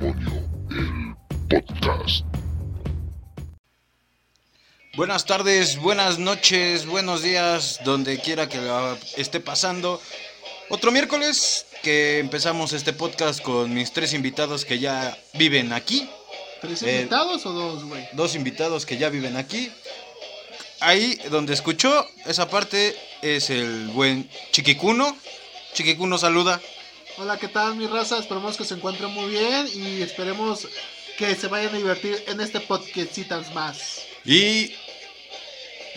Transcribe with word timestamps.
Demonio, 0.00 0.48
el 0.70 1.16
podcast. 1.48 2.24
Buenas 4.96 5.24
tardes, 5.26 5.76
buenas 5.78 6.18
noches, 6.18 6.86
buenos 6.86 7.22
días, 7.22 7.80
donde 7.84 8.18
quiera 8.20 8.48
que 8.48 8.58
la 8.58 8.96
esté 9.16 9.40
pasando. 9.40 10.00
Otro 10.68 10.92
miércoles 10.92 11.66
que 11.82 12.18
empezamos 12.18 12.72
este 12.72 12.92
podcast 12.92 13.40
con 13.42 13.72
mis 13.74 13.92
tres 13.92 14.12
invitados 14.12 14.64
que 14.64 14.78
ya 14.78 15.16
viven 15.34 15.72
aquí. 15.72 16.08
¿Tres 16.60 16.82
Eh, 16.82 16.96
invitados 16.98 17.46
o 17.46 17.52
dos, 17.52 17.84
güey? 17.84 18.06
Dos 18.12 18.34
invitados 18.34 18.86
que 18.86 18.98
ya 18.98 19.08
viven 19.08 19.36
aquí. 19.36 19.72
Ahí 20.80 21.16
donde 21.30 21.54
escuchó 21.54 22.06
esa 22.26 22.48
parte 22.48 22.96
es 23.22 23.50
el 23.50 23.88
buen 23.88 24.28
Chiquicuno. 24.52 25.16
Chiquicuno 25.74 26.18
saluda. 26.18 26.60
Hola, 27.20 27.36
¿qué 27.36 27.48
tal, 27.48 27.74
mi 27.74 27.88
raza? 27.88 28.16
Esperemos 28.18 28.56
que 28.56 28.64
se 28.64 28.74
encuentren 28.74 29.10
muy 29.12 29.30
bien 29.30 29.66
y 29.74 30.02
esperemos 30.02 30.68
que 31.16 31.34
se 31.34 31.48
vayan 31.48 31.74
a 31.74 31.78
divertir 31.78 32.22
en 32.28 32.40
este 32.40 32.60
podcastitas 32.60 33.52
más. 33.52 34.02
Y 34.24 34.72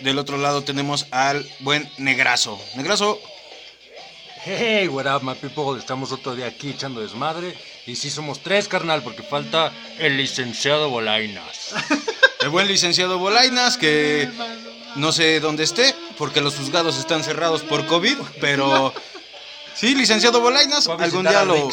del 0.00 0.18
otro 0.18 0.36
lado 0.36 0.64
tenemos 0.64 1.06
al 1.12 1.48
buen 1.60 1.88
Negrazo. 1.98 2.60
Negrazo, 2.74 3.20
Hey, 4.44 4.88
what 4.88 5.06
up, 5.06 5.22
my 5.22 5.34
people? 5.36 5.78
Estamos 5.78 6.10
otro 6.10 6.34
día 6.34 6.46
aquí 6.46 6.70
echando 6.70 7.00
desmadre. 7.00 7.56
Y 7.86 7.94
sí 7.94 8.10
somos 8.10 8.40
tres, 8.40 8.66
carnal, 8.66 9.04
porque 9.04 9.22
falta 9.22 9.72
el 10.00 10.16
licenciado 10.16 10.90
Bolainas. 10.90 11.72
el 12.40 12.48
buen 12.48 12.66
licenciado 12.66 13.20
Bolainas 13.20 13.78
que 13.78 14.28
no 14.96 15.12
sé 15.12 15.38
dónde 15.38 15.62
esté 15.62 15.94
porque 16.18 16.40
los 16.40 16.56
juzgados 16.56 16.98
están 16.98 17.22
cerrados 17.22 17.62
por 17.62 17.86
COVID, 17.86 18.16
pero 18.40 18.92
sí, 19.74 19.94
licenciado 19.94 20.40
Bolainas, 20.40 20.86
algún 20.88 21.24
día 21.24 21.44
lo 21.44 21.70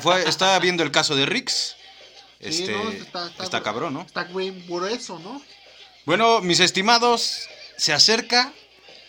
fue 0.00 0.28
está 0.28 0.58
viendo 0.58 0.82
el 0.82 0.90
caso 0.90 1.14
de 1.14 1.26
Rix. 1.26 1.76
Sí, 2.40 2.64
Este 2.64 2.72
¿no? 2.72 2.90
está, 3.42 3.62
cabrón, 3.62 3.94
¿no? 3.94 4.02
Está 4.02 4.24
güey 4.24 4.50
grueso, 4.66 5.18
¿no? 5.18 5.40
Bueno, 6.04 6.40
mis 6.40 6.60
estimados, 6.60 7.48
se 7.76 7.92
acerca 7.92 8.52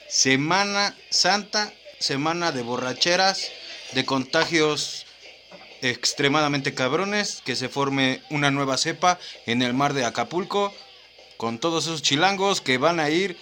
Semana 0.08 0.96
Santa, 1.10 1.74
semana 2.00 2.52
de 2.52 2.62
borracheras, 2.62 3.50
de 3.94 4.06
contagios 4.06 5.06
extremadamente 5.82 6.74
cabrones, 6.74 7.42
que 7.44 7.56
se 7.56 7.70
forme 7.70 8.22
una 8.30 8.52
nueva 8.52 8.78
cepa 8.78 9.20
en 9.46 9.62
el 9.62 9.74
mar 9.74 9.94
de 9.94 10.06
Acapulco, 10.06 10.74
con 11.38 11.60
todos 11.60 11.86
esos 11.86 12.02
chilangos 12.02 12.62
que 12.62 12.78
van 12.78 13.00
a 13.00 13.10
ir 13.10 13.38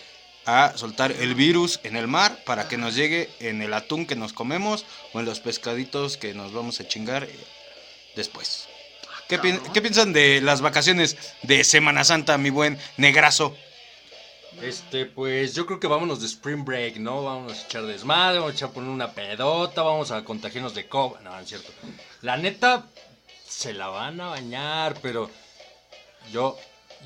a 0.45 0.73
soltar 0.75 1.11
el 1.11 1.35
virus 1.35 1.79
en 1.83 1.95
el 1.95 2.07
mar 2.07 2.43
para 2.45 2.67
que 2.67 2.77
nos 2.77 2.95
llegue 2.95 3.29
en 3.39 3.61
el 3.61 3.73
atún 3.73 4.05
que 4.05 4.15
nos 4.15 4.33
comemos 4.33 4.85
o 5.13 5.19
en 5.19 5.25
los 5.25 5.39
pescaditos 5.39 6.17
que 6.17 6.33
nos 6.33 6.53
vamos 6.53 6.79
a 6.79 6.87
chingar 6.87 7.27
después. 8.15 8.67
¿Qué, 9.29 9.39
pi- 9.39 9.57
qué 9.73 9.81
piensan 9.81 10.11
de 10.13 10.41
las 10.41 10.61
vacaciones 10.61 11.17
de 11.43 11.63
Semana 11.63 12.03
Santa, 12.03 12.37
mi 12.37 12.49
buen 12.49 12.77
negrazo? 12.97 13.55
Este, 14.61 15.05
pues 15.07 15.55
yo 15.55 15.65
creo 15.65 15.79
que 15.79 15.87
vámonos 15.87 16.19
de 16.21 16.27
Spring 16.27 16.63
Break, 16.63 16.97
¿no? 16.97 17.23
Vamos 17.23 17.53
a 17.57 17.65
echar 17.65 17.83
desmadre, 17.85 18.37
vamos 18.39 18.53
a 18.53 18.55
echar 18.57 18.69
poner 18.71 18.89
una 18.89 19.11
pedota, 19.11 19.81
vamos 19.81 20.11
a 20.11 20.23
contagiarnos 20.23 20.75
de 20.75 20.87
COVID. 20.87 21.21
No 21.21 21.39
es 21.39 21.47
cierto. 21.47 21.71
La 22.21 22.37
neta, 22.37 22.85
se 23.47 23.73
la 23.73 23.87
van 23.87 24.21
a 24.21 24.27
bañar, 24.27 24.95
pero 25.01 25.31
yo, 26.31 26.57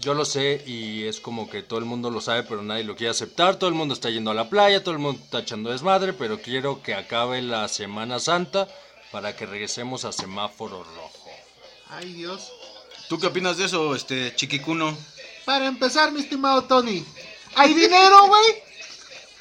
yo 0.01 0.13
lo 0.13 0.25
sé 0.25 0.63
y 0.65 1.03
es 1.05 1.19
como 1.19 1.49
que 1.49 1.63
todo 1.63 1.79
el 1.79 1.85
mundo 1.85 2.09
lo 2.09 2.21
sabe, 2.21 2.43
pero 2.43 2.61
nadie 2.61 2.83
lo 2.83 2.95
quiere 2.95 3.11
aceptar. 3.11 3.57
Todo 3.57 3.69
el 3.69 3.75
mundo 3.75 3.93
está 3.93 4.09
yendo 4.09 4.31
a 4.31 4.35
la 4.35 4.49
playa, 4.49 4.83
todo 4.83 4.93
el 4.93 4.99
mundo 4.99 5.21
está 5.23 5.39
echando 5.39 5.71
desmadre, 5.71 6.13
pero 6.13 6.41
quiero 6.41 6.81
que 6.81 6.93
acabe 6.93 7.41
la 7.41 7.67
Semana 7.67 8.19
Santa 8.19 8.67
para 9.11 9.35
que 9.35 9.45
regresemos 9.45 10.05
a 10.05 10.11
semáforo 10.11 10.83
rojo. 10.83 11.29
Ay, 11.89 12.13
Dios. 12.13 12.51
¿Tú 13.09 13.19
qué 13.19 13.27
opinas 13.27 13.57
de 13.57 13.65
eso, 13.65 13.95
este 13.95 14.35
chiquicuno? 14.35 14.97
Para 15.45 15.67
empezar, 15.67 16.11
mi 16.11 16.19
estimado 16.19 16.63
Tony, 16.65 17.05
¿hay 17.55 17.73
dinero, 17.73 18.27
güey? 18.27 18.67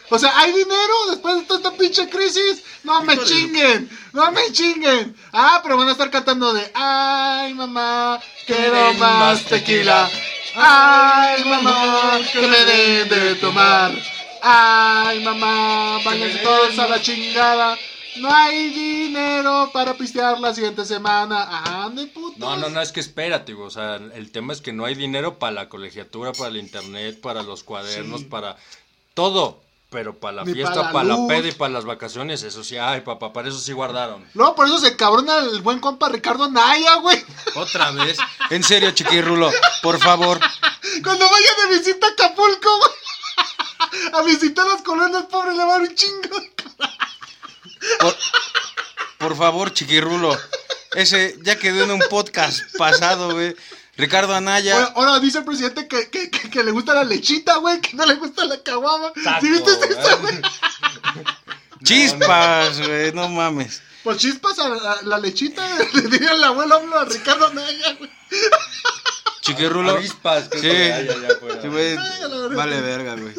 O 0.09 0.19
sea, 0.19 0.39
¿hay 0.39 0.53
dinero 0.53 0.95
después 1.11 1.35
de 1.37 1.43
toda 1.43 1.59
esta 1.59 1.73
pinche 1.77 2.09
crisis? 2.09 2.63
No 2.85 3.03
me 3.03 3.19
chinguen, 3.19 3.91
no 4.13 4.31
me 4.31 4.53
chinguen. 4.53 5.17
Ah, 5.33 5.59
pero 5.65 5.77
van 5.77 5.89
a 5.89 5.93
estar 5.93 6.11
cantando 6.11 6.53
de 6.53 6.71
Ay, 6.75 7.55
mamá, 7.55 8.21
quiero 8.47 8.95
más 8.95 9.45
tequila. 9.47 10.09
Ay, 10.59 11.45
mamá, 11.45 12.19
que 12.33 12.47
me 12.49 12.65
den 12.65 13.09
de 13.09 13.35
tomar. 13.37 13.93
Ay, 14.43 15.23
mamá, 15.23 15.99
váyanse 16.05 16.39
todos 16.39 16.79
a 16.79 16.89
la 16.89 17.01
chingada. 17.01 17.77
No 18.17 18.33
hay 18.35 18.71
dinero 18.71 19.71
para 19.73 19.93
pistear 19.95 20.41
la 20.41 20.55
siguiente 20.55 20.87
semana. 20.87 21.85
Ande, 21.85 22.07
putos. 22.07 22.39
No, 22.39 22.57
no, 22.57 22.71
no, 22.71 22.81
es 22.81 22.91
que 22.91 23.01
espérate, 23.01 23.53
güey, 23.53 23.67
o 23.67 23.71
sea, 23.71 23.97
el 23.97 24.33
tema 24.33 24.55
es 24.55 24.63
que 24.63 24.73
no 24.73 24.87
hay 24.87 24.95
dinero 24.95 25.39
para 25.39 25.53
la 25.53 25.69
colegiatura, 25.69 26.33
para 26.33 26.49
el 26.49 26.57
internet, 26.57 27.21
para 27.21 27.43
los 27.43 27.63
cuadernos, 27.63 28.21
Sí. 28.21 28.27
para 28.27 28.57
todo. 29.13 29.63
Pero 29.97 30.15
para 30.21 30.37
la 30.37 30.45
Ni 30.45 30.53
fiesta, 30.53 30.93
para 30.93 31.05
la 31.05 31.15
luz. 31.17 31.27
peda 31.27 31.49
y 31.49 31.53
para 31.53 31.73
las 31.73 31.87
vacaciones, 31.87 32.43
eso 32.43 32.63
sí, 32.63 32.77
ay, 32.77 33.01
papá, 33.01 33.33
para 33.33 33.49
eso 33.49 33.59
sí 33.59 33.73
guardaron. 33.73 34.23
Luego 34.35 34.55
por 34.55 34.67
eso 34.67 34.79
se 34.79 34.95
cabrona 34.95 35.39
el 35.39 35.63
buen 35.63 35.81
compa 35.81 36.11
Ricardo 36.11 36.51
Naya, 36.51 36.97
güey. 36.97 37.25
Otra 37.55 37.93
vez. 37.93 38.19
En 38.51 38.63
serio, 38.63 38.91
chiquirrulo, 38.91 39.51
por 39.83 39.99
favor. 39.99 40.39
Cuando 41.03 41.31
vaya 41.31 41.49
de 41.63 41.79
visita 41.79 42.09
a 42.09 42.11
Acapulco, 42.11 42.69
güey. 42.77 42.91
A 44.13 44.23
visitar 44.25 44.67
las 44.67 44.83
colonias 44.83 45.25
pobres 45.31 45.57
le 45.57 45.65
va 45.65 45.77
a 45.77 45.79
dar 45.79 45.89
un 45.89 45.95
chingo. 45.95 46.43
Por, 47.99 48.17
por 49.17 49.37
favor, 49.39 49.73
chiquirrulo. 49.73 50.37
Ese 50.93 51.39
ya 51.43 51.57
quedó 51.59 51.85
en 51.85 51.93
un 51.93 52.03
podcast 52.11 52.61
pasado, 52.77 53.33
güey. 53.33 53.57
Ricardo 53.97 54.35
Anaya. 54.35 54.75
Ahora, 54.75 54.93
ahora 54.97 55.21
dice 55.21 55.39
el 55.39 55.45
presidente 55.45 55.89
que, 55.89 56.11
que, 56.11 56.31
que, 56.31 56.51
que 56.51 56.63
le 56.65 56.71
gusta 56.71 56.95
la 56.95 57.05
lechita, 57.05 57.57
güey, 57.57 57.81
que 57.81 57.97
no 57.97 58.05
le 58.07 58.15
gusta 58.15 58.45
la 58.45 58.63
caguama. 58.63 59.13
¿Sí 59.41 59.49
viste 59.49 59.71
eso, 59.73 60.19
güey? 60.21 60.41
Chispas, 61.83 62.81
güey, 62.81 63.13
no 63.13 63.29
mames. 63.29 63.83
Pues 64.03 64.19
chispas 64.19 64.59
a 64.59 64.69
la, 64.69 64.99
la 65.03 65.19
lechita, 65.19 65.67
le 65.95 66.03
diría 66.03 66.33
el 66.33 66.45
abuelo 66.45 66.81
a 66.99 67.05
Ricardo 67.05 67.53
Naya, 67.53 67.95
güey. 67.99 68.11
Chiquirrulo. 69.43 69.97
Creo 69.97 70.43
Sí. 70.43 70.61
que 70.61 70.89
ya, 70.89 71.01
ya, 71.03 71.15
ya, 71.29 71.37
fuera. 71.41 71.63
Sí, 71.63 71.69
güey. 71.69 71.97
Vale 72.55 72.81
verga, 72.81 73.15
güey. 73.17 73.35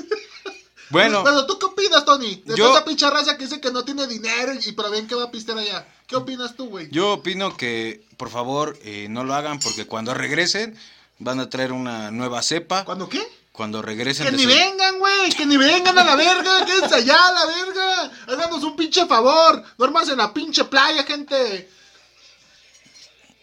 Bueno, 0.89 1.23
Pero 1.23 1.45
tú 1.45 1.59
qué 1.59 1.65
opinas, 1.65 2.05
Tony? 2.05 2.41
De 2.45 2.55
Yo- 2.55 2.71
esa 2.71 2.85
pinche 2.85 3.09
raza 3.09 3.37
que 3.37 3.43
dice 3.45 3.59
que 3.59 3.71
no 3.71 3.83
tiene 3.83 4.07
dinero 4.07 4.53
y 4.53 4.71
pero 4.71 4.89
bien 4.91 5.07
que 5.07 5.15
va 5.15 5.25
a 5.25 5.31
pistear 5.31 5.57
allá. 5.57 5.85
¿Qué 6.07 6.15
opinas 6.15 6.55
tú, 6.55 6.69
güey? 6.69 6.89
yo 6.91 7.13
opino 7.13 7.57
que 7.57 8.05
por 8.15 8.29
favor 8.29 8.77
eh, 8.83 9.07
no 9.09 9.23
lo 9.25 9.33
hagan 9.35 9.59
porque 9.59 9.85
cuando 9.85 10.13
regresen 10.13 10.77
van 11.19 11.39
a 11.39 11.49
traer 11.49 11.71
una 11.73 12.11
nueva 12.11 12.41
cepa. 12.41 12.85
¿Cuándo 12.85 13.09
qué? 13.09 13.21
Cuando 13.51 13.81
regresen 13.81 14.27
Que 14.27 14.31
ni 14.33 14.43
su- 14.43 14.49
vengan, 14.49 14.99
güey, 14.99 15.29
que 15.31 15.45
ni 15.45 15.57
vengan 15.57 15.97
a 15.97 16.03
la 16.03 16.15
verga, 16.15 16.63
quédense 16.65 16.95
allá 16.95 17.27
a 17.27 17.31
la 17.33 17.45
verga. 17.47 18.11
Háganos 18.27 18.63
un 18.63 18.75
pinche 18.75 19.05
favor, 19.07 19.63
duermas 19.77 20.07
en 20.09 20.19
la 20.19 20.31
pinche 20.33 20.63
playa, 20.65 21.03
gente. 21.03 21.67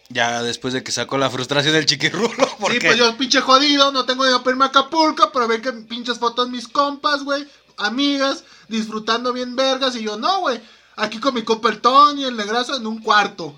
Ya 0.09 0.43
después 0.43 0.73
de 0.73 0.83
que 0.83 0.91
sacó 0.91 1.17
la 1.17 1.29
frustración 1.29 1.73
del 1.73 1.85
chiquirrulo. 1.85 2.47
Porque... 2.59 2.79
Sí, 2.79 2.85
pues 2.85 2.97
yo 2.97 3.17
pinche 3.17 3.41
jodido, 3.41 3.91
no 3.91 4.05
tengo 4.05 4.23
dinero 4.23 4.43
para 4.43 4.53
irme 4.53 4.65
a 4.65 4.67
Acapulco, 4.67 5.31
pero 5.33 5.47
ven 5.47 5.61
que 5.61 5.71
pinches 5.71 6.19
fotos 6.19 6.49
mis 6.49 6.67
compas, 6.67 7.23
güey, 7.23 7.47
amigas, 7.77 8.43
disfrutando 8.67 9.33
bien 9.33 9.55
vergas, 9.55 9.95
y 9.95 10.03
yo, 10.03 10.17
no, 10.17 10.41
güey, 10.41 10.61
aquí 10.95 11.19
con 11.19 11.33
mi 11.33 11.43
compa 11.43 11.69
el 11.69 11.81
Tony, 11.81 12.23
el 12.23 12.37
negrazo, 12.37 12.77
en 12.77 12.85
un 12.85 13.01
cuarto. 13.01 13.55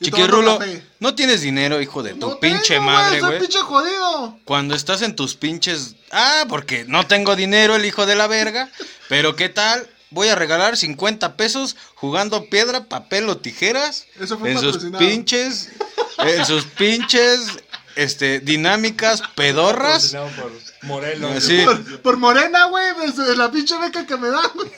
Y 0.00 0.04
Chiquirrulo, 0.04 0.60
no 1.00 1.14
tienes 1.16 1.40
dinero, 1.40 1.82
hijo 1.82 2.04
de 2.04 2.14
tu 2.14 2.28
No 2.28 2.38
pinche 2.38 2.74
tengo, 2.74 2.86
madre, 2.86 3.20
güey. 3.20 3.40
pinche 3.40 3.58
jodido. 3.58 4.38
Cuando 4.44 4.76
estás 4.76 5.02
en 5.02 5.16
tus 5.16 5.34
pinches... 5.34 5.96
Ah, 6.12 6.44
porque 6.48 6.84
no 6.86 7.04
tengo 7.08 7.34
dinero, 7.34 7.74
el 7.74 7.84
hijo 7.84 8.06
de 8.06 8.14
la 8.14 8.28
verga. 8.28 8.70
Pero 9.08 9.34
¿qué 9.34 9.48
tal? 9.48 9.88
Voy 10.10 10.28
a 10.28 10.34
regalar 10.34 10.76
50 10.76 11.36
pesos 11.36 11.76
jugando 11.94 12.48
piedra, 12.48 12.84
papel 12.84 13.28
o 13.28 13.38
tijeras. 13.38 14.06
Eso 14.18 14.38
fue 14.38 14.52
en 14.52 14.58
sus 14.58 14.78
pinches... 14.98 15.70
En 16.18 16.44
sus 16.44 16.64
pinches... 16.64 17.58
Este, 17.96 18.38
dinámicas 18.38 19.22
pedorras. 19.34 20.14
Por 20.14 20.52
Morelos. 20.82 21.32
Así. 21.32 21.64
Por, 21.64 22.00
por 22.00 22.16
morena, 22.16 22.66
güey, 22.66 22.86
la 23.36 23.50
pinche 23.50 23.76
beca 23.76 24.06
que 24.06 24.16
me 24.16 24.28
dan, 24.28 24.50
güey. 24.54 24.70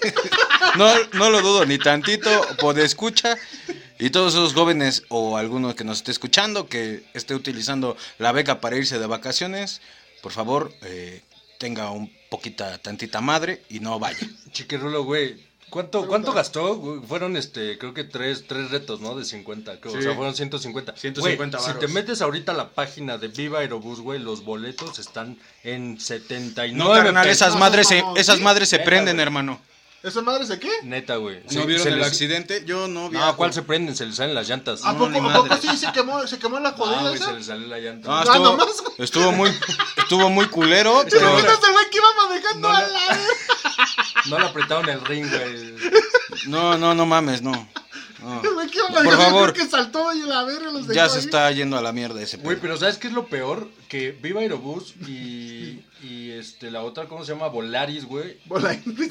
No, 0.76 0.90
no 1.12 1.28
lo 1.28 1.43
dudo 1.43 1.66
ni 1.66 1.76
tantito, 1.76 2.31
por 2.58 2.78
escucha. 2.78 3.37
Y 3.99 4.08
todos 4.08 4.32
esos 4.32 4.55
jóvenes 4.55 5.02
o 5.10 5.37
alguno 5.37 5.76
que 5.76 5.84
nos 5.84 5.99
esté 5.99 6.10
escuchando 6.12 6.69
que 6.69 7.05
esté 7.12 7.34
utilizando 7.34 7.99
la 8.16 8.32
beca 8.32 8.58
para 8.58 8.76
irse 8.76 8.99
de 8.99 9.06
vacaciones, 9.06 9.82
por 10.22 10.32
favor, 10.32 10.72
eh, 10.81 11.22
tenga 11.58 11.90
un 11.90 12.10
poquita, 12.31 12.79
tantita 12.79 13.21
madre 13.21 13.62
y 13.69 13.81
no 13.81 13.99
vaya. 13.99 14.27
Chiquirrulo, 14.53 15.05
güey. 15.05 15.50
¿Cuánto, 15.69 16.05
¿Cuánto 16.09 16.32
gastó? 16.32 16.75
güey? 16.77 17.00
Fueron, 17.06 17.37
este, 17.37 17.79
creo 17.79 17.94
que 17.94 18.03
tres, 18.03 18.44
tres 18.49 18.73
retos, 18.73 19.00
¿no? 19.00 19.15
De 19.15 19.25
50. 19.25 19.79
creo, 19.81 19.93
O 19.93 19.97
Sí. 19.97 20.03
sea, 20.03 20.15
fueron 20.17 20.35
150. 20.35 20.97
150 20.97 21.59
Güey, 21.59 21.73
Si 21.73 21.79
te 21.79 21.87
metes 21.87 22.23
ahorita 22.23 22.50
a 22.50 22.56
la 22.56 22.71
página 22.71 23.19
de 23.19 23.29
Viva 23.29 23.61
Aerobús, 23.61 24.00
güey, 24.00 24.19
los 24.19 24.43
boletos 24.44 24.99
están 24.99 25.38
en 25.62 26.00
79 26.00 26.77
No, 26.77 26.88
carnal, 26.91 27.29
esas 27.29 27.53
No, 27.55 27.61
madres 27.61 27.87
se, 27.87 28.00
no, 28.00 28.17
esas 28.17 28.38
sí. 28.38 28.43
madres 28.43 28.69
se 28.69 28.79
Venga, 28.79 28.87
prenden, 28.87 29.21
hermano. 29.21 29.61
¿Esa 30.02 30.23
madre 30.23 30.47
se 30.47 30.58
qué? 30.58 30.70
Neta, 30.82 31.17
güey. 31.17 31.43
¿No 31.44 31.50
Se- 31.50 31.67
vieron 31.67 31.87
el 31.88 31.99
les- 31.99 32.06
accidente? 32.06 32.64
Yo 32.64 32.88
no 32.88 33.11
vi. 33.11 33.19
No, 33.19 33.37
¿cuál 33.37 33.52
se 33.52 33.61
prenden? 33.62 33.94
Se 33.94 34.06
les 34.06 34.17
salen 34.17 34.35
las 34.35 34.49
llantas. 34.49 34.81
¿A 34.85 34.97
poco, 34.97 35.14
¿a 35.29 35.32
poco 35.35 35.56
sí 35.61 35.76
se 35.76 35.93
quemó, 35.93 36.26
se 36.26 36.38
quemó 36.38 36.58
la 36.58 36.70
Ah, 36.70 36.75
jodida 36.76 37.00
güey, 37.02 37.19
se 37.19 37.32
les 37.35 37.47
sale 37.47 37.67
la 37.67 37.79
llanta. 37.79 38.08
No, 38.08 38.17
Ah, 38.17 38.23
estuvo, 38.23 38.44
nomás, 38.44 38.69
estuvo 38.99 39.32
muy, 39.32 39.50
estuvo 39.99 40.31
muy 40.31 40.47
culero, 40.47 41.05
¿Te 41.05 41.11
pero 41.19 41.31
imaginas 41.32 41.58
el 41.67 41.73
güey 41.73 41.91
que 41.91 41.99
iba 41.99 42.08
manejando 42.29 42.69
No, 42.69 42.75
a 42.75 42.81
la 42.81 42.88
verga? 42.88 43.25
No 44.26 44.38
le 44.38 44.47
apretaron 44.47 44.88
el 44.88 45.00
ring, 45.05 45.29
güey. 45.29 45.75
no, 46.46 46.79
no, 46.79 46.94
no 46.94 47.05
mames, 47.06 47.43
no. 47.43 47.69
Iba 48.43 49.02
Por 49.02 49.17
favor. 49.17 49.52
creo 49.52 49.64
que 49.64 49.70
saltó 49.70 50.12
y 50.12 50.20
la 50.22 50.44
verga 50.44 50.70
los 50.70 50.82
dejó 50.87 50.93
Ya 50.93 51.08
se 51.08 51.19
ahí. 51.19 51.25
está 51.25 51.50
yendo 51.52 51.76
a 51.78 51.82
la 51.82 51.93
mierda 51.93 52.20
ese 52.22 52.37
Güey, 52.38 52.58
pero 52.61 52.76
¿sabes 52.76 52.99
qué 52.99 53.08
es 53.08 53.12
lo 53.12 53.26
peor? 53.26 53.69
Que 53.88 54.12
Viva 54.12 54.40
Aerobús 54.40 54.94
y, 55.06 55.82
y 56.02 56.31
este, 56.32 56.70
la 56.70 56.82
otra, 56.82 57.06
¿cómo 57.06 57.25
se 57.25 57.32
llama? 57.32 57.49
Volaris, 57.49 58.05
güey. 58.05 58.38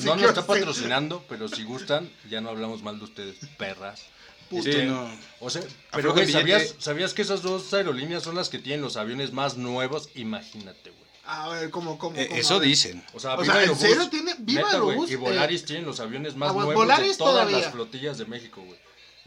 No 0.04 0.16
nos 0.16 0.24
está 0.30 0.46
patrocinando, 0.46 1.24
pero 1.30 1.48
si 1.48 1.64
gustan, 1.64 2.10
ya 2.30 2.42
no 2.42 2.50
hablamos 2.50 2.84
mal 2.84 2.98
de 3.00 3.06
ustedes, 3.06 3.36
perras. 3.58 4.02
Sí, 4.50 4.58
Este, 4.58 4.86
no. 4.86 5.08
O 5.40 5.50
sea, 5.52 5.62
pero 5.92 6.12
güey, 6.14 6.32
¿sabías. 6.32 6.74
¿sabías 6.80 7.14
que 7.14 7.22
esas 7.22 7.44
dos 7.44 7.72
aerolíneas 7.74 8.24
son 8.24 8.36
las 8.36 8.50
que 8.50 8.58
tienen 8.58 8.82
los 8.82 8.98
aviones 8.98 9.32
más 9.32 9.58
nuevos? 9.58 10.10
Imagínate, 10.16 10.90
güey. 10.90 11.00
A 11.32 11.50
ver, 11.50 11.70
¿cómo, 11.70 12.00
cómo, 12.00 12.18
Eh, 12.18 12.26
cómo? 12.28 12.40
eso 12.42 12.60
dicen. 12.60 13.04
O 13.14 13.20
sea, 13.20 13.36
O 13.36 13.42
Viva 13.44 13.54
sea, 13.54 13.64
¿en 13.64 13.70
Aerobús, 13.70 13.82
serio 13.88 14.10
tiene 14.10 14.34
Viva 14.40 14.62
neta, 14.64 14.72
Aerobús, 14.74 15.12
Y 15.12 15.14
eh, 15.14 15.18
Volaris 15.18 15.64
tienen 15.66 15.86
los 15.86 16.00
aviones 16.00 16.36
más 16.36 16.50
ah, 16.50 16.54
nuevos 16.54 16.74
Volaris 16.74 17.12
de 17.12 17.18
todas 17.20 17.34
todavía. 17.44 17.60
las 17.60 17.72
flotillas 17.72 18.18
de 18.18 18.26
México, 18.26 18.64
güey. 18.66 18.80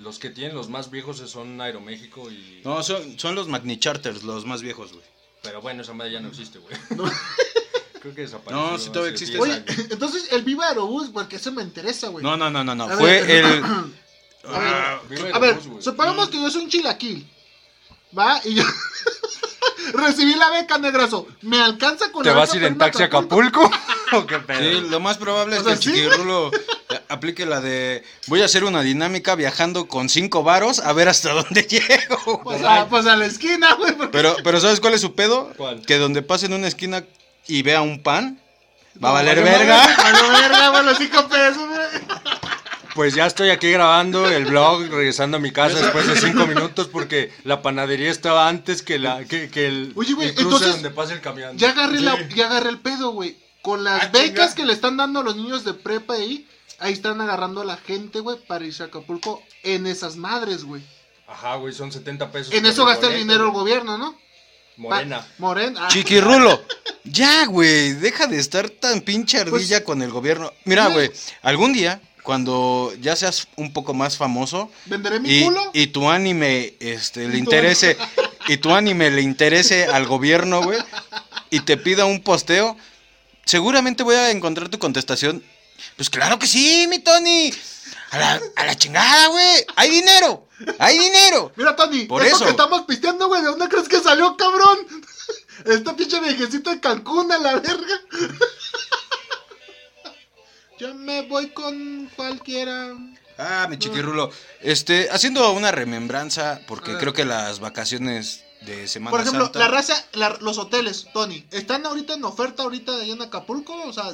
Los 0.02 0.18
que 0.18 0.30
tienen 0.30 0.54
los 0.56 0.68
más 0.68 0.90
viejos 0.90 1.18
son 1.30 1.60
Aeroméxico 1.60 2.30
y... 2.30 2.60
No, 2.64 2.82
son, 2.82 3.18
son 3.18 3.34
los 3.34 3.46
Magni 3.48 3.78
Charters, 3.78 4.24
los 4.24 4.44
más 4.46 4.60
viejos, 4.60 4.92
güey. 4.92 5.04
Pero 5.42 5.60
bueno, 5.62 5.82
esa 5.82 5.92
madre 5.92 6.12
ya 6.12 6.20
no 6.20 6.28
existe, 6.28 6.58
güey. 6.58 6.74
Creo 8.00 8.14
que 8.14 8.22
desapareció. 8.22 8.70
No, 8.70 8.78
sí 8.78 8.90
todavía 8.90 9.12
existe. 9.12 9.36
10 9.36 9.42
Oye, 9.42 9.64
entonces 9.90 10.32
el 10.32 10.42
Viva 10.42 10.68
Aerobús, 10.68 11.10
porque 11.10 11.36
eso 11.36 11.52
me 11.52 11.62
interesa, 11.62 12.08
güey. 12.08 12.24
No, 12.24 12.36
no, 12.36 12.50
no, 12.50 12.64
no, 12.64 12.74
no. 12.74 12.84
A 12.84 12.96
Fue 12.96 13.22
ver, 13.22 13.30
el. 13.30 13.44
A 14.44 14.58
ver, 14.58 14.74
Ah, 14.74 15.00
Viva 15.08 15.28
A 15.32 15.38
ver, 15.38 15.50
Aerobús, 15.50 15.68
güey. 15.68 15.82
supongamos 15.82 16.28
que 16.30 16.42
yo 16.42 16.50
soy 16.50 16.64
un 16.64 16.68
chilaquil. 16.70 17.30
¿Va? 18.18 18.40
Y 18.44 18.54
yo 18.54 18.64
recibí 19.94 20.34
la 20.34 20.50
beca, 20.50 20.78
negrazo. 20.78 21.28
¿Me 21.42 21.60
alcanza 21.60 22.10
con 22.10 22.24
¿Te 22.24 22.30
la 22.30 22.36
vas 22.36 22.52
a 22.52 22.56
ir 22.56 22.64
en 22.64 22.76
taxi 22.76 23.02
a 23.02 23.06
Acapulco? 23.06 23.70
¿O 24.12 24.26
qué 24.26 24.38
pedo? 24.40 24.58
Sí, 24.60 24.88
lo 24.90 24.98
más 25.00 25.16
probable 25.18 25.56
es 25.56 25.62
que 25.62 25.70
el 25.72 25.78
sí, 25.78 25.90
güey. 25.90 26.50
Aplique 27.12 27.46
la 27.46 27.60
de 27.60 28.02
voy 28.26 28.42
a 28.42 28.46
hacer 28.46 28.64
una 28.64 28.82
dinámica 28.82 29.34
viajando 29.34 29.86
con 29.88 30.08
cinco 30.08 30.42
varos 30.42 30.78
a 30.80 30.92
ver 30.92 31.08
hasta 31.08 31.32
dónde 31.32 31.62
llego. 31.62 32.42
Pues 32.42 32.62
a, 32.64 32.88
pues 32.88 33.06
a 33.06 33.16
la 33.16 33.26
esquina, 33.26 33.74
güey. 33.74 33.92
porque- 33.92 34.12
Pero, 34.12 34.36
pero 34.44 34.60
¿sabes 34.60 34.80
cuál 34.80 34.94
es 34.94 35.00
su 35.00 35.14
pedo? 35.14 35.52
¿Cuál? 35.56 35.82
Que 35.86 35.98
donde 35.98 36.22
pase 36.22 36.46
en 36.46 36.54
una 36.54 36.68
esquina 36.68 37.04
y 37.46 37.62
vea 37.62 37.82
un 37.82 38.02
pan, 38.02 38.40
va 39.02 39.08
a 39.08 39.12
No, 39.12 39.14
valer 39.14 39.42
vale 39.42 39.58
verga. 39.58 39.86
Verga, 40.40 40.68
güey, 40.70 40.84
los 40.84 40.98
cinco 40.98 41.28
pesos, 41.28 41.68
güey. 41.68 42.22
Pues 42.94 43.14
ya 43.14 43.24
estoy 43.24 43.48
aquí 43.48 43.70
grabando 43.70 44.28
el 44.28 44.44
vlog, 44.44 44.82
regresando 44.90 45.38
a 45.38 45.40
mi 45.40 45.50
casa 45.50 45.78
después 45.80 46.06
de 46.06 46.14
cinco 46.16 46.46
minutos 46.46 46.88
porque 46.88 47.32
la 47.44 47.62
panadería 47.62 48.10
estaba 48.10 48.48
antes 48.48 48.82
que 48.82 48.98
la 48.98 49.24
que, 49.24 49.48
que 49.48 49.66
el, 49.66 49.92
Oye, 49.96 50.10
el 50.10 50.16
cruce 50.34 50.42
entonces, 50.42 50.72
donde 50.72 50.90
pasa 50.90 51.14
el 51.14 51.22
camión. 51.22 51.56
Ya 51.56 51.70
agarré, 51.70 51.98
Sí. 51.98 52.04
la, 52.04 52.28
ya 52.28 52.46
agarré 52.48 52.68
el 52.68 52.80
pedo, 52.80 53.12
güey. 53.12 53.36
Con 53.62 53.82
las 53.84 54.02
Ah, 54.02 54.10
becas 54.12 54.50
chinga. 54.50 54.54
que 54.56 54.66
le 54.66 54.72
están 54.74 54.98
dando 54.98 55.20
a 55.20 55.22
los 55.22 55.36
niños 55.36 55.64
de 55.64 55.72
prepa 55.72 56.14
ahí, 56.14 56.46
ahí 56.82 56.92
están 56.92 57.20
agarrando 57.20 57.60
a 57.62 57.64
la 57.64 57.76
gente, 57.76 58.20
güey, 58.20 58.38
para 58.46 58.64
irse 58.66 58.82
a 58.82 58.86
Acapulco 58.86 59.42
en 59.62 59.86
esas 59.86 60.16
madres, 60.16 60.64
güey. 60.64 60.82
Ajá, 61.26 61.56
güey, 61.56 61.72
son 61.72 61.90
70 61.92 62.30
pesos. 62.30 62.52
En 62.52 62.66
eso 62.66 62.84
gasta 62.84 63.06
el 63.08 63.16
dinero 63.18 63.44
el 63.46 63.52
gobierno, 63.52 63.96
¿no? 63.96 64.16
Morena. 64.76 65.20
Pa- 65.20 65.26
Morena. 65.38 65.80
ah. 65.84 65.88
Chiquirrulo. 65.88 66.60
Ya, 67.04 67.46
güey, 67.46 67.94
deja 67.94 68.28
de 68.28 68.38
estar 68.38 68.70
tan 68.70 69.00
pinche 69.00 69.36
ardilla 69.38 69.78
Pues- 69.78 69.80
con 69.82 70.02
el 70.02 70.10
gobierno. 70.12 70.52
Mira, 70.64 70.86
Güey. 70.86 71.10
algún 71.42 71.72
día, 71.72 72.00
cuando 72.22 72.92
ya 73.00 73.16
seas 73.16 73.48
un 73.56 73.72
poco 73.72 73.92
más 73.92 74.16
famoso 74.16 74.70
¿Venderé 74.86 75.18
mi 75.18 75.28
y, 75.28 75.42
culo? 75.42 75.68
y 75.74 75.88
tu 75.88 76.08
anime 76.08 76.74
este, 76.78 77.28
le 77.28 77.38
interese 77.38 77.96
y 78.46 78.58
tu 78.58 78.70
anime 78.72 79.10
le 79.10 79.20
interese 79.22 79.86
al 79.86 80.06
gobierno, 80.06 80.62
güey, 80.62 80.78
y 81.50 81.58
te 81.62 81.76
pida 81.76 82.04
un 82.04 82.22
posteo, 82.22 82.76
seguramente 83.44 84.04
voy 84.04 84.14
a 84.14 84.30
encontrar 84.30 84.68
tu 84.68 84.78
contestación. 84.78 85.42
Pues 85.96 86.10
claro 86.10 86.38
que 86.38 86.46
sí, 86.46 86.86
mi 86.88 86.98
Tony. 87.00 87.52
A 88.10 88.18
la, 88.18 88.40
a 88.56 88.66
la 88.66 88.74
chingada, 88.76 89.28
güey. 89.28 89.64
Hay 89.76 89.90
dinero. 89.90 90.46
Hay 90.78 90.98
dinero. 90.98 91.52
Mira, 91.56 91.74
Tony, 91.74 92.04
Por 92.04 92.24
eso. 92.24 92.44
que 92.44 92.50
estamos 92.50 92.82
pisteando, 92.82 93.26
güey, 93.28 93.40
¿de 93.42 93.48
dónde 93.48 93.68
crees 93.68 93.88
que 93.88 94.00
salió, 94.00 94.36
cabrón? 94.36 94.78
Esta 95.66 95.96
pinche 95.96 96.20
viejecita 96.20 96.70
de 96.72 96.80
Cancún 96.80 97.32
a 97.32 97.38
la 97.38 97.54
verga. 97.54 98.00
Yo 100.78 100.94
me 100.94 101.22
voy 101.22 101.50
con 101.50 102.10
cualquiera. 102.16 102.94
Ah, 103.38 103.66
mi 103.68 103.78
chiquirrulo. 103.78 104.30
Este, 104.60 105.08
haciendo 105.10 105.52
una 105.52 105.70
remembranza, 105.70 106.60
porque 106.66 106.96
creo 106.98 107.12
que 107.12 107.24
las 107.24 107.60
vacaciones 107.60 108.44
de 108.62 108.88
Semana 108.88 109.10
Por 109.10 109.20
ejemplo, 109.20 109.44
Santa. 109.44 109.58
la 109.60 109.68
raza, 109.68 110.04
la- 110.12 110.38
los 110.40 110.58
hoteles, 110.58 111.06
Tony, 111.12 111.46
¿están 111.50 111.84
ahorita 111.86 112.14
en 112.14 112.24
oferta 112.24 112.62
ahorita 112.62 112.94
ahí 112.96 113.10
en 113.10 113.22
Acapulco? 113.22 113.74
O 113.84 113.92
sea, 113.92 114.12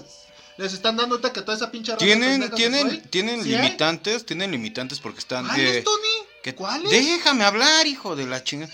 les 0.58 0.72
están 0.72 0.96
dando 0.96 1.20
que 1.20 1.30
toda 1.40 1.56
esa 1.56 1.70
pinche 1.70 1.92
raza 1.92 2.04
Tienen, 2.04 2.50
tienen, 2.50 3.02
tienen 3.10 3.42
¿Sí 3.44 3.54
hay? 3.54 3.62
limitantes, 3.62 4.26
tienen 4.26 4.50
limitantes 4.50 5.00
porque 5.00 5.20
están. 5.20 5.46
¿Cuáles, 5.46 5.76
eh, 5.76 5.82
Tony? 5.82 6.26
que- 6.42 6.54
¿Cuáles? 6.54 6.90
Déjame 6.90 7.44
hablar, 7.44 7.86
hijo 7.86 8.16
de 8.16 8.26
la 8.26 8.42
chingada. 8.44 8.72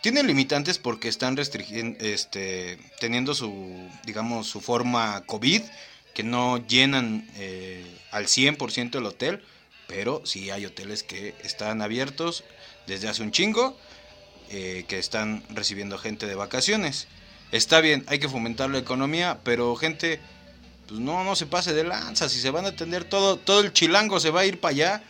Tienen 0.00 0.26
limitantes 0.26 0.78
porque 0.78 1.08
están 1.08 1.36
restringiendo, 1.36 2.02
este, 2.04 2.78
teniendo 2.98 3.34
su, 3.34 3.88
digamos, 4.04 4.48
su 4.48 4.60
forma 4.60 5.22
COVID, 5.26 5.62
que 6.14 6.22
no 6.24 6.58
llenan 6.66 7.28
eh, 7.36 7.84
al 8.10 8.26
100% 8.26 8.98
el 8.98 9.06
hotel, 9.06 9.44
pero 9.86 10.22
sí 10.24 10.50
hay 10.50 10.66
hoteles 10.66 11.02
que 11.04 11.34
están 11.44 11.82
abiertos 11.82 12.42
desde 12.86 13.08
hace 13.08 13.22
un 13.22 13.30
chingo, 13.30 13.78
eh, 14.50 14.84
que 14.88 14.98
están 14.98 15.44
recibiendo 15.50 15.98
gente 15.98 16.26
de 16.26 16.34
vacaciones. 16.34 17.06
Está 17.52 17.80
bien, 17.80 18.04
hay 18.08 18.18
que 18.18 18.28
fomentar 18.28 18.70
la 18.70 18.78
economía, 18.78 19.38
pero 19.44 19.74
gente, 19.76 20.20
pues 20.92 21.00
no, 21.00 21.24
no 21.24 21.34
se 21.36 21.46
pase 21.46 21.72
de 21.72 21.84
lanza, 21.84 22.28
si 22.28 22.38
se 22.38 22.50
van 22.50 22.66
a 22.66 22.68
atender 22.68 23.04
todo, 23.04 23.38
todo 23.38 23.60
el 23.60 23.72
chilango 23.72 24.20
se 24.20 24.28
va 24.28 24.40
a 24.40 24.44
ir 24.44 24.60
para 24.60 24.72
allá. 24.72 25.02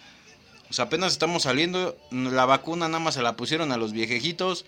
O 0.71 0.73
sea, 0.73 0.85
apenas 0.85 1.11
estamos 1.11 1.43
saliendo, 1.43 1.99
la 2.13 2.47
vacuna 2.47 2.87
nada 2.87 3.01
más 3.01 3.15
se 3.15 3.23
la 3.23 3.35
pusieron 3.35 3.73
a 3.73 3.77
los 3.77 3.91
viejejitos, 3.91 4.65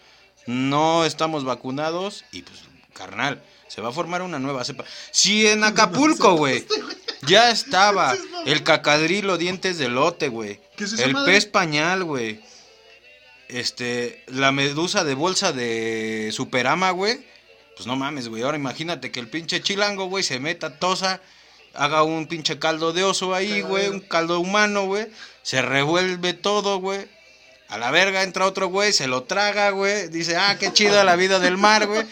no 0.46 1.04
estamos 1.04 1.44
vacunados 1.44 2.24
y 2.32 2.42
pues, 2.42 2.58
carnal, 2.94 3.40
se 3.68 3.80
va 3.80 3.90
a 3.90 3.92
formar 3.92 4.22
una 4.22 4.40
nueva 4.40 4.64
cepa. 4.64 4.84
Si 5.12 5.46
en 5.46 5.62
Acapulco, 5.64 6.34
güey, 6.34 6.66
ya 7.28 7.48
estaba 7.52 8.16
el 8.44 8.64
cacadrilo 8.64 9.38
dientes 9.38 9.78
de 9.78 9.90
lote, 9.90 10.26
güey, 10.26 10.60
¿Qué 10.76 10.82
es 10.82 10.94
esa 10.94 11.04
el 11.04 11.12
madre? 11.12 11.32
pez 11.32 11.46
pañal, 11.46 12.02
güey, 12.02 12.40
este, 13.46 14.24
la 14.26 14.50
medusa 14.50 15.04
de 15.04 15.14
bolsa 15.14 15.52
de 15.52 16.30
Superama, 16.32 16.90
güey, 16.90 17.24
pues 17.76 17.86
no 17.86 17.96
mames, 17.96 18.28
güey, 18.28 18.42
ahora 18.42 18.56
imagínate 18.56 19.10
que 19.10 19.20
el 19.20 19.28
pinche 19.28 19.60
chilango, 19.62 20.06
güey, 20.06 20.22
se 20.22 20.38
meta 20.40 20.78
tosa, 20.78 21.20
haga 21.74 22.02
un 22.02 22.26
pinche 22.26 22.58
caldo 22.58 22.92
de 22.92 23.04
oso 23.04 23.34
ahí, 23.34 23.60
güey, 23.62 23.88
un 23.88 24.00
caldo 24.00 24.38
humano, 24.40 24.86
güey, 24.86 25.08
se 25.42 25.62
revuelve 25.62 26.32
todo, 26.34 26.78
güey. 26.78 27.06
A 27.68 27.78
la 27.78 27.90
verga 27.90 28.22
entra 28.22 28.46
otro 28.46 28.68
güey, 28.68 28.92
se 28.92 29.08
lo 29.08 29.24
traga, 29.24 29.70
güey. 29.70 30.08
Dice, 30.08 30.36
ah, 30.36 30.56
qué 30.60 30.72
chida 30.72 31.02
la 31.02 31.16
vida 31.16 31.40
del 31.40 31.56
mar, 31.56 31.86
güey. 31.86 32.06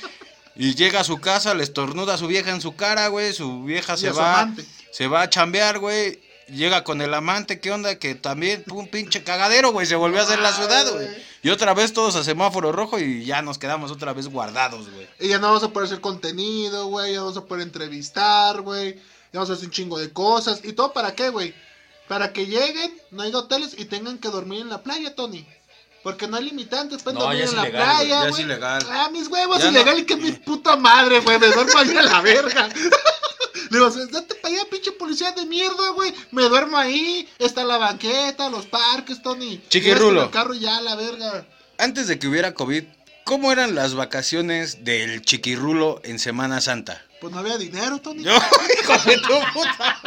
Y 0.57 0.75
llega 0.75 1.01
a 1.01 1.05
su 1.05 1.19
casa, 1.19 1.55
le 1.55 1.63
estornuda 1.63 2.15
a 2.15 2.19
su 2.19 2.27
vieja 2.27 2.51
en 2.51 2.61
su 2.61 2.75
cara, 2.75 3.09
güey. 3.09 3.33
Su 3.33 3.63
vieja 3.63 3.97
se 3.97 4.11
va, 4.11 4.43
amante. 4.43 4.65
se 4.91 5.07
va 5.07 5.23
a 5.23 5.31
chambear, 5.31 5.79
güey. 5.79 6.21
Llega 6.53 6.85
con 6.85 7.01
el 7.01 7.15
amante, 7.15 7.61
¿qué 7.61 7.71
onda? 7.73 7.99
Que 7.99 8.15
también, 8.15 8.63
un 8.71 8.87
pinche 8.89 9.25
cagadero, 9.25 9.73
güey. 9.73 9.87
Se 9.87 9.97
volvió 9.97 10.21
a 10.21 10.25
hacer 10.25 10.39
la 10.39 10.53
ciudad, 10.53 10.91
güey. 10.93 11.09
Y 11.43 11.49
otra 11.51 11.73
vez 11.75 11.93
todos 11.93 12.15
a 12.15 12.23
semáforo 12.23 12.73
rojo 12.73 12.99
y 12.99 13.25
ya 13.25 13.41
nos 13.43 13.59
quedamos 13.59 13.91
otra 13.91 14.13
vez 14.13 14.29
guardados, 14.29 14.91
güey. 14.91 15.09
Y 15.19 15.29
ya 15.29 15.39
no 15.39 15.47
vamos 15.49 15.63
a 15.65 15.69
poder 15.71 15.87
hacer 15.87 16.01
contenido, 16.01 16.87
güey. 16.89 17.13
Ya 17.13 17.19
no 17.19 17.25
vamos 17.25 17.39
a 17.39 17.47
poder 17.47 17.63
entrevistar, 17.63 18.61
güey. 18.61 18.95
Ya 19.33 19.41
vamos 19.41 19.51
a 19.51 19.55
hacer 19.55 19.65
un 19.67 19.71
chingo 19.73 19.99
de 19.99 20.13
cosas. 20.13 20.61
¿Y 20.63 20.75
todo 20.75 20.93
para 20.93 21.15
qué, 21.15 21.31
güey? 21.31 21.55
Para 22.07 22.33
que 22.35 22.47
lleguen, 22.47 22.93
no 23.11 23.23
haya 23.23 23.39
hoteles 23.39 23.75
y 23.79 23.87
tengan 23.87 24.19
que 24.19 24.29
dormir 24.29 24.61
en 24.61 24.69
la 24.69 24.83
playa, 24.83 25.15
Tony. 25.15 25.47
Porque 26.03 26.27
no 26.27 26.37
hay 26.37 26.45
limitantes, 26.45 27.03
pueden 27.03 27.19
No, 27.19 27.25
dormir 27.25 27.39
ya 27.39 27.45
es 27.47 27.51
en 27.53 27.57
la 27.57 27.69
ilegal, 27.69 27.87
güey, 27.87 27.97
playa, 27.97 28.21
ya 28.21 28.25
es 28.27 28.31
güey. 28.31 28.43
ilegal. 28.43 28.83
Ah, 28.91 29.09
mis 29.11 29.29
huevos, 29.29 29.59
Ya 29.63 29.69
ilegal 29.69 29.95
no- 29.95 30.01
y 30.01 30.05
que 30.05 30.17
mi 30.17 30.33
puta 30.33 30.77
madre, 30.77 31.21
güey. 31.21 31.39
Me 31.39 31.47
duermo 31.49 31.79
ahí 31.79 31.97
a 31.97 32.03
la 32.03 32.21
verga. 32.21 32.69
Le 33.71 33.79
digo, 33.79 33.91
date 33.91 34.35
para 34.37 34.55
allá, 34.55 34.65
pinche 34.71 34.93
policía 34.93 35.33
de 35.33 35.47
mierda, 35.47 35.91
güey. 35.91 36.13
Me 36.31 36.43
duermo 36.45 36.77
ahí. 36.77 37.29
Está 37.39 37.65
la 37.65 37.79
banqueta, 37.79 38.49
los 38.49 38.67
parques, 38.67 39.23
Tony. 39.23 39.61
El 39.73 40.31
carro 40.31 40.55
ya, 40.55 40.81
la 40.81 40.95
verga. 40.95 41.47
Antes 41.79 42.07
de 42.09 42.19
que 42.19 42.29
hubiera 42.29 42.55
COVID, 42.55 42.85
¿cómo 43.25 43.53
eran 43.53 43.75
las 43.75 43.95
vacaciones 43.95 44.85
del 44.85 45.23
chiquirrulo 45.23 46.01
en 46.05 46.19
Semana 46.19 46.61
Santa? 46.61 47.03
Pues 47.21 47.33
no 47.33 47.41
había 47.41 47.59
dinero, 47.59 47.99
Tony. 47.99 48.23
Yo, 48.25 48.33
hijo 48.35 49.11
de 49.11 49.17
tu 49.19 49.53
puta. 49.53 50.01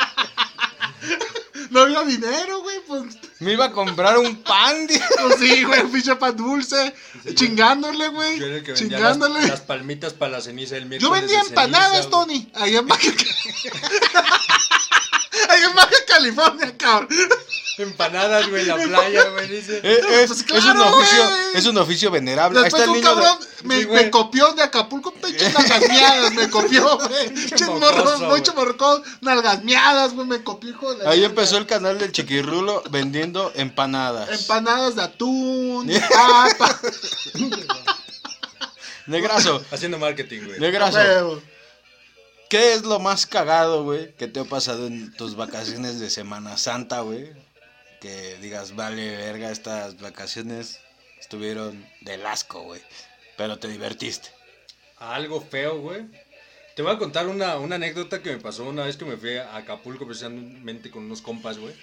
No 1.76 1.82
había 1.82 2.04
dinero, 2.04 2.62
güey. 2.62 2.78
Pues, 2.88 3.04
Me 3.40 3.52
iba 3.52 3.66
a 3.66 3.72
comprar 3.74 4.18
un 4.18 4.38
pan, 4.44 4.88
tío. 4.88 4.98
pues 5.22 5.36
sí, 5.40 5.64
güey. 5.66 5.84
Pinche 5.92 6.16
pan 6.16 6.38
dulce. 6.38 6.96
Chingándole, 7.34 8.08
güey. 8.08 8.40
Yo 8.40 8.46
era 8.46 8.56
el 8.56 8.64
que 8.64 8.72
vendía 8.72 8.98
las, 9.00 9.14
Chingándole. 9.18 9.48
las 9.48 9.60
palmitas 9.60 10.14
para 10.14 10.32
la 10.32 10.42
ceniza 10.42 10.78
el 10.78 10.84
Yo 10.84 10.90
miércoles 10.90 11.22
vendía 11.22 11.40
de 11.40 11.44
ceniza, 11.44 11.64
empanadas. 11.66 12.10
Tony. 12.10 12.50
Ahí 12.56 12.78
en. 12.78 12.88
Ahí 15.50 15.64
en 15.64 15.76
Baja 15.76 15.96
California, 16.08 16.74
cabrón. 16.78 17.10
Empanadas, 17.78 18.50
güey, 18.50 18.62
en 18.62 18.68
la 18.70 18.76
playa, 18.78 19.24
güey, 19.32 19.50
dice. 19.50 19.82
Eh, 19.84 20.00
es, 20.24 20.28
Pues 20.28 20.40
es 20.40 20.44
claro, 20.46 20.72
un 20.72 20.94
oficio, 20.94 21.24
güey. 21.26 21.40
es 21.56 21.66
un 21.66 21.78
oficio 21.78 22.10
venerable. 22.12 22.60
Ahí 22.60 22.66
está 22.68 22.78
Después 22.78 22.84
el 22.84 22.90
un 22.90 22.96
niño. 22.96 23.16
de- 23.16 23.22
cabrón 23.24 23.48
me, 23.64 23.80
Sí, 23.82 23.88
me 23.88 24.10
copió 24.12 24.54
de 24.54 24.64
Acapulco, 24.64 25.14
pinches 25.14 25.54
nalgas 25.54 25.82
miadas, 25.90 26.34
me 26.34 26.50
copió, 26.50 26.98
güey. 27.10 27.30
Pinches 27.34 27.68
morros, 27.68 28.20
güey. 28.20 28.30
mucho 28.30 28.54
morrocón, 28.54 29.04
nalgas 29.22 29.64
miadas, 29.64 30.14
güey, 30.14 30.26
me 30.26 30.42
copió, 30.44 30.70
hijo 30.70 30.94
de 30.96 31.04
la 31.04 31.10
Ahí 31.10 31.26
empezó 31.26 31.58
el 31.58 31.66
canal 31.66 31.98
del 32.00 32.14
Chiquirrulo 32.14 32.82
vendiendo 32.92 33.52
empanadas. 33.56 34.30
Empanadas 34.40 34.96
de 34.96 35.02
atún, 35.04 35.88
de 35.88 36.00
papa, 36.10 36.80
Negrazo, 39.08 39.64
Haciendo 39.72 40.00
marketing, 40.00 40.46
güey. 40.46 40.60
negrazo. 40.60 41.42
¿Qué 42.50 42.74
es 42.74 42.84
lo 42.84 43.00
más 43.00 43.26
cagado, 43.26 43.84
güey, 43.84 44.14
que 44.14 44.28
te 44.28 44.40
ha 44.40 44.44
pasado 44.44 44.86
en 44.86 45.12
tus 45.14 45.36
vacaciones 45.36 46.00
de 46.00 46.12
Semana 46.12 46.58
Santa, 46.58 47.02
güey? 47.02 47.32
Que 48.00 48.38
digas, 48.38 48.76
vale, 48.76 49.18
verga, 49.18 49.50
estas 49.50 50.00
vacaciones 50.00 50.80
estuvieron 51.20 51.84
del 52.02 52.24
asco, 52.26 52.62
güey. 52.62 52.82
Pero 53.36 53.58
te 53.58 53.68
divertiste. 53.68 54.30
Algo 54.98 55.42
feo, 55.42 55.80
güey. 55.80 56.06
Te 56.76 56.84
voy 56.84 56.94
a 56.94 57.00
contar 57.00 57.28
una, 57.28 57.58
una 57.58 57.78
anécdota 57.78 58.22
que 58.22 58.34
me 58.34 58.40
pasó 58.40 58.66
una 58.66 58.86
vez 58.86 58.98
que 58.98 59.06
me 59.06 59.18
fui 59.18 59.38
a 59.38 59.56
Acapulco 59.56 60.06
precisamente 60.06 60.92
con 60.92 61.06
unos 61.06 61.24
compas, 61.24 61.58
güey. 61.58 61.74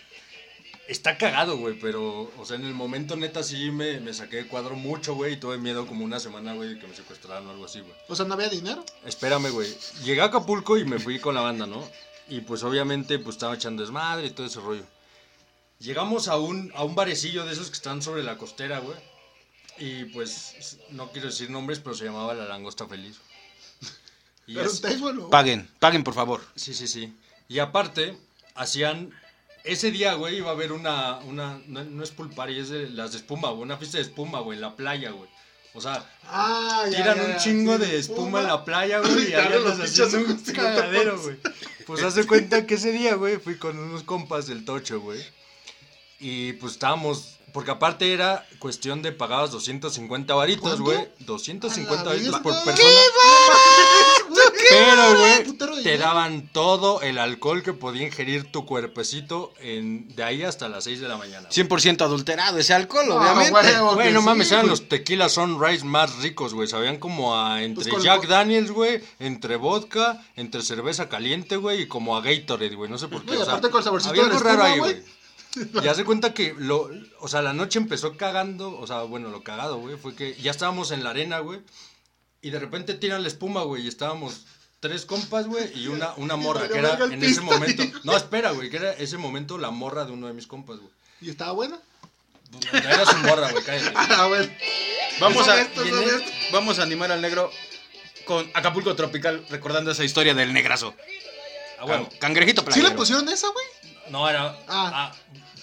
Está 0.92 1.16
cagado, 1.16 1.56
güey, 1.56 1.78
pero, 1.80 2.30
o 2.36 2.44
sea, 2.44 2.56
en 2.56 2.66
el 2.66 2.74
momento 2.74 3.16
neta 3.16 3.42
sí 3.42 3.70
me, 3.70 3.98
me 4.00 4.12
saqué 4.12 4.36
de 4.36 4.46
cuadro 4.46 4.76
mucho, 4.76 5.14
güey, 5.14 5.32
y 5.32 5.36
tuve 5.36 5.56
miedo 5.56 5.86
como 5.86 6.04
una 6.04 6.20
semana, 6.20 6.52
güey, 6.52 6.74
de 6.74 6.78
que 6.78 6.86
me 6.86 6.94
secuestraran 6.94 7.46
o 7.46 7.50
algo 7.50 7.64
así, 7.64 7.80
güey. 7.80 7.94
O 8.08 8.14
sea, 8.14 8.26
no 8.26 8.34
había 8.34 8.50
dinero. 8.50 8.84
Espérame, 9.06 9.50
güey. 9.50 9.74
Llegué 10.04 10.20
a 10.20 10.26
Acapulco 10.26 10.76
y 10.76 10.84
me 10.84 10.98
fui 10.98 11.18
con 11.18 11.34
la 11.34 11.40
banda, 11.40 11.66
¿no? 11.66 11.88
Y 12.28 12.42
pues 12.42 12.62
obviamente 12.62 13.18
pues 13.18 13.36
estaba 13.36 13.54
echando 13.54 13.82
desmadre 13.82 14.26
y 14.26 14.30
todo 14.30 14.46
ese 14.46 14.60
rollo. 14.60 14.84
Llegamos 15.78 16.28
a 16.28 16.36
un, 16.36 16.70
a 16.74 16.84
un 16.84 16.94
barecillo 16.94 17.46
de 17.46 17.52
esos 17.52 17.68
que 17.68 17.76
están 17.76 18.02
sobre 18.02 18.22
la 18.22 18.36
costera, 18.36 18.78
güey. 18.78 18.96
Y 19.78 20.04
pues 20.06 20.78
no 20.90 21.10
quiero 21.10 21.28
decir 21.28 21.48
nombres, 21.48 21.80
pero 21.80 21.96
se 21.96 22.04
llamaba 22.04 22.34
La 22.34 22.44
Langosta 22.44 22.86
Feliz. 22.86 23.16
Y 24.46 24.54
Pero 24.54 24.66
es-. 24.66 24.82
Paguen, 25.30 25.70
paguen, 25.78 26.04
por 26.04 26.14
favor. 26.14 26.42
Sí, 26.54 26.74
sí, 26.74 26.86
sí. 26.86 27.16
Y 27.48 27.60
aparte, 27.60 28.18
hacían. 28.54 29.12
Ese 29.64 29.90
día, 29.90 30.14
güey, 30.14 30.38
iba 30.38 30.48
a 30.50 30.52
haber 30.52 30.72
una. 30.72 31.18
una 31.20 31.60
no, 31.66 31.84
no 31.84 32.02
es 32.02 32.10
pool 32.10 32.30
party, 32.30 32.58
es 32.58 32.68
de 32.68 32.90
las 32.90 33.12
de 33.12 33.18
espuma, 33.18 33.50
güey. 33.50 33.62
Una 33.62 33.76
fiesta 33.76 33.98
de 33.98 34.04
espuma, 34.04 34.40
güey, 34.40 34.56
en 34.56 34.62
la 34.62 34.74
playa, 34.74 35.10
güey. 35.10 35.28
O 35.74 35.80
sea, 35.80 36.04
Ah, 36.28 36.84
ya, 36.90 36.96
tiran 36.98 37.16
ya, 37.16 37.24
un 37.24 37.36
chingo 37.38 37.78
de 37.78 37.98
espuma 37.98 38.40
en 38.40 38.48
la 38.48 38.64
playa, 38.64 38.98
güey, 38.98 39.30
y 39.30 39.32
ahí 39.34 39.48
los 39.62 39.78
haciendo 39.80 40.18
un 40.18 40.36
cagadero, 40.52 41.20
güey. 41.20 41.36
Pues 41.86 42.02
hace 42.02 42.26
cuenta 42.26 42.66
que 42.66 42.74
ese 42.74 42.92
día, 42.92 43.14
güey, 43.14 43.38
fui 43.38 43.56
con 43.56 43.78
unos 43.78 44.02
compas 44.02 44.46
del 44.46 44.64
tocho, 44.64 45.00
güey. 45.00 45.20
Y 46.20 46.52
pues 46.54 46.74
estábamos. 46.74 47.38
Porque 47.52 47.70
aparte 47.70 48.12
era 48.14 48.46
cuestión 48.58 49.02
de 49.02 49.12
pagabas 49.12 49.50
250 49.50 50.34
varitos, 50.34 50.80
güey. 50.80 50.96
A 50.98 51.08
250 51.20 52.02
la 52.02 52.10
varitos 52.10 52.40
por 52.40 52.54
persona. 52.64 52.76
¿Qué 52.76 52.84
Pero, 54.72 55.18
güey, 55.18 55.82
te 55.82 55.98
daban 55.98 56.48
todo 56.52 57.00
el 57.02 57.18
alcohol 57.18 57.62
que 57.62 57.72
podía 57.72 58.06
ingerir 58.06 58.50
tu 58.50 58.64
cuerpecito 58.66 59.52
en, 59.60 60.08
de 60.14 60.22
ahí 60.24 60.42
hasta 60.42 60.68
las 60.68 60.84
6 60.84 61.00
de 61.00 61.08
la 61.08 61.16
mañana. 61.16 61.48
güey. 61.48 61.68
100% 61.68 62.00
adulterado 62.02 62.58
ese 62.58 62.74
alcohol, 62.74 63.06
No, 63.08 63.16
obviamente. 63.16 63.50
güey. 63.50 63.94
Güey, 63.94 64.12
no 64.12 64.20
sí, 64.20 64.26
mames, 64.26 64.50
eran 64.50 64.62
güey. 64.62 64.70
los 64.70 64.88
tequilas 64.88 65.32
Sunrise 65.32 65.84
más 65.84 66.16
ricos, 66.16 66.54
güey. 66.54 66.68
Sabían 66.68 66.98
como 66.98 67.36
a 67.36 67.62
entre 67.62 67.84
Pues 67.84 67.94
con- 67.94 68.02
Jack 68.02 68.26
Daniels, 68.26 68.70
güey, 68.70 69.00
entre 69.18 69.56
vodka, 69.56 70.24
entre 70.36 70.62
cerveza 70.62 71.08
caliente, 71.08 71.56
güey, 71.56 71.82
y 71.82 71.86
como 71.88 72.16
a 72.16 72.20
Gatorade, 72.22 72.74
güey. 72.74 72.90
No 72.90 72.98
sé 72.98 73.08
por 73.08 73.24
qué. 73.24 73.32
O 73.36 73.44
sea, 73.44 73.54
aparte 73.54 73.70
con 73.70 73.78
el 73.78 73.84
saborcito 73.84 74.10
había 74.12 74.24
algo 74.24 74.38
raro 74.38 74.62
ahí, 74.64 74.78
güey. 74.78 74.92
güey. 74.94 75.84
Y 75.84 75.88
hace 75.88 76.04
cuenta 76.04 76.32
que 76.32 76.54
lo, 76.56 76.88
o 77.20 77.28
sea, 77.28 77.42
la 77.42 77.52
noche 77.52 77.78
empezó 77.78 78.16
cagando, 78.16 78.78
o 78.78 78.86
sea, 78.86 79.02
bueno, 79.02 79.28
lo 79.28 79.42
cagado, 79.42 79.76
güey, 79.78 79.96
fue 79.98 80.14
que 80.14 80.34
ya 80.36 80.50
estábamos 80.50 80.92
en 80.92 81.04
la 81.04 81.10
arena, 81.10 81.40
güey, 81.40 81.60
y 82.40 82.48
de 82.50 82.58
repente 82.58 82.94
tiran 82.94 83.20
la 83.22 83.28
espuma, 83.28 83.62
güey, 83.62 83.84
y 83.84 83.88
estábamos 83.88 84.46
tres 84.82 85.06
compas, 85.06 85.46
güey, 85.46 85.70
y 85.78 85.86
una, 85.86 86.12
una 86.16 86.34
morra, 86.44 86.68
que 86.68 86.76
era 86.78 86.98
en 87.04 87.22
ese 87.22 87.40
momento, 87.40 87.84
no, 88.02 88.16
espera, 88.16 88.50
güey, 88.50 88.68
que 88.68 88.76
era 88.78 88.92
ese 88.94 89.16
momento 89.16 89.56
la 89.56 89.70
morra 89.70 90.04
de 90.04 90.10
uno 90.12 90.26
de 90.26 90.32
mis 90.32 90.48
compas, 90.48 90.78
güey. 90.78 90.90
¿Y 91.20 91.30
estaba 91.30 91.52
buena? 91.52 91.78
Era 92.72 93.06
su 93.06 93.16
morra, 93.18 93.50
güey, 93.52 93.64
cállate. 93.64 93.92
Ah, 93.96 94.26
bueno. 94.26 94.52
Vamos 95.20 95.46
a, 95.48 95.60
Esto, 95.60 95.82
vamos 96.52 96.78
a 96.80 96.82
animar 96.82 97.12
al 97.12 97.22
negro 97.22 97.50
con 98.24 98.50
Acapulco 98.54 98.96
Tropical, 98.96 99.46
recordando 99.48 99.92
esa 99.92 100.04
historia 100.04 100.34
del 100.34 100.52
negrazo. 100.52 100.94
Ah, 101.78 101.84
bueno. 101.84 102.08
Can- 102.08 102.18
cangrejito 102.18 102.62
¿Sí 102.62 102.66
playero. 102.66 102.88
le 102.88 102.94
pusieron 102.96 103.28
esa, 103.28 103.48
güey? 103.48 103.64
No, 104.10 104.28
era. 104.28 104.58
Ah. 104.68 105.12
Ah. 105.12 105.12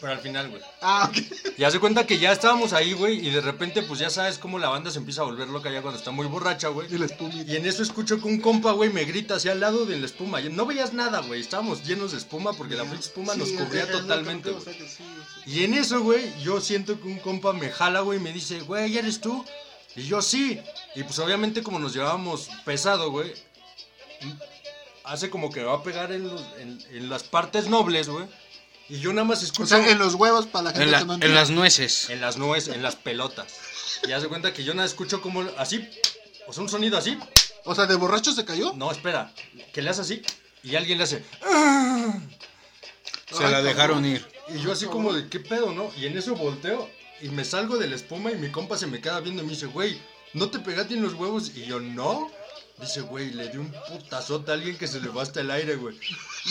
Pero 0.01 0.13
al 0.13 0.19
final, 0.19 0.49
güey. 0.49 0.61
Ah, 0.81 1.09
ok. 1.09 1.17
Y 1.57 1.63
hace 1.63 1.79
cuenta 1.79 2.05
que 2.07 2.17
ya 2.19 2.31
estábamos 2.31 2.73
ahí, 2.73 2.93
güey, 2.93 3.25
y 3.25 3.29
de 3.31 3.41
repente, 3.41 3.81
pues 3.83 3.99
ya 3.99 4.09
sabes 4.09 4.37
cómo 4.37 4.59
la 4.59 4.69
banda 4.69 4.91
se 4.91 4.99
empieza 4.99 5.21
a 5.21 5.25
volver 5.25 5.47
loca 5.49 5.69
ya 5.71 5.81
cuando 5.81 5.97
está 5.99 6.11
muy 6.11 6.25
borracha, 6.27 6.69
güey. 6.69 6.87
Y 6.93 6.97
la 6.97 7.07
en 7.07 7.65
eso 7.65 7.83
escucho 7.83 8.17
que 8.19 8.27
un 8.27 8.39
compa, 8.39 8.71
güey, 8.71 8.89
me 8.91 9.03
grita 9.05 9.35
hacia 9.35 9.51
al 9.51 9.59
lado 9.59 9.85
de 9.85 9.97
la 9.99 10.05
espuma. 10.05 10.39
No 10.41 10.65
veías 10.65 10.93
nada, 10.93 11.19
güey. 11.21 11.41
Estábamos 11.41 11.83
llenos 11.85 12.11
de 12.11 12.17
espuma 12.17 12.53
porque 12.53 12.75
la 12.75 12.83
pinche 12.83 13.07
espuma 13.07 13.35
nos 13.35 13.49
cubría 13.51 13.83
es- 13.83 13.91
totalmente, 13.91 14.51
güey. 14.51 14.63
sí, 14.63 14.85
sí. 14.97 15.03
Y 15.45 15.63
en 15.63 15.73
eso, 15.73 16.01
güey, 16.01 16.31
yo 16.41 16.61
siento 16.61 16.99
que 16.99 17.07
un 17.07 17.19
compa 17.19 17.53
me 17.53 17.69
jala, 17.69 18.01
güey, 18.01 18.19
y 18.19 18.21
me 18.21 18.31
dice, 18.31 18.59
güey, 18.61 18.97
¿eres 18.97 19.19
tú? 19.19 19.43
Y 19.95 20.03
yo 20.03 20.21
sí. 20.21 20.59
Y 20.95 21.03
pues 21.03 21.17
obviamente 21.19 21.61
como 21.63 21.79
nos 21.79 21.93
llevábamos 21.93 22.49
pesado, 22.63 23.11
güey, 23.11 23.33
hace 25.03 25.29
como 25.29 25.51
que 25.51 25.63
va 25.63 25.75
a 25.75 25.83
pegar 25.83 26.11
en, 26.11 26.27
los- 26.27 26.43
en- 26.59 26.83
en 26.91 27.09
las 27.09 27.23
partes 27.23 27.67
nobles, 27.67 28.07
güey. 28.09 28.25
Y 28.89 28.99
yo 28.99 29.13
nada 29.13 29.25
más 29.27 29.41
O 29.41 29.45
escucho 29.45 29.67
sea, 29.67 29.87
en 29.89 29.99
los 29.99 30.15
huevos 30.15 30.47
para 30.47 30.65
la 30.65 30.69
gente 30.71 30.83
En, 30.85 30.91
la- 30.91 30.99
que 30.99 31.05
no 31.05 31.13
en 31.13 31.35
las 31.35 31.49
nueces. 31.51 32.09
en 32.09 32.21
las 32.21 32.37
nubes, 32.37 32.67
en 32.67 32.81
las 32.81 32.95
pelotas. 32.95 33.53
Y 34.07 34.11
hace 34.11 34.27
cuenta 34.27 34.53
que 34.53 34.63
yo 34.63 34.73
nada 34.73 34.87
escucho 34.87 35.21
como 35.21 35.41
así, 35.57 35.87
o 36.47 36.53
sea, 36.53 36.63
un 36.63 36.69
sonido 36.69 36.97
así. 36.97 37.17
O 37.65 37.75
sea, 37.75 37.85
¿de 37.85 37.95
borracho 37.95 38.31
se 38.33 38.45
cayó? 38.45 38.73
No, 38.73 38.91
espera, 38.91 39.31
que 39.73 39.81
le 39.81 39.89
hace 39.89 40.01
así 40.01 40.21
y 40.63 40.75
alguien 40.75 40.97
le 40.97 41.03
hace... 41.03 41.23
Se 43.31 43.43
la 43.47 43.61
dejaron 43.61 44.05
ir. 44.05 44.25
Y 44.53 44.59
yo 44.61 44.71
así 44.71 44.85
como 44.87 45.13
de, 45.13 45.29
¿qué 45.29 45.39
pedo, 45.39 45.71
no? 45.73 45.91
Y 45.97 46.07
en 46.07 46.17
eso 46.17 46.35
volteo 46.35 46.89
y 47.21 47.29
me 47.29 47.45
salgo 47.45 47.77
de 47.77 47.87
la 47.87 47.95
espuma 47.95 48.31
y 48.31 48.35
mi 48.35 48.49
compa 48.49 48.77
se 48.77 48.87
me 48.87 49.01
queda 49.01 49.19
viendo 49.19 49.43
y 49.43 49.45
me 49.45 49.51
dice, 49.51 49.67
güey, 49.67 50.01
¿no 50.33 50.49
te 50.49 50.57
pegaste 50.59 50.95
en 50.95 51.03
los 51.03 51.13
huevos? 51.13 51.51
Y 51.55 51.65
yo, 51.65 51.79
no. 51.79 52.31
Dice, 52.79 53.01
güey, 53.01 53.31
le 53.31 53.49
di 53.49 53.57
un 53.57 53.71
putazote 53.89 54.51
a 54.51 54.53
alguien 54.53 54.77
que 54.77 54.87
se 54.87 55.01
le 55.01 55.09
va 55.09 55.21
hasta 55.23 55.41
el 55.41 55.51
aire, 55.51 55.75
güey. 55.75 55.97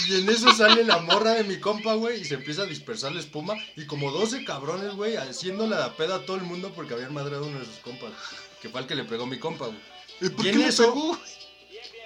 Y 0.08 0.16
en 0.20 0.28
eso 0.28 0.52
sale 0.54 0.84
la 0.84 0.98
morra 0.98 1.32
de 1.32 1.44
mi 1.44 1.58
compa, 1.58 1.94
güey, 1.94 2.20
y 2.20 2.24
se 2.24 2.34
empieza 2.34 2.62
a 2.62 2.66
dispersar 2.66 3.12
la 3.12 3.20
espuma. 3.20 3.54
Y 3.76 3.86
como 3.86 4.10
12 4.10 4.44
cabrones, 4.44 4.92
güey, 4.94 5.16
haciendo 5.16 5.66
la 5.66 5.96
peda 5.96 6.16
a 6.16 6.26
todo 6.26 6.36
el 6.36 6.42
mundo 6.42 6.72
porque 6.74 6.94
habían 6.94 7.14
madrado 7.14 7.44
a 7.44 7.48
uno 7.48 7.58
de 7.60 7.64
sus 7.64 7.76
compas. 7.78 8.12
Que 8.60 8.68
fue 8.68 8.80
el 8.82 8.86
que 8.86 8.94
le 8.94 9.04
pegó 9.04 9.26
mi 9.26 9.38
compa, 9.38 9.66
güey. 9.66 9.78
¿Y 10.20 10.28
por 10.30 10.46
Y 10.46 10.50
qué 10.50 10.58
le 10.58 10.66
eso- 10.68 10.82
pegó? 10.92 11.18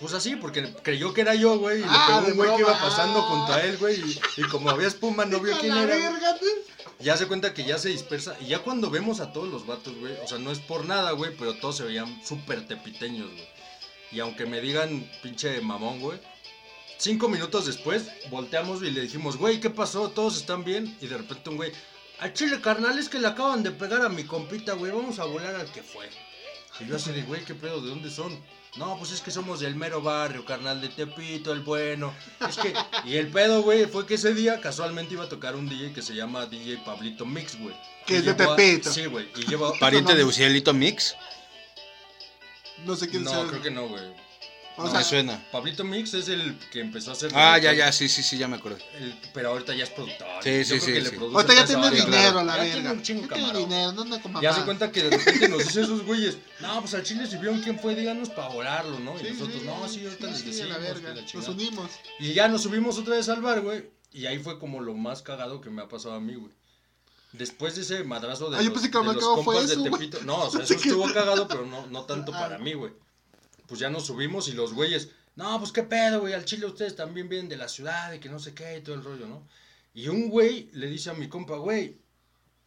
Pues 0.00 0.14
así, 0.14 0.34
porque 0.36 0.72
creyó 0.82 1.12
que 1.14 1.20
era 1.20 1.34
yo, 1.36 1.58
güey, 1.58 1.80
y 1.80 1.84
Ah, 1.86 1.92
le 1.92 2.06
pegó 2.06 2.20
de 2.26 2.30
un 2.32 2.36
güey 2.36 2.56
que 2.56 2.62
iba 2.62 2.80
pasando 2.80 3.22
junto 3.22 3.52
a 3.52 3.62
él, 3.62 3.76
güey, 3.78 4.00
y, 4.00 4.20
y 4.38 4.42
como 4.48 4.68
había 4.70 4.88
espuma 4.88 5.24
no 5.24 5.38
vio 5.40 5.56
quién 5.58 5.76
era. 5.76 5.96
Ya 6.98 7.16
se 7.16 7.26
cuenta 7.26 7.52
que 7.54 7.64
ya 7.64 7.78
se 7.78 7.88
dispersa. 7.88 8.36
Y 8.40 8.46
ya 8.46 8.60
cuando 8.60 8.88
vemos 8.90 9.18
a 9.20 9.32
todos 9.32 9.48
los 9.48 9.66
vatos, 9.66 9.94
güey. 9.96 10.14
O 10.24 10.28
sea, 10.28 10.38
no 10.38 10.52
es 10.52 10.60
por 10.60 10.84
nada, 10.86 11.10
güey. 11.12 11.34
Pero 11.36 11.54
todos 11.54 11.76
se 11.78 11.82
veían 11.82 12.20
súper 12.24 12.66
tepiteños, 12.68 13.28
güey. 13.28 13.48
Y 14.12 14.20
aunque 14.20 14.46
me 14.46 14.60
digan 14.60 15.10
pinche 15.22 15.60
mamón, 15.60 16.00
güey. 16.00 16.18
Cinco 16.98 17.28
minutos 17.28 17.66
después, 17.66 18.08
volteamos 18.30 18.82
y 18.82 18.90
le 18.90 19.00
dijimos, 19.00 19.36
güey, 19.36 19.58
¿qué 19.58 19.70
pasó? 19.70 20.10
¿Todos 20.10 20.36
están 20.36 20.62
bien? 20.62 20.96
Y 21.00 21.06
de 21.06 21.18
repente 21.18 21.50
un 21.50 21.56
güey, 21.56 21.72
al 22.20 22.32
chile 22.32 22.60
carnal, 22.60 22.98
es 22.98 23.08
que 23.08 23.18
le 23.18 23.26
acaban 23.26 23.64
de 23.64 23.72
pegar 23.72 24.02
a 24.02 24.08
mi 24.08 24.22
compita, 24.22 24.74
güey. 24.74 24.92
Vamos 24.92 25.18
a 25.18 25.24
volar 25.24 25.56
al 25.56 25.72
que 25.72 25.82
fue. 25.82 26.08
Y 26.78 26.86
yo 26.86 26.96
así 26.96 27.10
de, 27.10 27.22
güey, 27.22 27.44
¿qué 27.44 27.54
pedo? 27.54 27.80
¿De 27.80 27.90
dónde 27.90 28.10
son? 28.10 28.38
No, 28.76 28.96
pues 28.98 29.10
es 29.12 29.20
que 29.20 29.30
somos 29.30 29.60
del 29.60 29.74
mero 29.74 30.00
barrio, 30.00 30.44
carnal 30.44 30.80
de 30.80 30.88
Tepito, 30.88 31.52
el 31.52 31.60
bueno. 31.60 32.14
Es 32.48 32.56
que, 32.56 32.72
y 33.04 33.16
el 33.16 33.28
pedo, 33.28 33.62
güey, 33.62 33.84
fue 33.86 34.06
que 34.06 34.14
ese 34.14 34.32
día 34.32 34.60
casualmente 34.60 35.12
iba 35.14 35.24
a 35.24 35.28
tocar 35.28 35.56
un 35.56 35.68
DJ 35.68 35.92
que 35.92 36.00
se 36.00 36.14
llama 36.14 36.46
DJ 36.46 36.78
Pablito 36.78 37.26
Mix, 37.26 37.58
güey. 37.58 37.74
Que 38.06 38.18
es 38.18 38.24
de 38.24 38.34
Tepito. 38.34 38.90
Sí, 38.90 39.06
güey, 39.06 39.28
y 39.36 39.44
lleva... 39.44 39.72
Pariente 39.78 40.14
de 40.14 40.24
Ucielito 40.24 40.72
Mix. 40.72 41.14
No 42.84 42.96
sé 42.96 43.08
quién 43.08 43.24
sea. 43.26 43.42
No, 43.42 43.48
creo 43.48 43.62
que 43.62 43.70
no, 43.70 43.88
güey. 43.88 44.02
O 44.78 44.84
No 44.84 44.90
sea, 44.90 45.00
me 45.00 45.04
suena. 45.04 45.44
Pablito 45.52 45.84
Mix 45.84 46.14
es 46.14 46.28
el 46.28 46.58
que 46.70 46.80
empezó 46.80 47.10
a 47.10 47.12
hacer... 47.12 47.30
Ah, 47.34 47.58
ya, 47.58 47.74
ya, 47.74 47.92
sí, 47.92 48.08
sí, 48.08 48.22
sí, 48.22 48.38
ya 48.38 48.48
me 48.48 48.56
acuerdo. 48.56 48.78
El- 48.98 49.14
pero 49.34 49.50
ahorita 49.50 49.74
ya 49.74 49.84
es 49.84 49.90
productor. 49.90 50.26
Sí, 50.42 50.64
sí, 50.64 50.78
creo 50.78 51.04
sí, 51.04 51.10
sí. 51.10 51.16
ahorita 51.20 51.54
ya 51.54 51.66
tiene 51.66 51.90
dinero 51.90 52.38
a 52.38 52.42
la 52.44 52.56
Ya 52.56 52.62
verga. 52.62 52.74
tiene 52.74 52.90
un 52.92 53.02
chingo, 53.02 53.20
Ya 53.22 53.28
tiene 53.28 53.42
camarón. 53.48 53.68
dinero, 53.68 53.92
no 53.92 54.02
anda 54.02 54.22
con 54.22 54.40
Ya 54.40 54.54
se 54.54 54.62
cuenta 54.62 54.90
que 54.90 55.02
de 55.02 55.10
repente 55.10 55.48
nos 55.50 55.58
dice 55.58 55.80
esos 55.82 56.02
güeyes, 56.06 56.38
no, 56.60 56.80
pues 56.80 56.94
al 56.94 57.02
chile 57.02 57.26
si 57.26 57.36
vieron 57.36 57.60
quién 57.60 57.78
fue, 57.80 57.94
díganos 57.94 58.30
para 58.30 58.48
volarlo, 58.48 58.98
¿no? 59.00 59.14
Y 59.20 59.24
Sí, 59.24 59.30
nosotros, 59.32 59.60
sí, 59.60 59.66
no, 59.66 59.88
sí, 59.88 60.04
ahorita 60.06 60.26
les 60.28 60.44
decimos 60.46 60.68
la 60.70 60.78
verga. 60.78 61.08
la 61.10 61.14
Nos 61.20 61.26
chingada". 61.30 61.50
unimos. 61.52 61.90
Y 62.18 62.32
ya 62.32 62.48
nos 62.48 62.62
subimos 62.62 62.96
otra 62.96 63.16
vez 63.16 63.28
al 63.28 63.42
bar, 63.42 63.60
güey. 63.60 63.90
Y 64.10 64.24
ahí 64.24 64.38
fue 64.38 64.58
como 64.58 64.80
lo 64.80 64.94
más 64.94 65.20
cagado 65.20 65.60
que 65.60 65.68
me 65.68 65.82
ha 65.82 65.88
pasado 65.88 66.14
a 66.14 66.20
mí, 66.20 66.34
güey. 66.34 66.50
Después 67.32 67.74
de 67.76 67.82
ese 67.82 68.04
madrazo 68.04 68.50
de 68.50 68.58
Ah, 68.58 68.60
yo 68.60 68.68
los, 68.70 68.74
pensé 68.74 68.90
que 68.90 68.98
lo 68.98 69.04
de 69.10 69.14
los 69.14 69.24
fue 69.24 69.44
compas 69.44 69.66
de 69.68 69.72
eso, 69.74 69.80
güey. 69.80 69.92
Tepito. 69.92 70.18
No, 70.24 70.44
o 70.44 70.50
sea, 70.50 70.60
eso 70.64 70.74
estuvo 70.74 71.04
cagado, 71.12 71.48
pero 71.48 71.64
no, 71.66 71.86
no 71.86 72.04
tanto 72.04 72.30
para 72.32 72.58
mí, 72.58 72.74
güey. 72.74 72.92
Pues 73.66 73.80
ya 73.80 73.88
nos 73.90 74.06
subimos 74.06 74.48
y 74.48 74.52
los 74.52 74.74
güeyes 74.74 75.08
no, 75.34 75.58
pues 75.58 75.72
qué 75.72 75.82
pedo, 75.82 76.20
güey, 76.20 76.34
al 76.34 76.44
chile 76.44 76.66
ustedes 76.66 76.94
también 76.94 77.26
vienen 77.30 77.48
de 77.48 77.56
la 77.56 77.66
ciudad 77.68 78.12
y 78.12 78.18
que 78.20 78.28
no 78.28 78.38
sé 78.38 78.52
qué 78.52 78.76
y 78.76 78.82
todo 78.82 78.94
el 78.96 79.02
rollo, 79.02 79.26
¿no? 79.26 79.48
Y 79.94 80.08
un 80.08 80.28
güey 80.28 80.68
le 80.74 80.88
dice 80.88 81.08
a 81.08 81.14
mi 81.14 81.26
compa, 81.30 81.56
güey, 81.56 81.96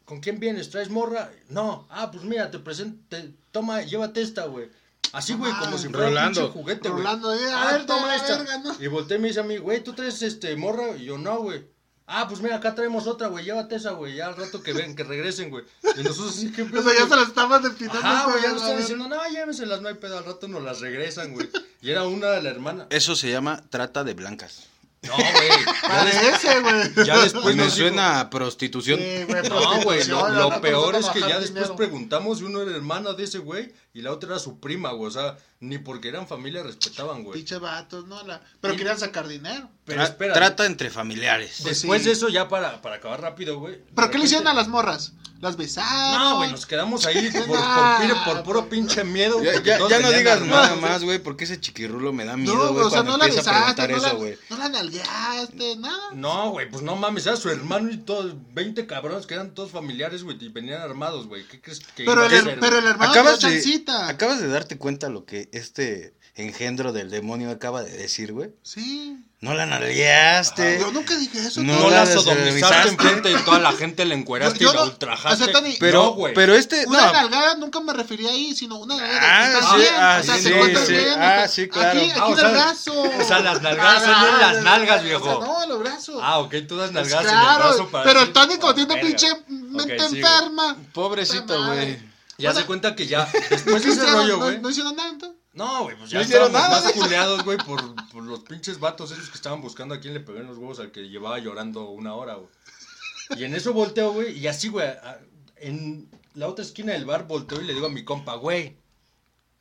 ¿con 0.04 0.20
quién 0.20 0.40
vienes? 0.40 0.72
¿Traes 0.72 0.90
morra? 0.90 1.32
No, 1.50 1.86
ah, 1.92 2.10
pues 2.10 2.24
mira, 2.24 2.50
te 2.50 2.58
presento, 2.58 2.98
te- 3.08 3.36
toma, 3.52 3.84
llévate 3.84 4.22
esta, 4.24 4.46
güey. 4.48 4.70
Así, 5.14 5.34
güey, 5.36 5.52
Ah, 5.56 5.60
como 5.64 5.78
si 5.78 5.90
fuera 5.90 6.08
un 6.08 6.14
Rolando. 6.16 6.42
pinche 6.42 6.54
juguete, 6.60 6.90
güey. 6.90 7.04
Rolando, 7.04 7.34
eh, 7.36 7.52
a 7.54 7.62
Ah, 7.70 7.72
ver, 7.74 7.86
toma 7.86 8.16
esta. 8.16 8.38
verga, 8.38 8.58
¿no? 8.58 8.76
Y 8.84 8.88
volteé 8.88 9.18
y 9.18 9.20
me 9.22 9.28
dice 9.28 9.40
a 9.42 9.44
mí, 9.44 9.58
güey, 9.58 9.84
¿tú 9.84 9.94
traes 9.94 10.20
este 10.24 10.56
morra? 10.56 10.98
Y 10.98 11.06
yo, 11.06 11.20
no, 11.20 11.38
güey. 11.44 11.68
Ah, 12.08 12.28
pues 12.28 12.40
mira, 12.40 12.58
acá 12.58 12.76
traemos 12.76 13.08
otra, 13.08 13.28
güey, 13.28 13.46
llévate 13.46 13.76
esa, 13.76 13.92
güey, 13.92 14.16
ya 14.16 14.28
al 14.28 14.36
rato 14.36 14.62
que 14.62 14.74
ven, 14.74 14.96
que 14.96 15.04
regresen, 15.04 15.50
güey. 15.50 15.64
Y 15.98 16.04
nosotros 16.04 16.38
así, 16.38 16.52
¿qué 16.52 16.62
O 16.62 16.84
sea, 16.84 16.94
ya 16.94 17.08
se 17.08 17.16
las 17.16 17.30
estaban 17.30 17.64
destinando. 17.64 18.00
Ajá, 18.00 18.26
güey, 18.26 18.44
ya 18.44 18.52
nos 18.52 18.62
están 18.62 18.78
diciendo, 18.78 19.08
no, 19.08 19.28
llévenselas, 19.28 19.82
no 19.82 19.88
hay 19.88 19.96
pedo, 19.96 20.20
al 20.20 20.26
rato 20.26 20.48
nos 20.48 20.62
las 20.62 20.82
regresan, 20.82 21.34
güey. 21.34 21.50
Y 21.82 21.90
era 21.90 22.04
una 22.04 22.28
de 22.30 22.44
la 22.44 22.50
hermana. 22.50 22.88
Eso 22.92 23.16
se 23.16 23.32
llama 23.32 23.64
trata 23.70 24.04
de 24.04 24.14
blancas. 24.14 24.68
No, 25.08 25.16
güey. 25.16 25.50
Parece, 25.82 26.60
güey. 26.62 27.06
ya 27.06 27.20
después 27.20 27.56
me 27.56 27.70
suena 27.70 28.20
a 28.20 28.30
prostitución. 28.30 29.00
Sí, 29.00 29.24
güey, 29.28 29.50
No, 29.50 29.82
güey, 29.84 30.04
lo, 30.08 30.62
peor 30.62 30.96
es 30.96 31.10
que 31.10 31.20
ya 31.22 31.40
después 31.40 31.54
dinero. 31.54 31.76
preguntamos 31.76 32.42
y 32.42 32.44
uno 32.44 32.62
era 32.62 32.72
hermana 32.72 33.14
de 33.14 33.24
ese 33.24 33.40
güey 33.40 33.74
y 33.94 34.02
la 34.02 34.12
otra 34.12 34.32
era 34.32 34.40
su 34.40 34.60
prima, 34.60 34.92
güey. 34.92 35.08
O 35.08 35.12
sea, 35.12 35.38
ni 35.60 35.78
porque 35.78 36.10
eran 36.10 36.28
familia 36.28 36.64
respetaban, 36.64 37.24
güey. 37.24 37.38
Pinche 37.40 37.58
vatos, 37.58 38.06
¿no? 38.08 38.22
La... 38.24 38.42
Pero 38.62 38.74
Y- 38.74 38.78
querían 38.78 39.00
sacar 39.00 39.28
dinero. 39.28 39.70
Pero 39.86 40.02
Tra- 40.02 40.06
espera, 40.06 40.34
trata 40.34 40.66
entre 40.66 40.90
familiares. 40.90 41.60
Pues 41.62 41.82
después 41.82 42.02
sí. 42.02 42.08
de 42.08 42.14
eso, 42.14 42.30
ya 42.30 42.48
para, 42.50 42.82
para 42.82 42.96
acabar 42.96 43.22
rápido, 43.22 43.60
güey. 43.60 43.80
¿Pero 43.96 44.12
qué 44.12 44.18
le 44.18 44.26
hicieron 44.26 44.48
a 44.48 44.54
las 44.54 44.68
morras? 44.68 45.14
¿Las 45.42 45.58
besaron? 45.58 46.18
No, 46.20 46.38
güey, 46.38 46.50
nos 46.50 46.66
quedamos 46.66 47.06
ahí 47.06 47.30
por, 47.46 47.46
por, 47.46 47.58
puro- 47.58 48.24
por 48.26 48.44
puro 48.44 48.70
pinche 48.70 49.04
miedo. 49.04 49.42
Ya, 49.64 49.78
no 50.00 50.12
digas 50.12 50.42
nada 50.42 50.76
más, 50.78 51.04
güey, 51.04 51.20
porque 51.20 51.44
ese 51.44 51.60
chiquirrulo 51.60 52.14
me 52.14 52.26
da 52.26 52.36
miedo, 52.38 52.56
No, 52.56 52.60
güey, 52.62 52.74
güey, 52.74 52.86
o 52.86 52.90
sea, 52.90 53.00
cuando 53.04 53.12
no 53.12 53.18
la 53.20 53.26
empieza 53.26 53.52
a 53.52 53.54
besaste, 53.60 53.84
preguntar 53.84 53.90
no 53.92 53.98
eso, 53.98 54.08
la, 54.08 54.14
güey. 54.14 54.38
no 54.50 54.58
la 54.58 54.70
nalgueaste, 54.70 55.76
nada. 55.78 56.10
No, 56.14 56.52
güey, 56.52 56.70
pues 56.70 56.82
no 56.84 56.96
mames, 56.96 57.26
era 57.28 57.36
su 57.36 57.50
hermano 57.50 57.92
y 57.92 57.98
todos, 57.98 58.34
20 58.54 58.88
cabrones 58.88 59.28
que 59.28 59.34
eran 59.36 59.54
todos 59.54 59.72
familiares, 59.72 60.24
güey, 60.24 60.38
y 60.44 60.50
venían 60.50 60.82
armados, 60.82 61.28
güey. 61.28 61.46
¿Qué 61.48 61.62
crees 61.62 61.80
que 61.82 62.06
Pero 62.06 62.14
iba 62.14 62.24
a 62.24 62.28
el, 62.28 62.40
hacer, 62.40 62.60
pero 62.60 62.80
el 62.80 62.88
hermano 62.88 63.12
Acabas 63.12 63.34
de, 63.36 63.40
chancita. 63.52 64.08
acabas 64.08 64.40
de 64.40 64.48
darte 64.48 64.78
cuenta 64.78 65.10
lo 65.10 65.26
que 65.26 65.45
este 65.52 66.14
engendro 66.36 66.92
del 66.92 67.10
demonio 67.10 67.50
acaba 67.50 67.82
de 67.84 67.92
decir, 67.96 68.34
güey. 68.34 68.50
Sí. 68.62 69.18
No 69.40 69.54
la 69.54 69.66
nalgueaste. 69.66 70.80
Yo 70.80 70.92
nunca 70.92 71.16
dije 71.18 71.38
eso. 71.40 71.62
No 71.62 71.80
No 71.80 71.90
la 71.90 72.04
la 72.04 72.12
sodomizaste 72.12 72.90
enfrente 72.90 73.30
de 73.30 73.40
toda 73.44 73.60
la 73.60 73.72
gente, 73.74 74.04
le 74.06 74.16
encueraste 74.16 74.60
Yo- 74.60 74.68
yo 74.68 74.72
y 74.74 74.76
la 74.76 74.82
no- 74.86 74.92
ultrajaste. 74.92 75.44
o 75.44 75.46
sea, 75.46 75.54
Tony, 75.54 75.76
Pero, 75.80 76.04
No, 76.04 76.14
güey. 76.14 76.34
pero 76.34 76.56
este, 76.56 76.86
Una 76.88 77.06
no. 77.08 77.14
nalgada 77.14 77.56
nunca 77.56 77.80
me 77.80 77.94
refería 77.94 78.32
ahí, 78.32 78.56
sino 78.56 78.80
una 78.80 78.96
nalgada. 78.98 79.20
Ah, 79.22 79.48
¿estás 79.48 79.70
sí, 79.72 79.76
bien? 79.78 79.94
ah, 79.96 80.18
o 80.20 80.24
sea, 80.26 80.36
sí, 80.38 80.42
se 80.44 80.86
sí. 80.86 80.94
bien, 80.94 81.10
Ah, 81.14 81.14
o 81.14 81.20
sea, 81.20 81.48
sí, 81.48 81.68
claro. 81.70 82.00
Aquí, 82.00 82.10
aquí 82.12 82.20
Ah, 82.20 82.26
o 82.28 82.36
sea, 82.36 82.48
el 82.48 82.54
brazo. 82.54 83.02
o 83.02 83.24
sea, 83.24 83.40
las 83.40 83.62
nalgadas 83.62 84.04
son 84.04 84.34
en 84.34 84.40
las 84.42 84.64
nalgas, 84.64 85.04
viejo. 85.04 85.24
O 85.38 85.46
sea, 85.46 85.54
no, 85.54 85.68
los 85.68 85.80
brazos. 85.80 86.20
Ah, 86.22 86.40
ok, 86.40 86.56
tú 86.68 86.76
das 86.78 86.92
Pues 86.92 87.04
nalgadas 87.12 87.32
en 87.32 87.38
el 87.38 87.44
claro, 87.46 87.64
brazo 87.66 87.90
para 87.90 88.04
pero 88.04 88.22
el 88.22 88.34
Tony 88.34 88.56
como 88.58 88.68
Oh, 88.72 88.76
tiene 88.76 88.98
pinche 88.98 89.28
mente 89.48 89.96
enferma. 90.06 90.76
Pobrecito, 90.92 91.66
güey. 91.68 92.00
Ya 92.38 92.52
O 92.52 92.54
se 92.54 92.66
cuenta 92.66 92.96
que 92.96 93.08
ya, 93.08 93.30
después 93.50 93.84
de 93.84 93.92
ese 93.92 94.06
rollo, 94.08 94.40
güey. 94.40 94.60
No 94.60 94.70
hicieron 94.70 94.96
nada, 94.96 95.10
entonces. 95.10 95.35
No, 95.56 95.84
güey, 95.84 95.98
pues 95.98 96.10
ya 96.12 96.20
No 96.20 96.26
hicieron 96.26 96.52
nada. 96.52 96.82
más 96.82 96.92
culeados, 96.92 97.44
güey, 97.44 97.58
por, 97.58 97.82
por 98.12 98.24
los 98.24 98.42
pinches 98.42 98.80
vatos 98.80 99.12
esos 99.12 99.30
que 99.30 99.36
estaban 99.36 99.62
buscando 99.62 99.96
a 99.96 100.00
quién 100.00 100.14
le 100.14 100.20
pegó 100.20 100.38
en 100.40 100.48
los 100.48 100.58
huevos 100.58 100.80
al 100.80 100.92
que 100.92 101.08
llevaba 101.10 101.40
llorando 101.40 101.90
una 101.90 102.14
hora, 102.14 102.36
güey. 102.36 102.50
Y 103.38 103.44
en 103.46 103.56
eso 103.56 103.74
volteo, 103.74 104.12
güey, 104.14 104.38
y 104.38 104.48
así, 104.48 104.68
güey, 104.68 104.88
en 105.58 106.10
la 106.34 106.48
otra 106.48 106.64
esquina 106.64 106.92
del 106.94 107.06
bar 107.06 107.26
volteo 107.28 107.62
y 107.62 107.64
le 107.66 107.74
digo 107.74 107.88
a 107.88 107.90
mi 107.90 108.04
compa, 108.04 108.36
güey, 108.36 108.76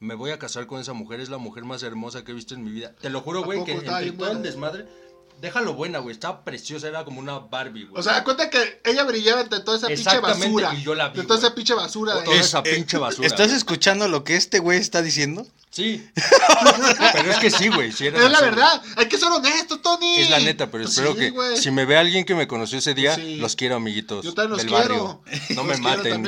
me 0.01 0.15
voy 0.15 0.33
a 0.33 0.39
casar 0.39 0.67
con 0.67 0.81
esa 0.81 0.93
mujer, 0.93 1.21
es 1.21 1.29
la 1.31 1.39
mujer 1.39 1.65
más 1.65 1.83
hermosa 1.83 2.25
que 2.25 2.33
he 2.33 2.35
visto 2.35 2.55
en 2.55 2.65
mi 2.65 2.71
vida. 2.73 2.93
Te 3.01 3.09
lo 3.09 3.21
juro, 3.21 3.41
¿A 3.41 3.45
güey, 3.45 3.65
que 3.65 3.73
entre 3.73 4.13
todo 4.13 4.33
el 4.33 4.43
desmadre, 4.43 4.87
déjalo 5.41 5.75
buena, 5.75 6.01
güey, 6.01 6.13
estaba 6.15 6.45
preciosa, 6.45 6.89
era 6.89 7.05
como 7.05 7.21
una 7.21 7.39
Barbie, 7.39 7.85
güey. 7.87 8.01
O 8.01 8.03
sea, 8.03 8.23
cuenta 8.25 8.51
que 8.51 8.83
ella 8.85 9.05
brillaba 9.05 9.41
entre 9.41 9.61
toda 9.61 9.77
esa 9.79 9.87
pinche 9.87 10.03
Exactamente, 10.03 10.47
basura. 10.63 10.75
y 10.75 10.83
yo 10.83 10.95
la 10.95 11.09
vi, 11.11 11.21
De 11.21 11.27
toda 11.27 11.39
esa 11.39 11.55
pinche 11.55 11.73
basura. 11.75 12.15
de- 12.17 12.23
Toda 12.25 12.37
Es- 12.37 12.47
esa 12.47 12.59
eh, 12.59 12.75
pinche 12.75 12.99
basura. 12.99 13.27
¿Estás 13.29 13.53
escuchando 13.53 14.09
lo 14.09 14.25
que 14.25 14.37
este 14.37 14.59
güey 14.59 14.79
está 14.81 15.01
diciendo? 15.01 15.47
Sí. 15.75 16.09
Pero 17.15 17.31
es 17.33 17.39
que 17.39 17.51
sí, 17.51 17.67
güey, 17.69 17.91
sí 17.91 18.07
Es 18.07 18.15
la 18.31 18.41
verdad. 18.41 18.81
Hay 18.97 19.09
que 19.09 19.19
ser 19.19 19.29
honestos, 19.33 19.83
Tony. 19.83 20.19
Es 20.21 20.31
la 20.31 20.39
neta, 20.39 20.71
pero 20.71 20.85
Pues 20.85 20.97
espero 20.97 21.15
sí, 21.15 21.33
que 21.33 21.57
si 21.61 21.73
me 21.73 21.85
ve 21.85 21.97
alguien 21.97 22.25
que 22.25 22.37
me 22.37 22.47
conoció 22.47 22.79
ese 22.79 22.95
día, 22.95 23.17
Sí. 23.17 23.39
los 23.39 23.57
quiero, 23.57 23.75
amiguitos. 23.75 24.25
Yo 24.25 24.33
también 24.35 24.51
los 24.53 24.59
del 24.61 24.69
quiero. 24.69 25.21
barrio. 25.25 25.57
No 25.57 25.65
me 25.65 25.73
Los 25.73 25.81
maten. 25.81 26.23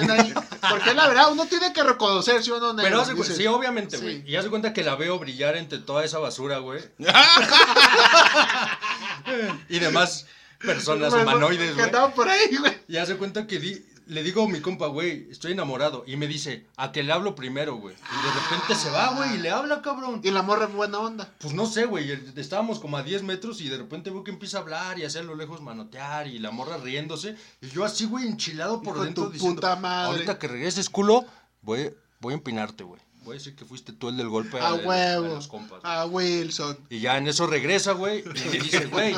Porque 0.69 0.91
es 0.91 0.97
la 0.97 1.07
verdad, 1.07 1.31
uno 1.31 1.47
tiene 1.47 1.73
que 1.73 1.81
reconocer, 1.85 2.43
¿sí 2.43 2.51
o 2.51 2.59
no, 2.59 2.73
negro? 2.73 2.83
Pero 2.91 3.01
hace 3.03 3.15
Dices, 3.15 3.37
sí, 3.37 3.47
obviamente, 3.47 3.99
güey. 3.99 4.17
Sí. 4.23 4.25
Y 4.27 4.35
hace 4.35 4.49
cuenta 4.51 4.73
que 4.73 4.83
la 4.83 4.97
veo 4.97 5.17
brillar 5.21 5.57
entre 5.57 5.79
toda 5.79 6.05
esa 6.05 6.19
basura, 6.19 6.59
güey. 6.59 6.81
y 9.69 9.79
demás 9.79 10.27
personas 10.59 11.13
humanoides, 11.13 11.69
Que 11.69 11.73
güey. 11.75 11.85
andaban 11.87 12.13
por 12.15 12.29
ahí, 12.29 12.57
güey. 12.59 12.77
Y 12.89 12.97
hace 12.97 13.17
cuenta 13.17 13.47
que 13.47 13.61
di- 13.61 13.87
le 14.07 14.23
digo 14.23 14.45
a 14.45 14.49
mi 14.49 14.61
compa, 14.61 14.87
güey, 14.87 15.29
estoy 15.31 15.53
enamorado. 15.53 16.05
Y 16.07 16.17
me 16.17 16.27
dice, 16.29 16.67
a 16.77 16.93
que 16.93 17.03
le 17.03 17.13
hablo 17.13 17.35
primero, 17.35 17.77
güey. 17.77 17.95
Y 17.95 18.27
de 18.27 18.33
repente 18.41 18.75
se 18.75 18.91
va, 18.91 19.15
güey, 19.15 19.35
y 19.35 19.39
le 19.39 19.51
habla, 19.51 19.83
cabrón. 19.83 20.21
Y 20.23 20.31
la 20.31 20.43
morra 20.43 20.67
buena 20.67 20.99
onda. 21.01 21.35
Pues 21.41 21.55
no 21.55 21.67
sé, 21.67 21.87
güey, 21.87 22.11
estábamos 22.37 22.79
como 22.79 22.97
a 22.97 23.03
10 23.03 23.25
metros 23.25 23.61
y 23.61 23.69
de 23.69 23.79
repente 23.79 24.11
veo 24.11 24.23
que 24.25 24.31
empieza 24.31 24.59
a 24.59 24.61
hablar 24.61 24.99
y 24.99 25.05
a 25.05 25.09
hacerlo 25.09 25.35
lejos 25.35 25.61
manotear 25.61 26.29
y 26.29 26.39
la 26.39 26.51
morra 26.53 26.77
riéndose. 26.79 27.37
Y 27.61 27.69
yo 27.69 27.85
así, 27.85 28.07
güey, 28.07 28.27
enchilado 28.27 28.81
por 28.81 28.95
Hijo 28.95 29.05
dentro 29.05 29.25
tu 29.27 29.31
diciendo, 29.33 29.57
puta 29.57 29.77
madre. 29.77 30.13
ahorita 30.13 30.39
que 30.39 30.49
regreses, 30.49 30.89
culo, 30.89 31.25
voy, 31.63 31.93
voy 32.21 32.33
a 32.33 32.37
empinarte, 32.37 32.85
güey. 32.85 33.01
Voy 33.25 33.35
a 33.35 33.39
decir 33.39 33.57
que 33.57 33.65
fuiste 33.65 33.93
tú 33.93 34.09
el 34.09 34.17
del 34.17 34.29
golpe 34.29 34.61
A 34.61 34.75
de- 34.75 35.19
los 35.29 35.49
compas. 35.49 35.81
A 35.83 36.07
Wilson. 36.07 36.79
Y 36.91 37.01
ya 37.01 37.19
en 37.19 37.27
eso 37.27 37.49
regresa, 37.49 37.91
güey, 37.91 38.21
y 38.21 38.49
me 38.51 38.59
dice, 38.61 38.87
güey, 38.93 39.15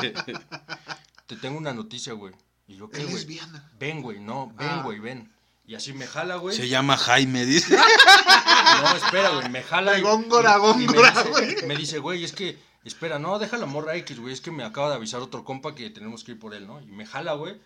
te 1.27 1.35
tengo 1.35 1.59
una 1.59 1.73
noticia, 1.73 2.13
güey. 2.13 2.33
Y 2.69 2.75
yo, 2.77 2.89
¿qué, 2.89 3.03
güey? 3.03 3.25
Ven, 3.79 4.01
güey, 4.01 4.19
no, 4.19 4.53
ven, 4.55 4.69
Ah. 4.69 4.81
güey, 4.85 4.99
ven. 4.99 5.29
Y 5.65 5.73
así 5.75 5.91
me 5.91 6.05
jala, 6.07 6.35
güey. 6.37 6.55
Se 6.55 6.69
llama 6.69 6.95
Jaime, 6.97 7.45
dice. 7.45 7.75
No, 7.75 8.95
espera, 8.95 9.29
güey, 9.31 9.49
me 9.49 9.63
jala 9.63 9.97
y, 9.97 10.01
Góngora, 10.01 10.57
góngora, 10.57 11.13
me, 11.25 11.29
güey. 11.31 11.47
dice, 11.55 11.65
me 11.67 11.75
dice, 11.75 11.99
güey, 11.99 12.23
es 12.23 12.31
que, 12.31 12.57
espera, 12.85 13.17
no, 13.19 13.39
deja 13.39 13.57
la 13.57 13.65
morra 13.65 13.95
X, 13.95 14.19
güey, 14.19 14.33
es 14.33 14.41
que 14.41 14.51
me 14.51 14.63
acaba 14.63 14.89
de 14.89 14.95
avisar 14.95 15.19
otro 15.21 15.43
compa 15.43 15.73
que 15.75 15.89
tenemos 15.89 16.23
que 16.23 16.33
ir 16.33 16.39
por 16.39 16.53
él, 16.53 16.67
¿no? 16.67 16.79
Y 16.81 16.85
me 16.85 17.05
jala, 17.07 17.33
güey, 17.33 17.59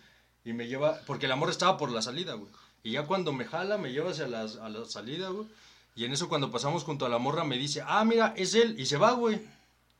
y 0.44 0.52
me 0.54 0.66
lleva, 0.66 1.00
porque 1.06 1.28
la 1.28 1.36
morra 1.36 1.52
estaba 1.52 1.76
por 1.76 1.90
la 1.90 2.00
salida, 2.02 2.32
güey. 2.34 2.50
Y 2.82 2.92
ya 2.92 3.04
cuando 3.04 3.32
me 3.32 3.44
jala, 3.44 3.76
me 3.78 3.92
lleva 3.92 4.10
hacia 4.10 4.26
las- 4.26 4.56
a 4.56 4.68
la 4.70 4.84
salida, 4.86 5.28
güey. 5.28 5.46
Y 5.94 6.04
en 6.06 6.12
eso 6.12 6.28
cuando 6.28 6.50
pasamos 6.50 6.82
junto 6.84 7.06
a 7.06 7.08
la 7.10 7.18
morra 7.18 7.44
me 7.44 7.56
dice, 7.58 7.82
ah, 7.86 8.04
mira, 8.04 8.32
es 8.36 8.54
él, 8.54 8.74
y 8.78 8.86
se 8.86 8.96
va, 8.96 9.12
güey. 9.12 9.40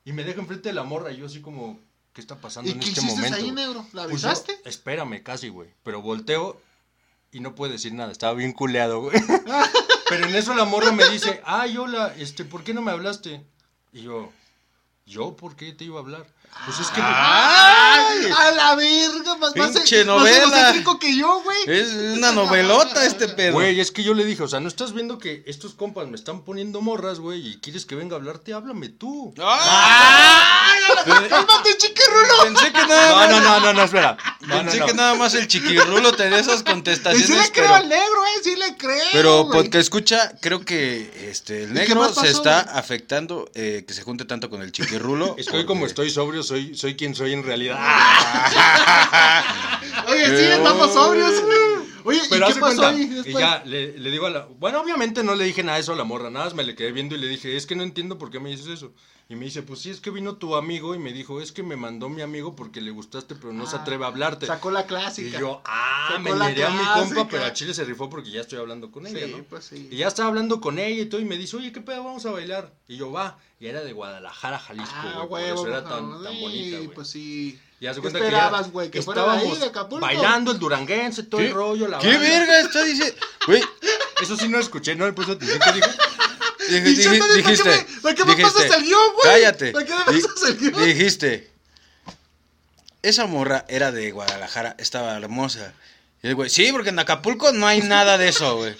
Y 0.04 0.12
me 0.12 0.24
deja 0.24 0.40
enfrente 0.40 0.70
de 0.70 0.74
la 0.74 0.82
morra, 0.82 1.12
y 1.12 1.18
yo 1.18 1.26
así 1.26 1.40
como, 1.40 1.80
¿qué 2.14 2.20
está 2.22 2.36
pasando 2.36 2.70
¿Y 2.70 2.72
en 2.72 2.80
qué 2.80 2.88
este 2.88 3.00
hiciste 3.00 3.16
momento? 3.16 3.36
ahí, 3.36 3.50
negro? 3.52 3.86
¿La 3.92 4.04
Pues 4.08 4.22
yo- 4.22 4.28
avisaste? 4.28 4.58
espérame, 4.64 5.22
casi, 5.22 5.48
güey. 5.50 5.68
Pero 5.82 6.00
volteo 6.00 6.60
y 7.32 7.40
no 7.40 7.54
puede 7.54 7.72
decir 7.72 7.92
nada. 7.92 8.12
Estaba 8.12 8.32
bien 8.34 8.52
culeado, 8.52 9.00
güey. 9.02 9.16
Pero 10.08 10.26
en 10.26 10.34
eso 10.36 10.54
la 10.54 10.64
morra 10.64 10.92
me 10.92 11.08
dice, 11.10 11.40
ay, 11.44 11.76
hola, 11.76 12.14
este, 12.16 12.44
¿por 12.44 12.62
qué 12.62 12.72
no 12.72 12.82
me 12.82 12.92
hablaste? 12.92 13.44
Y 13.92 14.02
yo, 14.02 14.30
¿yo 15.06 15.34
por 15.36 15.56
qué 15.56 15.72
te 15.72 15.84
iba 15.84 15.96
a 15.98 16.02
hablar? 16.02 16.26
Pues 16.64 16.80
es 16.80 16.88
que... 16.88 17.00
¡Ay! 17.02 18.30
¡A 18.38 18.50
la 18.52 18.74
verga! 18.74 19.34
Más, 19.36 19.54
más, 19.54 19.70
Pinche 19.72 19.98
más 19.98 20.06
novela. 20.06 20.36
egocéntrico 20.38 20.98
que 20.98 21.16
yo, 21.16 21.42
güey. 21.42 21.58
Es 21.66 21.92
una 22.16 22.32
novelota 22.32 23.04
este 23.04 23.28
pedo. 23.28 23.52
Güey, 23.54 23.80
es 23.80 23.90
que 23.90 24.02
yo 24.02 24.14
le 24.14 24.24
dije, 24.24 24.42
o 24.42 24.48
sea, 24.48 24.60
¿no 24.60 24.68
estás 24.68 24.92
viendo 24.94 25.18
que 25.18 25.42
estos 25.46 25.74
compas 25.74 26.08
me 26.08 26.16
están 26.16 26.42
poniendo 26.42 26.80
morras, 26.80 27.18
güey? 27.18 27.46
Y 27.48 27.58
quieres 27.60 27.84
que 27.84 27.94
venga 27.96 28.16
a 28.16 28.18
hablarte, 28.18 28.54
háblame 28.54 28.88
tú. 28.88 29.34
¡Ah! 29.42 30.70
¡Cálmate, 31.04 31.76
chiquirrulo! 31.76 32.44
Pensé 32.44 32.72
que 32.72 32.86
nada 32.86 33.10
No, 33.10 33.16
más. 33.16 33.30
no, 33.30 33.40
no, 33.40 33.60
no, 33.60 33.72
no, 33.74 33.82
espera. 33.84 34.16
Pensé 34.48 34.78
no. 34.78 34.86
que 34.86 34.94
nada 34.94 35.14
más 35.14 35.34
el 35.34 35.46
chiquirrulo 35.48 36.12
tenía 36.12 36.38
esas 36.38 36.56
Y 36.56 36.58
sí 36.58 36.64
contestaciones, 36.64 37.28
le 37.28 37.52
creo 37.52 37.64
pero. 37.66 37.74
al 37.74 37.88
negro, 37.88 38.24
eh, 38.24 38.40
sí 38.42 38.56
le 38.56 38.76
creo. 38.76 39.04
Pero 39.12 39.48
porque 39.52 39.78
escucha, 39.80 40.32
creo 40.40 40.64
que 40.64 41.28
este 41.30 41.64
el 41.64 41.74
negro 41.74 42.00
más 42.00 42.14
se 42.14 42.28
está 42.30 42.60
afectando 42.60 43.50
eh, 43.54 43.84
que 43.86 43.92
se 43.92 44.02
junte 44.02 44.24
tanto 44.24 44.48
con 44.48 44.62
el 44.62 44.72
chiquirrulo. 44.72 45.34
Es 45.38 45.48
que 45.48 45.56
hoy 45.58 45.66
como 45.66 45.84
estoy 45.86 46.10
sobrio, 46.10 46.42
soy, 46.44 46.76
soy 46.76 46.94
quien 46.94 47.14
soy 47.14 47.32
en 47.32 47.42
realidad. 47.42 47.76
Oye, 50.08 50.26
sí, 50.26 50.44
estamos 50.44 50.92
sobrios. 50.92 51.42
Oye, 52.04 52.20
Pero 52.28 52.50
¿y 52.50 52.52
qué 52.52 52.60
pasó 52.60 52.82
cuenta, 52.82 52.88
ahí 52.90 53.22
y 53.24 53.32
ya 53.32 53.62
le, 53.64 53.98
le 53.98 54.10
digo 54.10 54.26
a 54.26 54.30
la... 54.30 54.46
Bueno, 54.58 54.80
obviamente 54.80 55.24
no 55.24 55.34
le 55.34 55.44
dije 55.44 55.62
nada 55.62 55.76
de 55.76 55.82
eso 55.82 55.94
a 55.94 55.96
la 55.96 56.04
morra, 56.04 56.30
nada 56.30 56.44
más 56.44 56.54
me 56.54 56.62
le 56.62 56.74
quedé 56.74 56.92
viendo 56.92 57.14
y 57.14 57.18
le 57.18 57.26
dije, 57.26 57.56
es 57.56 57.66
que 57.66 57.74
no 57.74 57.82
entiendo 57.82 58.18
por 58.18 58.30
qué 58.30 58.40
me 58.40 58.50
dices 58.50 58.66
eso. 58.66 58.92
Y 59.26 59.36
me 59.36 59.46
dice, 59.46 59.62
pues 59.62 59.80
sí, 59.80 59.88
es 59.90 60.00
que 60.00 60.10
vino 60.10 60.36
tu 60.36 60.54
amigo 60.54 60.94
y 60.94 60.98
me 60.98 61.10
dijo, 61.12 61.40
es 61.40 61.50
que 61.50 61.62
me 61.62 61.76
mandó 61.76 62.10
mi 62.10 62.20
amigo 62.20 62.54
porque 62.54 62.82
le 62.82 62.90
gustaste, 62.90 63.34
pero 63.34 63.54
no 63.54 63.66
se 63.66 63.76
Ah, 63.76 63.80
atreve 63.80 64.04
a 64.04 64.08
hablarte. 64.08 64.46
Sacó 64.46 64.70
la 64.70 64.82
Y 64.82 64.84
clásica. 64.84 65.40
yo, 65.40 65.62
ah, 65.64 66.08
Sacó 66.10 66.20
me 66.20 66.34
la 66.34 66.48
neré 66.48 66.64
a 66.64 66.70
mi 66.70 66.76
clásica. 66.76 67.14
compa, 67.14 67.28
pero 67.30 67.44
a 67.46 67.52
Chile 67.54 67.72
se 67.72 67.84
rifó 67.84 68.10
porque 68.10 68.30
ya 68.30 68.42
estoy 68.42 68.58
hablando 68.58 68.90
con 68.90 69.06
ella, 69.06 69.24
Sí, 69.26 69.32
¿no? 69.34 69.42
pues 69.44 69.64
sí. 69.64 69.88
Y 69.90 69.96
ya 69.96 70.08
estaba 70.08 70.28
hablando 70.28 70.60
con 70.60 70.78
ella 70.78 71.02
y 71.02 71.06
todo, 71.06 71.22
y 71.22 71.24
me 71.24 71.38
dice, 71.38 71.56
oye, 71.56 71.72
¿qué 71.72 71.80
pedo? 71.80 72.04
Vamos 72.04 72.26
a 72.26 72.32
bailar. 72.32 72.70
Y 72.86 72.98
yo, 72.98 73.10
va. 73.12 73.38
Y 73.60 73.66
era 73.66 73.82
de 73.82 73.94
Guadalajara, 73.94 74.58
Jalisco, 74.58 74.94
Ah, 74.94 75.24
güey. 75.26 75.48
por 75.48 75.58
eso 75.58 75.68
era 75.68 75.80
no, 75.80 75.88
tan, 75.88 76.22
tan 76.22 76.32
sí, 76.34 76.40
bonita, 76.42 76.76
güey. 76.76 76.88
Pues 76.90 77.08
sí. 77.08 77.58
Y 77.80 77.86
¿Qué 77.86 78.00
cuenta 78.00 78.18
que 78.18 78.24
esperabas, 78.26 78.70
güey? 78.72 78.90
¿Que 78.90 79.02
fuera 79.02 79.22
de 79.24 79.28
ahí, 79.30 79.36
estábamos 79.38 79.60
de 79.60 79.66
Acapulco? 79.66 80.00
bailando 80.06 80.52
el 80.52 80.58
duranguense, 80.58 81.22
todo 81.24 81.40
¿Qué? 81.40 81.48
el 81.48 81.54
rollo, 81.54 81.88
la 81.88 81.98
¿Qué 81.98 82.08
banda. 82.08 82.22
verga 82.28 82.60
está 82.60 82.84
diciendo? 82.84 83.16
Güey, 83.46 83.62
Eso 84.22 84.36
sí 84.36 84.48
no 84.48 84.58
lo 84.58 84.62
escuché, 84.62 84.94
no 84.94 85.06
le 85.06 85.12
puse 85.12 85.32
atención. 85.32 85.58
¿Qué 85.64 85.72
dijo? 85.72 85.88
Dij- 86.68 86.82
Pinche 86.84 87.10
dij- 87.10 87.18
Tony, 87.18 87.18
¿para 87.18 87.28
qué 87.28 87.36
dijiste, 87.36 87.68
me- 87.70 88.00
¿Para 88.00 88.14
qué 88.14 88.24
me 88.24 88.34
dijiste, 88.36 88.58
pasas 88.62 88.76
el 88.78 88.84
guion, 88.84 89.12
güey? 89.14 89.24
Cállate. 89.24 89.72
¿Para 89.72 89.84
qué 89.86 89.94
me 89.94 90.04
pasas 90.04 90.48
el 90.48 90.56
guion? 90.58 90.84
Dijiste, 90.84 91.50
esa 93.02 93.26
morra 93.26 93.64
era 93.68 93.92
de 93.92 94.10
Guadalajara, 94.10 94.74
estaba 94.78 95.16
hermosa. 95.16 95.72
Y 96.22 96.28
el 96.28 96.34
güey, 96.34 96.48
sí, 96.48 96.72
porque 96.72 96.88
en 96.90 96.98
Acapulco 96.98 97.52
no 97.52 97.66
hay 97.66 97.82
nada 97.82 98.16
de 98.18 98.28
eso, 98.28 98.56
güey. 98.56 98.74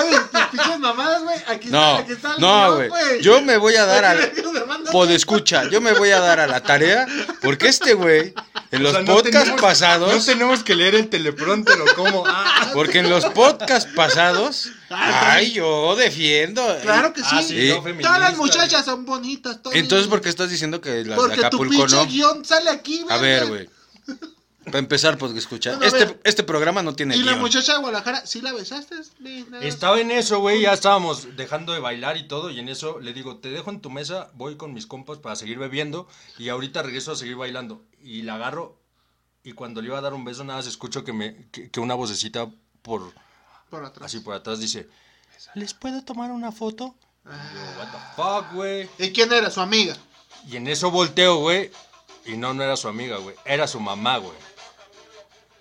Tus 0.00 0.40
pinches 0.50 0.78
mamadas, 0.80 1.22
güey. 1.22 1.36
Aquí 1.48 1.68
No, 1.68 1.78
está, 1.98 2.02
aquí 2.02 2.12
está 2.12 2.34
el 2.34 2.40
no, 2.40 2.76
güey. 2.76 2.90
Yo 3.22 3.40
me 3.42 3.56
voy 3.56 3.74
a 3.76 3.86
dar 3.86 4.04
Aquí 4.04 4.22
al... 4.40 4.44
me- 4.52 4.60
me 4.60 4.66
mandas- 4.66 4.92
Pod 4.92 5.10
escucha, 5.10 5.68
yo 5.70 5.80
me 5.80 5.92
voy 5.92 6.10
a 6.10 6.20
dar 6.20 6.40
a 6.40 6.46
la 6.46 6.62
tarea 6.62 7.06
porque 7.42 7.68
este 7.68 7.94
güey, 7.94 8.34
en 8.70 8.82
los 8.82 8.92
O 8.92 8.94
sea, 8.96 9.02
no 9.04 9.14
podcasts 9.14 9.38
tenemos- 9.50 9.60
pasados, 9.60 10.14
No 10.14 10.24
tenemos 10.24 10.62
que 10.64 10.74
leer 10.74 10.94
el 10.94 11.08
teleprompter 11.08 11.80
o 11.80 11.84
cómo. 11.94 12.24
Ah, 12.26 12.70
porque 12.72 12.98
en 13.00 13.10
los 13.10 13.24
podcasts 13.26 13.90
pasados, 13.94 14.68
ay, 14.90 15.52
yo 15.52 15.94
defiendo. 15.96 16.62
Claro 16.82 17.12
que 17.12 17.20
sí. 17.22 17.28
Ah, 17.32 17.42
sí, 17.42 17.68
no, 17.68 17.74
Todas 17.76 18.20
las 18.20 18.30
feminista. 18.30 18.32
muchachas 18.36 18.84
son 18.84 19.04
bonitas. 19.04 19.58
Entonces, 19.72 20.08
¿por 20.08 20.20
qué 20.20 20.28
estás 20.28 20.50
diciendo 20.50 20.80
que 20.80 21.04
las 21.04 21.16
Porque 21.18 21.36
de 21.36 21.42
tu 21.42 21.46
Acapulco 21.46 21.70
pinche 21.76 21.96
no? 21.96 22.06
guion 22.06 22.44
sale 22.44 22.70
aquí, 22.70 23.02
güey. 23.02 23.14
A 23.16 23.20
ver, 23.20 23.46
güey. 23.46 23.68
Para 24.64 24.78
empezar, 24.78 25.18
pues 25.18 25.32
escucha. 25.34 25.76
Bueno, 25.76 25.84
a 25.84 25.88
Este, 25.98 26.20
este 26.24 26.42
programa 26.42 26.82
no 26.82 26.94
tiene 26.94 27.16
¿Y 27.16 27.20
la 27.22 27.32
guion. 27.32 27.40
muchacha 27.42 27.72
de 27.74 27.78
Guadalajara, 27.80 28.26
sí 28.26 28.40
la 28.40 28.52
besaste? 28.52 28.96
Estaba 29.62 30.00
en 30.00 30.10
eso, 30.10 30.38
güey, 30.40 30.62
ya 30.62 30.72
estábamos 30.72 31.36
dejando 31.36 31.72
de 31.72 31.80
bailar 31.80 32.16
y 32.16 32.26
todo, 32.28 32.50
y 32.50 32.58
en 32.60 32.68
eso 32.68 32.98
le 33.00 33.12
digo, 33.12 33.36
te 33.38 33.50
dejo 33.50 33.70
en 33.70 33.80
tu 33.80 33.90
mesa, 33.90 34.30
voy 34.34 34.56
con 34.56 34.72
mis 34.72 34.86
compas 34.86 35.18
para 35.18 35.36
seguir 35.36 35.58
bebiendo, 35.58 36.08
y 36.38 36.48
ahorita 36.48 36.82
regreso 36.82 37.12
a 37.12 37.16
seguir 37.16 37.36
bailando. 37.36 37.82
Y 38.02 38.22
la 38.22 38.34
agarro, 38.36 38.78
y 39.42 39.52
cuando 39.52 39.82
le 39.82 39.88
iba 39.88 39.98
a 39.98 40.02
dar 40.02 40.14
un 40.14 40.24
beso, 40.24 40.44
nada 40.44 40.58
más 40.60 40.66
escucho 40.66 41.04
que, 41.04 41.12
me, 41.12 41.48
que, 41.50 41.70
que 41.70 41.80
una 41.80 41.94
vocecita 41.94 42.48
por, 42.82 43.12
Por 43.70 43.84
atrás. 43.84 44.06
así 44.06 44.20
por 44.20 44.34
atrás 44.34 44.58
dice, 44.60 44.88
¿les 45.54 45.74
puedo 45.74 46.02
tomar 46.04 46.30
una 46.30 46.52
foto? 46.52 46.94
Y 47.24 47.28
yo, 47.28 47.78
what 47.78 47.88
the 47.90 47.98
fuck, 48.16 48.52
güey. 48.54 48.88
¿Y 48.98 49.10
quién 49.12 49.32
era? 49.32 49.50
Su 49.50 49.60
amiga. 49.60 49.96
Y 50.48 50.56
en 50.56 50.66
eso 50.68 50.90
volteo, 50.90 51.36
güey, 51.36 51.70
y 52.26 52.36
no, 52.38 52.54
no 52.54 52.62
era 52.62 52.76
su 52.76 52.88
amiga, 52.88 53.18
güey, 53.18 53.36
era 53.44 53.66
su 53.66 53.78
mamá, 53.80 54.16
güey. 54.18 54.32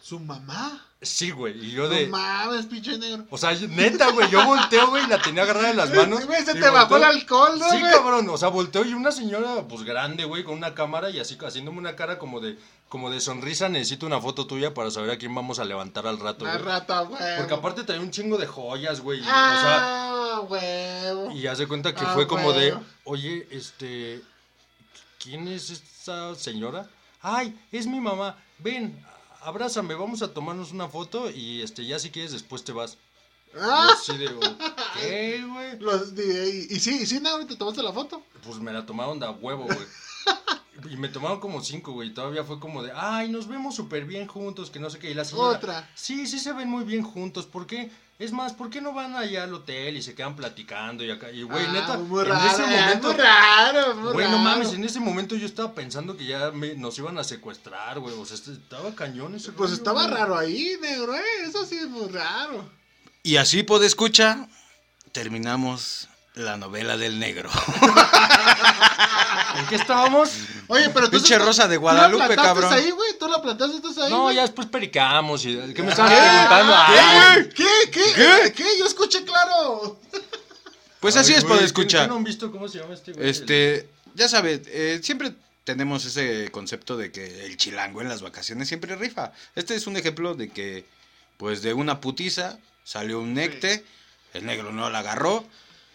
¿Su 0.04 0.20
mamá? 0.20 0.86
Sí, 1.02 1.32
güey, 1.32 1.66
y 1.66 1.72
yo 1.72 1.88
de... 1.88 2.08
No 2.08 2.18
mames, 2.18 2.66
pinche 2.66 2.98
negro. 2.98 3.26
O 3.30 3.38
sea, 3.38 3.54
neta, 3.54 4.12
güey, 4.12 4.30
yo 4.30 4.46
volteo, 4.46 4.89
güey, 4.89 5.06
y 5.06 5.08
la 5.08 5.22
tenía 5.22 5.44
agarrada 5.44 5.70
en 5.70 5.78
las 5.78 5.94
manos. 5.94 6.26
Güey, 6.26 6.44
se 6.44 6.54
te 6.56 6.70
bajó 6.70 6.98
el 6.98 7.06
alcohol, 7.06 7.58
¿no, 7.58 7.70
Sí, 7.72 7.80
güey? 7.80 7.89
cabrón, 7.94 8.28
o 8.28 8.38
sea, 8.38 8.50
volteo 8.50 8.84
y 8.84 8.94
una 8.94 9.13
señora, 9.13 9.66
pues 9.70 9.84
grande, 9.84 10.26
güey, 10.26 10.44
con 10.44 10.56
una 10.58 10.74
cámara 10.74 11.10
y 11.10 11.20
así 11.22 11.38
haciéndome 11.42 11.78
una 11.78 11.96
cara 11.96 12.20
como 12.20 12.42
de, 12.42 12.60
como 12.89 13.10
de 13.10 13.22
sonrisa, 13.22 13.70
necesito 13.70 14.06
una 14.06 14.20
foto 14.20 14.46
tuya 14.46 14.74
para 14.74 14.92
saber 14.92 15.12
a 15.12 15.18
quién 15.18 15.34
vamos 15.34 15.60
a 15.60 15.63
levantar 15.63 16.06
al 16.06 16.20
rato, 16.20 16.44
güey. 16.44 16.58
rata, 16.58 17.00
güey. 17.04 17.38
Porque 17.38 17.54
aparte 17.54 17.84
traía 17.86 18.02
un 18.02 18.12
chingo 18.12 18.38
de 18.38 18.46
joyas, 18.48 19.00
güey, 19.00 19.22
Ah, 19.26 20.42
o 20.44 20.50
sea, 20.50 21.34
y 21.34 21.48
hace 21.48 21.66
cuenta 21.66 21.96
que 21.96 22.04
Ah, 22.06 22.12
fue 22.13 22.28
como 22.28 22.52
de, 22.52 22.78
oye, 23.06 23.48
este, 23.52 24.22
¿quién 25.18 25.48
es 25.48 25.70
esta 25.70 26.36
señora? 26.36 26.89
Ay, 27.22 27.58
es 27.72 27.88
mi 27.88 28.02
mamá, 28.02 28.36
ven, 28.60 29.02
abrázame, 29.43 29.95
vamos 29.95 30.21
a 30.21 30.34
tomarnos 30.34 30.71
una 30.71 30.88
foto 30.88 31.29
y, 31.29 31.62
este, 31.62 31.86
ya 31.86 31.99
si 31.99 32.10
quieres 32.12 32.32
después 32.32 32.63
te 32.63 32.71
vas. 32.71 32.97
Ah. 33.60 33.95
¿qué, 34.99 35.43
güey? 35.43 35.77
Y, 36.17 36.75
y 36.75 36.79
sí, 36.79 36.99
y 37.01 37.06
sí, 37.06 37.19
Negro, 37.19 37.45
¿te 37.45 37.56
tomaste 37.56 37.84
la 37.84 37.93
foto? 37.93 38.23
Pues 38.43 38.58
me 38.58 38.73
la 38.73 38.86
tomaron 38.86 39.19
de 39.19 39.27
a 39.27 39.32
huevo, 39.32 39.65
güey. 39.65 39.77
Y 40.90 40.98
me 40.98 41.08
tomaron 41.10 41.40
como 41.40 41.62
cinco, 41.62 41.92
güey. 41.94 42.10
y 42.10 42.14
Todavía 42.14 42.44
fue 42.44 42.60
como 42.60 42.82
de, 42.84 42.92
ay, 42.96 43.30
nos 43.30 43.48
vemos 43.48 43.76
súper 43.76 44.06
bien 44.06 44.28
juntos, 44.28 44.70
que 44.72 44.80
no 44.80 44.90
sé 44.90 45.00
qué. 45.00 45.12
Y 45.12 45.14
la 45.14 45.24
señora, 45.26 45.58
Otra. 45.58 45.90
Sí, 45.96 46.26
sí 46.28 46.40
se 46.40 46.52
ven 46.54 46.70
muy 46.70 46.84
bien 46.84 47.04
juntos. 47.04 47.46
¿Por 47.46 47.68
qué? 47.68 47.92
Es 48.20 48.32
más, 48.32 48.54
¿por 48.54 48.70
qué 48.70 48.80
no 48.80 48.94
van 48.94 49.16
allá 49.16 49.44
al 49.44 49.54
hotel 49.54 49.98
y 49.98 50.02
se 50.02 50.14
quedan 50.16 50.36
platicando 50.36 51.04
y 51.04 51.10
acá? 51.12 51.32
Y, 51.32 51.44
güey, 51.44 51.66
Ah, 51.68 51.72
neta, 51.74 51.98
muy 51.98 52.22
en 52.22 52.28
raro, 52.30 52.50
ese 52.52 52.64
eh, 52.64 52.82
momento... 52.82 53.08
Muy 53.10 53.18
raro, 53.18 53.96
muy 53.96 54.14
Güey, 54.14 54.30
no 54.32 54.38
mames, 54.38 54.74
en 54.74 54.84
ese 54.84 55.00
momento 55.00 55.36
yo 55.36 55.46
estaba 55.46 55.74
pensando 55.74 56.16
que 56.16 56.26
ya 56.26 56.52
me- 56.52 56.76
nos 56.76 56.98
iban 57.00 57.18
a 57.18 57.24
secuestrar, 57.24 58.00
güey. 58.00 58.16
O 58.18 58.26
sea, 58.26 58.38
estaba 58.38 58.94
cañón 58.96 59.36
ese 59.36 59.52
Pues 59.52 59.72
rollo, 59.72 59.74
estaba 59.78 60.04
güey. 60.04 60.14
raro 60.16 60.38
ahí, 60.38 60.76
negro, 60.82 61.16
eh. 61.16 61.22
Eso 61.46 61.66
sí 61.66 61.76
es 61.76 61.88
muy 61.90 62.08
raro. 62.10 62.64
Y 63.24 63.38
así, 63.38 63.64
pod 63.64 63.84
escucha, 63.84 64.48
terminamos 65.12 66.08
la 66.36 66.58
novela 66.58 66.98
del 66.98 67.19
negro. 67.19 67.50
¿En 69.58 69.65
qué 69.67 69.76
estábamos? 69.76 70.32
Oye, 70.67 70.89
pero 70.89 71.06
tú. 71.10 71.17
Pinche 71.17 71.38
Rosa 71.38 71.67
de 71.67 71.78
Guadalupe, 71.78 72.24
¿Tú 72.24 72.30
la 72.30 72.36
plantaste 72.36 72.62
cabrón. 72.62 72.74
ahí, 72.74 72.91
güey? 72.91 73.17
¿Tú 73.19 73.28
la 73.28 73.41
plantaste 73.41 73.76
estás 73.78 73.98
ahí? 74.00 74.12
No, 74.12 74.24
güey? 74.24 74.36
ya 74.36 74.41
después 74.41 74.67
pericamos. 74.67 75.46
Y, 75.46 75.56
¿Qué 75.74 75.84
me 75.84 75.91
estabas 75.91 76.12
¿Qué? 76.12 76.19
preguntando? 76.19 76.76
¿Qué? 76.93 77.50
¿Qué? 77.56 77.91
¿Qué? 77.91 78.13
¿Qué? 78.15 78.54
¿Qué? 78.54 78.65
Yo 78.80 78.86
escuché 78.86 79.24
claro. 79.24 80.00
Pues 81.00 81.15
así 81.17 81.34
ay, 81.34 81.39
es, 81.39 81.43
güey, 81.43 81.54
pod 81.54 81.60
¿qué- 81.60 81.65
escucha. 81.65 82.02
qué 82.04 82.08
no 82.08 82.15
han 82.15 82.24
visto 82.24 82.52
cómo 82.52 82.67
se 82.67 82.80
llama 82.80 82.93
este 82.93 83.12
güey? 83.12 83.30
Este, 83.30 83.89
ya 84.15 84.28
sabes, 84.30 84.62
eh, 84.67 85.02
siempre 85.04 85.34
tenemos 85.65 86.06
ese 86.06 86.50
concepto 86.52 86.96
de 86.98 87.12
que 87.12 87.46
el 87.46 87.58
chilango 87.58 88.02
en 88.02 88.08
las 88.10 88.22
vacaciones 88.22 88.67
siempre 88.69 88.96
rifa. 88.96 89.34
Este 89.56 89.76
es 89.76 89.86
un 89.86 89.98
ejemplo 89.98 90.34
de 90.34 90.50
que, 90.50 90.86
pues 91.38 91.62
de 91.62 91.74
una 91.74 92.00
putiza 92.00 92.58
salió 92.86 93.19
un 93.19 93.34
necte, 93.34 93.84
el 94.34 94.46
negro 94.46 94.72
no 94.72 94.89
la 94.89 95.00
agarró, 95.00 95.46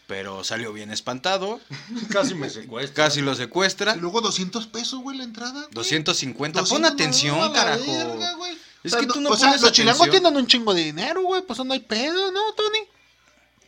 pero 0.08 0.42
salió 0.42 0.72
bien 0.72 0.90
espantado, 0.90 1.60
Casi 2.10 2.34
me 2.34 2.50
secuestra. 2.50 3.04
casi 3.04 3.20
lo 3.20 3.36
secuestra. 3.36 3.94
Y 3.94 4.00
luego 4.00 4.20
200 4.22 4.66
pesos, 4.66 5.00
güey, 5.00 5.18
la 5.18 5.22
entrada. 5.24 5.52
güey. 5.60 5.68
250. 5.74 6.60
200, 6.62 6.68
Pon 6.88 6.92
atención, 6.92 7.52
carajo. 7.52 7.84
verga, 7.86 8.32
güey. 8.34 8.52
Es 8.82 8.92
O 8.94 8.96
sea, 8.96 9.00
que 9.00 9.06
tú 9.12 9.20
no 9.20 9.30
O 9.30 9.36
sea, 9.36 9.48
pones 9.48 9.62
los 9.62 9.70
chilangos 9.72 10.08
tienen 10.10 10.34
un 10.34 10.46
chingo 10.46 10.72
de 10.74 10.82
dinero, 10.84 11.22
güey. 11.22 11.42
Pues 11.42 11.58
no 11.64 11.72
hay 11.74 11.80
pedo, 11.80 12.32
¿no, 12.32 12.40
Tony? 12.54 12.78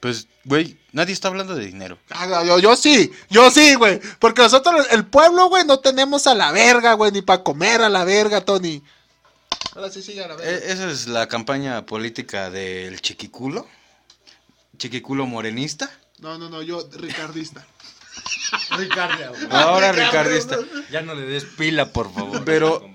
Pues, 0.00 0.28
güey, 0.44 0.78
nadie 0.92 1.12
está 1.12 1.28
hablando 1.28 1.54
de 1.54 1.66
dinero. 1.66 1.98
Ah, 2.08 2.42
yo, 2.42 2.58
yo 2.58 2.74
sí, 2.74 3.12
yo 3.28 3.50
sí, 3.50 3.74
güey. 3.74 4.00
Porque 4.18 4.40
nosotros, 4.40 4.86
el 4.92 5.04
pueblo, 5.04 5.50
güey, 5.50 5.66
no 5.66 5.80
tenemos 5.80 6.26
a 6.26 6.34
la 6.34 6.52
verga, 6.52 6.94
güey, 6.94 7.12
ni 7.12 7.20
para 7.20 7.42
comer 7.42 7.82
a 7.82 7.90
la 7.90 8.04
verga, 8.04 8.40
Tony. 8.42 8.82
Ahora 9.74 9.90
sí 9.90 10.00
sigue 10.02 10.24
a 10.24 10.28
la 10.28 10.36
verga. 10.36 10.50
E- 10.50 10.72
esa 10.72 10.90
es 10.90 11.06
la 11.06 11.28
campaña 11.28 11.84
política 11.84 12.48
del 12.48 13.02
chiquiculo. 13.02 13.68
Chiquiculo 14.78 15.26
morenista. 15.26 15.90
No, 16.20 16.38
no, 16.38 16.48
no, 16.50 16.62
yo, 16.62 16.88
ricardista. 16.92 17.66
Ricardo, 18.76 19.30
güey. 19.30 19.46
Ahora 19.50 19.92
ricardista. 19.92 20.58
Ya 20.90 21.02
no 21.02 21.14
le 21.14 21.22
des 21.22 21.44
pila, 21.44 21.92
por 21.92 22.12
favor. 22.12 22.44
Pero-. 22.44 22.88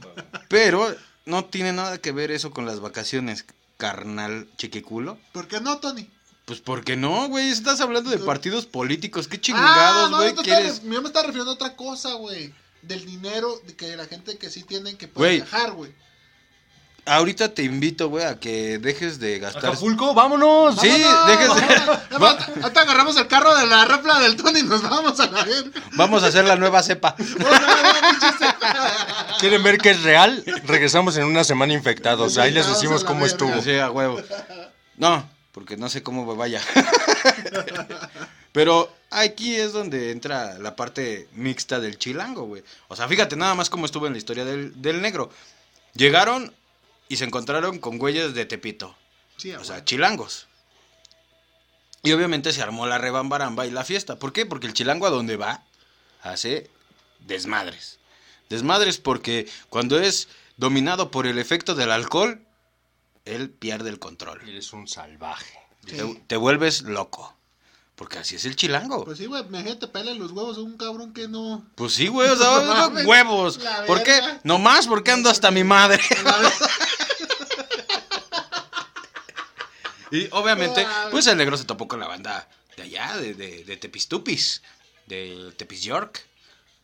Pero 0.49 0.95
no 1.25 1.45
tiene 1.45 1.73
nada 1.73 1.97
que 1.97 2.11
ver 2.11 2.31
eso 2.31 2.51
con 2.51 2.65
las 2.65 2.79
vacaciones, 2.79 3.45
carnal 3.77 4.47
chiquiculo. 4.57 5.17
¿Por 5.31 5.47
qué 5.47 5.59
no, 5.59 5.79
Tony? 5.79 6.09
Pues 6.45 6.59
porque 6.61 6.95
no, 6.95 7.27
güey, 7.27 7.49
estás 7.49 7.81
hablando 7.81 8.11
de 8.11 8.19
partidos 8.19 8.67
políticos, 8.67 9.27
qué 9.27 9.37
ah, 9.37 9.41
chingados, 9.41 10.11
no, 10.11 10.17
güey, 10.17 10.33
te 10.35 10.41
estaba- 10.41 10.59
quieres. 10.61 10.83
yo 10.83 11.01
me 11.01 11.07
estaba 11.07 11.25
refiriendo 11.25 11.51
a 11.51 11.55
otra 11.55 11.75
cosa, 11.75 12.13
güey. 12.13 12.53
Del 12.83 13.03
dinero 13.03 13.59
de 13.65 13.75
que 13.75 13.95
la 13.97 14.05
gente 14.05 14.37
que 14.37 14.51
sí 14.51 14.61
tienen 14.61 14.95
que 14.95 15.07
Güey. 15.07 15.39
poder 15.41 15.49
viajar, 15.49 15.71
güey. 15.71 15.91
Ahorita 17.07 17.53
te 17.53 17.61
invito, 17.61 18.09
güey, 18.09 18.25
a 18.25 18.39
que 18.39 18.79
dejes 18.79 19.19
de 19.19 19.37
gastar. 19.37 19.67
Acapulco, 19.67 20.15
vámonos. 20.15 20.75
Sí, 20.81 20.89
Vámonos, 20.89 21.27
dejes 21.27 21.55
de- 21.55 21.75
vámonos. 21.85 21.99
Va- 22.23 22.61
Ahorita 22.63 22.81
agarramos 22.81 23.17
el 23.17 23.27
carro 23.27 23.55
de 23.55 23.67
la 23.67 23.85
repla 23.85 24.19
del 24.21 24.35
Tony 24.35 24.59
y 24.59 24.63
nos 24.63 24.81
vamos 24.81 25.19
a 25.19 25.27
la. 25.27 25.45
Vamos 25.93 26.23
a 26.23 26.27
hacer 26.27 26.45
la 26.45 26.55
nueva 26.55 26.81
cepa. 26.83 27.15
¿Quieren 29.39 29.61
ver 29.63 29.77
que 29.77 29.91
es 29.91 30.03
real? 30.03 30.43
Regresamos 30.65 31.15
en 31.17 31.25
una 31.25 31.43
semana 31.43 31.73
infectados. 31.73 32.37
Ahí 32.37 32.51
les 32.51 32.67
decimos 32.67 33.03
cómo 33.03 33.25
estuvo. 33.25 33.61
Sí, 33.61 33.75
a 33.77 33.91
huevo. 33.91 34.19
No, 34.97 35.29
porque 35.51 35.77
no 35.77 35.89
sé 35.89 36.01
cómo 36.03 36.25
me 36.25 36.33
vaya. 36.35 36.61
Pero 38.51 38.91
aquí 39.11 39.55
es 39.55 39.73
donde 39.73 40.11
entra 40.11 40.57
la 40.59 40.75
parte 40.75 41.27
mixta 41.33 41.79
del 41.79 41.97
chilango, 41.99 42.43
güey. 42.45 42.63
O 42.87 42.95
sea, 42.95 43.07
fíjate 43.07 43.35
nada 43.35 43.53
más 43.53 43.69
cómo 43.69 43.85
estuvo 43.85 44.07
en 44.07 44.13
la 44.13 44.17
historia 44.17 44.45
del, 44.45 44.81
del 44.81 45.01
negro. 45.01 45.29
Llegaron 45.93 46.53
y 47.07 47.17
se 47.17 47.25
encontraron 47.25 47.79
con 47.79 47.97
güeyes 47.97 48.33
de 48.33 48.45
Tepito. 48.45 48.95
Sí, 49.37 49.51
O 49.53 49.63
sea, 49.63 49.83
chilangos. 49.83 50.47
Y 52.03 52.11
obviamente 52.13 52.53
se 52.53 52.61
armó 52.61 52.85
la 52.85 52.97
rebambaramba 52.97 53.65
y 53.65 53.71
la 53.71 53.83
fiesta. 53.83 54.17
¿Por 54.17 54.31
qué? 54.31 54.45
Porque 54.45 54.67
el 54.67 54.73
chilango 54.73 55.07
a 55.07 55.09
donde 55.09 55.37
va 55.37 55.63
hace 56.21 56.69
desmadres. 57.19 57.99
Desmadres 58.49 58.99
porque 58.99 59.49
cuando 59.69 59.99
es 59.99 60.27
dominado 60.57 61.09
por 61.09 61.25
el 61.25 61.39
efecto 61.39 61.73
del 61.73 61.91
alcohol, 61.91 62.41
él 63.25 63.49
pierde 63.49 63.89
el 63.89 63.99
control. 63.99 64.47
Eres 64.47 64.71
un 64.71 64.87
salvaje. 64.87 65.59
Sí. 65.87 65.95
Te, 65.97 66.23
te 66.27 66.37
vuelves 66.37 66.83
loco. 66.83 67.35
Porque 67.95 68.19
así 68.19 68.35
es 68.35 68.45
el 68.45 68.55
chilango. 68.55 69.05
Pues 69.05 69.17
sí, 69.17 69.25
güey, 69.25 69.43
imagínate, 69.43 69.87
pela 69.87 70.13
los 70.13 70.31
huevos 70.31 70.57
a 70.57 70.61
un 70.61 70.77
cabrón 70.77 71.13
que 71.13 71.27
no. 71.29 71.65
Pues 71.75 71.93
sí, 71.93 72.07
güey, 72.07 72.29
o 72.29 72.35
sea, 72.35 72.87
huevos. 73.05 73.59
¿Por 73.87 74.03
qué? 74.03 74.19
Nomás 74.43 74.85
porque 74.87 75.11
ando 75.11 75.29
hasta 75.29 75.49
mi 75.49 75.63
madre. 75.63 76.03
y 80.11 80.27
obviamente, 80.31 80.85
pues 81.11 81.27
el 81.27 81.37
negro 81.37 81.57
se 81.57 81.65
topó 81.65 81.87
con 81.87 81.99
la 81.99 82.07
banda 82.07 82.47
de 82.77 82.83
allá, 82.83 83.17
de, 83.17 83.33
de, 83.33 83.63
de 83.63 83.77
Tepistupis, 83.77 84.61
de 85.07 85.53
Tepis 85.57 85.83
York. 85.83 86.25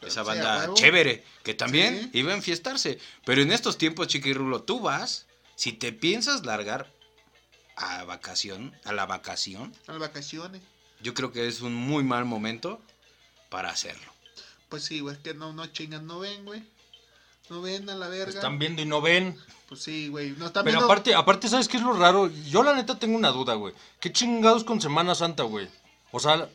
Esa 0.02 0.24
banda 0.24 0.74
chévere, 0.74 1.24
que 1.44 1.54
también 1.54 2.10
Sí. 2.12 2.20
iba 2.20 2.32
a 2.32 2.36
enfiestarse. 2.36 2.98
Pero 3.24 3.42
en 3.44 3.52
estos 3.52 3.78
tiempos, 3.78 4.08
chiquirrulo, 4.08 4.64
tú 4.64 4.80
vas, 4.80 5.28
si 5.56 5.74
te 5.74 5.94
piensas 5.94 6.44
largar 6.44 6.92
a 7.76 8.04
vacación, 8.06 8.76
a 8.84 8.94
la 8.94 9.06
vacación, 9.06 9.76
A 9.88 9.92
las 9.92 10.00
vacaciones. 10.02 10.62
yo 11.02 11.14
creo 11.14 11.32
que 11.32 11.48
es 11.48 11.62
un 11.62 11.76
muy 11.76 12.04
mal 12.04 12.26
momento 12.26 12.82
para 13.50 13.70
hacerlo. 13.70 14.12
Pues 14.70 14.84
sí, 14.86 15.02
güey, 15.02 15.16
es 15.18 15.22
que 15.22 15.34
no, 15.36 15.54
no 15.54 15.68
chingan, 15.68 16.08
no 16.08 16.20
ven, 16.20 16.46
güey. 16.46 16.64
No 17.52 17.62
ven 17.62 17.90
a 17.90 17.96
la 17.96 18.08
verga. 18.08 18.30
Están 18.30 18.58
viendo 18.60 18.82
y 18.82 18.86
no 18.86 19.02
ven. 19.02 19.38
Pues 19.68 19.84
sí, 19.84 20.08
güey. 20.08 20.30
No 20.38 20.46
están 20.46 20.64
Pero 20.64 20.78
viendo. 20.78 20.86
aparte, 20.86 21.14
aparte, 21.14 21.50
¿sabes 21.50 21.68
qué 21.68 21.76
es 21.76 21.84
lo 21.84 21.92
raro? 21.92 22.32
Yo 22.50 22.64
la 22.64 22.74
neta 22.74 22.98
tengo 22.98 23.18
una 23.18 23.28
duda, 23.32 23.56
güey. 23.56 23.74
¿Qué 24.00 24.10
chingados 24.14 24.64
con 24.64 24.80
Semana 24.80 25.16
Santa, 25.16 25.44
güey? 25.44 25.68
O 26.14 26.20
sea, 26.22 26.48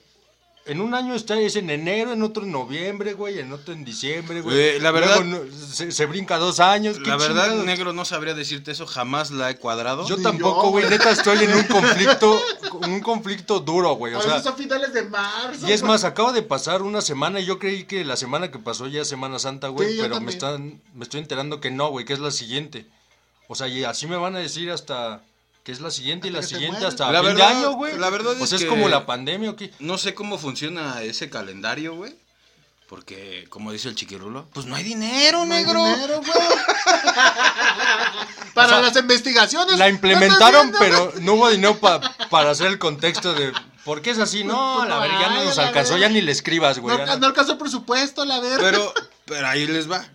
en 0.66 0.81
un 0.81 0.94
año 0.94 1.14
está 1.14 1.38
es 1.40 1.57
en 1.57 1.70
enero, 1.70 2.12
en 2.12 2.22
otro 2.22 2.42
en 2.44 2.52
noviembre, 2.52 3.12
güey, 3.14 3.38
en 3.38 3.52
otro 3.52 3.72
en 3.72 3.85
diciembre, 3.85 4.40
güey. 4.40 4.55
Güey, 4.55 4.81
la 4.81 4.90
verdad- 4.90 5.22
Luego 5.24 5.44
no- 5.46 5.57
se, 5.74 5.92
se 5.92 6.07
brinca 6.07 6.38
dos 6.38 6.61
años. 6.61 6.98
¿qué 6.98 7.09
La 7.09 7.16
verdad, 7.16 7.44
chingados? 7.44 7.64
negro, 7.66 7.92
no 7.92 8.05
sabría 8.05 8.35
decirte 8.35 8.70
eso, 8.72 8.87
jamás 8.87 9.31
la 9.31 9.50
he 9.50 9.57
cuadrado. 9.57 10.07
Yo 10.09 10.16
Ni 10.16 10.22
tampoco, 10.22 10.64
yo, 10.64 10.70
güey. 10.70 10.88
Neta 10.90 11.11
estoy 11.11 11.44
en 11.44 11.55
un 11.55 11.62
conflicto, 11.68 12.40
en 12.83 12.92
un 12.92 13.00
conflicto 13.00 13.61
duro, 13.61 13.94
güey. 13.94 14.14
a 14.14 14.18
O 14.18 14.22
sea, 14.22 14.33
veces 14.35 14.44
son 14.44 14.57
finales 14.57 14.92
de 14.92 15.02
marzo. 15.05 15.68
y 15.68 15.72
es 15.72 15.83
más, 15.83 16.05
acaba 16.05 16.33
de 16.33 16.42
pasar 16.42 16.83
una 16.83 17.00
semana 17.00 17.40
y 17.40 17.46
yo 17.46 17.59
creí 17.59 17.85
que 17.85 18.05
la 18.05 18.16
semana 18.16 18.50
que 18.50 18.59
pasó 18.59 18.87
ya 18.88 19.02
es 19.02 19.09
Semana 19.09 19.38
Santa, 19.38 19.68
güey. 19.68 19.92
Sí, 19.92 19.98
pero 20.00 20.20
me 20.20 20.31
están, 20.31 20.81
me 20.94 21.05
estoy 21.05 21.20
enterando 21.20 21.61
que 21.61 21.70
no, 21.70 21.88
güey, 21.90 22.05
que 22.05 22.12
es 22.12 22.18
la 22.20 22.31
siguiente. 22.31 22.87
O 23.48 23.55
sea, 23.55 23.68
y 23.68 23.85
así 23.85 24.07
me 24.07 24.16
van 24.16 24.35
a 24.35 24.40
decir 24.40 24.70
hasta 24.72 25.22
que 25.66 25.72
es 25.72 25.81
la 25.81 25.90
siguiente 25.90 26.29
y 26.29 26.31
Hasta 26.31 26.40
la 26.40 26.46
siguiente 26.46 26.87
hasta 26.87 27.11
La 27.11 27.18
fin 27.18 27.31
verdad- 27.35 27.48
de 27.48 27.55
año, 27.57 27.72
güey. 27.72 27.98
la 27.98 28.09
verdad 28.09 28.40
O 28.40 28.44
es 28.44 28.52
es 28.52 28.62
que- 28.62 28.68
como 28.68 28.88
la 28.88 29.05
pandemia 29.05 29.50
o 29.50 29.57
qué. 29.57 29.72
No 29.81 29.98
sé 29.98 30.14
cómo 30.14 30.38
funciona 30.38 31.02
ese 31.02 31.29
calendario, 31.29 31.96
güey. 31.96 32.14
Porque, 32.88 33.46
como 33.48 33.72
dice 33.72 33.88
el 33.88 33.96
chiquirulo, 33.96 34.46
pues 34.52 34.64
no 34.66 34.76
hay 34.76 34.85
dinero, 34.85 35.44
No 35.44 35.52
hay 35.55 35.64
negro. 35.64 35.85
dinero, 35.85 36.20
güey. 36.24 36.33
Para 38.55 38.66
O 38.68 38.70
sea, 38.70 38.81
las 38.81 38.96
investigaciones. 38.96 39.76
La 39.76 39.87
¿no 39.87 39.90
implementaron, 39.90 40.72
pero 40.79 41.12
no 41.20 41.33
hubo 41.35 41.50
dinero 41.50 41.76
pa- 41.79 42.00
para 42.31 42.52
hacer 42.52 42.68
el 42.68 42.79
contexto 42.79 43.35
de 43.35 43.52
por 43.85 44.02
qué 44.02 44.11
es 44.11 44.20
así. 44.20 44.44
No, 44.44 44.76
Pues 44.79 44.88
la 44.88 44.94
no 44.94 45.00
verdad 45.00 45.20
ya 45.20 45.29
no 45.31 45.40
hay, 45.40 45.46
nos 45.46 45.57
la 45.57 45.66
alcanzó, 45.66 45.94
verga. 45.94 46.07
ya 46.07 46.12
ni 46.14 46.22
le 46.22 46.31
escribas, 46.31 46.79
güey. 46.79 46.96
No, 46.96 47.07
no 47.07 47.16
no. 47.16 47.26
alcanzó 47.26 47.52
el 47.52 47.59
presupuesto, 47.59 48.24
la 48.24 48.38
verga. 48.38 48.59
Pero, 48.61 48.94
pero 49.24 49.48
ahí 49.48 49.66
les 49.66 49.90
va. 49.90 50.07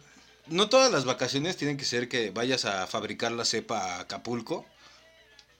No 0.47 0.69
todas 0.69 0.93
las 0.93 1.03
vacaciones 1.03 1.57
tienen 1.57 1.75
que 1.75 1.83
ser 1.83 2.07
que 2.07 2.31
vayas 2.31 2.63
a 2.63 2.87
fabricar 2.87 3.33
la 3.33 3.43
cepa 3.43 3.97
a 3.97 3.99
Acapulco. 4.01 4.65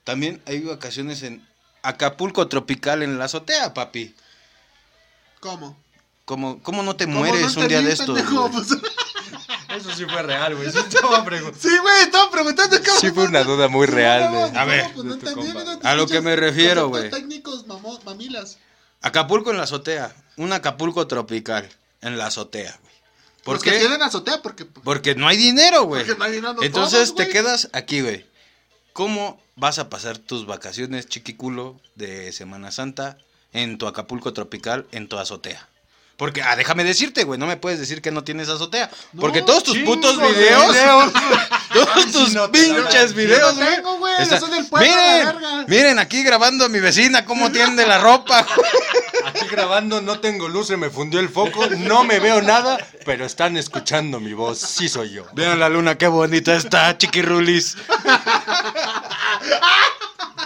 También 0.04 0.42
hay 0.46 0.62
vacaciones 0.62 1.24
en 1.24 1.46
Acapulco 1.84 2.48
tropical 2.48 3.04
en 3.04 3.18
la 3.18 3.26
azotea, 3.26 3.74
papi. 3.74 4.16
¿Cómo? 5.40 5.78
¿Cómo, 6.26 6.62
cómo 6.62 6.84
no 6.84 6.96
te 6.96 7.06
¿Cómo 7.06 7.20
mueres 7.20 7.56
no 7.56 7.62
un 7.64 7.68
día 7.68 7.82
de 7.82 7.92
estos? 7.92 8.20
Pues, 8.22 8.68
Eso 9.78 9.92
sí 9.96 10.06
fue 10.06 10.22
real, 10.22 10.56
güey. 10.56 10.70
Sí, 10.70 10.78
estaba 10.80 11.24
pregun- 11.26 11.54
sí, 11.58 11.70
güey, 11.78 12.02
estaba 12.04 12.30
preguntando. 12.30 12.78
¿cómo 12.84 13.00
Sí 13.00 13.10
fue 13.12 13.24
una 13.26 13.44
duda 13.44 13.68
muy 13.70 13.88
real, 13.88 14.26
no, 14.32 14.40
güey. 14.40 14.52
no, 14.52 14.60
A 14.60 14.66
ver, 14.66 14.92
pues 14.94 15.06
no 15.06 15.16
mira, 15.16 15.34
tus 15.76 15.86
A 15.86 15.96
lo 15.96 16.08
que 16.08 16.22
me 16.22 16.36
refiero, 16.36 16.90
güey. 16.90 17.10
técnicos, 17.10 17.66
mamo- 17.68 18.02
mamilas. 18.04 18.58
Acapulco 19.02 19.52
en 19.52 19.58
la 19.58 19.64
azotea. 19.64 20.14
Un 20.36 20.52
Acapulco 20.54 21.08
tropical 21.08 21.70
en 22.02 22.18
la 22.18 22.28
azotea, 22.28 22.78
güey. 22.82 22.94
¿Por 23.44 23.56
Los 23.56 23.64
que 23.64 23.72
qué? 23.72 23.80
tienen 23.80 24.02
azotea, 24.02 24.42
porque. 24.42 24.66
Porque 24.66 25.16
no 25.16 25.28
hay 25.28 25.38
dinero, 25.38 25.84
güey. 25.84 26.04
Porque 26.04 26.20
no 26.20 26.26
hay 26.26 26.32
dinero, 26.34 26.54
no 26.54 26.64
Entonces 26.64 27.14
todos, 27.14 27.16
te 27.28 27.30
quedas 27.30 27.70
aquí, 27.74 28.02
güey. 28.02 28.26
¿Cómo 28.94 29.42
vas 29.56 29.80
a 29.80 29.90
pasar 29.90 30.18
tus 30.18 30.46
vacaciones 30.46 31.08
chiquiculo 31.08 31.80
de 31.96 32.32
Semana 32.32 32.72
Santa 32.72 33.18
en 33.54 33.78
tu 33.78 33.88
Acapulco 33.88 34.34
tropical 34.34 34.86
en 34.92 35.08
tu 35.08 35.18
azotea? 35.18 35.68
Porque, 36.18 36.44
ah, 36.44 36.56
déjame 36.56 36.84
decirte, 36.84 37.24
güey, 37.24 37.40
no 37.40 37.48
me 37.48 37.58
puedes 37.58 37.80
decir 37.80 38.00
que 38.00 38.12
no 38.12 38.24
tienes 38.24 38.48
azotea. 38.48 38.92
No, 39.14 39.22
porque 39.22 39.42
todos 39.42 39.64
tus 39.64 39.80
putos 39.80 40.20
de 40.20 40.28
videos, 40.28 40.72
videos. 40.72 41.14
todos 41.74 42.12
tus 42.12 42.34
no 42.34 42.52
pinches 42.52 43.16
videos, 43.16 43.56
güey. 43.56 43.76
tengo, 43.76 43.98
güey, 43.98 44.22
está- 44.22 44.40
yo 44.40 44.46
soy 44.46 44.56
del 44.56 44.68
pueblo, 44.68 44.88
miren, 44.88 45.42
la 45.42 45.66
miren, 45.68 46.00
aquí 46.00 46.22
grabando 46.22 46.66
a 46.66 46.70
mi 46.70 46.80
vecina 46.80 47.26
cómo 47.26 47.52
tiende 47.52 47.88
la 47.88 47.98
ropa. 47.98 48.46
Aquí 49.26 49.46
grabando, 49.50 50.02
no 50.02 50.20
tengo 50.20 50.48
luz, 50.50 50.68
se 50.68 50.78
me 50.78 50.90
fundió 50.90 51.20
el 51.20 51.30
foco, 51.30 51.66
no 51.78 52.04
me 52.04 52.20
veo 52.20 52.42
nada, 52.42 52.78
pero 53.06 53.26
están 53.26 53.58
escuchando 53.58 54.20
mi 54.20 54.34
voz, 54.34 54.60
sí 54.60 54.90
soy 54.90 55.12
yo. 55.12 55.26
Vean 55.34 55.60
la 55.60 55.70
luna, 55.70 55.98
qué 55.98 56.08
bonita 56.08 56.56
está, 56.56 56.98
chiquirrulis. 56.98 57.78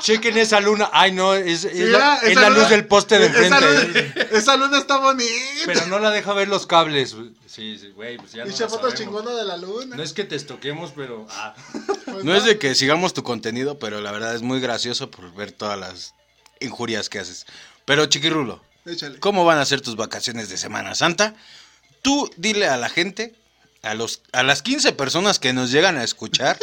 Chequen 0.01 0.37
esa 0.37 0.59
luna, 0.59 0.89
ay 0.93 1.11
no, 1.13 1.33
es, 1.33 1.63
es 1.65 1.79
la, 1.89 1.97
era- 1.97 2.15
es 2.17 2.29
esa 2.31 2.41
la 2.41 2.49
luna- 2.49 2.61
luz 2.61 2.69
del 2.69 2.85
poste 2.85 3.17
de 3.17 3.25
esa 3.27 3.57
enfrente. 3.57 4.13
luna- 4.13 4.27
Esa 4.37 4.55
luna 4.55 4.77
está 4.77 4.97
bonita. 4.97 5.31
Pero 5.65 5.87
no 5.87 5.97
la 5.99 6.11
deja 6.11 6.33
ver 6.33 6.47
los 6.47 6.67
cables. 6.67 7.15
Sí, 7.47 7.77
sí, 7.79 7.91
güey, 7.95 8.17
pues 8.17 8.33
ya 8.33 8.39
no 8.43 8.45
Pinche 8.47 8.63
la 8.63 8.69
foto 8.69 8.91
chingona 8.91 9.31
de 9.31 9.45
la 9.45 9.57
luna. 9.57 9.95
No 9.95 10.03
es 10.03 10.13
que 10.13 10.23
te 10.25 10.35
estoquemos, 10.35 10.91
pero... 10.95 11.25
Ah. 11.31 11.55
Pues 12.05 12.23
No 12.23 12.35
es 12.35 12.43
de 12.43 12.59
que 12.59 12.75
sigamos 12.75 13.13
tu 13.13 13.23
contenido, 13.23 13.79
pero 13.79 13.99
la 14.01 14.11
verdad 14.11 14.35
es 14.35 14.41
muy 14.43 14.59
gracioso 14.59 15.09
por 15.09 15.33
ver 15.33 15.51
todas 15.51 15.79
las 15.79 16.13
injurias 16.59 17.09
que 17.09 17.19
haces. 17.19 17.45
Pero 17.85 18.07
chiquirrulo, 18.07 18.63
Échale. 18.85 19.19
¿cómo 19.19 19.45
van 19.45 19.59
a 19.59 19.65
ser 19.65 19.81
tus 19.81 19.95
vacaciones 19.95 20.49
de 20.49 20.57
Semana 20.57 20.95
Santa? 20.95 21.35
Tú 22.01 22.29
dile 22.37 22.67
a 22.67 22.77
la 22.77 22.89
gente, 22.89 23.35
a, 23.81 23.93
los, 23.93 24.21
a 24.31 24.43
las 24.43 24.61
15 24.61 24.93
personas 24.93 25.39
que 25.39 25.53
nos 25.53 25.71
llegan 25.71 25.97
a 25.97 26.03
escuchar, 26.03 26.59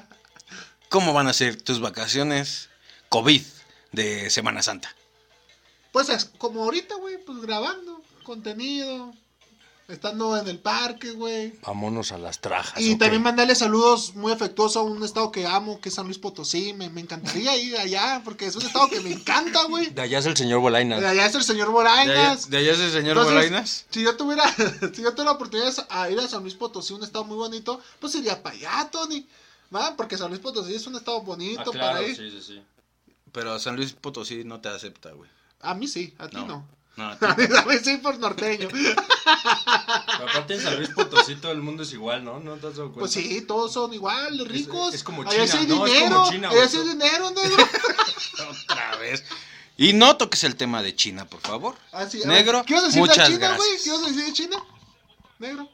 ¿cómo 0.88 1.12
van 1.12 1.28
a 1.28 1.32
ser 1.32 1.60
tus 1.60 1.80
vacaciones 1.80 2.68
COVID 3.08 3.42
de 3.92 4.30
Semana 4.30 4.62
Santa? 4.62 4.94
Pues 5.92 6.08
es 6.08 6.26
como 6.38 6.64
ahorita, 6.64 6.96
güey, 6.96 7.18
pues 7.18 7.40
grabando 7.40 8.02
contenido, 8.24 9.14
estando 9.88 10.36
en 10.36 10.48
el 10.48 10.58
parque, 10.58 11.10
güey. 11.12 11.52
Vámonos 11.62 12.12
a 12.12 12.18
las 12.18 12.40
trajas. 12.40 12.80
Y 12.80 12.96
también 12.96 13.22
mandarle 13.22 13.54
saludos 13.54 14.14
muy 14.14 14.32
afectuosos 14.32 14.76
a 14.76 14.80
un 14.82 15.02
estado 15.04 15.30
que 15.30 15.46
amo, 15.46 15.80
que 15.80 15.88
es 15.90 15.94
San 15.94 16.06
Luis 16.06 16.18
Potosí. 16.18 16.72
Me, 16.72 16.88
me 16.90 17.00
encantaría 17.00 17.56
ir 17.56 17.76
allá, 17.76 18.22
porque 18.24 18.46
es 18.46 18.56
un 18.56 18.62
estado 18.62 18.88
que 18.88 19.00
me 19.00 19.12
encanta, 19.12 19.64
güey. 19.64 19.90
De 19.90 20.02
allá 20.02 20.18
es 20.18 20.26
el 20.26 20.36
señor 20.36 20.60
Bolaina. 20.60 20.98
De 21.00 21.06
allá 21.06 21.26
es 21.26 21.34
el 21.34 21.42
señor 21.44 21.68
¿De 21.68 21.78
allá, 21.80 22.04
Borainas. 22.06 22.50
de 22.50 22.56
allá 22.58 22.72
es 22.72 22.80
el 22.80 22.90
señor 22.92 23.16
Entonces, 23.18 23.34
Bolainas? 23.34 23.86
Si 23.90 24.02
yo 24.02 24.16
tuviera, 24.16 24.44
si 24.94 25.02
yo 25.02 25.10
tuviera 25.12 25.24
la 25.24 25.32
oportunidad 25.32 25.72
de 26.06 26.12
ir 26.12 26.18
a 26.20 26.28
San 26.28 26.42
Luis 26.42 26.54
Potosí, 26.54 26.94
un 26.94 27.02
estado 27.04 27.24
muy 27.24 27.36
bonito, 27.36 27.80
pues 28.00 28.14
iría 28.14 28.42
para 28.42 28.56
allá, 28.56 28.88
Tony. 28.90 29.26
¿Va? 29.74 29.96
Porque 29.96 30.16
San 30.16 30.28
Luis 30.30 30.40
Potosí 30.40 30.74
es 30.74 30.86
un 30.86 30.94
estado 30.96 31.20
bonito 31.22 31.60
Ah, 31.60 31.70
claro, 31.72 31.94
para 31.96 32.06
ir. 32.06 32.16
sí, 32.16 32.30
sí, 32.30 32.40
sí. 32.42 32.62
Pero 33.32 33.58
San 33.58 33.76
Luis 33.76 33.92
Potosí 33.92 34.44
no 34.44 34.60
te 34.60 34.68
acepta, 34.68 35.10
güey. 35.12 35.28
A 35.60 35.74
mí 35.74 35.88
sí, 35.88 36.14
a 36.18 36.28
ti 36.28 36.36
no. 36.36 36.46
No. 36.46 36.68
No, 36.96 37.04
a 37.20 37.34
mí, 37.36 37.44
a 37.56 37.62
mí 37.64 37.74
sí 37.82 37.96
por 37.96 38.18
norteño. 38.18 38.68
Pero 38.70 40.28
aparte 40.28 40.54
en 40.54 40.60
San 40.62 40.76
Luis 40.76 40.90
Potosí 40.90 41.36
todo 41.36 41.50
el 41.52 41.60
mundo 41.60 41.82
es 41.82 41.92
igual, 41.92 42.24
¿no? 42.24 42.38
¿No 42.40 42.54
te 42.56 42.68
has 42.68 42.76
dado 42.76 42.92
cuenta? 42.92 43.00
Pues 43.00 43.12
sí, 43.12 43.40
todos 43.42 43.72
son 43.72 43.92
igual, 43.92 44.38
ricos. 44.46 44.94
es 44.94 45.02
como 45.02 45.22
Allá 45.22 45.44
China, 45.46 45.60
hay 45.62 45.66
¿no? 45.68 45.86
Es 45.86 46.02
como 46.10 46.30
China, 46.30 46.50
hay 46.50 46.68
dinero, 46.88 47.30
negro. 47.34 47.68
otra 48.70 48.96
vez. 48.96 49.24
Y 49.76 49.92
no 49.92 50.16
toques 50.16 50.44
el 50.44 50.54
tema 50.54 50.82
de 50.82 50.94
China, 50.94 51.24
por 51.24 51.40
favor. 51.40 51.74
Ah, 51.92 52.06
sí, 52.08 52.20
Negro, 52.26 52.58
ver, 52.58 52.66
¿Qué 52.66 52.72
ibas 52.74 52.84
a 52.84 52.86
decir 52.86 53.00
muchas 53.00 53.28
de 53.28 53.34
China, 53.34 53.56
güey? 53.56 53.70
¿Qué 53.82 53.88
ibas 53.88 54.02
a 54.02 54.06
decir 54.06 54.24
de 54.26 54.32
China? 54.32 54.64
Negro. 55.40 55.68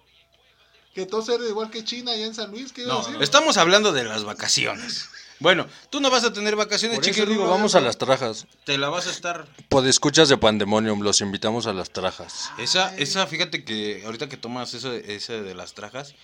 Que 0.95 1.05
todos 1.05 1.29
eran 1.29 1.47
igual 1.47 1.71
que 1.71 1.85
China 1.85 2.13
allá 2.13 2.25
en 2.25 2.35
San 2.35 2.51
Luis. 2.51 2.73
¿Qué 2.73 2.83
ibas 2.83 2.95
a 2.95 3.01
No, 3.01 3.07
decir? 3.09 3.23
estamos 3.23 3.59
hablando 3.59 3.93
de 3.93 4.05
las 4.05 4.25
vacaciones. 4.25 5.11
Bueno, 5.41 5.67
tú 5.89 6.01
no 6.01 6.11
vas 6.11 6.23
a 6.25 6.33
tener 6.33 6.55
vacaciones, 6.55 6.99
Por 6.99 7.09
eso 7.09 7.25
digo, 7.27 7.49
vamos 7.49 7.75
a 7.75 7.81
las 7.81 7.97
trajas. 7.97 8.47
Te 8.65 8.77
la 8.79 8.91
vas 8.91 9.07
a 9.07 9.11
estar. 9.11 9.47
Podescuchas 9.71 10.29
de 10.29 10.37
Pandemonium, 10.37 11.01
los 11.01 11.23
invitamos 11.23 11.67
a 11.67 11.73
las 11.73 11.91
trajas. 11.91 12.53
Esa, 12.59 12.95
esa, 12.97 13.27
fíjate 13.27 13.65
que 13.65 14.03
ahorita 14.05 14.29
que 14.29 14.37
tomas 14.37 14.75
eso, 14.75 14.93
ese 14.93 15.41
de 15.41 15.55
las 15.55 15.73
trajas, 15.73 16.15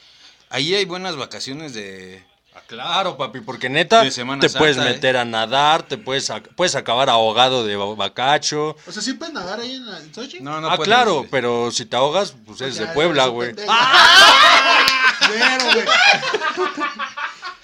ahí 0.50 0.74
hay 0.74 0.84
buenas 0.84 1.16
vacaciones 1.16 1.72
de. 1.72 2.22
Ah, 2.54 2.62
claro, 2.66 3.16
papi, 3.18 3.40
porque 3.40 3.68
neta 3.68 4.02
De 4.02 4.10
Semana 4.10 4.40
te 4.40 4.48
Santa, 4.48 4.58
puedes 4.60 4.76
¿eh? 4.78 4.80
meter 4.80 5.16
a 5.18 5.24
nadar, 5.26 5.82
te 5.82 5.98
puedes, 5.98 6.30
ac- 6.30 6.48
puedes 6.56 6.74
acabar 6.74 7.10
ahogado 7.10 7.66
de 7.66 7.76
ba- 7.76 7.94
bacacho. 7.94 8.76
O 8.86 8.92
sea, 8.92 9.02
¿sí 9.02 9.12
pueden 9.14 9.34
nadar 9.34 9.60
ahí 9.60 9.74
en, 9.74 9.84
la- 9.86 9.98
en 9.98 10.14
Sochi? 10.14 10.40
No, 10.40 10.58
no 10.62 10.68
ah, 10.68 10.76
puedes, 10.76 10.88
claro, 10.88 11.26
pero 11.30 11.70
si 11.70 11.84
te 11.84 11.96
ahogas, 11.96 12.34
pues 12.46 12.60
es 12.62 12.76
Ya, 12.76 12.86
de 12.86 12.92
Puebla, 12.94 13.26
güey. 13.26 13.52
güey. 13.54 13.66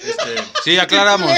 Este, 0.04 0.44
sí, 0.64 0.78
aclaramos. 0.78 1.30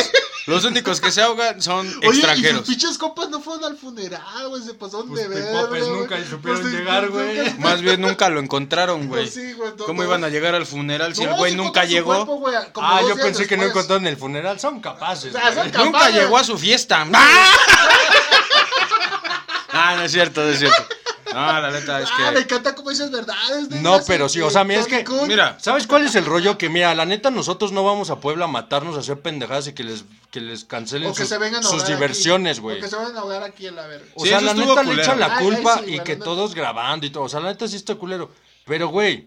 Los 0.46 0.64
únicos 0.66 1.00
que 1.00 1.11
se 1.11 1.22
ahogan 1.22 1.62
son 1.62 1.87
Oye, 1.87 1.98
y 2.03 2.09
extranjeros. 2.11 2.59
sus 2.66 2.68
pinches 2.68 2.98
copas 2.98 3.31
no 3.31 3.40
fueron 3.40 3.64
al 3.64 3.79
funeral, 3.79 4.48
güey. 4.48 4.62
Se 4.62 4.74
pasaron 4.74 5.09
Pues 5.09 5.22
de 5.22 5.29
ver. 5.29 5.53
pipopes 5.53 5.88
nunca 5.88 6.16
supieron 6.29 6.70
llegar, 6.70 7.09
güey. 7.09 7.55
Más 7.59 7.81
bien 7.81 8.00
nunca 8.03 8.29
lo 8.29 8.40
encontraron, 8.40 9.09
güey. 9.09 9.22
Pues 9.22 9.33
sí, 9.35 9.55
no, 9.79 9.85
¿Cómo 9.87 10.03
no. 10.03 10.09
iban 10.09 10.22
a 10.22 10.29
llegar 10.29 10.55
al 10.55 10.66
funeral 10.66 11.14
si 11.14 11.22
el 11.24 11.33
güey 11.35 11.55
nunca 11.55 11.85
llegó? 11.87 12.42
Ah, 12.77 13.00
yo 13.09 13.16
pensé 13.16 13.46
que 13.46 13.57
no 13.57 13.64
encontraron 13.64 14.07
el 14.07 14.18
funeral. 14.18 14.61
Son 14.61 14.81
capaces. 14.83 15.35
O 15.35 15.38
sea, 15.38 15.50
güey. 15.50 15.55
son 15.55 15.70
capaces. 15.70 15.85
Nunca 15.92 16.11
llegó 16.11 16.37
a 16.37 16.44
su 16.44 16.59
fiesta. 16.59 17.07
¡Ah! 17.12 17.53
Ah, 19.77 19.96
no 19.96 20.03
es 20.05 20.12
cierto, 20.12 20.40
no 20.40 20.50
es 20.50 20.59
cierto. 20.61 20.87
No, 21.34 21.60
la 21.60 21.70
neta 21.70 22.00
es 22.00 22.08
Ah, 22.12 22.30
me 22.30 22.34
que. 22.34 22.40
encanta 22.42 22.74
cómo 22.74 22.90
dices 22.90 23.10
verdades. 23.10 23.68
negro, 23.68 23.82
No, 23.98 24.04
pero 24.06 24.28
sí, 24.28 24.40
o 24.40 24.50
sea, 24.50 24.64
mira, 24.64 24.80
es 24.80 24.86
que-. 24.86 25.04
Mira, 25.26 25.56
¿Sabes 25.60 25.86
cuál 25.86 26.04
es 26.04 26.14
el 26.14 26.24
rollo? 26.24 26.56
Que 26.56 26.68
mira, 26.68 26.94
la 26.94 27.04
neta, 27.04 27.30
nosotros 27.30 27.72
no 27.72 27.84
vamos 27.84 28.10
a 28.10 28.20
Puebla 28.20 28.44
a 28.44 28.48
matarnos, 28.48 28.96
a 28.96 29.00
hacer 29.00 29.20
pendejadas 29.20 29.66
y 29.68 29.72
que 29.72 29.84
les, 29.84 30.04
que 30.30 30.40
les 30.40 30.64
cancelen 30.64 31.10
que 31.12 31.20
sus, 31.20 31.28
se 31.28 31.38
vengan 31.38 31.60
a 31.60 31.62
sus 31.62 31.72
ahogar 31.72 31.84
aquí. 31.86 31.92
diversiones, 31.94 32.60
güey. 32.60 32.78
O 32.78 32.80
que 32.80 32.88
se 32.88 32.96
van 32.96 33.16
a 33.16 33.20
ahogar 33.20 33.42
aquí 33.42 33.66
en 33.66 33.76
la 33.76 33.86
verga. 33.86 34.06
O 34.14 34.22
Sí, 34.22 34.28
sea, 34.30 34.40
la 34.40 34.54
neta 34.54 34.82
le 34.82 34.94
echan 35.02 35.20
la 35.20 35.38
culpa 35.38 35.74
ay, 35.78 35.84
sí, 35.86 35.94
y 35.96 36.00
que 36.00 36.16
todos 36.16 36.54
grabando 36.54 37.06
y 37.06 37.10
todo. 37.10 37.24
O 37.24 37.28
sea, 37.28 37.40
la 37.40 37.48
neta 37.50 37.66
sí 37.68 37.76
está 37.76 37.94
culero. 37.96 38.30
Pero, 38.66 38.88
güey, 38.88 39.26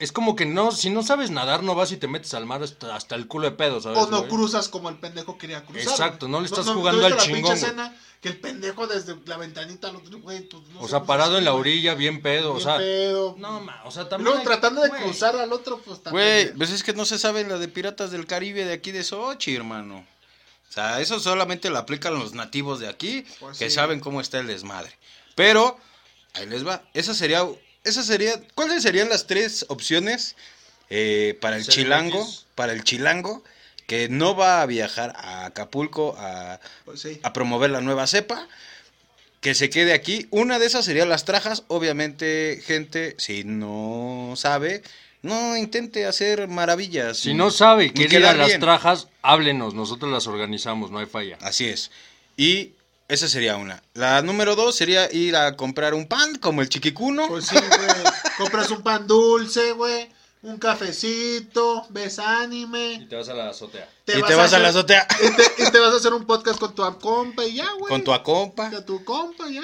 Es 0.00 0.12
como 0.12 0.34
que 0.34 0.46
no, 0.46 0.72
si 0.72 0.90
no 0.90 1.02
sabes 1.02 1.30
nadar, 1.30 1.62
no 1.62 1.74
vas 1.74 1.92
y 1.92 1.96
te 1.98 2.08
metes 2.08 2.34
al 2.34 2.46
mar 2.46 2.62
hasta, 2.62 2.96
hasta 2.96 3.14
el 3.14 3.26
culo 3.28 3.50
de 3.50 3.56
pedo, 3.56 3.80
¿sabes? 3.80 3.98
O 3.98 4.10
no 4.10 4.18
güey? 4.20 4.30
cruzas 4.30 4.68
como 4.68 4.88
el 4.88 4.96
pendejo 4.96 5.38
quería 5.38 5.64
cruzar. 5.64 5.88
Exacto, 5.88 6.26
no 6.26 6.40
le 6.40 6.46
estás 6.46 6.66
jugando 6.66 7.06
viste 7.06 7.06
al 7.06 7.16
la 7.18 7.22
chingón, 7.22 7.52
escena 7.52 7.96
que 8.22 8.28
el 8.30 8.40
pendejo 8.40 8.86
desde 8.86 9.16
la 9.26 9.36
ventanita 9.36 9.90
otro, 9.90 10.18
güey, 10.20 10.40
pues, 10.48 10.62
no 10.74 10.80
O 10.80 10.88
sea, 10.88 11.04
parado 11.04 11.38
en 11.38 11.44
la 11.44 11.52
orilla, 11.54 11.94
bien 11.94 12.20
pedo, 12.22 12.54
o 12.54 12.60
sea. 12.60 12.78
Pedo. 12.78 13.34
No, 13.38 13.60
ma, 13.60 13.82
o 13.84 13.90
sea, 13.90 14.08
también. 14.08 14.24
luego 14.24 14.38
hay- 14.40 14.44
tratando 14.44 14.80
de 14.82 14.88
güey. 14.88 15.02
cruzar 15.02 15.36
al 15.36 15.52
otro, 15.52 15.80
pues 15.82 16.02
también. 16.02 16.46
Güey, 16.48 16.54
pues 16.56 16.70
es 16.70 16.82
que 16.82 16.92
no 16.92 17.04
se 17.04 17.18
sabe 17.18 17.46
la 17.46 17.58
de 17.58 17.68
Piratas 17.68 18.10
del 18.10 18.26
Caribe 18.26 18.64
de 18.64 18.72
aquí 18.72 18.92
de 18.92 19.04
Sochi, 19.04 19.54
hermano. 19.54 20.06
O 20.68 20.72
sea, 20.72 21.00
eso 21.00 21.18
solamente 21.20 21.68
lo 21.68 21.78
aplican 21.78 22.14
los 22.18 22.32
nativos 22.32 22.78
de 22.80 22.88
aquí, 22.88 23.24
Pues 23.38 23.58
que 23.58 23.68
sí. 23.68 23.74
saben 23.74 24.00
cómo 24.00 24.20
está 24.20 24.38
el 24.38 24.46
desmadre. 24.46 24.96
Pero, 25.34 25.78
ahí 26.34 26.46
les 26.46 26.66
va. 26.66 26.82
Esa 26.94 27.12
sería, 27.14 27.44
esa 27.84 28.02
sería, 28.02 28.40
¿cuáles 28.54 28.82
serían 28.82 29.08
las 29.08 29.26
tres 29.26 29.64
opciones 29.68 30.36
eh, 30.90 31.38
para 31.40 31.56
el 31.56 31.66
chilango? 31.66 32.26
Para 32.54 32.72
el 32.72 32.84
chilango 32.84 33.42
que 33.86 34.08
no 34.08 34.36
va 34.36 34.62
a 34.62 34.66
viajar 34.66 35.14
a 35.16 35.46
Acapulco 35.46 36.14
a, 36.16 36.60
Pues 36.84 37.00
sí. 37.00 37.18
a 37.24 37.32
promover 37.32 37.70
la 37.70 37.80
nueva 37.80 38.06
cepa. 38.06 38.46
Que 39.40 39.54
se 39.54 39.68
quede 39.70 39.94
aquí. 39.94 40.28
Una 40.30 40.58
de 40.58 40.66
esas 40.66 40.84
sería 40.84 41.06
las 41.06 41.24
trajas. 41.24 41.64
Obviamente, 41.66 42.62
gente, 42.64 43.16
si 43.18 43.42
no 43.42 44.34
sabe, 44.36 44.82
no 45.22 45.56
intente 45.56 46.06
hacer 46.06 46.46
maravillas. 46.46 47.16
Si 47.18 47.34
no 47.34 47.50
sabe 47.50 47.92
quiere 47.92 48.18
ir 48.18 48.26
a 48.26 48.34
las 48.34 48.58
trajas, 48.60 49.08
háblenos, 49.22 49.74
nosotros 49.74 50.12
las 50.12 50.26
organizamos, 50.26 50.90
no 50.90 50.98
hay 50.98 51.06
falla. 51.06 51.38
Así 51.40 51.66
es. 51.66 51.90
Y 52.36 52.74
esa 53.10 53.28
sería 53.28 53.56
una. 53.56 53.82
La 53.94 54.22
número 54.22 54.56
dos 54.56 54.74
sería 54.76 55.12
ir 55.12 55.36
a 55.36 55.56
comprar 55.56 55.94
un 55.94 56.06
pan, 56.06 56.36
como 56.36 56.62
el 56.62 56.68
chiquicuno. 56.68 57.28
Pues 57.28 57.46
sí, 57.46 57.56
güey. 57.56 58.04
Compras 58.38 58.70
un 58.70 58.82
pan 58.82 59.06
dulce, 59.06 59.72
güey. 59.72 60.08
Un 60.42 60.56
cafecito, 60.58 61.86
ves 61.90 62.18
anime. 62.18 63.06
te 63.10 63.16
vas 63.16 63.28
a 63.28 63.34
la 63.34 63.50
azotea. 63.50 63.88
y 64.06 64.12
te 64.12 64.34
vas 64.34 64.38
a, 64.38 64.44
hacer- 64.44 64.60
la 64.62 64.68
azotea 64.68 65.06
Y 65.22 65.36
te, 65.36 65.62
y 65.64 65.70
te 65.70 65.78
vas 65.78 65.92
a 65.92 65.96
hacer 65.96 66.14
un 66.14 66.24
podcast 66.26 66.58
con 66.58 66.74
tu 66.74 66.82
compa 66.98 67.44
y 67.44 67.56
ya, 67.56 67.68
güey. 67.78 67.90
con 67.90 68.02
tu 68.02 68.12
acompa. 68.12 68.70
Con 68.70 68.86
tu 68.86 69.04
compa, 69.04 69.50
ya. 69.50 69.62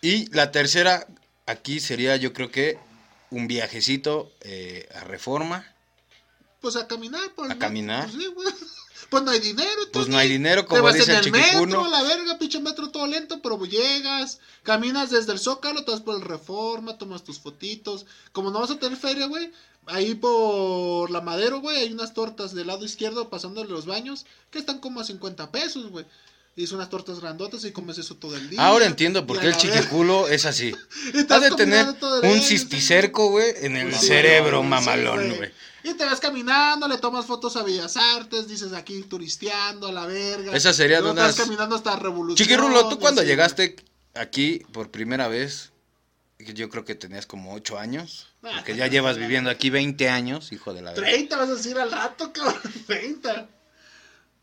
Y 0.00 0.32
la 0.34 0.52
tercera, 0.52 1.06
aquí 1.46 1.80
sería 1.80 2.16
yo 2.16 2.32
creo 2.32 2.50
que 2.52 2.78
un 3.30 3.48
viajecito 3.48 4.30
eh, 4.42 4.88
a 4.94 5.04
reforma. 5.04 5.71
Pues 6.62 6.76
a 6.76 6.86
caminar, 6.86 7.30
pues. 7.36 7.50
A 7.50 7.58
caminar. 7.58 8.08
Pues, 8.10 8.22
sí, 8.22 8.30
güey. 8.34 8.48
Pues 9.10 9.24
no 9.24 9.30
hay 9.30 9.40
dinero, 9.40 9.82
Pues 9.92 10.08
no 10.08 10.16
hay 10.16 10.26
dinero, 10.26 10.62
Te 10.62 10.68
como 10.68 10.84
vas 10.84 10.94
dice 10.94 11.12
en 11.12 11.18
el 11.18 11.26
el 11.26 11.32
metro, 11.32 11.86
la 11.86 12.02
verga, 12.02 12.38
pinche 12.38 12.60
metro 12.60 12.88
todo 12.88 13.06
lento, 13.06 13.42
pero 13.42 13.62
llegas, 13.66 14.40
caminas 14.62 15.10
desde 15.10 15.32
el 15.32 15.38
Zócalo, 15.38 15.84
te 15.84 15.90
vas 15.90 16.00
por 16.00 16.16
el 16.16 16.22
Reforma, 16.22 16.96
tomas 16.96 17.22
tus 17.22 17.38
fotitos. 17.38 18.06
Como 18.32 18.50
no 18.50 18.60
vas 18.60 18.70
a 18.70 18.78
tener 18.78 18.96
feria, 18.96 19.26
güey, 19.26 19.52
ahí 19.84 20.14
por 20.14 21.10
la 21.10 21.20
Madero, 21.20 21.60
güey, 21.60 21.76
hay 21.76 21.92
unas 21.92 22.14
tortas 22.14 22.54
del 22.54 22.68
lado 22.68 22.86
izquierdo 22.86 23.28
pasándole 23.28 23.68
los 23.68 23.84
baños 23.84 24.24
que 24.50 24.58
están 24.58 24.78
como 24.78 25.00
a 25.00 25.04
50 25.04 25.50
pesos, 25.50 25.90
güey. 25.90 26.06
Y 26.56 26.66
son 26.66 26.76
unas 26.76 26.88
tortas 26.88 27.20
grandotas 27.20 27.64
y 27.64 27.72
comes 27.72 27.98
eso 27.98 28.14
todo 28.16 28.34
el 28.34 28.48
día. 28.48 28.64
Ahora 28.64 28.86
entiendo 28.86 29.26
por 29.26 29.40
qué 29.40 29.48
el 29.48 29.56
chiquiculo 29.58 30.28
es 30.28 30.46
así. 30.46 30.74
Te 31.28 31.34
Ha 31.34 31.40
de 31.40 31.50
tener 31.50 31.86
un 32.22 32.40
cisticerco, 32.40 33.30
güey, 33.30 33.52
en 33.60 33.76
el 33.76 33.88
Pues 33.90 34.00
sí, 34.00 34.06
cerebro 34.06 34.62
mamalón, 34.62 35.36
güey. 35.36 35.50
Y 35.84 35.94
te 35.94 36.04
vas 36.04 36.20
caminando, 36.20 36.86
le 36.88 36.98
tomas 36.98 37.26
fotos 37.26 37.56
a 37.56 37.62
Bellas 37.62 37.96
Artes, 37.96 38.46
dices 38.48 38.72
aquí 38.72 39.02
turisteando 39.02 39.88
a 39.88 39.92
la 39.92 40.06
verga. 40.06 40.52
Esa 40.54 40.72
sería 40.72 41.02
de 41.02 41.10
unas- 41.10 41.34
caminando 41.36 41.74
hasta 41.76 41.96
Revolución. 41.96 42.36
Chiquirulo, 42.36 42.88
tú 42.88 42.98
cuando 42.98 43.22
llegaste 43.22 43.76
aquí 44.14 44.62
por 44.72 44.90
primera 44.90 45.28
vez, 45.28 45.70
yo 46.38 46.68
creo 46.68 46.84
que 46.84 46.94
tenías 46.94 47.26
como 47.26 47.52
8 47.54 47.78
años, 47.78 48.28
Ah, 48.44 48.50
porque 48.56 48.74
ya 48.76 48.88
llevas 48.88 49.18
viviendo 49.18 49.50
aquí 49.50 49.70
20 49.70 50.08
años, 50.08 50.50
hijo 50.52 50.74
de 50.74 50.82
la 50.82 50.90
verga. 50.92 51.06
30 51.08 51.36
vas 51.36 51.48
a 51.48 51.54
decir 51.54 51.78
al 51.78 51.90
rato, 51.92 52.32
cabrón. 52.32 52.60
30. 52.86 53.48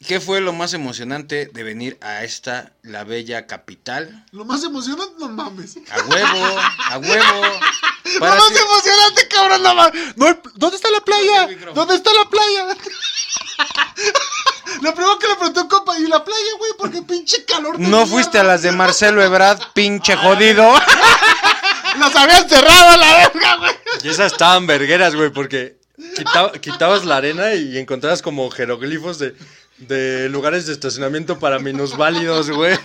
¿Qué 0.08 0.22
fue 0.22 0.40
lo 0.40 0.54
más 0.54 0.74
emocionante 0.74 1.50
de 1.54 1.64
venir 1.64 1.98
a 2.02 2.24
esta, 2.24 2.72
la 2.84 3.04
bella 3.04 3.48
capital? 3.48 4.26
Lo 4.32 4.46
más 4.46 4.64
emocionante, 4.64 5.14
no 5.20 5.28
mames. 5.28 5.76
A 5.92 6.02
huevo, 6.08 6.60
a 6.90 6.98
huevo. 7.00 7.42
Para 8.20 8.36
Lo 8.36 8.42
más 8.42 8.54
ti- 8.54 8.60
emocionante, 8.60 9.28
cabrón, 9.28 9.62
no 9.62 9.76
mames. 9.76 10.16
¿Dónde 10.56 10.78
está 10.78 10.90
la 10.90 11.02
playa? 11.02 11.50
¿Dónde 11.76 11.96
está 11.96 12.12
la 12.14 12.30
playa? 12.30 12.78
Lo 14.82 14.94
primero 14.96 15.20
que 15.20 15.28
le 15.28 15.36
preguntó 15.36 15.68
compa, 15.68 16.00
¿y 16.00 16.08
la 16.08 16.24
playa, 16.24 16.52
güey? 16.58 16.72
Porque 16.78 17.02
pinche 17.02 17.44
calor. 17.44 17.78
de 17.78 17.84
No 17.84 17.90
mierda. 17.90 18.06
fuiste 18.08 18.40
a 18.40 18.44
las 18.44 18.62
de 18.62 18.72
Marcelo 18.72 19.22
Ebrard, 19.22 19.60
pinche 19.74 20.16
jodido. 20.16 20.74
Las 22.00 22.16
habían 22.16 22.48
cerrado 22.50 22.90
a 22.92 22.98
la 22.98 23.18
verga, 23.18 23.56
güey. 23.58 23.72
Y 24.04 24.10
esas 24.10 24.32
estaban 24.32 24.66
vergueras, 24.66 25.14
güey, 25.16 25.30
porque 25.30 25.78
quitaba- 26.16 26.54
quitabas 26.54 27.04
la 27.06 27.18
arena 27.18 27.54
y 27.54 27.78
encontrabas 27.78 28.22
como 28.22 28.50
jeroglifos 28.50 29.20
de, 29.20 29.36
de 29.80 30.30
lugares 30.30 30.66
de 30.66 30.74
estacionamiento 30.74 31.40
para 31.40 31.60
minusválidos, 31.60 32.50
güey. 32.52 32.78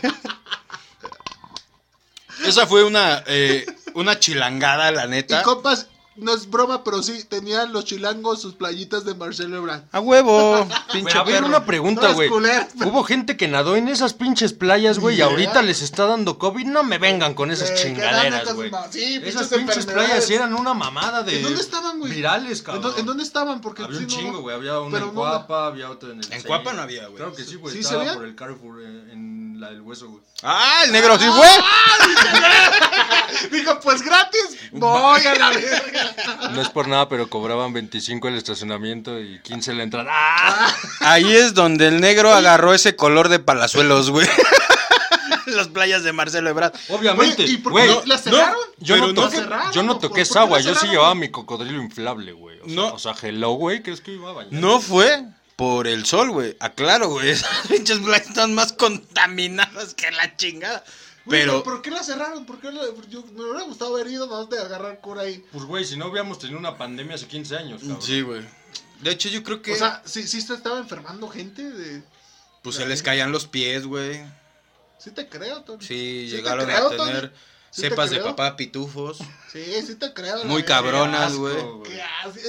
Esa 2.47 2.67
fue 2.67 2.85
una, 2.85 3.23
eh, 3.27 3.65
una 3.95 4.19
chilangada, 4.19 4.91
la 4.91 5.07
Y 5.07 5.09
neta. 5.09 5.43
compas, 5.43 5.89
no 6.17 6.35
es 6.35 6.49
broma, 6.49 6.85
pero 6.85 7.03
sí, 7.03 7.25
tenían 7.25 7.73
los 7.73 7.85
chilangos 7.85 8.41
sus 8.41 8.55
playitas 8.55 9.05
de 9.05 9.15
Marcelo 9.15 9.57
Ebrard. 9.57 9.83
A 9.93 10.01
huevo, 10.01 10.67
pinche 10.93 11.19
a 11.19 11.23
ver, 11.25 11.37
perro. 11.37 11.47
una 11.49 11.65
pregunta, 11.67 12.13
güey. 12.13 12.29
Hubo 12.31 13.03
gente 13.05 13.37
que 13.37 13.49
nadó 13.49 13.77
en 13.77 13.89
esas 13.89 14.15
pinches 14.15 14.53
playas, 14.53 14.99
güey, 14.99 15.19
y 15.19 15.23
ahorita 15.23 15.63
les 15.63 15.83
está 15.83 16.07
dando 16.07 16.39
COVID. 16.39 16.67
No 16.67 16.85
me 16.85 16.99
vengan 16.99 17.35
con 17.35 17.51
esas 17.51 17.71
que 17.73 17.83
chingaderas, 17.83 18.55
güey. 18.55 18.71
sí, 18.91 19.21
Esas 19.25 19.49
pinches 19.49 19.87
playas 19.87 20.25
sí 20.25 20.35
eran 20.35 20.55
una 20.55 20.75
mamada 20.75 21.23
de. 21.23 21.37
¿En 21.39 21.43
dónde 21.43 21.61
estaban, 21.61 21.99
güey? 21.99 22.13
Virales, 22.13 22.59
¿En, 22.61 22.65
cabrón. 22.65 22.95
en 22.97 23.07
dónde 23.07 23.23
estaban? 23.23 23.61
Porque 23.61 23.83
Había 23.83 23.99
un 23.99 24.07
chingo, 24.07 24.41
güey. 24.41 24.55
Había 24.55 24.81
una 24.81 24.93
pero 24.93 25.09
en 25.09 25.15
no- 25.15 25.21
Cuapa, 25.21 25.67
había 25.67 25.91
otra 25.91 26.11
en 26.13 26.21
el. 26.21 26.33
En. 26.33 26.43
Cuapa 26.43 26.73
no 26.73 26.83
había, 26.83 27.05
güey. 27.07 27.17
Claro 27.17 27.35
que 27.35 27.45
sí, 27.45 27.57
güey. 27.57 27.75
¿Sí 27.75 27.83
se 27.83 27.95
estaba 27.97 28.15
por 28.15 28.25
el 28.25 28.35
Carrefour 28.35 28.81
eh, 28.83 29.13
en 29.55 29.61
la 29.61 29.69
del 29.71 29.81
hueso, 29.83 30.09
güey. 30.09 30.23
Ah, 30.43 30.83
el 30.85 30.93
negro 30.93 31.17
sí 31.19 31.27
fue. 31.27 31.49
Dijo, 33.51 33.79
pues 33.81 34.03
gratis, 34.03 34.43
voy 34.73 35.25
a 35.27 35.35
la 35.37 35.51
verga. 35.51 36.51
No 36.51 36.61
es 36.61 36.69
por 36.71 36.89
nada, 36.89 37.09
pero 37.09 37.29
cobraban 37.29 37.73
25 37.73 38.29
el 38.29 38.37
estacionamiento 38.37 39.19
y 39.21 39.41
15 39.41 39.75
la 39.75 39.83
entrada. 39.85 40.11
¡Ah! 40.13 40.75
Ahí 41.01 41.35
es 41.35 41.55
donde 41.55 41.89
el 41.89 42.01
negro 42.01 42.33
agarró 42.35 42.75
ese 42.75 42.97
color 42.97 43.29
de 43.29 43.39
palazuelos, 43.39 44.11
güey. 44.11 44.27
Las 45.47 45.69
playas 45.69 46.03
de 46.03 46.13
Marcelo 46.13 46.51
Ebrard. 46.51 46.73
Obviamente, 46.89 47.45
Oye, 47.45 47.53
¿y 47.53 47.57
por 47.59 47.75
qué 47.75 47.87
güey. 47.87 47.95
no 47.95 48.03
la 48.07 48.19
cerraron? 48.19 48.57
Yo 48.79 48.95
Pero 48.95 49.07
no 49.09 49.13
no 49.13 49.23
toqué, 49.23 49.37
cerraron, 49.37 49.73
yo 49.73 49.83
no 49.83 49.93
¿por- 49.93 50.09
toqué 50.09 50.21
esa 50.23 50.41
agua, 50.41 50.61
yo 50.61 50.75
sí 50.75 50.87
llevaba 50.89 51.15
mi 51.15 51.29
cocodrilo 51.31 51.81
inflable, 51.83 52.33
güey. 52.33 52.59
O 52.61 52.65
sea, 52.67 52.75
No. 52.75 52.95
o 52.95 52.99
sea, 52.99 53.15
hello, 53.23 53.51
güey, 53.53 53.83
¿crees 53.83 54.01
que 54.01 54.13
iba 54.13 54.31
a 54.31 54.33
bañar? 54.33 54.53
No 54.53 54.81
fue 54.81 55.23
por 55.57 55.87
el 55.87 56.05
sol, 56.07 56.31
güey. 56.31 56.57
Aclaro, 56.61 57.09
güey. 57.09 57.29
Esas 57.31 57.67
pinches 57.69 57.99
playas 58.01 58.29
están 58.29 58.55
más 58.55 58.73
contaminadas 58.73 59.95
que 59.95 60.11
la 60.11 60.37
chingada. 60.37 60.85
Güey, 61.25 61.41
Pero, 61.41 61.63
¿Por 61.63 61.81
qué 61.81 61.91
la 61.91 62.03
cerraron? 62.03 62.45
¿Por 62.45 62.61
qué 62.61 62.71
la- 62.71 62.83
yo, 63.09 63.23
me 63.33 63.45
hubiera 63.45 63.63
gustado 63.63 63.95
haber 63.95 64.09
ido 64.09 64.27
nomás 64.27 64.51
de 64.51 64.59
agarrar 64.59 65.01
cura 65.01 65.23
ahí. 65.23 65.43
Pues, 65.53 65.65
güey, 65.65 65.85
si 65.85 65.97
no 65.97 66.09
hubiéramos 66.09 66.39
tenido 66.39 66.59
una 66.59 66.77
pandemia 66.77 67.15
hace 67.15 67.27
15 67.27 67.57
años, 67.57 67.81
cabrón. 67.81 68.03
sí, 68.03 68.21
güey. 68.21 68.43
De 69.01 69.11
hecho, 69.11 69.29
yo 69.29 69.43
creo 69.43 69.63
que 69.63 69.73
O 69.73 69.77
sea, 69.77 70.03
sí, 70.05 70.27
sí 70.27 70.41
se 70.41 70.55
estaba 70.55 70.79
enfermando 70.79 71.29
gente 71.29 71.63
de... 71.63 72.03
pues 72.63 72.77
se 72.77 72.87
les 72.87 73.03
caían 73.03 73.33
los 73.33 73.47
pies, 73.47 73.87
güey. 73.87 74.23
Sí 74.99 75.11
te 75.11 75.29
creo, 75.29 75.63
Tony. 75.63 75.85
Sí, 75.85 76.29
llegaron 76.29 76.65
creo, 76.67 76.87
a 76.87 76.91
tener 76.91 77.29
Tony. 77.29 77.33
Sí 77.75 77.83
te 77.83 77.89
cepas 77.91 78.11
de 78.11 78.19
creo. 78.21 78.37
papá 78.37 78.57
pitufos. 78.57 79.19
Sí, 79.53 79.65
sí 79.85 79.97
te 79.97 80.13
creo. 80.15 80.45
Muy 80.45 80.63
cabronas, 80.63 81.35
güey. 81.35 81.57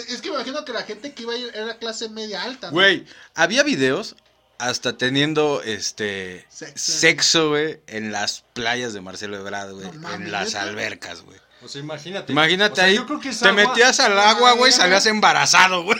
Es 0.07 0.21
que 0.21 0.29
me 0.29 0.35
imagino 0.35 0.63
que 0.65 0.71
la 0.71 0.83
gente 0.83 1.13
que 1.13 1.23
iba 1.23 1.33
a 1.33 1.37
ir 1.37 1.51
era 1.55 1.79
clase 1.79 2.09
media 2.09 2.43
alta. 2.43 2.67
¿no? 2.67 2.73
Güey, 2.73 3.05
había 3.33 3.63
videos 3.63 4.15
hasta 4.59 4.97
teniendo 4.97 5.63
este 5.63 6.45
Sexo. 6.49 6.91
sexo, 6.99 7.49
güey, 7.49 7.79
en 7.87 8.11
las 8.11 8.43
playas 8.53 8.93
de 8.93 9.01
Marcelo 9.01 9.37
Ebrard, 9.37 9.71
güey, 9.73 9.91
No 9.93 10.13
en 10.13 10.31
las 10.31 10.53
albercas, 10.53 11.21
güey. 11.21 11.39
O 11.65 11.67
sea, 11.67 11.81
imagínate. 11.81 12.31
Imagínate 12.31 12.73
O 12.73 12.75
sea, 12.75 12.85
ahí, 12.85 12.95
Yo 12.95 13.05
creo 13.07 13.19
que 13.19 13.29
esa 13.29 13.45
te 13.45 13.49
agua- 13.49 13.67
metías 13.69 13.99
al 13.99 14.17
agua, 14.19 14.51
güey, 14.53 14.71
salías 14.71 15.05
embarazado, 15.07 15.83
güey. 15.83 15.97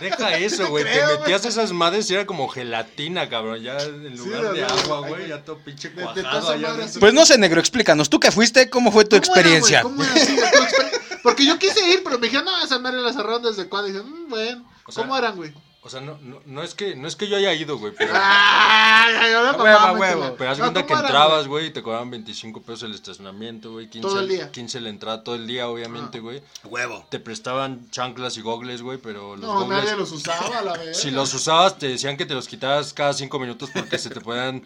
Deja 0.00 0.36
eso, 0.36 0.66
güey. 0.70 0.84
Te 0.84 1.04
metías 1.04 1.44
esas 1.44 1.72
madres 1.72 2.08
y 2.10 2.14
era 2.14 2.26
como 2.26 2.48
gelatina, 2.48 3.28
cabrón. 3.28 3.60
Ya 3.62 3.76
en 3.80 4.16
lugar 4.16 4.42
de 4.42 4.52
de 4.52 4.60
verdad, 4.62 4.78
agua, 4.84 5.08
güey. 5.08 5.28
ya 5.28 5.42
todo 5.42 5.58
pinche 5.58 5.90
cuajado 5.92 6.50
allá 6.50 6.74
así. 6.84 6.98
Pues 7.00 7.12
no 7.12 7.26
sé, 7.26 7.36
negro, 7.38 7.60
explícanos, 7.60 8.08
¿tú 8.08 8.20
que 8.20 8.30
fuiste? 8.30 8.70
¿Cómo 8.70 8.92
fue 8.92 9.04
tu 9.04 9.20
¿Cómo 9.20 9.34
era, 9.36 9.42
güey? 9.42 9.56
experiencia? 9.58 9.82
¿Cómo 9.82 10.02
era? 10.04 10.16
Sí, 10.16 10.36
tu 10.36 10.42
exper- 10.42 11.00
Porque 11.22 11.44
yo 11.44 11.58
quise 11.58 11.80
ir, 11.90 12.02
pero 12.04 12.18
me 12.18 12.28
dijeron, 12.28 12.46
no, 12.46 12.64
esa 12.64 12.78
madre 12.78 13.00
la 13.00 13.12
cerraron 13.12 13.42
desde 13.42 13.68
cuando. 13.68 13.88
Y 13.88 13.92
dije, 13.92 14.04
"Mm, 14.04 14.28
bueno, 14.30 14.64
O 14.86 14.92
sea, 14.92 15.02
¿cómo 15.04 15.16
eran, 15.18 15.36
güey? 15.36 15.52
O 15.82 15.88
sea, 15.88 16.02
no, 16.02 16.18
no, 16.20 16.42
no, 16.44 16.62
es 16.62 16.74
que, 16.74 16.94
no 16.94 17.08
es 17.08 17.16
que 17.16 17.26
yo 17.26 17.38
haya 17.38 17.54
ido, 17.54 17.78
güey, 17.78 17.94
pero... 17.96 18.12
Ay, 18.14 19.14
ay, 19.18 19.32
ahora 19.32 19.50
A 19.52 19.56
papá, 19.56 19.92
huevo. 19.92 20.34
Pero 20.36 20.50
haz 20.50 20.58
No, 20.58 20.64
cuenta 20.64 20.82
que 20.82 20.88
¿cómo 20.88 20.98
eran, 21.00 21.10
entrabas, 21.10 21.46
güey, 21.48 21.66
y 21.68 21.70
te 21.70 21.82
cobraban 21.82 22.10
25 22.10 22.60
pesos 22.60 22.82
el 22.82 22.94
estacionamiento, 22.94 23.72
güey. 23.72 23.88
15, 23.88 24.06
Todo 24.06 24.20
el 24.20 24.28
día. 24.28 24.50
15 24.52 24.78
la 24.82 24.90
entrada 24.90 25.24
todo 25.24 25.36
el 25.36 25.46
día, 25.46 25.68
obviamente, 25.70 26.18
Ah. 26.18 26.20
güey. 26.20 26.42
Huevo. 26.64 27.06
Te 27.08 27.18
prestaban 27.18 27.88
chanclas 27.90 28.36
y 28.36 28.42
gogles, 28.42 28.82
güey, 28.82 28.98
pero 28.98 29.36
los 29.36 29.46
No, 29.46 29.60
gogles... 29.60 29.84
nadie 29.84 29.96
los 29.96 30.12
usaba, 30.12 30.60
la 30.60 30.72
verdad. 30.76 30.92
Si 30.94 31.10
los 31.10 31.32
usabas, 31.32 31.78
te 31.78 31.88
decían 31.88 32.18
que 32.18 32.26
te 32.26 32.34
los 32.34 32.46
quitaras 32.46 32.92
cada 32.92 33.14
cinco 33.14 33.38
minutos 33.38 33.70
porque 33.72 33.96
se 33.98 34.10
te 34.10 34.20
podían 34.20 34.62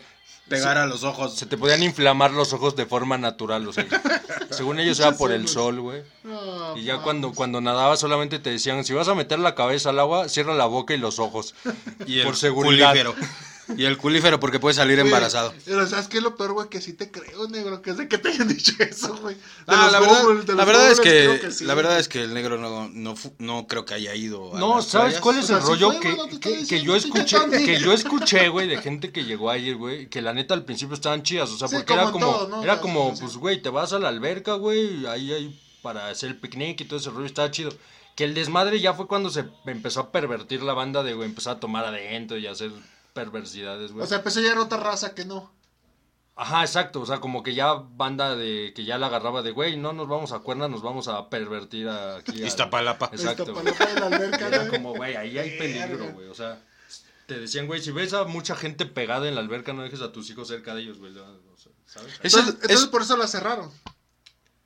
pegar 0.49 0.77
a 0.79 0.87
los 0.87 1.05
ojos. 1.05 1.35
Se 1.35 1.47
te 1.47 1.57
podían 1.57 1.83
inflamar 1.83 2.31
los 2.33 2.53
ojos 2.53 2.77
de 2.77 2.87
forma 2.87 3.19
natural, 3.19 3.67
o 3.67 3.73
sea, 3.73 3.87
según 4.51 4.79
ellos 4.81 5.01
era 5.01 5.13
por 5.13 5.33
el 5.33 5.49
sol, 5.49 5.81
güey. 5.81 6.03
No, 6.23 6.77
Y 6.77 6.85
ya 6.85 6.95
mames. 6.95 7.05
cuando, 7.05 7.33
cuando 7.33 7.61
nadabas 7.61 8.01
solamente 8.01 8.39
te 8.39 8.51
decían, 8.51 8.85
si 8.85 8.93
vas 8.95 9.09
a 9.09 9.15
meter 9.15 9.39
la 9.39 9.55
cabeza 9.55 9.91
al 9.91 9.99
agua, 9.99 10.29
cierra 10.29 10.55
la 10.55 10.67
boca 10.67 10.95
y 10.95 10.99
los 10.99 11.19
ojos. 11.19 11.55
Y 12.07 12.21
el 12.21 12.27
por 12.27 12.37
seguridad. 12.37 12.91
culífero. 12.91 13.15
Y 13.77 13.85
el 13.85 13.97
culífero 13.97 14.39
porque 14.41 14.61
puede 14.61 14.75
salir 14.75 14.97
Güey, 14.97 15.07
embarazado. 15.07 15.55
Pero 15.65 15.87
¿sabes 15.87 16.09
qué 16.09 16.19
es 16.19 16.23
lo 16.23 16.37
peor, 16.37 16.53
güey? 16.53 16.69
Que 16.69 16.81
sí 16.81 16.93
te 16.93 17.11
creo, 17.11 17.49
negro, 17.49 17.81
que 17.81 17.91
es 17.91 17.97
de 17.97 18.09
que 18.09 18.19
te 18.19 18.29
hayan 18.29 18.49
dicho 18.49 18.73
eso, 18.79 19.17
güey. 19.17 19.37
Ah, 19.67 19.89
la 19.91 20.01
verdad, 20.01 20.55
la 20.55 20.65
verdad 20.65 20.91
es 20.91 21.01
que, 21.01 21.51
sí, 21.51 21.65
la 21.65 21.75
verdad 21.75 21.93
güey. 21.93 22.01
es 22.01 22.09
que 22.09 22.23
el 22.23 22.35
negro 22.35 22.59
no, 22.59 22.89
no, 22.91 23.15
no 23.39 23.67
creo 23.67 23.85
que 23.85 23.95
haya 23.95 24.15
ido. 24.15 24.55
a 24.55 24.61
No, 24.61 24.77
las 24.77 24.87
¿sabes 24.87 25.15
playas. 25.15 25.21
cuál 25.23 25.39
es 25.39 25.45
O 25.45 25.47
sea, 25.47 25.57
el 25.59 25.63
rollo? 25.63 25.93
fue, 25.93 26.41
que, 26.41 26.67
que- 26.67 26.83
yo 26.83 26.95
escuché, 26.97 27.39
que 27.51 27.81
yo 27.81 27.93
escuché, 27.93 28.49
güey, 28.49 28.69
de 28.69 28.79
gente 28.83 29.13
que 29.13 29.25
llegó 29.25 29.51
ayer, 29.51 29.77
güey, 29.77 30.09
que 30.09 30.21
la 30.21 30.33
neta 30.35 30.55
al 30.55 30.65
principio 30.65 30.95
estaban 30.95 31.23
chidas, 31.23 31.51
o 31.51 31.57
sea, 31.57 31.69
Sí, 31.69 31.77
porque 31.77 31.87
como 31.95 32.01
era 32.03 32.11
como, 32.13 32.27
todo, 32.27 32.49
¿no? 32.49 32.63
era 32.63 32.81
como, 32.81 33.15
pues, 33.19 33.37
güey, 33.37 33.63
te 33.63 33.71
vas 33.71 33.93
a 33.93 33.99
la 33.99 34.09
alberca, 34.09 34.55
güey, 34.55 35.07
ahí 35.07 35.33
hay 35.33 35.61
para 35.83 36.09
hacer 36.09 36.31
el 36.31 36.37
picnic 36.37 36.81
y 36.81 36.85
todo 36.85 36.99
ese 36.99 37.11
rollo, 37.11 37.27
estaba 37.27 37.51
chido. 37.51 37.71
Que 38.17 38.25
el 38.25 38.33
desmadre 38.35 38.81
ya 38.81 38.95
fue 38.95 39.07
cuando 39.09 39.29
se 39.29 39.45
empezó 39.67 40.01
a 40.01 40.13
pervertir 40.13 40.63
la 40.63 40.73
banda 40.73 41.03
de, 41.03 41.15
güey, 41.15 41.29
empezar 41.29 41.57
a 41.57 41.61
tomar 41.61 41.85
adentro 41.85 42.39
y 42.39 42.47
a 42.47 42.53
hacer 42.53 42.71
perversidades, 43.15 43.93
güey. 43.93 44.05
O 44.05 44.07
sea, 44.07 44.19
empezó 44.19 44.41
a 44.41 44.43
llegar 44.43 44.59
otra 44.59 44.79
raza 44.79 45.15
que 45.15 45.25
no. 45.25 45.51
Ajá, 46.37 46.63
exacto, 46.63 47.01
o 47.01 47.07
sea, 47.07 47.21
como 47.21 47.45
que 47.45 47.55
ya 47.55 47.75
banda 47.75 48.35
de, 48.35 48.73
que 48.75 48.85
ya 48.85 48.99
la 48.99 49.07
agarraba 49.07 49.41
de, 49.43 49.53
güey, 49.53 49.77
no 49.77 49.93
nos 49.93 50.09
vamos 50.09 50.33
a 50.33 50.41
cuernas, 50.41 50.69
nos 50.69 50.83
vamos 50.83 51.07
a 51.07 51.31
pervertir 51.31 51.89
aquí. 51.89 52.43
a- 52.43 52.47
Iztapalapa. 52.47 53.07
Exacto. 53.13 53.45
Esta 53.45 53.55
palapa 53.55 53.87
de 53.87 54.01
la 54.01 54.07
alberca, 54.07 54.49
Era 54.49 54.69
como, 54.69 54.95
güey, 54.95 55.15
ahí 55.17 55.39
hay 55.39 55.57
peligro, 55.57 56.13
güey. 56.13 56.27
O 56.29 56.35
sea, 56.35 56.61
te 57.27 57.39
decían, 57.39 57.69
güey, 57.69 57.81
si 57.81 57.93
ves 57.93 58.13
a 58.15 58.25
mucha 58.25 58.57
gente 58.57 58.85
pegada 58.85 59.29
en 59.29 59.37
la 59.37 59.41
alberca, 59.43 59.73
no 59.73 59.83
dejes 59.85 60.01
a 60.03 60.11
tus 60.13 60.29
hijos 60.29 60.49
cerca 60.49 60.75
de 60.75 60.83
ellos, 60.83 60.99
güey. 60.99 61.13
O 61.13 61.15
sea, 61.15 61.73
¿Sabes? 61.87 62.15
Entonces, 62.25 62.55
entonces 62.55 62.81
es- 62.83 62.87
por 62.89 63.03
eso 63.03 63.17
la 63.17 63.29
cerraron. 63.29 63.71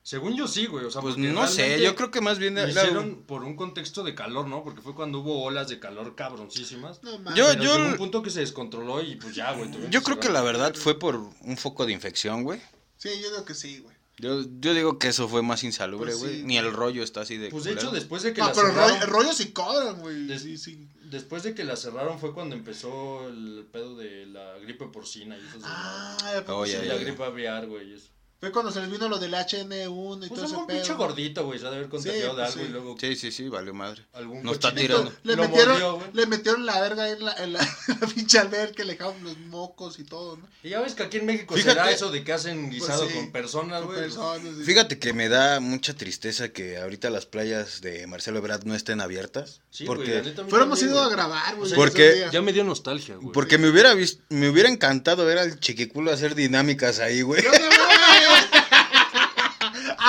Según 0.09 0.34
yo 0.38 0.48
sí, 0.48 0.64
güey. 0.64 0.86
O 0.86 0.90
sea, 0.90 1.02
Pues 1.02 1.18
no 1.18 1.46
sé, 1.46 1.82
yo 1.82 1.94
creo 1.94 2.11
que 2.11 2.22
más 2.22 2.38
bien 2.38 2.54
Lo 2.54 2.66
hicieron 2.66 3.24
por 3.26 3.44
un 3.44 3.56
contexto 3.56 4.02
de 4.04 4.14
calor, 4.14 4.46
¿no? 4.48 4.64
Porque 4.64 4.80
fue 4.80 4.94
cuando 4.94 5.18
hubo 5.18 5.42
olas 5.44 5.68
de 5.68 5.78
calor 5.78 6.14
cabroncísimas. 6.14 7.02
No 7.02 7.18
mames. 7.18 7.34
Yo- 7.34 7.52
llegó 7.52 7.76
un 7.76 7.90
yo- 7.90 7.96
punto 7.98 8.22
que 8.22 8.30
se 8.30 8.40
descontroló 8.40 9.02
y 9.02 9.16
pues 9.16 9.34
ya, 9.34 9.52
güey. 9.52 9.70
Yo 9.90 10.02
creo 10.02 10.18
que 10.18 10.30
la 10.30 10.40
verdad 10.40 10.74
fue 10.74 10.98
por 10.98 11.16
un 11.16 11.56
foco 11.59 11.84
de 11.84 11.92
infección, 11.92 12.42
güey. 12.42 12.59
Sí, 12.96 13.11
yo 13.20 13.30
digo 13.32 13.44
que 13.44 13.52
sí, 13.52 13.80
güey. 13.80 13.94
Yo, 14.16 14.42
yo 14.61 14.72
digo 14.72 14.98
que 14.98 15.09
eso 15.09 15.28
fue 15.28 15.42
más 15.42 15.62
insalubre, 15.62 16.06
Pues 16.12 16.18
güey. 16.20 16.36
sí. 16.38 16.42
Ni 16.44 16.56
el 16.56 16.72
rollo 16.72 17.02
está 17.02 17.20
así 17.20 17.36
de. 17.36 17.50
Pues 17.50 17.64
de 17.64 17.72
hecho, 17.74 17.90
después 17.90 18.22
de 18.22 18.32
que 18.32 18.40
No, 18.40 18.46
la 18.46 18.52
pero 18.54 18.68
cerraron... 18.68 19.00
rollo, 19.02 19.06
rollo 19.12 19.32
sí 19.34 19.52
cobran, 19.52 20.00
güey. 20.00 20.26
Des- 20.26 20.40
Sí, 20.42 20.56
sí. 20.56 20.88
Después 21.04 21.42
de 21.42 21.54
que 21.54 21.64
la 21.64 21.76
cerraron 21.76 22.18
fue 22.18 22.32
cuando 22.32 22.56
empezó 22.56 23.28
el 23.28 23.66
pedo 23.70 23.94
de 23.94 24.24
la 24.24 24.56
gripe 24.59 24.86
porcina 24.86 25.36
y 25.36 25.40
eso. 25.40 25.59
Ah, 25.64 26.16
Oh, 26.48 26.64
sí, 26.64 26.72
ya, 26.72 26.78
y 26.78 26.86
ya, 26.88 26.94
la 26.94 26.98
ya. 26.98 27.04
gripe 27.04 27.22
aviar, 27.24 27.66
güey. 27.66 27.90
y 27.90 27.94
eso. 27.94 28.09
Fue 28.41 28.53
cuando 28.53 28.70
se 28.70 28.80
les 28.80 28.89
vino 28.91 29.09
lo 29.09 29.18
del 29.18 29.34
HN1 29.34 30.24
y 30.24 30.28
Pues 30.28 30.41
todo 30.41 30.45
ese 30.45 30.57
un 30.57 30.66
pedo. 30.68 30.76
pinche 30.78 30.95
gordito, 30.95 31.45
güey. 31.45 31.59
Se 31.59 31.66
ha 31.66 31.70
de 31.70 31.76
haber 31.76 31.89
contagiado 31.89 32.36
de 32.36 32.43
pues 32.45 32.53
algo 32.55 32.61
sí. 32.64 32.68
y 32.68 32.72
luego 32.72 32.97
Sí, 33.01 33.16
sí, 33.16 33.32
sí, 33.32 33.49
valió 33.49 33.74
madre. 33.74 34.05
algún 34.12 34.43
Nos 34.45 34.53
está 34.55 34.72
tirando. 34.72 35.12
Le 35.24 35.34
lo 35.34 35.43
metieron, 35.43 35.68
mordió, 35.72 35.95
güey. 35.97 36.07
le 36.12 36.26
metieron 36.26 36.64
la 36.66 36.80
verga 36.80 37.03
ahí 37.05 37.12
en 37.14 37.24
la, 37.24 37.32
en 37.32 37.53
la, 37.55 37.61
en 37.89 38.01
la 38.01 38.07
pinche 38.07 38.39
alberca, 38.39 38.84
le 38.84 38.93
dejaron 38.93 39.24
los 39.24 39.36
mocos 39.39 39.99
y 39.99 40.05
todo, 40.05 40.36
¿no? 40.36 40.49
Y 40.62 40.68
ya 40.68 40.80
ves 40.80 40.95
que 40.95 41.03
aquí 41.03 41.16
en 41.16 41.26
México 41.26 41.55
Fíjate- 41.57 41.70
será 41.70 41.91
eso 41.91 42.11
de 42.12 42.22
que 42.22 42.32
hacen 42.32 42.70
guisado 42.70 43.01
Pues 43.03 43.12
sí, 43.12 43.18
con 43.18 43.32
personas, 43.32 43.82
Con 43.82 43.95
güey. 43.95 44.64
Fíjate 44.64 44.99
que 45.01 45.12
me 45.12 45.28
da 45.28 45.59
mucha 45.59 45.95
tristeza 45.95 46.51
que 46.51 46.78
ahorita 46.78 47.11
las 47.11 47.26
playas 47.26 47.80
de 47.80 48.07
Marcelo 48.07 48.39
Ebrard 48.39 48.64
no 48.64 48.76
estén 48.76 49.01
abiertas. 49.01 49.62
Sí, 49.70 49.84
güey, 49.84 49.99
porque 49.99 50.22
mí 50.43 50.49
Fuéramos 50.49 50.80
ido 50.82 50.99
a 51.01 51.05
güey. 51.07 51.16
grabar, 51.16 51.57
güey. 51.57 51.66
O 51.66 51.68
sea, 51.68 51.76
Porque-. 51.76 52.28
Ya 52.32 52.41
me 52.41 52.53
dio 52.53 52.62
nostalgia, 52.62 53.16
güey. 53.16 53.32
porque 53.32 53.59
me 53.59 53.68
hubiera 53.68 53.95
vis- 53.95 54.20
me 54.28 54.49
hubiera 54.49 54.68
encantado 54.68 55.24
ver 55.24 55.39
al 55.39 55.59
chiquiculo 55.59 56.12
hacer 56.12 56.36
dinámicas 56.36 57.01
ahí, 57.01 57.22
güey. 57.22 57.43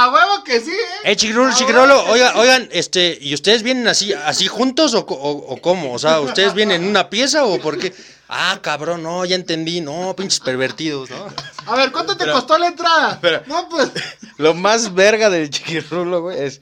A 0.01 0.09
huevo 0.11 0.43
que 0.43 0.59
sí, 0.61 0.71
¿eh? 0.71 1.11
Eh, 1.11 1.15
chiquirolo, 1.15 1.53
chiquirolo, 1.53 1.95
bueno. 1.95 2.11
oiga, 2.13 2.33
oigan, 2.37 2.69
este, 2.71 3.17
¿y 3.19 3.33
ustedes 3.33 3.63
vienen 3.63 3.87
así, 3.87 4.13
así 4.13 4.47
juntos 4.47 4.93
o, 4.93 5.05
co- 5.05 5.15
o- 5.15 5.53
o 5.53 5.61
cómo? 5.61 5.93
O 5.93 5.99
sea, 5.99 6.19
¿ustedes 6.21 6.53
vienen 6.53 6.83
en 6.83 6.89
una 6.89 7.09
pieza 7.09 7.43
o 7.45 7.59
por 7.59 7.77
qué? 7.77 7.93
Ah, 8.29 8.59
cabrón, 8.61 9.03
no, 9.03 9.25
ya 9.25 9.35
entendí, 9.35 9.81
no, 9.81 10.15
pinches 10.15 10.39
pervertidos, 10.39 11.09
¿no? 11.09 11.27
A 11.65 11.75
ver, 11.75 11.91
¿cuánto 11.91 12.15
te 12.15 12.25
costó 12.31 12.57
la 12.57 12.67
entrada? 12.67 13.19
No, 13.47 13.67
pues. 13.69 13.89
Lo 14.37 14.53
más 14.53 14.93
verga 14.93 15.29
del 15.29 15.49
chiquirulo, 15.49 16.21
güey, 16.21 16.43
es. 16.43 16.61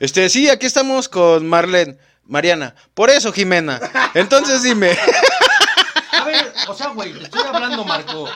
Este, 0.00 0.28
sí, 0.28 0.48
aquí 0.48 0.66
estamos 0.66 1.08
con 1.08 1.46
Marlene. 1.48 1.96
Mariana. 2.26 2.74
Por 2.94 3.10
eso, 3.10 3.32
Jimena. 3.32 3.78
Entonces 4.14 4.62
dime. 4.62 4.96
A 6.12 6.24
ver, 6.24 6.52
o 6.68 6.74
sea, 6.74 6.88
güey, 6.88 7.12
te 7.12 7.24
estoy 7.24 7.42
hablando, 7.42 7.84
Marco. 7.84 8.26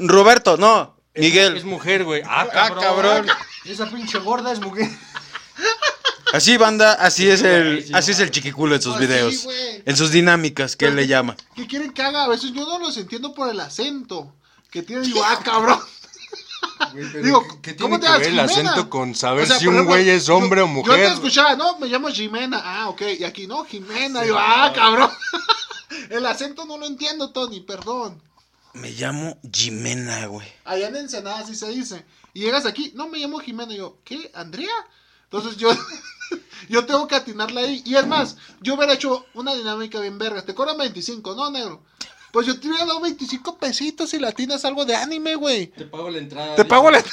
Roberto, 0.00 0.56
no. 0.56 0.96
Miguel. 1.14 1.56
Es 1.56 1.64
mujer, 1.64 2.04
güey. 2.04 2.22
Ah, 2.24 2.46
Ah, 2.52 2.70
cabrón. 2.80 3.26
Esa 3.64 3.86
pinche 3.90 4.18
gorda 4.18 4.52
es 4.52 4.60
mujer. 4.60 4.88
Así, 6.32 6.56
banda, 6.56 6.94
así 6.94 7.28
es 7.28 7.42
el, 7.42 7.84
Sí, 7.86 7.92
así 7.94 8.12
es 8.12 8.20
el 8.20 8.30
chiquiculo 8.30 8.74
en 8.74 8.80
sus 8.80 8.94
Así, 8.96 9.04
videos. 9.06 9.42
güey. 9.44 9.82
En 9.84 9.94
sus 9.98 10.10
dinámicas, 10.12 10.76
que 10.76 10.86
él 10.86 10.96
le 10.96 11.06
llama. 11.06 11.36
¿Qué 11.54 11.66
quieren 11.66 11.92
que 11.92 12.00
haga? 12.00 12.24
A 12.24 12.28
veces 12.28 12.52
yo 12.54 12.64
no 12.66 12.78
los 12.78 12.96
entiendo 12.96 13.34
por 13.34 13.50
el 13.50 13.60
acento 13.60 14.32
que 14.70 14.82
tiene. 14.82 15.02
Digo, 15.02 15.22
ah, 15.22 15.38
cabrón. 15.44 15.78
Digo, 17.22 17.46
¿qué 17.60 17.76
¿cómo 17.76 18.00
tiene 18.00 18.00
te 18.00 18.06
que 18.06 18.06
llamas? 18.06 18.18
ver 18.20 18.28
el 18.28 18.48
Jimena? 18.48 18.70
acento 18.70 18.88
con 18.90 19.14
saber 19.14 19.44
O 19.44 19.46
sea, 19.46 19.58
si 19.58 19.66
por 19.66 19.74
un 19.74 19.80
ejemplo, 19.80 19.94
güey 19.96 20.08
es 20.08 20.28
hombre 20.30 20.60
yo- 20.60 20.64
o 20.64 20.68
Yo 20.68 20.72
mujer? 20.72 21.06
te 21.08 21.12
escuchaba, 21.14 21.54
no, 21.54 21.78
me 21.78 21.86
llamo 21.88 22.08
Jimena. 22.08 22.62
Ah, 22.64 22.88
ok. 22.88 23.02
Y 23.20 23.24
aquí 23.24 23.46
no, 23.46 23.64
Jimena. 23.66 24.22
Digo, 24.22 24.36
ah, 24.40 24.72
cabrón. 24.74 25.10
El 26.08 26.24
acento 26.24 26.64
no 26.64 26.78
lo 26.78 26.86
entiendo, 26.86 27.30
Tony, 27.30 27.60
perdón. 27.60 28.22
Me 28.74 28.90
llamo 28.90 29.38
Jimena, 29.52 30.26
güey. 30.26 30.46
Allá 30.64 30.88
en 30.88 30.96
Ensenada 30.96 31.40
así 31.40 31.54
se 31.54 31.68
dice. 31.68 32.04
Y 32.32 32.40
llegas 32.40 32.64
aquí, 32.66 32.92
no 32.94 33.08
me 33.08 33.18
llamo 33.18 33.38
Jimena. 33.38 33.74
Y 33.74 33.78
yo, 33.78 33.98
¿qué? 34.04 34.30
¿Andrea? 34.34 34.72
Entonces 35.24 35.56
yo, 35.58 35.70
yo 36.68 36.86
tengo 36.86 37.06
que 37.06 37.16
atinarla 37.16 37.60
ahí. 37.62 37.82
Y 37.84 37.96
es 37.96 38.06
más, 38.06 38.36
yo 38.60 38.74
hubiera 38.74 38.94
hecho 38.94 39.26
una 39.34 39.54
dinámica 39.54 40.00
bien 40.00 40.18
verga. 40.18 40.42
Te 40.44 40.54
cobran 40.54 40.78
25, 40.78 41.34
¿no, 41.34 41.50
negro? 41.50 41.82
Pues 42.32 42.46
yo 42.46 42.58
te 42.58 42.66
hubiera 42.66 42.86
dado 42.86 43.00
25 43.00 43.58
pesitos 43.58 44.14
y 44.14 44.18
la 44.18 44.28
atinas 44.28 44.64
algo 44.64 44.86
de 44.86 44.96
anime, 44.96 45.34
güey. 45.34 45.66
Te 45.66 45.84
pago 45.84 46.08
la 46.08 46.18
entrada. 46.18 46.54
Te 46.54 46.64
pago 46.64 46.90
la... 46.90 47.04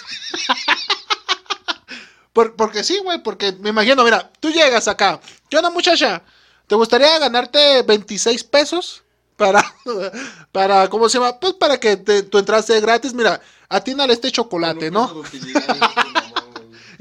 Por- 2.33 2.55
porque 2.55 2.83
sí, 2.83 2.99
güey, 3.03 3.21
porque 3.21 3.51
me 3.53 3.69
imagino, 3.71 4.03
mira, 4.03 4.31
tú 4.39 4.49
llegas 4.49 4.87
acá. 4.87 5.19
¿Qué 5.49 5.57
onda, 5.57 5.69
muchacha? 5.71 6.23
¿Te 6.67 6.75
gustaría 6.75 7.17
ganarte 7.19 7.81
26 7.81 8.43
pesos? 8.45 9.03
Para, 9.39 9.65
para, 10.51 10.87
¿cómo 10.89 11.09
se 11.09 11.17
llama? 11.17 11.39
Pues 11.39 11.53
para 11.53 11.79
que 11.79 11.97
te- 11.97 12.21
tu 12.23 12.37
entrada 12.37 12.61
sea 12.61 12.79
gratis. 12.79 13.13
Mira, 13.15 13.41
atínale 13.69 14.13
este 14.13 14.31
chocolate, 14.31 14.91
¿no? 14.91 15.23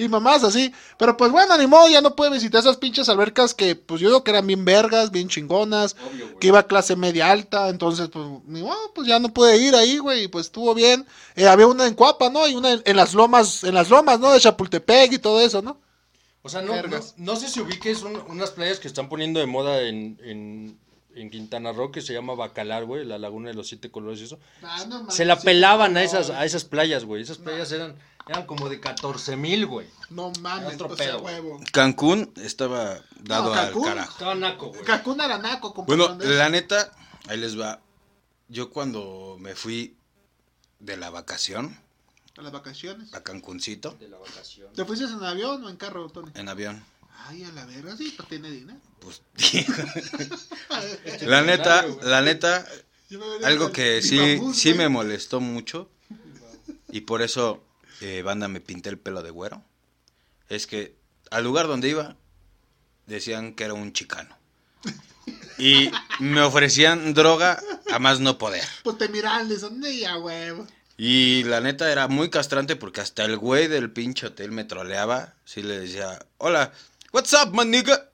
Y 0.00 0.08
mamás 0.08 0.44
así. 0.44 0.72
Pero 0.96 1.16
pues 1.16 1.32
bueno, 1.32 1.58
ni 1.58 1.66
modo, 1.66 1.88
ya 1.88 2.00
no 2.00 2.14
puede 2.14 2.30
visitar 2.30 2.60
esas 2.60 2.76
pinches 2.76 3.08
albercas 3.08 3.52
que 3.52 3.74
pues 3.74 4.00
yo 4.00 4.06
digo 4.08 4.22
que 4.22 4.30
eran 4.30 4.46
bien 4.46 4.64
vergas, 4.64 5.10
bien 5.10 5.26
chingonas. 5.28 5.96
Obvio, 6.08 6.26
güey. 6.26 6.38
Que 6.38 6.46
iba 6.46 6.60
a 6.60 6.66
clase 6.68 6.94
media 6.94 7.32
alta, 7.32 7.68
entonces 7.68 8.08
pues 8.08 8.24
ni 8.46 8.62
modo, 8.62 8.78
pues 8.94 9.08
ya 9.08 9.18
no 9.18 9.30
pude 9.34 9.56
ir 9.58 9.74
ahí, 9.74 9.98
güey, 9.98 10.22
y 10.24 10.28
pues 10.28 10.46
estuvo 10.46 10.72
bien. 10.72 11.04
Eh, 11.34 11.48
había 11.48 11.66
una 11.66 11.84
en 11.84 11.94
Cuapa, 11.94 12.30
¿no? 12.30 12.46
Y 12.46 12.54
una 12.54 12.74
en, 12.74 12.82
en 12.84 12.94
las 12.96 13.12
lomas, 13.12 13.64
en 13.64 13.74
las 13.74 13.90
lomas, 13.90 14.20
¿no? 14.20 14.30
De 14.30 14.38
Chapultepec 14.38 15.14
y 15.14 15.18
todo 15.18 15.40
eso, 15.40 15.62
¿no? 15.62 15.78
O 16.42 16.48
sea, 16.48 16.62
no, 16.62 16.80
no, 16.80 16.98
no 17.16 17.34
sé 17.36 17.48
si 17.48 17.58
ubiques 17.58 18.02
un- 18.02 18.22
unas 18.28 18.52
playas 18.52 18.78
que 18.78 18.86
están 18.86 19.08
poniendo 19.08 19.40
de 19.40 19.46
moda 19.46 19.82
en, 19.82 20.16
en, 20.22 20.78
en 21.22 21.30
Quintana 21.30 21.72
Roo 21.72 21.90
que 21.90 22.00
se 22.00 22.12
llama 22.12 22.34
Bacalar, 22.34 22.84
güey, 22.84 23.04
la 23.04 23.18
laguna 23.18 23.48
de 23.48 23.54
los 23.54 23.68
siete 23.68 23.90
colores 23.90 24.20
y 24.20 24.24
eso. 24.24 24.38
Se 25.10 25.24
la 25.24 25.38
pelaban 25.40 25.96
a 25.96 26.02
esas, 26.02 26.30
a 26.30 26.44
esas 26.44 26.64
playas, 26.64 27.04
güey. 27.04 27.22
Esas 27.22 27.38
playas 27.38 27.70
eran, 27.72 27.96
eran 28.28 28.46
como 28.46 28.68
de 28.68 28.80
14 28.80 29.36
mil, 29.36 29.66
güey. 29.66 29.86
No 30.10 30.32
mames, 30.40 30.74
Otro 30.74 30.94
sea, 30.96 31.06
pedo. 31.14 31.22
huevo. 31.22 31.60
Cancún 31.72 32.32
estaba 32.36 33.00
dado 33.20 33.54
No, 33.54 33.60
al 33.60 33.66
Cancún. 33.66 33.84
carajo. 33.84 34.12
Estaba 34.12 34.34
naco, 34.34 34.68
güey. 34.68 34.84
Cancún 34.84 35.20
Aranaco, 35.20 35.72
Bueno, 35.84 36.08
compadre. 36.08 36.36
la 36.36 36.48
neta, 36.48 36.92
ahí 37.28 37.38
les 37.38 37.58
va. 37.58 37.80
Yo 38.48 38.70
cuando 38.70 39.36
me 39.40 39.54
fui 39.54 39.96
de 40.80 40.96
la 40.96 41.10
vacación 41.10 41.76
A 42.38 42.42
las 42.42 42.52
vacaciones. 42.52 43.12
a 43.14 43.22
Cancuncito, 43.22 43.90
De 43.98 44.08
la 44.08 44.16
vacación. 44.18 44.72
¿Te 44.72 44.84
fuiste 44.84 45.04
en 45.06 45.22
avión 45.24 45.64
o 45.64 45.68
en 45.68 45.76
carro, 45.76 46.08
Tony? 46.08 46.30
en 46.34 46.48
avión, 46.48 46.82
Ay, 47.26 47.44
a 47.44 47.52
la 47.52 47.66
verga, 47.66 47.96
sí, 47.96 48.14
pues 48.16 48.28
tiene 48.28 48.50
dinero. 48.50 48.78
pues... 49.00 49.22
la 51.22 51.42
neta, 51.42 51.84
la 52.02 52.22
neta, 52.22 52.66
algo 53.44 53.72
que 53.72 54.02
sí, 54.02 54.40
sí 54.54 54.74
me 54.74 54.88
molestó 54.88 55.40
mucho, 55.40 55.90
y 56.90 57.02
por 57.02 57.22
eso, 57.22 57.62
eh, 58.00 58.22
banda, 58.22 58.48
me 58.48 58.60
pinté 58.60 58.88
el 58.88 58.98
pelo 58.98 59.22
de 59.22 59.30
güero, 59.30 59.62
es 60.48 60.66
que 60.66 60.96
al 61.30 61.44
lugar 61.44 61.66
donde 61.66 61.88
iba, 61.88 62.16
decían 63.06 63.54
que 63.54 63.64
era 63.64 63.74
un 63.74 63.92
chicano. 63.92 64.36
Y 65.58 65.90
me 66.20 66.40
ofrecían 66.40 67.14
droga 67.14 67.60
a 67.90 67.98
más 67.98 68.20
no 68.20 68.38
poder. 68.38 68.64
Pues 68.84 68.96
te 68.96 69.08
miran, 69.08 69.48
le 69.48 69.56
dicen, 69.56 69.80
"Ni 69.80 70.04
a 70.04 70.16
huevo. 70.16 70.66
Y 70.96 71.44
la 71.44 71.60
neta 71.60 71.90
era 71.92 72.08
muy 72.08 72.30
castrante 72.30 72.76
porque 72.76 73.00
hasta 73.00 73.24
el 73.24 73.36
güey 73.36 73.68
del 73.68 73.90
pinche 73.90 74.26
hotel 74.26 74.52
me 74.52 74.64
troleaba. 74.64 75.34
Sí 75.44 75.62
le 75.62 75.78
decía, 75.80 76.18
hola, 76.38 76.72
what's 77.12 77.32
up, 77.34 77.54
man 77.54 77.70
nigga? 77.70 78.10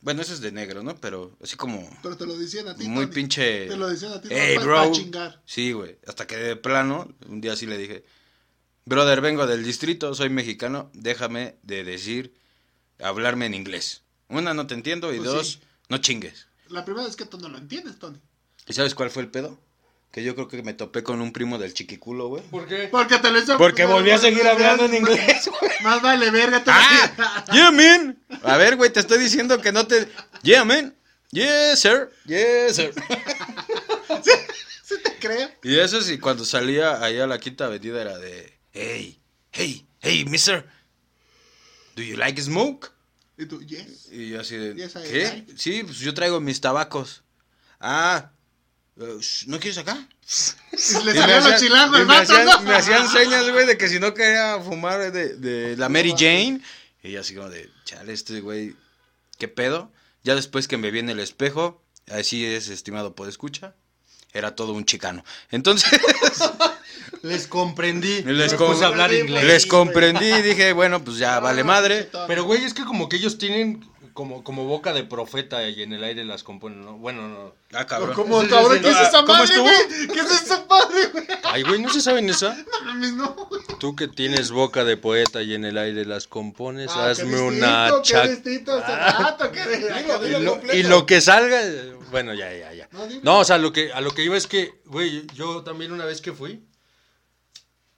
Bueno, 0.00 0.22
ese 0.22 0.32
es 0.34 0.40
de 0.40 0.50
negro, 0.50 0.82
¿no? 0.82 0.96
Pero 0.96 1.36
así 1.42 1.56
como 1.56 1.88
Pero 2.02 2.16
te 2.16 2.26
lo 2.26 2.36
decían 2.36 2.66
a 2.68 2.76
ti. 2.76 2.88
muy 2.88 3.04
Tony. 3.04 3.14
pinche. 3.14 3.68
Te 3.68 3.76
lo 3.76 3.88
decían 3.88 4.12
a 4.12 4.20
ti. 4.20 4.28
Hey, 4.32 4.56
para 4.56 4.66
bro. 4.66 4.92
chingar. 4.92 5.40
Sí, 5.46 5.72
güey. 5.72 5.96
Hasta 6.06 6.26
que 6.26 6.36
de 6.36 6.56
plano, 6.56 7.14
un 7.28 7.40
día 7.40 7.54
sí 7.54 7.66
le 7.66 7.78
dije, 7.78 8.04
brother, 8.84 9.20
vengo 9.20 9.46
del 9.46 9.62
distrito, 9.64 10.12
soy 10.14 10.28
mexicano, 10.28 10.90
déjame 10.92 11.56
de 11.62 11.84
decir, 11.84 12.34
hablarme 13.00 13.46
en 13.46 13.54
inglés. 13.54 14.02
Una, 14.28 14.54
no 14.54 14.66
te 14.66 14.74
entiendo, 14.74 15.12
y 15.14 15.18
Pues 15.18 15.30
dos, 15.30 15.48
sí. 15.52 15.60
no 15.88 15.98
chingues. 15.98 16.46
La 16.68 16.84
primera 16.84 17.06
vez 17.06 17.14
que 17.16 17.26
tú 17.26 17.38
no 17.38 17.48
lo 17.48 17.58
entiendes, 17.58 17.98
Tony. 17.98 18.18
¿Y 18.66 18.72
sabes 18.72 18.94
cuál 18.96 19.10
fue 19.10 19.22
el 19.22 19.28
pedo? 19.30 19.58
Que 20.12 20.22
yo 20.22 20.34
creo 20.34 20.46
que 20.46 20.62
me 20.62 20.74
topé 20.74 21.02
con 21.02 21.22
un 21.22 21.32
primo 21.32 21.56
del 21.56 21.72
chiquiculo, 21.72 22.28
güey. 22.28 22.42
¿Por 22.42 22.68
qué? 22.68 22.88
Porque 22.90 23.18
te 23.18 23.30
lo 23.30 23.38
hizo. 23.38 23.56
Porque 23.56 23.86
volví 23.86 24.10
a 24.10 24.18
seguir 24.18 24.46
hablando 24.46 24.84
en 24.84 24.94
inglés, 24.96 25.48
güey. 25.48 25.72
Más 25.82 26.02
vale 26.02 26.30
verga. 26.30 26.62
Tony. 26.62 26.76
¡Ah! 26.78 27.44
Yeah, 27.50 27.70
man. 27.70 28.22
A 28.42 28.58
ver, 28.58 28.76
güey, 28.76 28.92
te 28.92 29.00
estoy 29.00 29.18
diciendo 29.18 29.58
que 29.62 29.72
no 29.72 29.86
te... 29.86 30.06
Yeah, 30.42 30.66
man. 30.66 30.94
Yes, 31.30 31.80
sir. 31.80 32.10
Yes, 32.26 32.76
sir. 32.76 32.92
¿Sí 34.84 34.94
te 35.02 35.18
creo? 35.18 35.48
Y 35.62 35.78
eso 35.78 36.02
sí, 36.02 36.18
cuando 36.18 36.44
salía 36.44 37.02
allá 37.02 37.24
a 37.24 37.26
la 37.26 37.38
quinta 37.38 37.64
avenida 37.64 38.02
era 38.02 38.18
de... 38.18 38.58
Hey, 38.72 39.18
hey, 39.50 39.86
hey, 40.00 40.26
mister. 40.26 40.68
Do 41.96 42.02
you 42.02 42.18
like 42.18 42.40
smoke? 42.40 42.92
Y 43.38 43.46
tú, 43.46 43.62
yes. 43.62 44.08
Y 44.12 44.28
yo 44.28 44.42
así 44.42 44.56
de... 44.56 44.74
Yes, 44.74 44.94
I 44.94 45.10
¿Qué? 45.10 45.24
like. 45.24 45.52
Sí, 45.56 45.82
pues 45.84 46.00
yo 46.00 46.12
traigo 46.12 46.38
mis 46.38 46.60
tabacos. 46.60 47.22
Ah, 47.80 48.31
eh, 49.00 49.18
¿no 49.46 49.58
quieres 49.60 49.78
acá? 49.78 49.96
Le 50.72 50.78
salió 51.14 51.40
los 51.40 51.60
chilangos 51.60 51.98
y 51.98 52.00
el 52.02 52.06
me 52.06 52.14
vato, 52.14 52.32
hacían, 52.32 52.46
¿no? 52.46 52.60
me 52.62 52.74
hacían 52.74 53.08
señas, 53.08 53.50
güey, 53.50 53.66
de 53.66 53.76
que 53.76 53.88
si 53.88 53.98
no 54.00 54.14
quería 54.14 54.58
fumar 54.60 55.12
de, 55.12 55.36
de 55.36 55.76
la 55.76 55.88
Mary 55.88 56.14
Jane. 56.16 56.60
Y 57.02 57.10
yo 57.12 57.20
así 57.20 57.34
como 57.34 57.48
de, 57.50 57.68
chale, 57.84 58.12
este 58.12 58.40
güey, 58.40 58.74
¿qué 59.38 59.48
pedo? 59.48 59.90
Ya 60.24 60.34
después 60.34 60.68
que 60.68 60.76
me 60.78 60.90
vi 60.90 61.00
en 61.00 61.10
el 61.10 61.18
espejo, 61.20 61.82
así 62.10 62.44
es, 62.46 62.68
estimado 62.68 63.14
escucha 63.28 63.74
era 64.34 64.54
todo 64.54 64.72
un 64.72 64.84
chicano. 64.86 65.24
Entonces, 65.50 65.90
Les 67.22 67.46
comprendí. 67.46 68.22
Les 68.22 68.52
Me 68.52 68.58
com- 68.58 68.72
puse 68.72 68.84
a 68.84 68.88
hablar 68.88 69.12
inglés. 69.12 69.44
les 69.44 69.66
comprendí 69.66 70.24
y 70.26 70.42
dije, 70.42 70.72
bueno, 70.72 71.04
pues 71.04 71.18
ya 71.18 71.38
vale 71.38 71.62
madre. 71.64 72.08
Pero, 72.26 72.44
güey, 72.44 72.64
es 72.64 72.74
que 72.74 72.84
como 72.84 73.08
que 73.08 73.16
ellos 73.16 73.38
tienen 73.38 73.86
como, 74.12 74.44
como 74.44 74.64
boca 74.66 74.92
de 74.92 75.04
profeta 75.04 75.68
y 75.68 75.82
en 75.82 75.92
el 75.92 76.04
aire 76.04 76.24
las 76.24 76.42
componen, 76.42 76.84
¿no? 76.84 76.94
Bueno, 76.98 77.28
no. 77.28 77.54
Ah, 77.72 77.86
cabrón. 77.86 78.14
¿Cómo, 78.14 78.40
Sí, 78.40 78.46
sí, 78.46 78.52
cabrón? 78.52 78.76
sí. 78.76 78.82
¿Qué 78.82 78.90
es 78.90 78.96
Ah, 78.96 79.02
esa 79.08 79.20
¿cómo 79.24 79.32
madre, 79.34 79.58
güey? 79.58 80.08
¿Qué 80.12 80.20
es 80.20 80.30
esa 80.42 80.66
madre, 80.68 81.06
güey? 81.12 81.26
Ay, 81.44 81.62
güey, 81.62 81.80
¿no 81.82 81.88
se 81.90 82.00
saben 82.00 82.28
esa? 82.30 82.54
No 82.82 82.86
mames, 82.86 83.12
no. 83.14 83.48
Tú 83.78 83.96
que 83.96 84.08
tienes 84.08 84.50
boca 84.50 84.84
de 84.84 84.96
poeta 84.96 85.42
y 85.42 85.54
en 85.54 85.64
el 85.64 85.78
aire 85.78 86.04
las 86.04 86.26
compones, 86.26 86.90
Ah, 86.94 87.04
qué 87.06 87.10
hazme 87.10 87.24
distinto, 87.36 87.46
una 87.46 87.90
qué 87.96 88.02
chac... 88.02 88.30
distinto 88.30 88.72
hace 88.74 88.96
rato, 88.96 89.52
qué 89.52 89.66
distinto. 89.68 90.26
Y 90.26 90.42
lo, 90.42 90.74
y 90.74 90.82
lo 90.84 91.06
que 91.06 91.20
salga, 91.20 91.60
bueno, 92.10 92.34
ya, 92.34 92.52
ya, 92.54 92.72
ya. 92.74 92.88
No. 92.92 93.06
No, 93.22 93.38
o 93.40 93.44
sea, 93.44 93.58
lo 93.58 93.72
que, 93.72 93.92
a 93.92 94.00
lo 94.00 94.12
que 94.12 94.24
iba 94.24 94.36
es 94.36 94.46
que, 94.46 94.80
güey, 94.86 95.26
yo 95.34 95.62
también 95.62 95.92
una 95.92 96.04
vez 96.04 96.20
que 96.20 96.32
fui, 96.32 96.64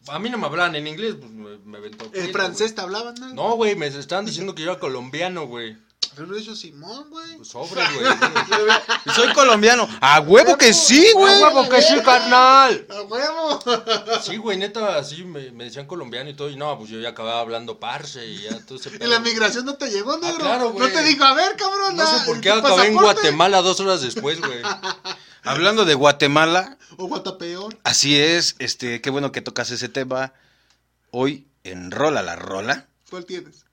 a 0.09 0.19
mí 0.19 0.29
no 0.29 0.37
me 0.39 0.47
hablaban 0.47 0.75
en 0.77 0.87
inglés, 0.87 1.15
pues 1.19 1.31
me, 1.31 1.57
me 1.65 1.79
aventó 1.79 2.11
¿El 2.13 2.31
francés 2.31 2.75
te 2.75 2.81
hablaban, 2.83 3.15
no? 3.15 3.25
güey. 3.25 3.35
No, 3.35 3.57
güey, 3.57 3.75
me 3.77 3.87
estaban 3.87 4.27
diciendo 4.27 4.55
que 4.55 4.63
yo 4.63 4.71
era 4.73 4.81
colombiano, 4.81 5.47
güey. 5.47 5.77
Pero 6.17 6.37
eso 6.37 6.55
Simón, 6.55 7.09
güey. 7.11 7.37
Pues 7.37 7.49
sobre, 7.49 7.83
güey. 7.95 8.07
Soy 9.17 9.33
colombiano. 9.33 9.89
A 10.01 10.21
huevo 10.21 10.57
que 10.57 10.73
sí, 10.73 11.11
güey. 11.15 11.43
¡A 11.43 11.49
huevo 11.49 11.69
que 11.69 11.83
sí, 11.83 11.95
carnal! 12.05 12.87
¡A 12.91 13.03
huevo! 13.03 13.61
Sí, 14.23 14.37
güey, 14.37 14.57
neta, 14.57 14.97
así 14.99 15.25
me, 15.25 15.51
me 15.53 15.65
decían 15.65 15.87
colombiano 15.87 16.31
y 16.31 16.35
todo, 16.35 16.49
y 16.51 16.57
no, 16.57 16.77
pues 16.79 16.91
yo 16.91 17.01
ya 17.01 17.11
acababa 17.11 17.41
hablando 17.41 17.79
parce 17.81 18.27
y 18.27 18.43
ya 18.43 18.59
todo 18.65 18.79
ese 18.79 18.91
¿Y 18.91 18.99
pedo. 18.99 19.11
la 19.11 19.19
migración 19.21 19.65
no 19.65 19.75
te 19.75 19.91
llegó, 19.91 20.17
negro? 20.19 20.39
claro, 20.39 20.65
No 20.67 20.71
güey. 20.73 20.93
te 20.93 21.03
dijo, 21.03 21.25
a 21.25 21.35
ver, 21.35 21.57
cabrón. 21.57 21.97
No 21.97 22.07
sé 22.07 22.17
da- 22.17 22.25
por 22.25 22.41
qué 22.41 22.51
¿tu 22.51 22.57
acabé 22.59 22.87
en 22.87 22.95
pasaporte? 22.95 23.03
Guatemala 23.21 23.63
dos 23.63 23.81
horas 23.81 24.01
después, 24.03 24.41
güey. 24.41 24.63
Hablando 25.43 25.85
de 25.85 25.95
Guatemala, 25.95 26.79
O 26.97 27.07
Guatapeor. 27.07 27.77
así 27.85 28.19
es, 28.19 28.57
este, 28.61 29.01
qué 29.03 29.11
bueno 29.11 29.31
que 29.33 29.43
tocas 29.43 29.71
ese 29.71 29.89
tema. 29.89 30.33
Hoy, 31.11 31.47
en 31.65 31.91
Rola 31.91 32.23
la 32.23 32.35
Rola, 32.37 32.87
¿Cuál 33.11 33.27
tienes? 33.27 33.64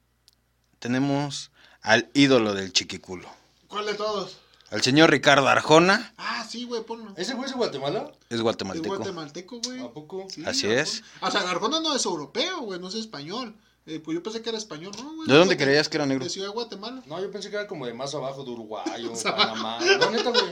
Tenemos 0.81 1.51
al 1.81 2.09
ídolo 2.13 2.53
del 2.53 2.73
chiquiculo. 2.73 3.29
¿Cuál 3.67 3.85
de 3.85 3.93
todos? 3.93 4.37
Al 4.71 4.81
señor 4.81 5.09
Ricardo 5.11 5.47
Arjona, 5.47 6.13
Ah, 6.17 6.45
sí, 6.49 6.63
güey, 6.65 6.83
ponlo. 6.83 7.13
¿Ese 7.17 7.33
güey 7.33 7.45
es 7.45 7.51
de 7.51 7.57
Guatemala? 7.57 8.11
es 8.29 8.35
Es 8.37 8.41
guatemalteco. 8.41 8.95
guatemalteco, 8.95 9.59
güey. 9.63 9.79
¿A 9.81 9.89
poco? 9.91 10.27
Sí, 10.29 10.43
Así 10.45 10.65
Arjona. 10.67 10.81
es. 10.81 11.03
O 11.21 11.31
sea, 11.31 11.41
Arjona 11.49 11.79
no 11.81 11.95
es 11.95 12.03
europeo, 12.05 12.61
güey, 12.61 12.79
no 12.79 12.87
es 12.89 12.95
español. 12.95 13.55
Eh, 13.85 13.99
pues 13.99 14.15
yo 14.15 14.23
pensé 14.23 14.41
que 14.41 14.49
era 14.49 14.57
español, 14.57 14.91
¿no, 14.97 15.15
güey? 15.15 15.27
¿De 15.27 15.33
dónde 15.35 15.57
creías 15.57 15.89
que 15.89 15.97
era 15.97 16.05
negro? 16.05 16.23
De 16.23 16.29
Ciudad 16.29 16.47
de 16.47 16.53
Guatemala. 16.53 17.01
No, 17.05 17.19
yo 17.21 17.31
pensé 17.31 17.49
que 17.49 17.55
era 17.57 17.67
como 17.67 17.85
de 17.85 17.93
más 17.93 18.13
abajo 18.15 18.43
de 18.43 18.51
Uruguay 18.51 19.05
o 19.05 19.13
Panamá. 19.23 19.79
No, 19.99 20.09
neta, 20.11 20.29
güey. 20.29 20.43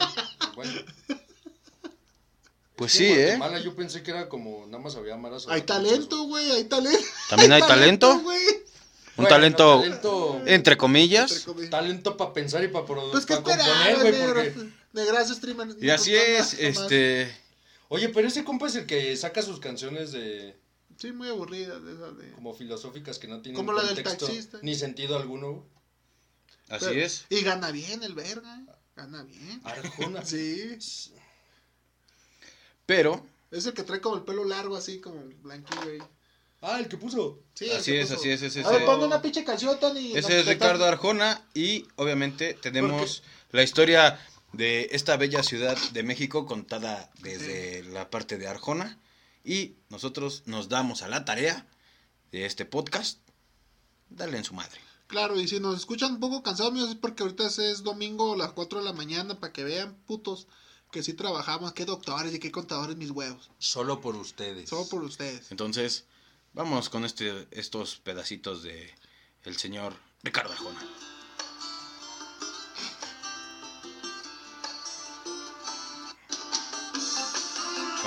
Bueno, 0.55 0.71
Pues 2.75 2.93
es 2.93 2.97
sí, 2.97 3.05
¿eh? 3.05 3.37
Guatemala 3.37 3.59
yo 3.59 3.75
pensé 3.75 4.03
que 4.03 4.11
era 4.11 4.27
como 4.29 4.65
nada 4.65 4.79
más 4.83 4.95
había 4.95 5.15
malas. 5.17 5.47
Hay 5.47 5.61
talento, 5.61 6.23
güey, 6.23 6.49
hay 6.51 6.63
talento. 6.65 6.99
¿También 7.29 7.51
hay 7.53 7.61
talento? 7.67 8.19
güey. 8.19 8.39
Un 9.19 9.23
Bueno, 9.25 9.35
talento, 9.35 9.81
talento- 9.81 10.41
entre 10.45 10.77
comillas. 10.77 11.29
Entre 11.31 11.45
comillas. 11.45 11.69
Talento 11.69 12.15
para 12.15 12.31
pensar 12.33 12.63
y 12.63 12.69
para 12.69 12.85
Pues 12.85 13.25
que 13.25 13.35
componer, 13.35 13.95
güey, 13.99 14.11
negro. 14.13 14.27
porque... 14.33 14.53
De 14.93 15.05
gracias. 15.05 15.39
Y 15.81 15.89
así 15.89 16.15
es, 16.15 16.53
este... 16.53 17.29
Oye, 17.89 18.09
pero 18.09 18.27
ese 18.29 18.43
compa 18.45 18.67
es 18.67 18.75
el 18.75 18.85
que 18.85 19.15
saca 19.17 19.41
sus 19.41 19.59
canciones 19.59 20.11
de 20.13 20.57
Sí, 20.97 21.11
muy 21.11 21.27
aburrida 21.29 21.79
de 21.79 22.31
como 22.33 22.53
filosóficas 22.53 23.19
que 23.19 23.27
no 23.27 23.41
tienen 23.41 23.55
Como 23.57 23.71
la 23.73 23.81
del 23.83 23.95
contexto 23.95 24.25
taxista. 24.27 24.59
ni 24.61 24.75
sentido 24.75 25.17
alguno. 25.17 25.51
güey. 25.51 25.63
Así 26.69 26.85
Pero- 26.89 27.01
es. 27.01 27.25
Y 27.29 27.41
gana 27.41 27.71
bien 27.71 28.01
el 28.03 28.13
verga. 28.15 28.61
Gana 28.95 29.23
bien. 29.23 29.61
Arjona. 29.63 30.21
Sí. 30.25 30.77
Pero, 32.85 33.25
Es 33.51 33.65
el 33.65 33.73
que 33.73 33.83
trae 33.83 33.99
como 34.01 34.15
el 34.17 34.23
pelo 34.23 34.43
largo, 34.45 34.75
así 34.75 34.99
como 35.01 35.21
blanquillo, 35.41 35.81
güey. 35.83 35.99
Ah, 36.61 36.79
el 36.79 36.87
que 36.87 36.97
puso. 36.97 37.39
Sí, 37.53 37.69
Así 37.71 37.91
que 37.91 38.01
es, 38.01 38.07
puso. 38.09 38.19
así 38.19 38.29
es, 38.31 38.41
ese 38.41 38.63
A 38.63 38.69
ver, 38.69 38.81
es. 38.81 38.85
ponme 38.85 39.05
una 39.05 39.21
pinche 39.21 39.43
canción, 39.43 39.79
Tony. 39.79 40.11
ese 40.17 40.39
es 40.39 40.45
que 40.45 40.53
Ricardo 40.53 40.85
Arjona 40.85 41.45
y 41.53 41.85
obviamente 41.95 42.53
tenemos 42.53 43.23
la 43.51 43.63
historia 43.63 44.19
de 44.53 44.89
esta 44.91 45.15
bella 45.15 45.43
ciudad 45.43 45.77
de 45.93 46.03
México 46.03 46.45
contada 46.45 47.11
desde 47.21 47.83
la 47.83 48.09
parte 48.09 48.37
de 48.37 48.47
Arjona 48.47 48.99
y 49.43 49.75
nosotros 49.89 50.43
nos 50.47 50.67
damos 50.69 51.01
a 51.01 51.07
la 51.07 51.23
tarea 51.23 51.65
de 52.31 52.45
este 52.45 52.65
podcast 52.65 53.19
darle 54.09 54.37
en 54.37 54.43
su 54.43 54.53
madre. 54.53 54.79
Claro, 55.07 55.39
y 55.39 55.47
si 55.47 55.59
nos 55.59 55.75
escuchan 55.77 56.13
un 56.13 56.19
poco 56.19 56.43
cansados, 56.43 56.73
míos, 56.73 56.89
es 56.89 56.95
porque 56.95 57.23
ahorita 57.23 57.47
es 57.47 57.83
domingo 57.83 58.33
a 58.33 58.37
las 58.37 58.51
4 58.51 58.79
de 58.79 58.85
la 58.85 58.93
mañana 58.93 59.39
para 59.39 59.53
que 59.53 59.63
vean, 59.63 59.95
putos, 60.05 60.47
que 60.91 61.01
sí 61.03 61.13
trabajamos, 61.13 61.73
qué 61.73 61.85
doctores 61.85 62.33
y 62.33 62.39
qué 62.39 62.51
contadores 62.51 62.95
mis 62.97 63.09
huevos. 63.11 63.49
Solo 63.59 64.01
por 64.01 64.15
ustedes. 64.15 64.69
Solo 64.69 64.87
por 64.87 65.03
ustedes. 65.03 65.49
Entonces, 65.51 66.05
vamos 66.59 66.89
con 66.89 67.05
este, 67.05 67.47
estos 67.51 67.95
pedacitos 67.99 68.63
de 68.63 68.93
el 69.45 69.55
señor 69.55 69.93
Ricardo 70.23 70.51
Arjona. 70.51 70.81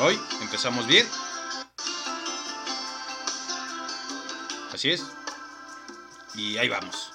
Hoy 0.00 0.20
empezamos 0.42 0.86
bien. 0.86 1.08
Así 4.70 4.90
es. 4.90 5.02
Y 6.34 6.58
ahí 6.58 6.68
vamos. 6.68 7.10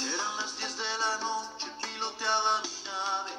Eran 0.00 0.36
las 0.36 0.58
10 0.58 0.76
de 0.78 0.98
la 0.98 1.18
noche, 1.20 1.66
piloteaba 1.80 2.62
mi 2.62 2.82
nave. 2.90 3.32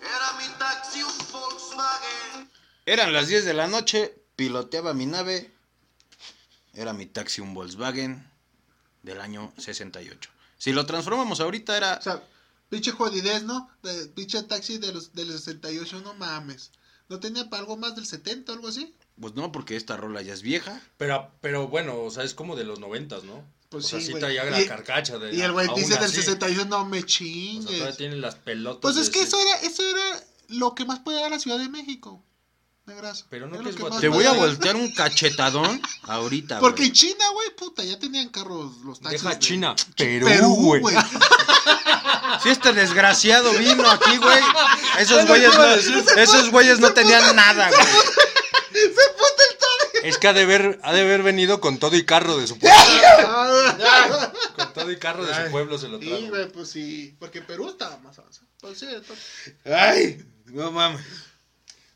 Era 0.00 0.32
mi 0.38 0.58
taxi, 0.58 1.02
un 1.02 1.18
Volkswagen. 1.30 2.50
Eran 2.86 3.12
las 3.12 3.28
10 3.28 3.44
de 3.44 3.52
la 3.52 3.66
noche, 3.66 4.15
piloteaba 4.36 4.94
mi 4.94 5.06
nave. 5.06 5.50
Era 6.74 6.92
mi 6.92 7.06
taxi 7.06 7.40
un 7.40 7.54
Volkswagen 7.54 8.28
del 9.02 9.20
año 9.20 9.52
68. 9.56 10.30
Si 10.58 10.72
lo 10.72 10.84
transformamos 10.86 11.40
ahorita 11.40 11.76
era 11.76 11.96
O 11.98 12.02
sea, 12.02 12.22
pinche 12.68 12.90
jodidez, 12.92 13.42
¿no? 13.44 13.70
De, 13.82 14.06
pinche 14.08 14.42
taxi 14.42 14.78
de 14.78 14.92
los, 14.92 15.12
del 15.14 15.30
68, 15.32 16.00
no 16.02 16.14
mames. 16.14 16.70
¿No 17.08 17.20
tenía 17.20 17.48
para 17.48 17.60
algo 17.60 17.76
más 17.76 17.94
del 17.94 18.04
70 18.06 18.52
o 18.52 18.54
algo 18.56 18.68
así? 18.68 18.92
Pues 19.20 19.34
no, 19.34 19.52
porque 19.52 19.76
esta 19.76 19.96
rola 19.96 20.20
ya 20.22 20.34
es 20.34 20.42
vieja. 20.42 20.80
Pero, 20.98 21.30
pero 21.40 21.68
bueno, 21.68 22.00
o 22.02 22.10
sea, 22.10 22.24
es 22.24 22.34
como 22.34 22.56
de 22.56 22.64
los 22.64 22.78
noventas, 22.80 23.24
¿no? 23.24 23.44
Pues 23.70 23.84
o 23.86 23.88
sea, 23.88 24.00
sí, 24.00 24.06
sí 24.06 24.14
traía 24.14 24.44
la 24.44 24.60
Y- 24.60 24.66
carcacha 24.66 25.18
de 25.18 25.34
Y 25.34 25.40
el 25.40 25.52
güey 25.52 25.68
dice 25.74 25.94
del 25.94 26.04
así. 26.04 26.16
68, 26.16 26.66
no 26.66 26.84
me 26.84 26.98
O 26.98 27.00
sea, 27.00 27.06
chingues. 27.06 27.66
todavía 27.78 27.96
tienen 27.96 28.20
las 28.20 28.34
pelotas. 28.34 28.80
Pues 28.82 28.96
es 28.96 29.08
que 29.10 29.20
ese- 29.22 29.28
eso 29.36 29.40
era, 29.40 29.60
eso 29.62 29.82
era 29.88 30.24
lo 30.48 30.74
que 30.74 30.84
más 30.84 30.98
puede 31.00 31.20
dar 31.20 31.30
la 31.30 31.38
Ciudad 31.38 31.58
de 31.58 31.68
México. 31.68 32.22
Negras. 32.86 33.24
Pero 33.28 33.48
no 33.48 33.56
es 33.68 33.74
Te 33.74 33.82
Guatemala. 33.82 34.14
voy 34.14 34.24
a 34.26 34.32
voltear 34.32 34.76
un 34.76 34.92
cachetadón 34.92 35.80
ahorita. 36.02 36.60
Porque 36.60 36.84
en 36.84 36.92
China, 36.92 37.24
güey, 37.32 37.50
puta, 37.56 37.82
ya 37.82 37.98
tenían 37.98 38.28
carros 38.28 38.76
los 38.84 39.00
taxis. 39.00 39.22
Deja 39.22 39.34
de- 39.34 39.40
China. 39.40 39.74
Perú, 39.96 40.54
güey. 40.80 40.84
Si 42.42 42.50
este 42.50 42.72
desgraciado 42.72 43.50
vino 43.52 43.88
aquí, 43.90 44.16
güey, 44.18 44.42
esos 44.98 45.26
güeyes 45.26 45.54
no, 45.56 45.64
esos 46.20 46.50
güeyes 46.50 46.80
no 46.80 46.92
tenían 46.92 47.34
nada, 47.34 47.70
güey. 47.70 47.86
Es 50.02 50.18
que 50.18 50.28
ha 50.28 50.32
de, 50.32 50.42
haber, 50.42 50.78
ha 50.82 50.92
de 50.92 51.00
haber 51.00 51.22
venido 51.22 51.60
con 51.60 51.78
todo 51.78 51.96
y 51.96 52.04
carro 52.04 52.36
de 52.36 52.46
su 52.46 52.58
pueblo. 52.58 52.76
Con 54.54 54.72
Todo 54.74 54.90
el 54.90 54.98
carro 54.98 55.24
de 55.24 55.34
su 55.46 55.50
pueblo 55.50 55.78
se 55.78 55.88
lo 55.88 55.98
Sí, 55.98 56.08
trajo. 56.08 56.26
güey, 56.28 56.52
pues 56.52 56.68
sí. 56.70 57.16
Porque 57.18 57.40
Perú 57.42 57.68
estaba 57.70 57.96
más 57.98 58.18
avanzado. 58.18 58.46
Pues 58.60 58.78
sí, 58.78 58.86
entonces. 58.88 59.24
Ay, 59.64 60.24
no 60.46 60.70
mames. 60.70 61.04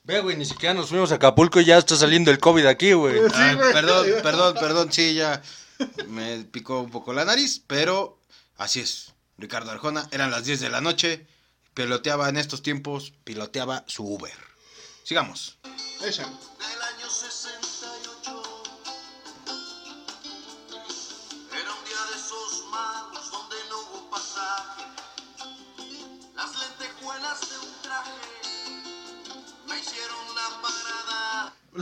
Ve, 0.04 0.20
güey, 0.20 0.36
ni 0.36 0.44
siquiera 0.44 0.74
nos 0.74 0.88
fuimos 0.88 1.12
a 1.12 1.16
Acapulco 1.16 1.60
y 1.60 1.64
ya 1.66 1.78
está 1.78 1.94
saliendo 1.96 2.30
el 2.30 2.38
COVID 2.38 2.66
aquí, 2.66 2.92
güey. 2.92 3.18
Sí, 3.18 3.34
Ay, 3.34 3.54
güey. 3.54 3.72
perdón, 3.72 4.06
perdón, 4.22 4.54
perdón, 4.54 4.92
sí, 4.92 5.14
ya 5.14 5.42
me 6.08 6.44
picó 6.44 6.80
un 6.80 6.90
poco 6.90 7.12
la 7.12 7.24
nariz, 7.24 7.62
pero 7.66 8.18
así 8.56 8.80
es. 8.80 9.12
Ricardo 9.38 9.70
Arjona, 9.70 10.08
eran 10.10 10.30
las 10.30 10.44
10 10.44 10.60
de 10.60 10.70
la 10.70 10.80
noche, 10.80 11.26
piloteaba 11.74 12.28
en 12.28 12.36
estos 12.36 12.62
tiempos, 12.62 13.12
piloteaba 13.24 13.84
su 13.86 14.04
Uber. 14.04 14.32
Sigamos. 15.04 15.58
Échale. 16.04 16.32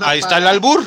Ahí 0.03 0.19
está 0.21 0.39
el 0.39 0.47
albur. 0.47 0.83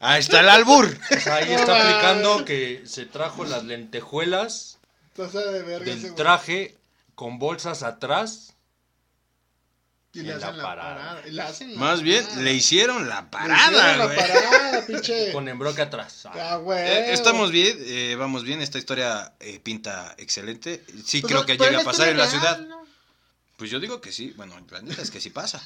Ahí 0.00 0.20
está 0.20 0.40
el 0.40 0.48
albur. 0.48 0.86
O 0.86 1.20
sea, 1.20 1.36
ahí 1.36 1.52
está 1.52 1.80
aplicando 1.80 2.44
que 2.44 2.82
se 2.86 3.06
trajo 3.06 3.44
las 3.44 3.64
lentejuelas 3.64 4.78
de 5.16 5.62
verga 5.62 5.84
ese 5.84 5.84
del 5.94 6.00
güey. 6.02 6.14
traje 6.14 6.76
con 7.14 7.38
bolsas 7.38 7.82
atrás. 7.82 8.48
Y 10.14 10.20
le 10.22 10.36
la 10.36 10.36
hacen 10.48 10.56
la 10.58 10.62
parada. 10.62 10.94
parada. 10.94 11.28
Y 11.28 11.30
le 11.30 11.42
hacen 11.42 11.72
la 11.74 11.78
Más 11.80 12.02
bien, 12.02 12.22
parada. 12.24 12.42
le 12.42 12.52
hicieron 12.52 13.08
la 13.08 13.22
Le 13.22 13.28
parada, 13.28 13.68
hicieron 13.70 13.98
la 13.98 14.06
güey. 14.06 14.16
parada, 14.18 14.86
pinche. 14.86 15.32
Con 15.32 15.48
embroque 15.48 15.80
atrás. 15.82 16.26
Ah, 16.26 16.56
güey. 16.56 16.78
Eh, 16.80 17.12
estamos 17.14 17.50
bien, 17.50 17.76
eh, 17.80 18.14
vamos 18.18 18.44
bien, 18.44 18.60
esta 18.60 18.76
historia 18.78 19.32
eh, 19.40 19.58
pinta 19.60 20.14
excelente. 20.18 20.84
Sí, 21.06 21.20
Pues, 21.22 21.32
creo 21.32 21.46
que 21.46 21.56
llega 21.56 21.80
a 21.80 21.84
pasar 21.84 22.08
en 22.08 22.18
la 22.18 22.26
ciudad. 22.26 22.60
Pues 23.56 23.70
yo 23.70 23.80
digo 23.80 24.00
que 24.02 24.12
sí, 24.12 24.32
bueno, 24.36 24.54
la 24.70 24.82
neta 24.82 25.00
es 25.00 25.10
que 25.10 25.20
sí 25.20 25.30
pasa. 25.30 25.62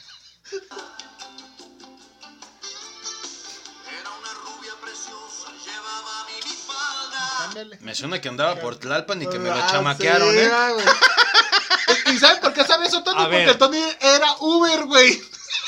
Me 7.81 7.95
suena 7.95 8.21
que 8.21 8.29
andaba 8.29 8.57
por 8.61 8.77
Tlalpan 8.77 9.23
y 9.23 9.27
que 9.29 9.39
me 9.39 9.49
lo 9.49 9.55
Ah, 9.55 9.67
chamaquearon, 9.71 10.33
sí, 10.33 10.39
¿eh? 10.39 10.51
güey. 10.75 10.87
¿Y 12.15 12.19
sabes 12.19 12.39
por 12.39 12.53
qué 12.53 12.65
sabe 12.65 12.87
eso, 12.87 13.03
Tony? 13.03 13.21
A 13.21 13.25
Porque 13.25 13.47
ver. 13.47 13.59
Tony 13.59 13.79
era 14.01 14.27
Uber, 14.41 14.85
güey. 14.87 15.21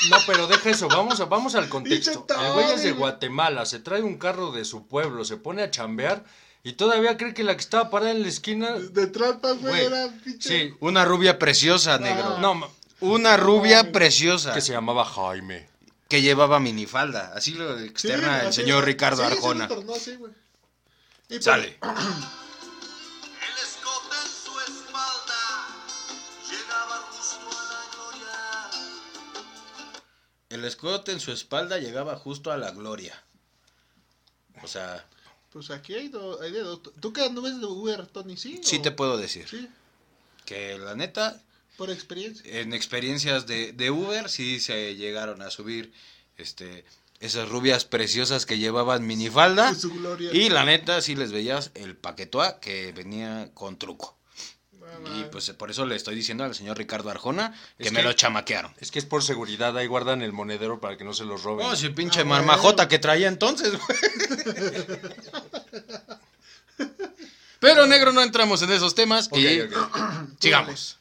No, 0.09 0.17
pero 0.25 0.47
deja 0.47 0.69
eso, 0.69 0.87
vamos, 0.87 1.19
a, 1.19 1.25
vamos 1.25 1.55
al 1.55 1.67
contexto. 1.69 2.25
El 2.41 2.53
güey 2.53 2.71
es 2.71 2.83
de. 2.83 2.91
Guatemala, 2.93 3.65
se 3.65 3.79
trae 3.79 4.01
un 4.01 4.17
carro 4.17 4.51
de 4.51 4.63
su 4.65 4.87
pueblo, 4.87 5.25
se 5.25 5.37
pone 5.37 5.61
a 5.61 5.69
chambear 5.71 6.23
y 6.63 6.73
todavía 6.73 7.17
cree 7.17 7.33
que 7.33 7.43
la 7.43 7.55
que 7.55 7.61
estaba 7.61 7.89
parada 7.89 8.11
en 8.11 8.21
la 8.21 8.27
esquina... 8.29 8.71
De 8.71 9.07
trampas, 9.07 9.59
güey, 9.59 9.71
Güey, 9.73 9.85
era 9.85 10.07
pinche. 10.23 10.49
sí, 10.69 10.73
Una 10.81 11.05
rubia 11.05 11.39
preciosa, 11.39 11.97
negro. 11.99 12.37
no, 12.39 12.69
Una 13.01 13.37
rubia 13.37 13.91
preciosa 13.91 14.53
que 14.53 14.61
se 14.61 14.71
llamaba 14.73 15.05
Jaime. 15.05 15.67
que 16.09 16.21
llevaba 16.21 16.59
minifalda. 16.59 17.31
Así 17.35 17.53
lo 17.53 17.77
Sí, 17.79 17.85
externa 17.85 18.41
el 18.41 18.47
así 18.47 18.61
señor. 18.61 18.83
Ricardo 18.85 19.25
Sí, 19.25 19.31
Arjona. 19.33 19.67
tornó 19.67 19.93
así, 19.93 20.15
güey. 20.15 20.31
Y 21.29 21.33
pues, 21.33 21.43
Sale. 21.45 21.77
El 21.81 21.87
escote 23.63 24.15
en 24.21 24.29
su 24.41 24.59
espalda 24.59 25.67
llegaba 26.49 26.97
justo 27.11 27.49
a 27.51 27.63
la 27.71 27.81
gloria. 27.93 28.69
El 30.49 30.65
escote 30.65 31.11
en 31.11 31.19
su 31.19 31.31
espalda 31.31 31.77
llegaba 31.77 32.15
justo 32.17 32.51
a 32.51 32.57
la 32.57 32.71
gloria. 32.71 33.21
O 34.63 34.67
sea, 34.67 35.05
Pues 35.53 35.69
aquí 35.71 35.93
hay, 35.95 36.09
do- 36.09 36.39
hay 36.41 36.51
de 36.51 36.59
dos. 36.61 36.81
¿Tú 36.99 37.11
qué 37.13 37.29
no 37.29 37.41
ves 37.41 37.59
de 37.59 37.65
Uber, 37.65 38.05
Tony? 38.07 38.37
Sí. 38.37 38.59
sí 38.63 38.77
o- 38.77 38.81
te 38.81 38.91
puedo 38.91 39.17
decir 39.17 39.47
Sí, 39.47 39.67
que 40.45 40.77
la 40.77 40.93
neta, 40.95 41.41
por 41.77 41.89
experiencia. 41.89 42.59
en 42.59 42.73
experiencias 42.73 43.47
de, 43.47 43.71
de 43.73 43.89
Uber 43.91 44.29
sí 44.29 44.59
se 44.59 44.95
llegaron 44.95 45.41
a 45.41 45.49
subir 45.49 45.91
este 46.37 46.85
esas 47.19 47.49
rubias 47.49 47.85
preciosas 47.85 48.45
que 48.45 48.57
llevaban 48.57 49.05
minifalda. 49.05 49.69
En 49.69 49.79
su 49.79 49.91
gloria. 49.91 50.31
Y 50.33 50.49
la 50.49 50.63
neta 50.65 51.01
sí 51.01 51.15
les 51.15 51.31
veías 51.31 51.71
el 51.75 51.95
paquetoa 51.97 52.59
que 52.59 52.91
venía 52.93 53.51
con 53.53 53.77
truco. 53.77 54.17
Y 55.15 55.23
pues 55.31 55.49
por 55.51 55.69
eso 55.69 55.85
le 55.85 55.95
estoy 55.95 56.15
diciendo 56.15 56.43
al 56.43 56.55
señor 56.55 56.77
Ricardo 56.77 57.09
Arjona 57.09 57.53
que 57.77 57.85
Es 57.85 57.91
me 57.91 57.99
que- 57.99 58.05
lo 58.05 58.13
chamaquearon. 58.13 58.73
Es 58.79 58.91
que 58.91 58.99
es 58.99 59.05
por 59.05 59.23
seguridad, 59.23 59.77
ahí 59.77 59.87
guardan 59.87 60.21
el 60.21 60.33
monedero 60.33 60.79
para 60.81 60.97
que 60.97 61.03
no 61.03 61.13
se 61.13 61.25
los 61.25 61.43
roben. 61.43 61.67
Oh, 61.67 61.73
ese 61.73 61.89
pinche 61.91 62.21
Ah, 62.21 62.25
marmajota 62.25 62.83
bueno. 62.83 62.89
que 62.89 62.99
traía 62.99 63.27
entonces, 63.27 63.73
güey. 63.77 63.99
Pero 67.59 67.85
negro, 67.87 68.13
no 68.13 68.21
entramos 68.21 68.61
en 68.61 68.71
esos 68.71 68.95
temas 68.95 69.29
y 69.33 69.59
sigamos. 70.39 70.97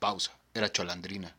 Pausa. 0.00 0.32
Era 0.52 0.72
cholandrina. 0.72 1.32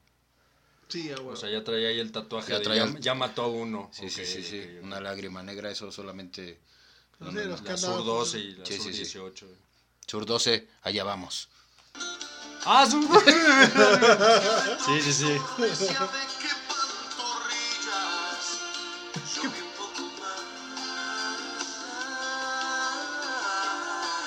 Sí, 0.88 1.12
ah, 1.12 1.20
güey. 1.20 1.34
O 1.34 1.36
sea, 1.36 1.50
ya 1.50 1.64
traía 1.64 1.90
ahí 1.90 2.00
el 2.00 2.12
tatuaje 2.14 2.52
Ya 2.52 2.60
de 2.60 2.64
traía 2.64 2.94
ya, 3.00 3.14
mató 3.14 3.44
a 3.44 3.48
uno. 3.48 3.90
Sí, 3.94 4.06
Ok, 4.06 4.12
sí, 4.12 4.26
sí, 4.26 4.44
sí. 4.44 4.60
ok, 4.62 4.78
ok. 4.80 4.84
Una 4.86 5.02
lágrima 5.02 5.44
negra, 5.44 5.70
eso 5.72 5.92
solamente. 5.92 6.60
No 7.20 7.32
sé, 7.32 7.46
los 7.46 7.62
que 7.62 7.70
La 7.70 7.78
Sur 7.78 7.98
con- 7.98 8.06
12 8.06 8.40
y 8.40 8.54
la 8.56 8.66
Sí, 8.66 8.78
Sur 8.78 8.86
sí, 8.86 8.94
sí. 8.94 9.00
18. 9.00 9.48
Sur 10.08 10.26
12, 10.26 10.68
allá 10.84 11.04
vamos. 11.04 11.50
¡Ah, 12.66 12.86
Sur 12.90 13.04
Sí, 14.86 15.02
sí, 15.02 15.14
sí. 15.14 15.38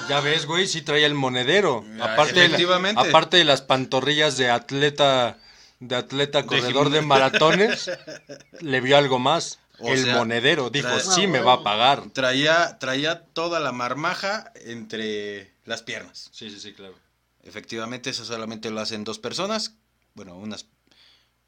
Ya 0.08 0.20
ves, 0.20 0.46
güey, 0.46 0.66
sí 0.66 0.82
traía 0.82 1.06
el 1.06 1.14
monedero. 1.14 1.84
Ah, 2.00 2.12
Aparte, 2.12 2.32
de 2.34 2.40
la- 2.40 2.44
efectivamente. 2.56 3.00
aparte 3.08 3.36
de 3.36 3.44
las 3.44 3.62
pantorrillas 3.62 4.36
de 4.36 4.50
atleta, 4.50 5.38
de 5.80 5.96
atleta 5.96 6.44
corredor 6.46 6.90
de, 6.90 7.00
maratones, 7.02 7.90
le 8.60 8.80
vio 8.80 8.96
algo 8.96 9.18
más. 9.18 9.58
O 9.80 9.88
el 9.88 10.04
sea, 10.04 10.16
monedero. 10.18 10.70
Dijo, 10.70 10.86
trae- 10.88 11.00
sí 11.00 11.26
me 11.26 11.40
va 11.40 11.54
a 11.54 11.62
pagar. 11.64 12.04
Traía, 12.12 12.78
traía 12.78 13.24
toda 13.24 13.58
la 13.58 13.72
marmaja 13.72 14.52
entre 14.64 15.52
las 15.64 15.82
piernas. 15.82 16.28
Sí, 16.32 16.48
sí, 16.50 16.60
sí, 16.60 16.72
claro. 16.74 16.94
Efectivamente, 17.42 18.10
eso 18.10 18.24
solamente 18.24 18.70
lo 18.70 18.80
hacen 18.80 19.02
dos 19.04 19.18
personas. 19.18 19.74
Bueno, 20.14 20.36
unas. 20.36 20.66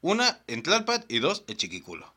Una 0.01 0.39
en 0.47 0.61
Tlalpan 0.61 1.05
y 1.07 1.19
dos 1.19 1.43
en 1.47 1.55
Chiquiculo. 1.57 2.13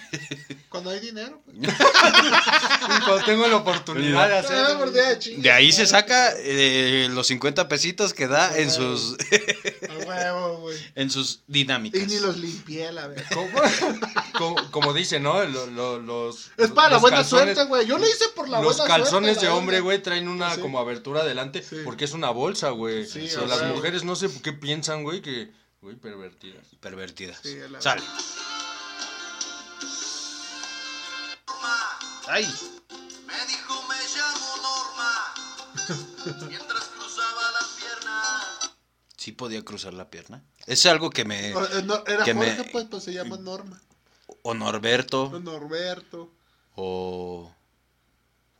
Cuando 0.70 0.90
hay 0.90 1.00
dinero. 1.00 1.42
Pues. 1.44 1.56
Cuando 3.04 3.24
tengo 3.24 3.46
la 3.48 3.56
oportunidad 3.56 4.28
de 4.28 4.34
Ah, 4.36 4.38
hacerlo. 4.38 4.90
de. 4.92 5.16
De 5.38 5.50
ahí 5.50 5.72
se 5.72 5.84
saca 5.84 6.32
eh, 6.38 7.08
los 7.10 7.26
50 7.26 7.66
pesitos 7.68 8.14
que 8.14 8.28
da 8.28 8.56
en 8.56 8.70
sus, 8.70 9.16
huevo, 10.06 10.70
en 10.94 11.10
sus 11.10 11.40
Y 11.48 11.52
dinámicas. 11.54 12.06
ni 12.06 12.20
los 12.20 12.36
limpié, 12.36 12.92
la 12.92 13.08
verdad. 13.08 13.24
Como, 13.34 13.50
como, 14.54 14.70
como 14.70 14.92
dice, 14.94 15.18
¿no? 15.18 15.42
Lo- 15.44 15.66
lo- 15.66 15.98
los, 15.98 16.52
Es 16.56 16.70
para 16.70 16.88
la 16.88 16.94
los 16.94 17.02
buena 17.02 17.16
calzones- 17.18 17.28
suerte, 17.54 17.64
güey. 17.64 17.86
Yo 17.86 17.98
lo 17.98 18.06
hice 18.06 18.26
por 18.36 18.48
la 18.48 18.60
Los 18.62 18.76
buena 18.78 18.94
calzones 18.94 19.30
suerte. 19.38 19.46
de 19.46 19.46
la 19.52 19.54
hombre, 19.56 19.76
verdad. 19.78 19.84
güey, 19.84 20.02
traen 20.02 20.28
una 20.28 20.54
Sí. 20.54 20.60
como 20.60 20.78
abertura 20.78 21.22
adelante 21.22 21.64
Sí. 21.68 21.78
porque 21.84 22.04
es 22.04 22.12
una 22.12 22.30
bolsa, 22.30 22.70
güey. 22.70 23.06
Sí, 23.06 23.24
O 23.26 23.28
sea, 23.28 23.46
las 23.46 23.62
mujeres 23.64 24.04
no 24.04 24.14
sé 24.14 24.28
qué 24.42 24.52
piensan, 24.52 25.02
güey, 25.02 25.20
que... 25.20 25.50
Güey, 25.82 25.96
pervertidas. 25.96 26.66
Pervertidas. 26.80 27.40
Sale. 27.80 28.02
Ay. 32.30 32.44
me 33.26 33.46
dijo 33.46 33.82
me 33.88 33.96
llamo 34.16 34.46
Norma. 34.62 36.46
Mientras 36.48 36.84
cruzaba 36.84 37.42
la 37.52 37.66
pierna. 37.76 38.72
Sí 39.16 39.32
podía 39.32 39.64
cruzar 39.64 39.94
la 39.94 40.08
pierna. 40.10 40.42
Es 40.66 40.86
algo 40.86 41.10
que 41.10 41.24
me... 41.24 41.54
O- 41.54 41.64
eh, 41.64 41.82
no, 41.84 42.02
Era 42.06 42.24
que 42.24 42.34
me- 42.34 42.54
Jorge, 42.54 42.70
pues, 42.72 42.86
pues 42.90 43.04
se 43.04 43.12
llama 43.12 43.36
Norma. 43.36 43.80
O 44.42 44.54
Norberto. 44.54 45.38
Norberto. 45.40 46.30
O... 46.76 47.52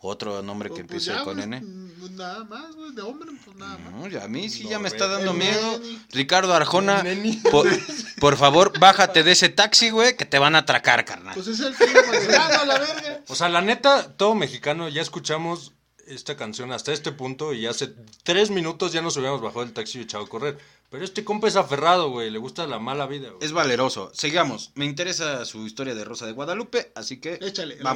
Otro 0.03 0.41
nombre 0.43 0.69
que 0.71 0.81
O, 0.83 0.87
pues, 0.87 1.07
empiece 1.07 1.11
ya, 1.13 1.25
con 1.25 1.35
pues, 1.35 1.47
N. 1.47 1.61
mm, 1.61 2.17
Nada 2.17 2.45
más, 2.45 2.75
güey. 2.75 2.93
De 2.93 3.03
hombre, 3.03 3.31
pues 3.45 3.57
nada 3.57 3.77
más. 3.79 3.93
No, 3.93 4.09
ya 4.09 4.25
a 4.25 4.29
mí 4.29 4.49
sí 4.49 4.67
ya 4.69 4.79
me 4.79 4.89
está 4.89 5.07
dando 5.07 5.35
miedo. 5.35 5.79
neni. 5.79 6.03
Ricardo 6.13 6.55
Arjona, 6.55 7.05
por, 7.51 7.69
por 8.21 8.37
favor, 8.37 8.79
bájate 8.79 9.23
de 9.23 9.33
ese 9.33 9.51
taxi, 9.51 9.91
güey, 9.91 10.17
que 10.17 10.25
te 10.25 10.39
van 10.39 10.55
a 10.55 10.61
atracar, 10.61 11.05
carnal. 11.05 11.35
Pues 11.35 11.49
es 11.49 11.61
el 11.61 11.75
manejando 11.79 12.61
a 12.61 12.65
la 12.65 12.79
verga. 12.79 13.25
O 13.29 13.35
sea, 13.35 13.49
la 13.51 13.61
neta, 13.61 14.17
todo 14.17 14.35
mexicano, 14.35 14.89
ya 14.89 15.03
escuchamos 15.03 15.73
esta 16.07 16.37
canción 16.37 16.73
hasta 16.73 16.93
este 16.93 17.13
punto 17.13 17.53
y 17.53 17.67
hace 17.67 17.95
tres 18.25 18.51
minutos 18.51 18.93
ya 18.93 19.01
nos 19.03 19.17
hubiéramos 19.17 19.41
bajado 19.43 19.65
del 19.65 19.73
taxi 19.75 19.99
y 19.99 20.03
echado 20.03 20.25
a 20.25 20.29
correr. 20.29 20.59
Pero 20.91 21.05
este 21.05 21.25
compa 21.25 21.47
es 21.47 21.57
aferrado, 21.57 22.11
güey, 22.11 22.31
le 22.31 22.39
gusta 22.39 22.67
la 22.67 22.79
mala 22.81 23.07
vida, 23.07 23.29
güey. 23.31 23.45
Es 23.45 23.53
valeroso. 23.53 24.11
Sigamos. 24.15 24.73
Me 24.75 24.87
interesa 24.87 25.45
su 25.45 25.67
historia 25.67 25.95
de 25.95 26.05
Rosa 26.05 26.27
de 26.27 26.33
Guadalupe, 26.33 26.91
así 26.97 27.21
que 27.21 27.35
Échale, 27.41 27.77
la 27.81 27.95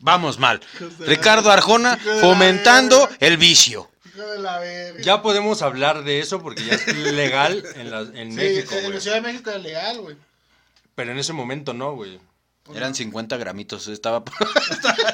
Vamos 0.00 0.38
mal. 0.38 0.60
Ricardo 1.00 1.50
Arjona 1.50 1.96
fomentando 2.20 3.08
el 3.20 3.36
vicio. 3.36 3.90
Ya 5.02 5.22
podemos 5.22 5.62
hablar 5.62 6.04
de 6.04 6.20
eso 6.20 6.42
porque 6.42 6.64
ya 6.64 6.74
es 6.74 6.86
legal 7.12 7.62
en, 7.76 7.90
la- 7.90 8.00
en 8.00 8.30
Sí, 8.30 8.36
México, 8.36 8.74
en 8.74 8.94
la. 8.94 9.00
Ciudad 9.00 9.16
de 9.16 9.22
México 9.22 9.50
es 9.50 9.62
legal, 9.62 10.00
güey. 10.00 10.16
Pero 10.94 11.12
en 11.12 11.18
ese 11.18 11.32
momento 11.32 11.72
no, 11.72 11.94
güey. 11.94 12.18
Eran 12.74 12.94
50 12.94 13.36
gramitos, 13.36 13.88
estaba, 13.88 14.22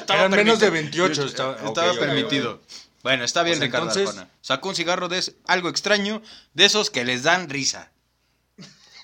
Eran 0.09 0.31
menos 0.31 0.59
de 0.59 0.69
permitido. 0.71 1.05
28. 1.07 1.23
Estaba, 1.25 1.55
Estaba 1.65 1.93
permitido. 1.93 2.61
Bueno, 3.03 3.23
está 3.23 3.43
bien, 3.43 3.57
Pues 3.57 3.67
Ricardo 3.67 3.87
entonces- 3.87 4.09
Arjona. 4.09 4.29
Sacó 4.41 4.69
un 4.69 4.75
cigarro 4.75 5.07
de 5.07 5.23
algo 5.45 5.69
extraño, 5.69 6.21
de 6.53 6.65
esos 6.65 6.89
que 6.91 7.05
les 7.05 7.23
dan 7.23 7.49
risa. 7.49 7.91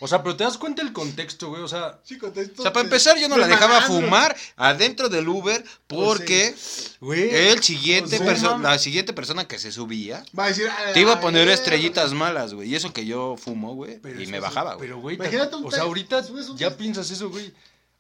O 0.03 0.07
sea, 0.09 0.21
pero 0.21 0.35
te 0.35 0.43
das 0.43 0.57
cuenta 0.57 0.81
el 0.81 0.91
contexto, 0.91 1.47
güey. 1.47 1.61
O 1.61 1.67
sea, 1.69 1.97
Sí, 2.03 2.17
contesto. 2.17 2.61
O 2.61 2.63
sea, 2.63 2.73
para 2.73 2.83
empezar, 2.83 3.17
yo 3.17 3.29
no 3.29 3.37
la 3.37 3.47
dejaba 3.47 3.81
fumar 3.83 4.35
adentro 4.57 5.07
del 5.07 5.29
Uber 5.29 5.63
porque 5.87 6.53
güey. 6.99 7.29
el 7.33 7.63
siguiente 7.63 8.19
Pues 8.19 8.39
sí, 8.41 8.45
la 8.59 8.77
siguiente 8.79 9.13
persona 9.13 9.47
que 9.47 9.59
se 9.59 9.71
subía 9.71 10.25
Va 10.37 10.43
a 10.43 10.47
decir. 10.49 10.67
"A 10.67 10.91
te 10.91 10.99
iba 10.99 11.13
a 11.13 11.21
poner 11.21 11.47
verga". 11.47 11.53
estrellitas 11.53 12.11
malas, 12.11 12.53
güey. 12.53 12.69
Y 12.69 12.75
eso 12.75 12.91
que 12.91 13.05
yo 13.05 13.37
fumo, 13.37 13.75
güey. 13.75 14.01
Y 14.19 14.27
me 14.27 14.41
bajaba, 14.41 14.73
güey. 14.75 14.89
Pero, 14.89 14.99
güey, 14.99 15.17
o 15.63 15.71
sea, 15.71 15.83
ahorita 15.83 16.21
ya 16.57 16.75
piensas 16.75 17.09
eso, 17.09 17.29
güey. 17.29 17.53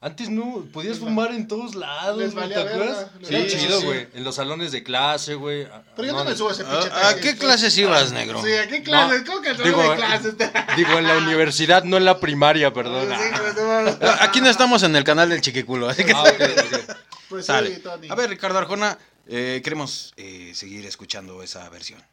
Antes 0.05 0.27
no, 0.29 0.65
podías 0.73 0.95
Les 0.95 1.01
va- 1.01 1.07
fumar 1.07 1.31
en 1.31 1.47
todos 1.47 1.75
lados, 1.75 2.17
les 2.17 2.33
güey, 2.33 2.49
¿te 2.49 2.55
acuerdas? 2.59 3.07
Sí, 3.25 3.47
chido, 3.47 3.81
güey. 3.83 4.05
En 4.13 4.25
los 4.25 4.35
salones 4.35 4.73
de 4.73 4.83
clase, 4.83 5.35
güey. 5.35 5.65
Pero 5.95 6.07
yo 6.09 6.13
no, 6.13 6.25
me 6.25 6.35
subo 6.35 6.49
a 6.49 6.51
ese 6.51 6.65
pinche 6.65 6.89
¿A, 6.89 7.07
a 7.09 7.15
qué 7.15 7.37
clases 7.37 7.77
ibas, 7.77 8.11
negro? 8.11 8.43
Sí, 8.43 8.51
¿a 8.51 8.67
qué 8.67 8.83
clases? 8.83 9.21
No, 9.21 9.25
¿Cómo 9.27 9.41
que 9.41 9.53
digo, 9.53 9.63
digo, 9.63 9.89
de 9.91 9.95
clases? 9.95 10.35
Digo, 10.75 10.97
en 10.99 11.07
la 11.07 11.17
universidad, 11.17 11.85
no 11.85 11.95
en 11.95 12.03
la 12.03 12.19
primaria, 12.19 12.73
perdón. 12.73 13.07
Sí, 13.17 13.25
no 13.55 13.65
mames. 13.65 13.95
Aquí 14.19 14.41
no 14.41 14.49
estamos 14.49 14.83
en 14.83 14.93
el 14.97 15.05
canal 15.05 15.29
del 15.29 15.39
chiquiculo, 15.39 15.87
así 15.87 16.03
que 16.03 16.11
Ah, 16.11 16.23
ok, 16.23 16.41
ok. 16.41 16.95
Pues 17.29 17.45
sale. 17.45 17.73
sí, 17.75 17.81
Tony. 17.81 18.09
A 18.09 18.15
ver, 18.15 18.29
Ricardo 18.29 18.59
Arjona, 18.59 18.97
eh, 19.27 19.61
queremos 19.63 20.13
eh, 20.17 20.51
seguir 20.53 20.85
escuchando 20.85 21.41
esa 21.41 21.67
versión. 21.69 22.03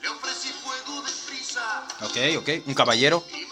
Le 0.00 0.08
ofrecí 0.08 0.48
fuego 0.62 1.02
de 1.02 1.10
prisa 1.28 1.84
Ok, 2.02 2.38
ok. 2.42 2.66
Un 2.68 2.74
caballero. 2.74 3.24
y 3.34 3.44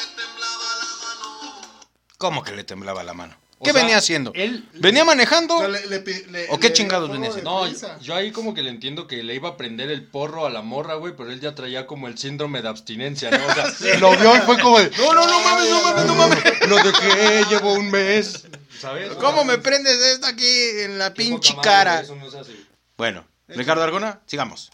¿Cómo 2.19 2.43
que 2.43 2.53
le 2.53 2.65
temblaba 2.65 3.03
la 3.05 3.15
mano? 3.15 3.37
O 3.59 3.65
¿Qué 3.65 3.73
sea, 3.73 3.81
venía 3.81 3.97
haciendo? 3.97 4.33
él- 4.35 4.69
¿Venía 4.75 5.03
manejando? 5.07 5.55
O 5.57 5.59
sea, 5.61 5.69
le- 5.69 5.87
le 5.87 6.01
pi- 6.01 6.25
le- 6.31 6.47
¿O 6.51 6.59
qué 6.61 6.75
chingados 6.75 7.11
venía 7.11 7.33
de 7.33 7.41
No, 7.43 7.67
yo, 7.67 7.99
yo 8.03 8.15
ahí 8.15 8.31
como 8.31 8.53
que 8.53 8.63
le 8.63 8.69
entiendo 8.69 9.07
que 9.07 9.23
le 9.23 9.35
iba 9.35 9.49
a 9.51 9.57
prender 9.57 9.91
el 9.91 10.05
porro 10.05 10.45
a 10.45 10.51
la 10.51 10.61
morra, 10.61 10.95
güey, 10.97 11.15
pero 11.17 11.31
él 11.31 11.41
ya 11.41 11.55
traía 11.55 11.87
como 11.87 12.07
el 12.07 12.19
síndrome 12.19 12.61
de 12.61 12.69
abstinencia, 12.69 13.31
¿no? 13.31 13.47
O 13.47 13.55
sea, 13.55 13.97
lo 14.01 14.15
vio 14.17 14.37
y 14.37 14.41
fue 14.41 14.61
como 14.61 14.79
de, 14.79 14.91
no, 14.99 15.15
no, 15.15 15.27
no 15.27 15.41
mames, 15.41 15.71
no 15.71 15.83
mames, 15.83 16.05
no 16.05 16.15
mames. 16.15 16.69
Lo 16.69 16.77
dejé, 16.77 17.45
llevo 17.49 17.73
un 17.73 17.91
mes, 17.91 18.45
¿sabes? 18.79 19.15
¿Cómo 19.15 19.43
me 19.47 19.57
prendes 19.57 19.99
esto 20.03 20.27
aquí 20.27 20.47
en 20.81 20.99
la 20.99 21.15
pinche 21.15 21.55
madre, 21.55 21.65
cara? 21.71 22.01
Eso 22.03 22.15
no 22.15 22.31
se 22.31 22.39
hace. 22.39 22.53
Bueno, 22.99 23.27
Ricardo 23.49 23.83
Arjona, 23.85 24.21
sigamos. 24.27 24.71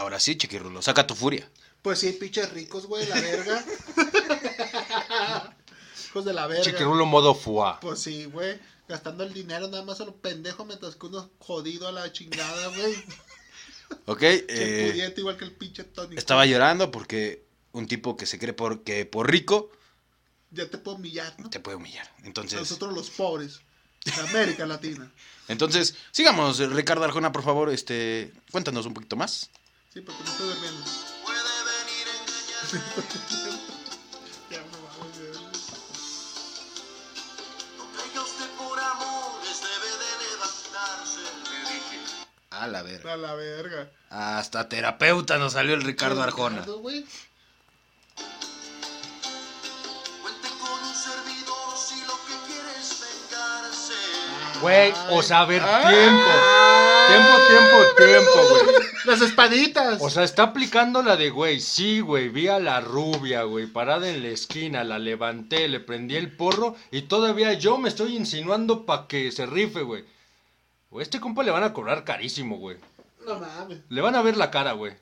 Ahora 0.00 0.18
sí, 0.18 0.34
chiquirrulo, 0.34 0.80
saca 0.80 1.06
tu 1.06 1.14
furia. 1.14 1.46
Pues 1.82 1.98
sí, 1.98 2.12
pinches 2.12 2.50
ricos, 2.52 2.86
güey, 2.86 3.06
la 3.06 3.20
verga. 3.20 3.62
Hijos 6.06 6.24
de 6.24 6.32
la 6.32 6.46
verga. 6.46 6.64
Chiquirulo 6.64 7.04
modo 7.04 7.34
fuá. 7.34 7.78
Pues 7.80 8.00
sí, 8.00 8.24
güey. 8.24 8.58
Gastando 8.88 9.24
el 9.24 9.34
dinero 9.34 9.68
nada 9.68 9.84
más 9.84 10.00
a 10.00 10.06
lo 10.06 10.16
pendejo 10.16 10.64
mientras 10.64 10.96
que 10.96 11.04
uno 11.04 11.30
jodido 11.38 11.86
a 11.86 11.92
la 11.92 12.10
chingada, 12.10 12.68
güey. 12.68 12.94
Ok, 14.06 14.20
Que 14.20 14.46
eh, 14.48 14.90
pudiente 14.90 15.20
igual 15.20 15.36
que 15.36 15.44
el 15.44 15.52
pinche 15.52 15.84
Tony. 15.84 16.16
estaba 16.16 16.46
llorando 16.46 16.90
porque 16.90 17.44
un 17.72 17.86
tipo 17.86 18.16
que 18.16 18.24
se 18.24 18.38
cree 18.38 18.54
por, 18.54 18.82
que 18.82 19.04
por 19.04 19.30
rico 19.30 19.70
Ya 20.50 20.66
te 20.66 20.78
puedo 20.78 20.96
humillar, 20.96 21.38
¿no? 21.38 21.50
te 21.50 21.60
puede 21.60 21.76
humillar. 21.76 22.10
Entonces, 22.24 22.58
Nosotros 22.58 22.94
los 22.94 23.10
pobres. 23.10 23.60
De 24.06 24.12
América 24.12 24.64
Latina. 24.64 25.12
entonces 25.48 25.94
sigamos, 26.10 26.58
Ricardo 26.58 27.04
Arjona, 27.04 27.32
por 27.32 27.42
favor, 27.42 27.68
este, 27.68 28.32
cuéntanos 28.50 28.86
un 28.86 28.94
poquito 28.94 29.14
más. 29.14 29.50
Sí, 29.92 30.00
porque 30.02 30.22
me 30.22 30.30
estoy 30.30 30.48
durmiendo. 30.48 30.84
Puede 31.24 31.54
venir 31.70 32.06
a 32.06 32.12
engañarme. 32.22 32.80
Ya, 34.50 34.60
no 34.60 34.78
mames, 34.86 35.18
güey. 35.18 35.32
No 37.76 37.84
caiga 37.96 38.22
usted 38.22 38.50
por 38.56 38.78
amores, 38.78 39.60
debe 39.60 39.90
de 40.02 40.10
levantarse. 40.30 41.20
Le 41.20 41.60
dije. 41.72 41.98
A 42.50 42.66
la 42.68 42.82
verga. 42.82 43.12
A 43.12 43.16
la 43.16 43.34
verga. 43.34 43.90
Hasta 44.10 44.68
terapeuta 44.68 45.38
nos 45.38 45.52
salió 45.54 45.74
el 45.74 45.82
Ricardo 45.82 46.22
Arjona. 46.22 46.56
Ricardo, 46.60 46.78
güey. 46.78 47.04
Güey, 54.60 54.92
o 55.10 55.22
sea, 55.22 55.40
a 55.40 55.44
ver, 55.46 55.62
Ah. 55.64 55.88
tiempo. 55.88 56.30
Tiempo, 57.08 57.38
tiempo, 57.48 57.94
tiempo, 57.96 58.48
güey. 58.50 58.86
Las 59.06 59.20
espaditas. 59.22 59.98
O 60.00 60.10
sea, 60.10 60.22
está 60.24 60.42
aplicando 60.44 61.02
la 61.02 61.16
de, 61.16 61.30
güey, 61.30 61.60
sí, 61.60 62.00
güey, 62.00 62.28
vi 62.28 62.48
a 62.48 62.58
la 62.60 62.80
rubia, 62.80 63.42
güey, 63.44 63.66
parada 63.66 64.08
en 64.08 64.22
la 64.22 64.28
esquina, 64.28 64.84
la 64.84 64.98
levanté, 64.98 65.66
le 65.68 65.80
prendí 65.80 66.16
el 66.16 66.30
porro 66.36 66.76
y 66.90 67.02
todavía 67.02 67.54
yo 67.54 67.78
me 67.78 67.88
estoy 67.88 68.16
insinuando 68.16 68.84
para 68.84 69.06
que 69.06 69.32
se 69.32 69.46
rife, 69.46 69.82
güey. 69.82 70.04
Güey, 70.90 71.02
este 71.02 71.20
compa 71.20 71.42
le 71.42 71.50
van 71.50 71.62
a 71.64 71.72
cobrar 71.72 72.04
carísimo, 72.04 72.56
güey. 72.58 72.76
no 73.26 73.38
mames. 73.38 73.78
Le 73.88 74.00
van 74.00 74.14
a 74.16 74.22
ver 74.22 74.36
la 74.36 74.50
cara, 74.50 74.72
güey. 74.72 74.92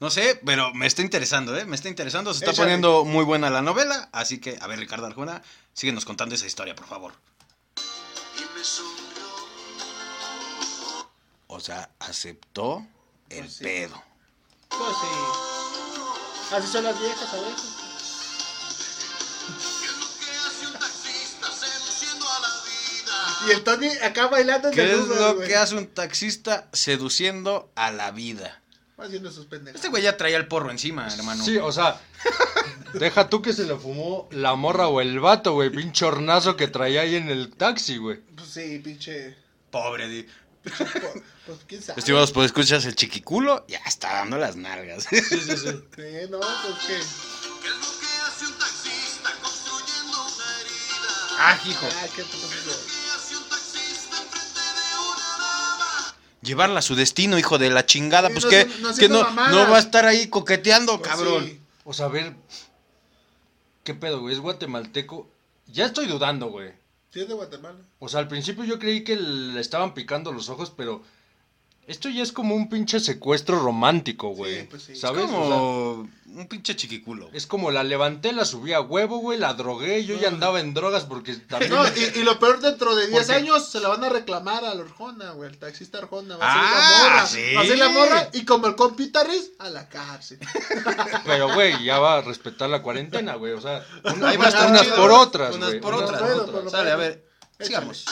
No 0.00 0.10
sé, 0.10 0.40
pero 0.44 0.72
me 0.74 0.86
está 0.86 1.02
interesando, 1.02 1.56
¿eh? 1.56 1.64
Me 1.64 1.76
está 1.76 1.88
interesando, 1.88 2.32
se 2.34 2.40
está 2.40 2.50
Échale. 2.50 2.66
poniendo 2.66 3.04
muy 3.04 3.24
buena 3.24 3.48
la 3.48 3.62
novela, 3.62 4.08
así 4.12 4.38
que, 4.38 4.58
a 4.60 4.66
ver, 4.66 4.78
Ricardo 4.78 5.06
Arjona, 5.06 5.42
síguenos 5.72 6.04
contando 6.04 6.34
esa 6.34 6.46
historia, 6.46 6.74
por 6.74 6.86
favor. 6.86 7.12
O 11.54 11.60
sea, 11.60 11.88
aceptó 12.00 12.84
el 13.30 13.42
Pues 13.42 13.52
sí. 13.54 13.62
pedo. 13.64 14.02
Pues 14.70 14.80
sí. 15.00 16.54
Así 16.56 16.66
son 16.72 16.82
las 16.82 16.98
viejas 17.00 17.32
a 17.32 17.36
veces. 17.36 17.64
¿Qué 19.80 19.86
es 19.86 19.96
lo 19.98 20.06
que 20.18 20.30
hace 20.46 20.66
un 20.66 20.72
taxista 20.72 21.46
seduciendo 21.52 22.26
a 22.28 22.40
la 22.40 22.48
vida? 22.64 23.46
Y 23.46 23.50
el 23.52 23.62
Tony 23.62 23.88
acá 24.02 24.26
bailando 24.26 24.68
en 24.68 24.74
¿Qué 24.74 24.92
es 24.92 24.98
lo 25.06 25.34
güey. 25.36 25.46
que 25.48 25.54
hace 25.54 25.76
un 25.76 25.86
taxista 25.86 26.68
seduciendo 26.72 27.70
a 27.76 27.92
la 27.92 28.10
vida? 28.10 28.60
Haciendo 28.98 29.30
sus 29.30 29.46
pendejas. 29.46 29.76
Este 29.76 29.88
güey 29.90 30.02
ya 30.02 30.16
traía 30.16 30.36
el 30.36 30.48
porro 30.48 30.72
encima, 30.72 31.06
hermano. 31.06 31.44
Sí, 31.44 31.56
o 31.58 31.70
sea, 31.70 32.00
deja 32.94 33.28
tú 33.28 33.42
que 33.42 33.52
se 33.52 33.64
lo 33.64 33.78
fumó 33.78 34.28
la 34.32 34.56
morra 34.56 34.88
o 34.88 35.00
el 35.00 35.20
vato, 35.20 35.52
güey, 35.52 35.70
pinche 35.70 36.04
hornazo 36.04 36.56
que 36.56 36.66
traía 36.66 37.02
ahí 37.02 37.14
en 37.14 37.28
el 37.28 37.54
taxi, 37.54 37.96
güey. 37.98 38.18
Pues 38.34 38.48
sí, 38.48 38.80
pinche. 38.80 39.36
Pobre, 39.70 40.08
di. 40.08 40.26
Pues, 40.64 41.22
pues 41.46 41.58
quién 41.66 41.82
sabe. 41.82 42.00
Estimados, 42.00 42.32
pues 42.32 42.46
escuchas 42.46 42.84
el 42.86 42.94
chiquiculo, 42.96 43.64
ya 43.68 43.78
está 43.86 44.12
dando 44.14 44.38
las 44.38 44.56
nalgas. 44.56 45.04
Sí, 45.10 45.20
sí, 45.20 45.40
sí. 45.40 45.56
Sí, 45.56 46.02
no, 46.30 46.40
pues. 46.40 46.86
¿Qué 46.86 46.96
es 46.96 47.76
lo 47.76 48.00
que 48.00 48.06
hace 48.26 48.46
un 48.46 48.58
taxista 48.58 49.30
construyendo 49.42 50.22
una 50.22 50.60
herida? 50.60 51.36
ah, 51.38 51.58
hijo. 51.66 51.86
Ah, 52.02 52.06
qué. 52.16 52.24
Llevarla 56.42 56.80
a 56.80 56.82
su 56.82 56.94
destino, 56.94 57.38
hijo 57.38 57.56
de 57.58 57.70
la 57.70 57.86
chingada. 57.86 58.28
Sí, 58.28 58.34
Pues 58.34 58.44
no 58.44 58.50
que, 58.50 58.64
no 58.66 58.72
que 58.88 58.92
haciendo 58.92 59.18
no, 59.22 59.24
mamadas. 59.30 59.52
no 59.54 59.70
va 59.70 59.76
a 59.78 59.80
estar 59.80 60.04
ahí 60.06 60.26
coqueteando, 60.28 60.98
Pues 60.98 61.10
cabrón. 61.10 61.44
sí. 61.46 61.60
O 61.84 61.92
sea, 61.94 62.06
a 62.06 62.08
ver, 62.10 62.34
¿qué 63.82 63.94
pedo, 63.94 64.20
güey? 64.20 64.34
Es 64.34 64.40
guatemalteco. 64.40 65.26
Ya 65.66 65.86
estoy 65.86 66.06
dudando, 66.06 66.48
güey. 66.48 66.72
Sí, 67.14 67.24
de 67.24 67.32
Guatemala. 67.32 67.78
O 68.00 68.08
sea, 68.08 68.18
al 68.18 68.26
principio 68.26 68.64
yo 68.64 68.80
creí 68.80 69.04
que 69.04 69.14
le 69.14 69.60
estaban 69.60 69.94
picando 69.94 70.32
los 70.32 70.48
ojos, 70.48 70.72
pero 70.76 71.04
esto 71.86 72.08
ya 72.08 72.22
es 72.22 72.32
como 72.32 72.54
un 72.54 72.68
pinche 72.68 73.00
secuestro 73.00 73.58
romántico, 73.58 74.28
güey. 74.30 74.60
Sí, 74.62 74.66
pues 74.70 74.82
sí. 74.84 74.96
¿Sabes? 74.96 75.24
Es 75.24 75.30
O 75.30 75.32
sea, 75.32 75.40
como 75.40 76.08
un 76.34 76.48
pinche 76.48 76.74
chiquiculo. 76.74 77.30
es 77.32 77.46
como 77.46 77.70
la 77.70 77.84
levanté, 77.84 78.32
la 78.32 78.44
subí 78.44 78.72
a 78.72 78.80
huevo, 78.80 79.18
güey, 79.18 79.38
la 79.38 79.54
drogué, 79.54 80.04
yo 80.04 80.16
ya 80.18 80.28
andaba 80.28 80.58
en 80.60 80.74
drogas 80.74 81.04
porque 81.04 81.34
también... 81.36 81.70
No, 81.72 81.84
y, 81.86 82.18
y 82.18 82.22
lo 82.24 82.38
peor, 82.40 82.60
dentro 82.60 82.96
de 82.96 83.06
10 83.08 83.18
Porque- 83.20 83.32
años 83.34 83.68
se 83.68 83.78
la 83.80 83.88
van 83.88 84.02
a 84.02 84.08
reclamar 84.08 84.64
al 84.64 84.80
Arjona, 84.80 85.30
güey. 85.32 85.50
El 85.50 85.58
taxista 85.58 85.98
Arjona. 85.98 86.36
Va 86.36 86.46
a 86.46 86.52
ser 86.54 86.62
Ah, 86.64 86.90
la 87.04 87.08
morra. 87.10 87.26
sí. 87.26 87.54
Va 87.54 87.60
a 87.60 87.66
ser 87.66 87.78
la 87.78 87.88
morra. 87.90 88.28
Y 88.32 88.44
como 88.44 88.66
el 88.66 88.74
compita 88.74 89.22
Riz, 89.22 89.52
a 89.60 89.68
la 89.70 89.88
cárcel. 89.88 90.38
Pero, 91.24 91.54
güey, 91.54 91.84
ya 91.84 91.98
va 92.00 92.16
a 92.18 92.20
respetar 92.22 92.68
la 92.68 92.82
cuarentena, 92.82 93.34
güey. 93.36 93.52
O 93.52 93.60
sea, 93.60 93.84
a 94.04 94.12
unas 94.12 94.82
chido. 94.82 94.96
por 94.96 95.10
otras, 95.12 95.54
Unas 95.54 95.74
por 95.76 95.94
unas 95.94 96.10
otras. 96.10 96.50
por 96.50 96.70
Sale, 96.70 96.90
a 96.90 96.96
ver, 96.96 97.24
sigamos. 97.60 98.04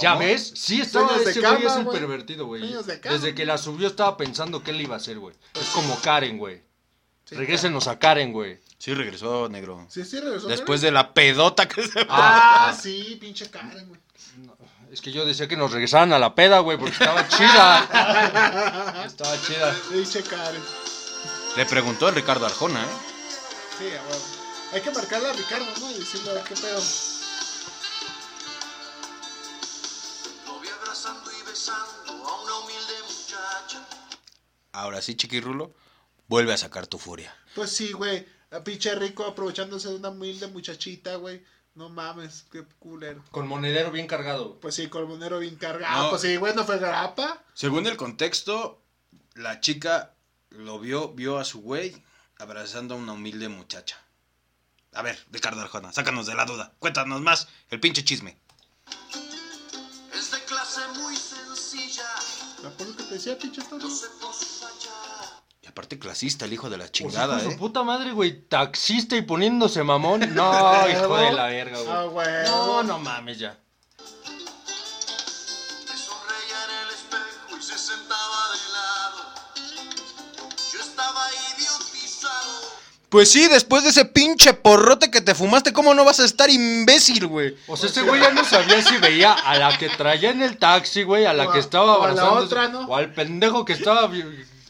¿Ya 0.00 0.14
ves? 0.16 0.52
Sí, 0.54 0.80
estaba 0.80 1.08
Sueños 1.08 1.24
de 1.24 1.30
ese 1.30 1.40
güey 1.40 1.52
cama, 1.52 1.70
es 1.70 1.76
el 1.76 1.84
güey. 1.84 1.98
pervertido, 1.98 2.46
güey. 2.46 2.62
Sueños 2.62 2.86
de 2.86 3.00
cama. 3.00 3.14
Desde 3.14 3.34
que 3.34 3.46
la 3.46 3.58
subió 3.58 3.88
estaba 3.88 4.16
pensando 4.16 4.62
qué 4.62 4.72
le 4.72 4.82
iba 4.84 4.94
a 4.94 4.98
hacer, 4.98 5.18
güey. 5.18 5.34
Es 5.54 5.68
como 5.68 5.98
Karen, 6.00 6.38
güey. 6.38 6.62
Sí, 7.24 7.34
Regrésenos 7.34 7.88
a 7.88 7.98
Karen, 7.98 8.32
güey. 8.32 8.60
Sí, 8.78 8.94
regresó, 8.94 9.48
negro. 9.48 9.86
Sí, 9.88 10.04
sí, 10.04 10.20
regresó. 10.20 10.46
Después 10.46 10.80
de 10.80 10.90
la 10.92 11.12
pedota 11.14 11.66
que 11.66 11.82
se... 11.82 12.06
Ah, 12.08 12.76
sí, 12.80 13.18
pinche 13.20 13.50
Karen, 13.50 13.88
güey. 13.88 14.00
Es 14.92 15.00
que 15.00 15.10
yo 15.10 15.24
decía 15.26 15.48
que 15.48 15.56
nos 15.56 15.72
regresaran 15.72 16.12
a 16.12 16.18
la 16.18 16.34
peda, 16.34 16.60
güey, 16.60 16.78
porque 16.78 16.92
estaba 16.92 17.26
chida. 17.28 19.02
estaba 19.06 19.36
chida. 19.42 19.74
Dice 19.92 20.22
Karen. 20.22 20.62
Le 21.56 21.66
preguntó 21.66 22.08
el 22.08 22.14
Ricardo 22.14 22.46
Arjona, 22.46 22.80
¿eh? 22.80 22.86
Sí, 23.78 23.84
a 23.86 24.02
huevo. 24.02 24.24
Hay 24.72 24.80
que 24.80 24.90
marcarle 24.90 25.28
a 25.28 25.32
Ricardo, 25.32 25.66
¿no? 25.80 25.90
Y 25.90 25.94
decirle 25.94 26.30
a 26.30 26.34
ver 26.34 26.44
qué 26.44 26.54
pedo. 26.54 26.80
Besando 31.66 32.12
a 32.12 32.42
una 32.42 32.58
humilde 32.58 32.94
muchacha. 33.02 33.86
Ahora 34.72 35.02
sí, 35.02 35.16
chiquirrulo, 35.16 35.74
vuelve 36.28 36.52
a 36.52 36.56
sacar 36.56 36.86
tu 36.86 36.98
furia. 36.98 37.34
Pues 37.54 37.70
sí, 37.70 37.92
güey. 37.92 38.26
A 38.52 38.62
pinche 38.62 38.94
rico 38.94 39.24
aprovechándose 39.24 39.88
de 39.88 39.96
una 39.96 40.10
humilde 40.10 40.46
muchachita, 40.46 41.16
güey. 41.16 41.44
No 41.74 41.88
mames, 41.88 42.46
qué 42.52 42.64
culero. 42.78 43.24
Con 43.30 43.48
monedero 43.48 43.90
bien 43.90 44.06
cargado. 44.06 44.58
Pues 44.60 44.76
sí, 44.76 44.88
con 44.88 45.02
el 45.02 45.08
monero 45.08 45.40
bien 45.40 45.56
cargado. 45.56 46.04
No. 46.04 46.10
Pues 46.10 46.22
sí, 46.22 46.36
güey, 46.36 46.54
no 46.54 46.64
fue 46.64 46.78
grapa. 46.78 47.42
Según 47.54 47.86
el 47.86 47.96
contexto, 47.96 48.80
la 49.34 49.60
chica 49.60 50.14
lo 50.50 50.78
vio, 50.78 51.08
vio 51.12 51.38
a 51.38 51.44
su 51.44 51.60
güey 51.60 52.02
abrazando 52.38 52.94
a 52.94 52.98
una 52.98 53.12
humilde 53.12 53.48
muchacha. 53.48 54.00
A 54.92 55.02
ver, 55.02 55.18
Ricardo 55.30 55.60
Arjona, 55.60 55.92
sácanos 55.92 56.26
de 56.26 56.34
la 56.34 56.46
duda. 56.46 56.72
Cuéntanos 56.78 57.20
más 57.20 57.48
el 57.68 57.80
pinche 57.80 58.04
chisme. 58.04 58.38
Decía, 63.16 63.38
pinche. 63.38 63.60
Y 65.62 65.66
aparte 65.66 65.98
clasista, 65.98 66.44
el 66.44 66.52
hijo 66.52 66.70
de 66.70 66.76
la 66.78 66.84
O 66.84 66.86
sea, 66.86 66.92
chingada, 66.92 67.38
¿eh? 67.40 67.50
su 67.50 67.56
puta 67.58 67.82
madre, 67.82 68.12
güey, 68.12 68.42
taxista 68.48 69.16
y 69.16 69.22
poniéndose 69.22 69.82
mamón. 69.82 70.20
No, 70.34 70.88
hijo 70.90 71.16
de 71.16 71.32
la 71.32 71.46
verga, 71.46 71.78
Ah, 71.88 72.04
güey. 72.04 72.26
güey. 72.26 72.44
No, 72.46 72.82
no 72.82 72.98
mames 72.98 73.38
ya. 73.38 73.58
Pues 83.16 83.30
sí, 83.32 83.48
después 83.48 83.82
de 83.82 83.88
ese 83.88 84.04
pinche 84.04 84.52
porrote 84.52 85.10
que 85.10 85.22
te 85.22 85.34
fumaste, 85.34 85.72
¿cómo 85.72 85.94
no 85.94 86.04
vas 86.04 86.20
a 86.20 86.26
estar 86.26 86.50
imbécil, 86.50 87.26
güey? 87.26 87.56
O 87.66 87.74
sea, 87.74 87.88
ese 87.88 88.02
güey 88.02 88.20
ya 88.20 88.30
no 88.30 88.44
sabía 88.44 88.82
si 88.82 88.98
veía 88.98 89.32
a 89.32 89.56
la 89.56 89.78
que 89.78 89.88
traía 89.88 90.32
en 90.32 90.42
el 90.42 90.58
taxi, 90.58 91.02
güey, 91.02 91.24
a 91.24 91.32
la 91.32 91.48
O 91.48 91.52
que 91.52 91.58
estaba 91.58 91.96
o 91.96 92.02
a 92.02 92.08
la 92.08 92.12
abrazando. 92.12 92.44
otra, 92.44 92.68
¿no? 92.68 92.80
O 92.80 92.94
al 92.94 93.14
pendejo 93.14 93.64
que 93.64 93.72
estaba. 93.72 94.10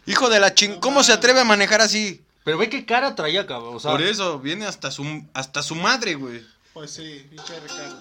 Hijo 0.07 0.29
de 0.29 0.39
la 0.39 0.55
ching... 0.55 0.79
¿Cómo 0.79 1.03
se 1.03 1.13
atreve 1.13 1.41
a 1.41 1.45
manejar 1.45 1.81
así? 1.81 2.23
Pero 2.45 2.57
ve 2.57 2.71
qué 2.71 2.87
cara 2.87 3.17
traía, 3.17 3.49
cabrón. 3.49 3.75
O 3.75 3.81
sea, 3.81 3.91
Por 3.91 4.03
eso, 4.03 4.39
viene 4.39 4.65
hasta 4.65 4.93
su, 4.93 5.25
hasta 5.35 5.65
su 5.65 5.75
madre, 5.75 6.15
güey. 6.15 6.47
Pues 6.73 6.93
sí, 6.93 7.27
pinche 7.29 7.59
Ricardo. 7.59 8.01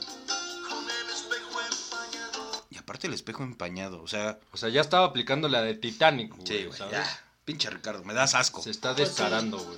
Con 0.69 0.83
el 0.83 1.09
espejo 1.11 1.59
empañado. 1.59 2.65
Y 2.69 2.77
aparte 2.77 3.07
el 3.07 3.15
espejo 3.15 3.41
empañado, 3.41 3.99
o 4.03 4.07
sea... 4.07 4.37
o 4.51 4.57
sea, 4.57 4.69
ya 4.69 4.81
estaba 4.81 5.07
aplicando 5.07 5.49
la 5.49 5.63
de 5.63 5.73
Titanic, 5.73 6.35
güey. 6.35 6.47
Sí, 6.47 6.65
güey, 6.65 6.77
¿sabes? 6.77 6.91
ya. 6.93 7.21
Pinche 7.45 7.67
Ricardo, 7.71 8.03
me 8.03 8.13
das 8.13 8.35
asco. 8.35 8.61
Se 8.61 8.69
está 8.69 8.93
Pues 8.93 9.07
descarando, 9.07 9.57
güey. 9.57 9.77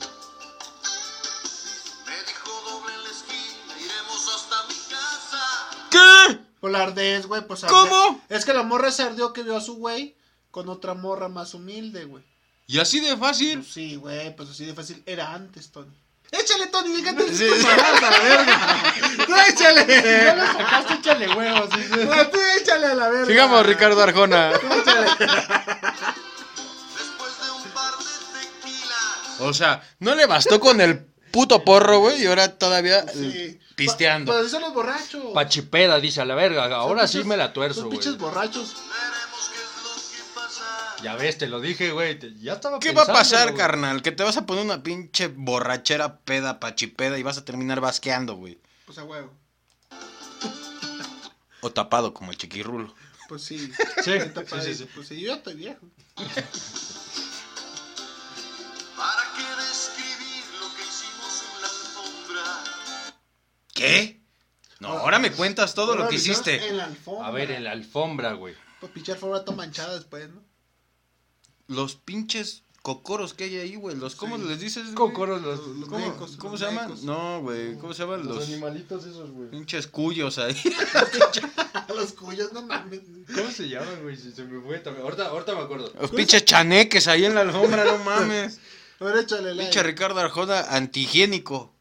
¿Qué? 6.62 6.68
La 6.70 6.84
ardez, 6.84 7.26
güey, 7.28 7.42
pues 7.48 7.62
¿Cómo? 7.66 8.22
Es 8.30 8.44
que 8.44 8.54
la 8.54 8.64
morra 8.64 8.92
se 8.92 9.04
ardió 9.04 9.32
que 9.32 9.44
vio 9.44 9.56
a 9.56 9.62
su 9.62 9.76
güey 9.76 10.16
con 10.52 10.68
otra 10.70 10.94
morra 10.96 11.30
más 11.30 11.54
humilde, 11.54 12.04
güey. 12.06 12.24
¿Y 12.66 12.80
así 12.80 13.00
de 13.00 13.16
fácil? 13.16 13.60
Pues 13.60 13.72
sí, 13.74 13.96
güey, 13.96 14.36
pues 14.36 14.50
así 14.50 14.66
de 14.66 14.74
fácil. 14.74 15.02
Era 15.06 15.34
antes, 15.34 15.72
Tony. 15.72 15.94
Échale, 16.30 16.68
Tony, 16.68 17.02
déjate 17.02 17.34
Sí. 17.34 17.46
de 17.46 17.52
mamadas 17.64 18.04
a 18.04 18.12
la 18.12 18.20
verga. 18.20 18.94
Tú 19.26 19.34
échale. 19.50 19.86
Ya 20.26 20.36
lo 20.36 20.46
sacaste, 20.46 20.94
échale 20.96 21.34
huevos. 21.34 21.70
dice. 21.70 22.06
No, 22.06 22.28
tú 22.28 22.38
échale 22.60 22.88
a 22.88 22.96
la 22.96 23.10
verga. 23.10 23.26
Sigamos, 23.28 23.66
Ricardo 23.66 24.02
Arjona. 24.04 24.52
Tú 24.60 24.68
échale. 24.68 25.08
Después 26.98 27.32
de 27.42 27.52
un 27.52 27.64
par 27.74 27.94
de 27.98 28.40
tequilas. 28.42 29.40
O 29.40 29.54
sea, 29.54 29.82
no 30.00 30.16
le 30.16 30.26
bastó 30.26 30.60
con 30.60 30.82
el 30.82 31.06
puto 31.32 31.64
porro, 31.64 32.00
güey, 32.00 32.22
y 32.24 32.26
ahora 32.26 32.58
todavía 32.58 33.06
Sí. 33.08 33.58
Pisteando. 33.78 34.32
Pa- 34.34 34.40
Pues 34.40 34.48
así 34.48 34.52
son 34.52 34.62
los 34.64 34.74
borrachos. 34.74 35.24
Pachipeda, 35.34 36.00
dice 36.02 36.20
a 36.20 36.26
la 36.26 36.36
verga. 36.36 36.66
Ahora 36.76 37.08
Son 37.08 37.22
sí 37.22 37.28
me 37.28 37.38
la 37.38 37.54
tuerzo, 37.54 37.80
Son 37.82 37.86
güey. 37.90 38.00
pinches 38.00 38.18
borrachos. 38.18 38.76
Veremos 38.76 39.50
qué 39.54 39.60
es 39.62 39.84
lo 39.84 40.26
que 40.26 40.34
pasa. 40.36 40.96
Ya 41.04 41.16
ves, 41.16 41.38
te 41.38 41.48
lo 41.48 41.62
dije, 41.62 41.92
güey. 41.92 42.20
Ya 42.42 42.54
estaba 42.54 42.80
¿Qué 42.80 42.92
va 42.92 43.04
a 43.04 43.06
pasar, 43.08 43.54
carnal? 43.56 44.02
Que 44.02 44.12
te 44.12 44.24
vas 44.24 44.36
a 44.36 44.46
poner 44.46 44.66
una 44.66 44.84
pinche 44.84 45.28
borrachera 45.28 46.18
peda, 46.20 46.60
pachipeda 46.60 47.18
y 47.18 47.24
vas 47.24 47.38
a 47.38 47.46
terminar 47.46 47.80
basqueando, 47.80 48.36
güey. 48.36 48.60
Pues 48.86 48.98
a 48.98 49.06
huevo. 49.06 49.32
O 51.62 51.72
tapado 51.72 52.14
como 52.14 52.32
el 52.32 52.38
chiquirrulo. 52.38 52.94
Pues 53.30 53.44
sí. 53.44 53.58
Sí, 53.60 53.72
sí, 54.04 54.20
sí, 54.62 54.74
sí. 54.76 54.88
Pues 54.94 55.08
sí, 55.08 55.20
yo 55.22 55.34
estoy 55.36 55.56
viejo. 55.56 55.86
¿Qué? 63.88 64.22
No, 64.80 64.90
ahora 64.90 65.18
me 65.20 65.32
cuentas 65.32 65.74
todo 65.74 65.96
lo 65.96 66.08
que 66.08 66.16
hiciste. 66.16 66.68
En 66.68 66.78
la 66.78 66.86
alfombra. 66.86 67.28
A 67.28 67.32
ver, 67.32 67.52
en 67.52 67.64
la 67.64 67.72
alfombra, 67.72 68.34
güey. 68.34 68.54
Pues 68.80 68.92
pinche 68.92 69.12
alfombra 69.14 69.44
toda 69.44 69.58
manchada 69.58 69.96
después, 69.96 70.30
¿no? 70.30 70.42
Los 71.68 71.96
pinches 71.96 72.64
cocoros 72.84 73.34
que 73.34 73.46
hay 73.46 73.58
ahí, 73.58 73.76
güey. 73.76 73.96
Los, 73.98 74.16
¿Cómo 74.16 74.38
Sí. 74.38 74.44
les 74.44 74.60
dices? 74.60 74.84
güey? 74.86 74.96
Cocoros, 74.96 75.42
los, 75.42 75.60
Los 75.68 75.90
¿Cómo, 75.90 76.08
mecos, 76.08 76.38
cómo 76.38 76.52
los 76.52 76.60
se 76.60 76.66
llaman? 76.68 76.94
No, 77.04 77.42
güey. 77.42 77.76
¿Cómo 77.80 77.94
se 77.94 78.04
llaman? 78.04 78.26
Los, 78.28 78.48
animalitos 78.48 79.06
esos, 79.06 79.32
güey. 79.32 79.50
pinches 79.50 79.88
cuyos 79.88 80.38
ahí. 80.38 80.56
A 81.74 81.88
los 81.94 82.14
cuyos, 82.14 82.54
no 82.54 82.62
mames. 82.62 83.02
¿Cómo 83.36 83.50
se 83.52 83.68
llaman, 83.68 84.02
güey? 84.04 84.16
Si 84.16 84.32
se 84.32 84.44
me 84.46 84.62
fue 84.62 84.80
también. 84.80 85.04
Ahorita, 85.04 85.26
ahorita 85.28 85.56
me 85.56 85.62
acuerdo. 85.62 85.92
Los 86.00 86.12
pinches 86.12 86.46
chaneques 86.46 87.08
ahí 87.08 87.26
en 87.26 87.36
la 87.36 87.42
alfombra, 87.42 87.84
no 87.84 87.98
mames. 88.04 88.60
A 89.00 89.04
ver, 89.06 89.18
échale 89.18 89.54
la. 89.54 89.64
Pinche 89.64 89.84
Ricardo 89.84 90.20
Arjona 90.20 90.62
antihigiénico. 90.70 91.74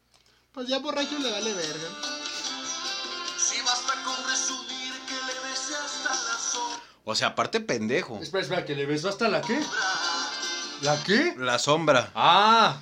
Pues 0.57 0.67
ya 0.69 0.79
borracho 0.79 1.19
le 1.19 1.29
vale 1.31 1.53
verga. 1.53 1.87
Si 3.37 3.61
basta 3.61 3.93
con 4.03 4.27
resumir 4.27 4.91
que 5.07 5.13
le 5.13 5.47
besé 5.47 5.75
hasta 5.75 6.09
la 6.09 6.39
sombra. 6.39 6.83
O 7.05 7.13
sea, 7.13 7.27
aparte 7.27 7.59
pendejo. 7.59 8.17
Espera, 8.23 8.41
espera, 8.41 8.65
que 8.65 8.75
le 8.75 8.87
besó 8.87 9.09
hasta 9.09 9.27
la 9.27 9.41
qué? 9.43 9.59
¿La 10.81 11.03
qué? 11.03 11.35
La 11.37 11.59
sombra. 11.59 12.11
Ah, 12.15 12.81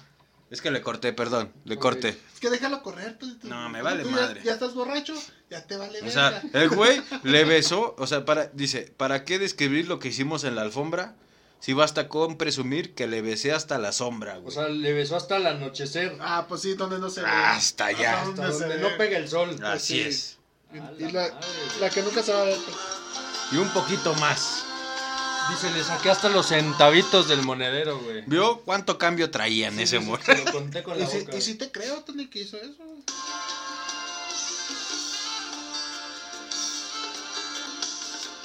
Es 0.50 0.62
que 0.62 0.72
le 0.72 0.82
corté, 0.82 1.12
perdón. 1.12 1.52
Le 1.66 1.78
corté. 1.78 2.18
Es 2.34 2.40
que 2.40 2.50
déjalo 2.50 2.82
correr. 2.82 3.18
Tú, 3.20 3.38
tú- 3.40 3.50
No, 3.50 3.68
me 3.68 3.80
tú 3.80 3.84
vale 3.84 4.06
ya- 4.06 4.10
madre. 4.12 4.42
Ya, 4.46 4.54
estás 4.54 4.74
borracho, 4.74 5.14
ya 5.50 5.62
te 5.68 5.76
vale 5.76 6.00
O 6.00 6.06
verga. 6.06 6.12
sea, 6.42 6.42
el 6.54 6.70
güey 6.70 7.02
le 7.24 7.44
besó, 7.44 7.94
o 7.98 8.08
sea, 8.08 8.24
para, 8.24 8.46
dice, 8.54 8.94
¿para 8.96 9.26
qué 9.26 9.38
describir 9.38 9.90
lo 9.90 10.00
que 10.00 10.08
hicimos 10.08 10.46
en 10.46 10.56
la 10.56 10.62
alfombra? 10.62 11.16
Si 11.66 11.74
basta 11.74 12.08
con 12.10 12.38
presumir 12.38 12.94
que 12.94 13.08
le 13.08 13.24
besé 13.24 13.52
hasta 13.52 13.80
la 13.80 13.92
sombra, 13.92 14.38
o 14.38 14.42
güey. 14.42 14.54
sea, 14.54 14.70
le 14.70 14.94
besó 14.94 15.16
hasta 15.16 15.38
el 15.38 15.48
anochecer. 15.48 16.16
Ah, 16.20 16.46
pues 16.48 16.62
sí, 16.62 16.76
donde 16.76 17.00
no 17.00 17.10
se 17.10 17.22
ve. 17.22 17.28
Hasta 17.28 17.88
allá. 17.88 18.22
¿Dónde 18.24 18.44
Hasta 18.44 18.54
se 18.54 18.68
donde 18.68 18.88
no 18.88 18.96
pega 18.98 19.18
el 19.18 19.28
sol. 19.28 19.60
Así 19.64 19.96
sí. 19.96 20.02
es. 20.02 20.38
Y, 21.00 21.06
y 21.06 21.12
la 21.12 21.28
la, 21.80 21.90
que 21.90 22.04
nunca 22.04 22.22
se 22.22 22.34
va 22.34 22.42
a 22.42 22.46
ver. 22.46 22.60
Y 23.52 23.58
un 23.58 23.70
poquito 23.70 24.14
más. 24.18 24.64
Dice, 25.50 25.72
le 25.72 25.84
saqué 25.84 26.12
hasta 26.12 26.30
los 26.30 26.46
centavitos 26.50 27.28
del 27.28 27.42
monedero, 27.42 27.98
güey. 28.00 28.22
¿Vio 28.28 28.62
cuánto 28.62 29.00
cambio 29.00 29.32
traía 29.32 29.70
en 29.70 29.78
Sí, 29.78 29.82
ese 29.84 30.00
sí, 30.00 30.06
sí, 30.06 30.32
lo 30.46 30.52
conté 30.52 30.84
con 30.84 30.96
Y 30.98 31.00
la 31.00 31.08
si, 31.08 31.20
boca. 31.22 31.36
y 31.36 31.42
si 31.42 31.56
te 31.56 31.72
creo, 31.72 32.04
Tony, 32.04 32.28
que 32.28 32.42
hizo 32.42 32.58
eso. 32.58 32.84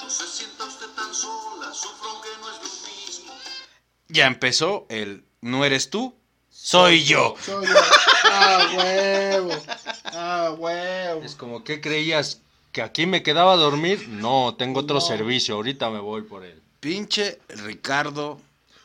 No 0.01 0.09
se 0.09 0.27
sienta 0.27 0.65
usted 0.65 0.87
tan 0.95 1.13
sola, 1.13 1.71
sufro 1.73 2.20
Ya 4.11 4.27
empezó 4.27 4.85
el 4.89 5.23
no 5.41 5.63
eres 5.65 5.89
tú, 5.89 6.13
soy 6.49 7.03
yo. 7.03 7.35
Soy 7.43 7.65
yo. 7.65 7.73
Ah, 8.25 8.67
huevo. 8.77 9.51
Ah, 10.05 10.55
huevo. 10.57 11.23
Es 11.23 11.35
como, 11.35 11.63
¿qué 11.63 11.81
creías? 11.81 12.41
¿Que 12.71 12.81
aquí 12.81 13.05
me 13.05 13.23
quedaba 13.23 13.53
a 13.53 13.57
dormir? 13.57 14.07
No, 14.07 14.55
tengo 14.57 14.81
otro 14.81 14.95
No. 14.95 15.01
servicio. 15.01 15.55
Ahorita 15.55 15.89
me 15.89 15.99
voy 15.99 16.21
por 16.23 16.43
él. 16.45 16.61
Pinche 16.79 17.39
Ricardo 17.49 18.39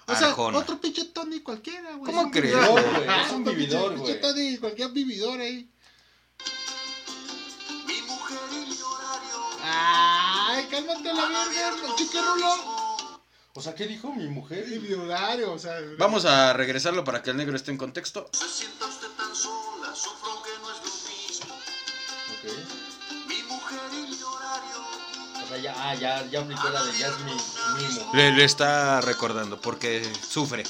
O 0.07 0.15
sea, 0.15 0.29
Arjona. 0.29 0.59
otro 0.59 0.81
pinche 0.81 1.05
Tony 1.07 1.41
cualquiera, 1.41 1.93
güey. 1.97 2.05
¿Cómo 2.13 2.21
Es 2.21 2.25
un 2.27 2.31
crees, 2.33 2.55
vividor, 2.55 2.83
güey? 2.83 2.85
Es 2.87 3.33
un 3.33 3.41
Otro 3.43 3.53
pinche- 3.53 3.57
vividor, 3.57 3.95
pinche 3.95 4.19
güey. 4.19 4.21
Tony, 4.21 4.57
cualquier 4.59 4.91
vividor 4.91 5.41
ahí. 5.41 5.69
Mi 7.87 8.03
mujer 8.03 8.39
y 8.53 8.67
mi 8.71 8.81
horario. 8.83 9.59
Ay, 9.63 10.67
cálmate 10.71 11.13
la 11.15 11.29
verga, 11.29 11.97
chiquirrulo. 11.97 12.86
O 13.59 13.63
sea, 13.63 13.75
¿qué 13.75 13.87
dijo 13.87 14.13
mi 14.13 14.29
mujer? 14.29 14.71
Y 14.71 14.79
mi 14.81 14.93
horario, 14.93 15.51
o 15.51 15.59
sea. 15.59 15.81
Vamos 15.97 16.27
a 16.27 16.53
regresarlo 16.53 17.05
para 17.05 17.23
que 17.23 17.31
el 17.31 17.39
negro 17.39 17.57
esté 17.57 17.71
en 17.71 17.79
contexto. 17.79 18.29
No 18.31 18.39
se 18.39 18.49
sienta 18.51 18.85
usted 18.85 19.07
tan 19.17 19.35
sola, 19.35 19.95
sufro 19.95 20.31
aunque 20.31 20.51
no 20.61 20.71
es 20.73 20.79
lo 20.85 20.93
mismo. 21.09 21.55
Ok. 22.35 23.27
Mi 23.27 23.43
mujer 23.45 23.81
y 23.93 24.11
mi 24.11 24.23
horario. 24.23 25.43
O 25.43 25.49
sea, 25.49 25.57
ya, 25.57 25.75
ah, 25.75 25.95
ya, 25.95 26.27
ya 26.27 26.41
aplicó 26.43 26.69
la 26.69 26.85
de 26.85 26.99
ya 26.99 27.09
es 27.09 27.19
mi, 27.21 27.33
mi 27.33 27.95
mujer. 27.95 28.15
Le, 28.15 28.33
le 28.33 28.45
está 28.45 29.01
recordando 29.01 29.59
porque 29.59 30.07
sufre. 30.29 30.63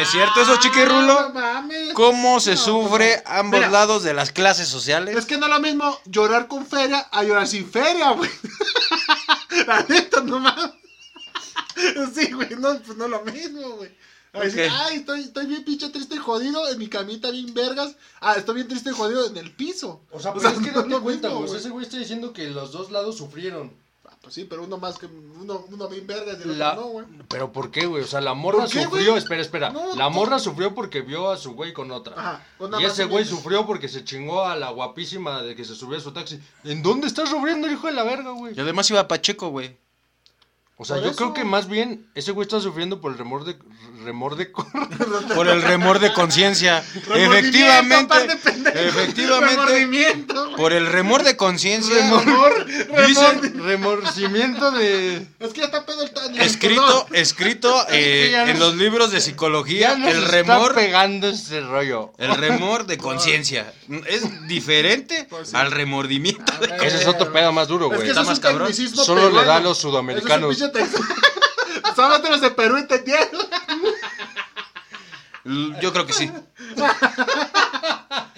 ¿Es 0.00 0.10
cierto 0.10 0.40
eso, 0.42 0.56
chiquirrulo? 0.58 1.18
Ah, 1.18 1.22
no 1.28 1.40
mames. 1.40 1.92
¿Cómo 1.94 2.40
se 2.40 2.52
No, 2.52 2.56
sufre 2.56 3.22
no, 3.24 3.30
no. 3.32 3.38
ambos 3.38 3.60
Mira, 3.60 3.70
lados 3.70 4.02
de 4.02 4.14
las 4.14 4.32
clases 4.32 4.68
sociales? 4.68 5.16
Es 5.16 5.26
que 5.26 5.36
no 5.38 5.46
es 5.46 5.52
lo 5.52 5.60
mismo 5.60 5.98
llorar 6.06 6.48
con 6.48 6.66
feria 6.66 7.00
a 7.10 7.22
llorar 7.22 7.46
sin 7.46 7.70
feria, 7.70 8.10
güey. 8.12 8.30
La 9.66 9.84
neta, 9.88 10.20
no 10.22 10.38
mames. 10.40 10.72
Sí, 12.14 12.30
güey, 12.32 12.50
no, 12.58 12.78
pues 12.80 12.98
no 12.98 13.04
es 13.06 13.10
lo 13.10 13.22
mismo, 13.24 13.60
güey. 13.76 13.90
A 14.32 14.40
decir, 14.40 14.64
Ok. 14.70 14.72
ay, 14.86 14.96
estoy, 14.98 15.20
estoy 15.22 15.46
bien 15.46 15.64
pinche 15.64 15.88
triste 15.88 16.14
y 16.16 16.18
jodido 16.18 16.68
en 16.68 16.78
mi 16.78 16.88
camita 16.88 17.30
bien 17.30 17.52
vergas. 17.54 17.94
Ah, 18.20 18.34
estoy 18.34 18.56
bien 18.56 18.68
triste 18.68 18.90
y 18.90 18.92
jodido 18.92 19.26
en 19.26 19.36
el 19.38 19.50
piso. 19.52 20.02
O 20.10 20.20
sea, 20.20 20.32
pero 20.34 20.48
es 20.50 20.58
que 20.58 20.70
no 20.72 20.82
lo 20.82 21.02
cuenta, 21.02 21.28
güey. 21.28 21.44
o 21.44 21.48
sea, 21.48 21.58
ese 21.58 21.70
güey 21.70 21.84
está 21.86 21.96
diciendo 21.96 22.32
que 22.32 22.48
los 22.50 22.70
dos 22.72 22.90
lados 22.90 23.16
sufrieron. 23.16 23.72
Pues 24.22 24.34
sí, 24.34 24.44
pero 24.44 24.64
uno 24.64 24.76
más 24.76 24.98
que 24.98 25.06
uno, 25.06 25.64
uno 25.70 25.88
bien 25.88 26.06
vergas 26.06 26.36
y 26.40 26.42
el 26.42 26.58
La- 26.58 26.72
otro 26.72 26.82
no, 26.82 26.88
güey. 26.88 27.06
Pero 27.28 27.52
¿por 27.52 27.70
qué, 27.70 27.86
güey? 27.86 28.02
O 28.02 28.06
sea, 28.06 28.20
la 28.20 28.34
morra 28.34 28.58
¿Por 28.58 28.70
qué, 28.70 28.82
sufrió, 28.84 29.16
espera, 29.16 29.40
espera. 29.40 29.70
No, 29.70 29.94
la 29.96 30.10
morra 30.10 30.38
sufrió 30.38 30.74
porque 30.74 31.00
vio 31.00 31.30
a 31.30 31.38
su 31.38 31.54
güey 31.54 31.72
con 31.72 31.90
otra. 31.90 32.14
Ajá, 32.18 32.46
una 32.58 32.80
y 32.82 32.84
ese 32.84 33.06
güey 33.06 33.24
sufrió 33.24 33.66
porque 33.66 33.88
se 33.88 34.04
chingó 34.04 34.44
a 34.44 34.56
la 34.56 34.70
guapísima 34.70 35.40
de 35.42 35.56
que 35.56 35.64
se 35.64 35.74
subió 35.74 35.96
a 35.96 36.00
su 36.02 36.12
taxi. 36.12 36.38
¿En 36.64 36.82
dónde 36.82 37.06
estás 37.06 37.30
sufriendo, 37.30 37.70
hijo 37.70 37.86
de 37.86 37.94
la 37.94 38.02
verga, 38.04 38.32
güey? 38.32 38.54
Y 38.54 38.60
además 38.60 38.90
iba 38.90 39.08
Pacheco, 39.08 39.48
güey. 39.48 39.78
O 40.82 40.84
sea, 40.86 40.96
Por 40.96 41.04
yo 41.04 41.10
eso. 41.10 41.16
creo 41.18 41.34
que 41.34 41.44
más 41.44 41.68
bien 41.68 42.06
ese 42.14 42.32
güey 42.32 42.46
está 42.46 42.58
sufriendo 42.58 43.02
por 43.02 43.12
el 43.12 43.18
remor 43.18 43.44
de 43.44 43.54
remor 44.02 44.34
de 44.36 44.46
Por 45.34 45.46
el 45.46 45.60
remor 45.60 45.98
de 45.98 46.10
conciencia. 46.14 46.82
Efectivamente. 47.14 48.14
de. 48.26 48.88
Efectivamente. 48.88 50.24
Por 50.56 50.72
el 50.72 50.86
remor 50.86 51.22
de 51.22 51.36
conciencia. 51.36 51.94
Remor, 51.94 52.66
Dicen- 53.06 53.40
remor- 53.42 53.62
remorcimiento 53.62 54.70
de 54.70 55.26
Es 55.38 55.52
que 55.52 55.60
ya 55.60 55.64
está 55.66 55.84
pedo 55.84 56.02
el 56.02 56.10
Tani. 56.12 56.38
Escrito, 56.38 57.06
escrito 57.12 57.86
eh, 57.90 58.32
en 58.46 58.58
nos- 58.58 58.68
los 58.70 58.76
libros 58.76 59.10
de 59.10 59.20
psicología, 59.20 59.90
ya 59.90 59.96
nos 59.98 60.14
el 60.14 60.24
está 60.24 60.30
remor, 60.30 60.74
pegando 60.74 61.28
ese 61.28 61.60
rollo. 61.60 62.12
el 62.18 62.34
remor 62.36 62.86
de 62.86 62.98
conciencia. 62.98 63.72
Es 64.06 64.46
diferente 64.48 65.26
Pues 65.30 65.50
sí. 65.50 65.56
al 65.56 65.70
remordimiento. 65.72 66.42
Ah. 66.62 66.76
Ese 66.84 66.98
es 67.02 67.06
otro 67.06 67.32
pedo 67.32 67.52
más 67.52 67.68
duro, 67.68 67.86
Es 67.86 67.92
güey. 67.96 68.02
que 68.04 68.08
Está 68.08 68.22
es 68.22 68.26
más 68.28 68.40
cabrón. 68.40 68.72
Solo 68.74 69.30
le 69.30 69.44
da 69.44 69.56
a 69.56 69.60
los 69.60 69.78
sudamericanos. 69.78 70.69
Tex- 70.72 71.94
Solamente 71.96 72.30
los 72.30 72.40
de 72.40 72.50
Perú 72.50 72.76
entendieron. 72.76 73.28
Yo 75.80 75.92
creo 75.92 76.06
que 76.06 76.12
sí. 76.12 76.30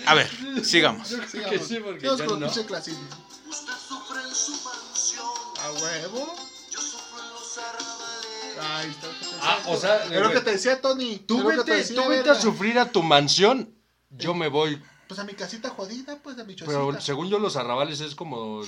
A 0.06 0.14
ver, 0.14 0.30
sigamos. 0.64 1.08
que 1.48 1.58
sí, 1.58 1.78
porque 1.80 2.06
con 2.26 2.40
no. 2.40 2.46
Usted 2.46 2.66
sufre 2.68 4.22
en 4.22 4.34
su 4.34 4.52
mansión, 4.64 5.28
A 5.60 5.72
huevo. 5.72 6.34
yo 6.70 6.80
sufro 6.80 7.18
en 7.22 7.28
los 7.30 7.58
arrabales. 7.58 8.58
Ahí 8.60 8.90
está. 8.90 9.06
lo 9.08 9.12
que 9.12 9.18
te 9.26 9.36
Ah, 9.42 9.56
decía. 9.58 9.72
o 9.72 9.76
sea, 9.80 10.06
güey, 10.20 10.32
que 10.34 10.40
te 10.40 10.50
decía, 10.52 10.80
Tony. 10.80 11.18
Tú 11.18 11.44
vete, 11.44 11.74
decía, 11.74 11.96
tú 12.02 12.08
vete 12.08 12.30
a 12.30 12.34
sufrir 12.34 12.78
a 12.78 12.90
tu 12.90 13.02
mansión, 13.02 13.74
yo 14.10 14.34
me 14.34 14.48
voy. 14.48 14.80
Pues 15.08 15.20
a 15.20 15.24
mi 15.24 15.34
casita 15.34 15.68
jodida, 15.70 16.16
pues 16.22 16.38
a 16.38 16.44
mi 16.44 16.54
chocita. 16.54 16.78
Pero 16.78 17.00
según 17.00 17.28
yo, 17.28 17.38
los 17.38 17.56
arrabales 17.56 18.00
es 18.00 18.14
como 18.14 18.62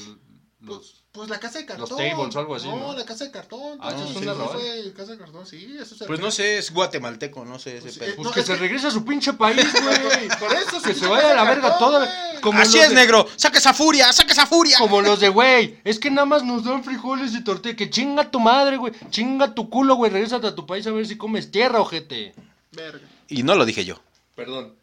los. 0.60 1.03
Pues 1.14 1.28
la 1.30 1.38
casa 1.38 1.60
de 1.60 1.64
cartón. 1.66 1.88
Los 1.88 1.96
tables 1.96 2.34
o 2.34 2.38
algo 2.40 2.56
así, 2.56 2.66
No, 2.66 2.76
¿no? 2.76 2.92
la 2.98 3.04
casa 3.04 3.22
de 3.24 3.30
cartón. 3.30 3.78
Ah, 3.80 3.92
no, 3.92 3.98
¿eso 4.02 4.18
es 4.18 4.50
fue 4.50 4.92
casa 4.96 5.12
de 5.12 5.18
cartón, 5.18 5.46
sí. 5.46 5.76
Eso 5.80 5.94
se 5.94 6.06
Pues 6.06 6.18
no 6.18 6.32
sé, 6.32 6.58
es 6.58 6.72
guatemalteco, 6.72 7.44
no 7.44 7.56
sé 7.60 7.74
ese 7.76 7.82
Pues, 7.82 7.98
pedo. 7.98 8.08
eh, 8.10 8.12
Pues 8.16 8.26
No, 8.26 8.32
que 8.34 8.40
es 8.40 8.46
se 8.46 8.52
que- 8.54 8.58
regrese 8.58 8.88
a 8.88 8.90
su 8.90 9.04
pinche 9.04 9.32
país, 9.34 9.64
güey. 9.72 10.28
Por 10.40 10.52
eso, 10.52 10.82
que 10.82 10.92
se 10.92 10.98
sí, 11.00 11.06
vaya 11.06 11.30
a 11.30 11.34
la 11.34 11.44
verga 11.44 11.78
todo. 11.78 12.04
Como 12.40 12.58
Así 12.58 12.80
es, 12.80 12.88
de- 12.88 12.96
negro. 12.96 13.28
Saca 13.36 13.58
esa 13.58 13.72
furia, 13.72 14.12
saca 14.12 14.32
esa 14.32 14.44
furia. 14.44 14.76
Como 14.78 15.00
los 15.02 15.20
de, 15.20 15.28
güey, 15.30 15.78
es 15.84 16.00
que 16.00 16.10
nada 16.10 16.24
más 16.26 16.42
nos 16.42 16.64
dan 16.64 16.82
frijoles 16.82 17.32
y 17.32 17.44
tortilla. 17.44 17.76
Que 17.76 17.88
chinga 17.90 18.28
tu 18.28 18.40
madre, 18.40 18.76
güey. 18.76 18.92
Chinga 19.10 19.54
tu 19.54 19.70
culo, 19.70 19.94
güey. 19.94 20.10
Regrésate 20.10 20.48
a 20.48 20.54
tu 20.56 20.66
país 20.66 20.84
a 20.88 20.90
ver 20.90 21.06
si 21.06 21.16
comes 21.16 21.52
tierra, 21.52 21.80
ojete. 21.80 22.34
Verga. 22.72 23.06
Y 23.28 23.44
no 23.44 23.54
lo 23.54 23.64
dije 23.64 23.84
yo. 23.84 24.00
Perdón. 24.34 24.74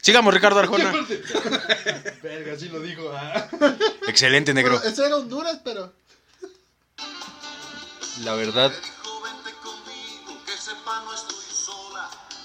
Sigamos, 0.00 0.34
Ricardo 0.34 0.58
Arjona. 0.60 0.92
Verga, 2.22 2.56
sí 2.58 2.68
lo 2.68 2.80
dijo. 2.80 3.10
ah. 3.14 3.48
Excelente, 4.06 4.52
negro. 4.52 4.78
Bueno, 4.78 4.90
eso 4.90 5.04
era 5.04 5.16
Honduras, 5.16 5.60
pero. 5.64 5.92
La 8.24 8.34
verdad. 8.34 8.72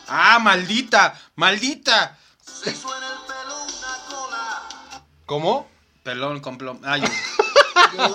Ah, 0.08 0.40
maldita, 0.40 1.20
maldita. 1.36 2.18
Se 2.42 2.72
hizo 2.72 2.96
en 2.96 3.04
el 3.04 3.10
pelo 3.28 3.64
una 3.64 3.98
cola. 4.10 5.04
¿cómo? 5.26 5.70
Pelón 6.04 6.40
con 6.40 6.58
plom. 6.58 6.80
Ay, 6.84 7.02
yo. 7.98 8.08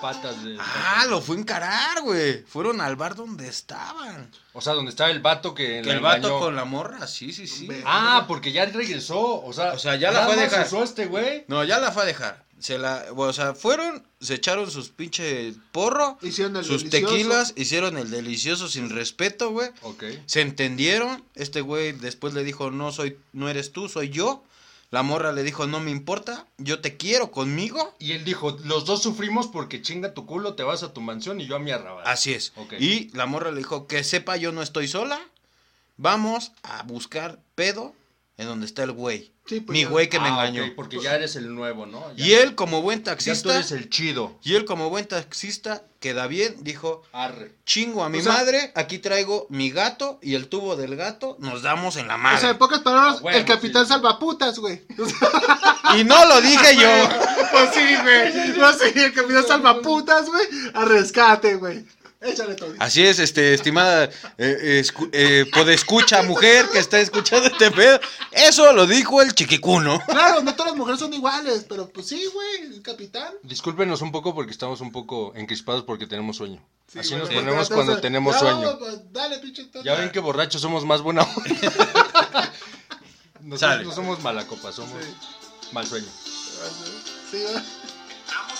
Patas 0.00 0.44
de. 0.44 0.56
ah, 0.60 1.06
lo 1.08 1.20
fue 1.20 1.36
a 1.36 1.40
encarar, 1.40 2.02
güey. 2.02 2.42
Fueron 2.44 2.80
al 2.80 2.96
bar 2.96 3.14
donde 3.14 3.48
estaban. 3.48 4.30
O 4.52 4.60
sea, 4.60 4.74
donde 4.74 4.90
estaba 4.90 5.10
el 5.10 5.20
vato 5.20 5.54
que. 5.54 5.80
El 5.80 6.00
vato 6.00 6.16
engañó. 6.28 6.38
con 6.40 6.56
la 6.56 6.64
morra, 6.64 7.06
sí, 7.06 7.32
sí, 7.32 7.46
sí. 7.46 7.68
Ah, 7.84 8.24
porque 8.28 8.52
ya 8.52 8.64
regresó. 8.66 9.42
O 9.42 9.52
sea, 9.52 9.72
O 9.72 9.78
sea, 9.78 9.96
ya 9.96 10.10
la 10.10 10.24
fue 10.24 10.34
a 10.34 10.36
dejar. 10.36 10.66
este 10.84 11.06
güey. 11.06 11.44
No, 11.48 11.64
ya 11.64 11.78
la 11.78 11.92
fue 11.92 12.02
a 12.04 12.06
dejar. 12.06 12.44
Se 12.60 12.76
la, 12.76 13.04
o 13.14 13.32
sea, 13.32 13.54
fueron, 13.54 14.04
se 14.20 14.34
echaron 14.34 14.68
sus 14.68 14.88
pinche 14.88 15.54
porro, 15.70 16.18
Hicieron 16.22 16.56
el 16.56 16.64
sus 16.64 16.82
delicioso. 16.82 17.14
tequilas, 17.14 17.52
hicieron 17.56 17.96
el 17.98 18.10
delicioso 18.10 18.68
sin 18.68 18.90
respeto, 18.90 19.50
güey. 19.50 19.70
Ok. 19.82 20.02
Se 20.26 20.40
entendieron. 20.40 21.22
Este 21.36 21.60
güey 21.60 21.92
después 21.92 22.34
le 22.34 22.42
dijo, 22.42 22.72
no 22.72 22.90
soy, 22.90 23.16
no 23.32 23.48
eres 23.48 23.72
tú, 23.72 23.88
soy 23.88 24.08
yo. 24.08 24.42
La 24.90 25.02
morra 25.02 25.32
le 25.32 25.42
dijo, 25.42 25.66
no 25.66 25.80
me 25.80 25.90
importa, 25.90 26.46
yo 26.56 26.80
te 26.80 26.96
quiero 26.96 27.30
conmigo. 27.30 27.94
Y 27.98 28.12
él 28.12 28.24
dijo, 28.24 28.56
los 28.64 28.86
dos 28.86 29.02
sufrimos 29.02 29.46
porque 29.46 29.82
chinga 29.82 30.14
tu 30.14 30.24
culo, 30.24 30.54
te 30.54 30.62
vas 30.62 30.82
a 30.82 30.94
tu 30.94 31.02
mansión 31.02 31.40
y 31.40 31.46
yo 31.46 31.56
a 31.56 31.58
mi 31.58 31.70
arrabal. 31.70 32.04
Así 32.06 32.32
es. 32.32 32.52
Y 32.78 33.14
la 33.14 33.26
morra 33.26 33.50
le 33.50 33.58
dijo, 33.58 33.86
que 33.86 34.02
sepa, 34.02 34.36
yo 34.36 34.50
no 34.50 34.62
estoy 34.62 34.88
sola. 34.88 35.20
Vamos 35.98 36.52
a 36.62 36.84
buscar 36.84 37.38
pedo 37.54 37.94
en 38.38 38.46
donde 38.46 38.64
está 38.66 38.84
el 38.84 38.92
güey. 38.92 39.32
Sí, 39.46 39.60
pues 39.60 39.74
Mi 39.76 39.82
ya. 39.84 39.88
güey 39.88 40.08
que 40.10 40.20
me 40.20 40.26
Ah, 40.28 40.46
engañó. 40.46 40.62
porque 40.76 41.00
ya 41.00 41.14
eres 41.14 41.34
el 41.36 41.54
nuevo, 41.54 41.86
¿no? 41.86 42.04
Ya- 42.14 42.26
Y 42.26 42.32
él 42.34 42.54
como 42.54 42.82
buen 42.82 42.98
Ya 42.98 43.04
tú 43.04 43.10
taxista, 43.10 43.54
eres 43.54 43.72
el 43.72 43.88
chido. 43.90 44.38
y 44.42 44.54
él 44.56 44.64
como 44.66 44.90
buen 44.90 45.06
taxista, 45.06 45.82
queda 46.00 46.26
bien, 46.26 46.54
dijo, 46.60 47.02
Arre. 47.12 47.54
chingo 47.64 48.04
a 48.04 48.10
mi 48.10 48.18
O 48.18 48.22
sea- 48.22 48.32
madre, 48.34 48.72
aquí 48.76 48.98
traigo 48.98 49.46
mi 49.48 49.70
gato 49.70 50.18
y 50.22 50.34
el 50.34 50.48
tubo 50.48 50.76
del 50.76 50.96
gato, 50.96 51.36
nos 51.40 51.62
damos 51.62 51.96
en 51.96 52.08
la 52.08 52.16
O 52.16 52.18
madre. 52.18 52.40
sea, 52.40 52.50
en 52.50 52.58
pocas 52.58 52.80
palabras, 52.80 53.16
Ah, 53.16 53.22
bueno, 53.22 53.38
el 53.38 53.44
capitán 53.46 53.86
sí. 53.86 53.92
salvaputas, 53.92 54.58
güey. 54.58 54.82
O 54.98 55.04
Y 55.98 56.04
no 56.04 56.24
lo 56.26 56.40
dije 56.42 56.76
yo. 56.76 56.88
pues 57.52 57.70
sí, 57.74 57.96
güey. 58.02 58.58
No 58.58 58.72
sí, 58.74 58.92
el 58.94 59.12
capitán 59.14 59.46
salvaputas, 59.46 60.26
güey. 60.26 60.46
A 60.74 60.84
rescate, 60.84 61.54
güey. 61.56 61.84
Échale 62.20 62.54
todo. 62.56 62.74
Así 62.80 63.06
es, 63.06 63.20
este, 63.20 63.54
estimada 63.54 64.10
eh, 64.38 64.82
escu- 64.84 65.08
eh, 65.12 65.46
podescucha 65.54 66.22
mujer 66.24 66.66
que 66.72 66.80
está 66.80 66.98
escuchando 66.98 67.46
este 67.46 67.70
pedo. 67.70 68.00
Eso 68.32 68.72
lo 68.72 68.86
dijo 68.88 69.22
el 69.22 69.34
chiquicuno. 69.34 70.02
Claro, 70.06 70.42
no 70.42 70.52
todas 70.54 70.72
las 70.72 70.78
mujeres 70.78 70.98
son 70.98 71.12
iguales, 71.14 71.64
pero 71.68 71.88
pues 71.88 72.08
sí, 72.08 72.24
güey, 72.34 72.74
el 72.74 72.82
capitán. 72.82 73.32
Discúlpenos 73.44 74.02
un 74.02 74.10
poco 74.10 74.34
porque 74.34 74.50
estamos 74.50 74.80
un 74.80 74.90
poco 74.90 75.32
encrispados 75.36 75.84
porque 75.84 76.08
tenemos 76.08 76.36
sueño. 76.38 76.60
Sí, 76.92 76.98
Así 76.98 77.14
nos 77.14 77.28
ponemos 77.28 77.46
entonces, 77.48 77.74
cuando 77.74 78.00
tenemos 78.00 78.36
sueño. 78.36 78.78
pues, 78.78 79.12
dale, 79.12 79.38
pinche 79.38 79.62
tonto. 79.64 79.84
Ya 79.84 79.94
ven 79.94 80.10
que 80.10 80.18
borrachos 80.18 80.60
somos 80.60 80.84
más 80.84 81.02
buena 81.02 81.22
onda. 81.22 81.44
Nosotros 83.42 83.60
Sale. 83.60 83.84
no 83.84 83.92
somos 83.92 84.20
mala 84.22 84.44
copa, 84.46 84.72
somos 84.72 84.90
Sí. 85.04 85.14
mal 85.72 85.86
sueño. 85.86 86.08
Sí, 87.30 87.38
güey. 87.42 87.54
Entramos 88.20 88.58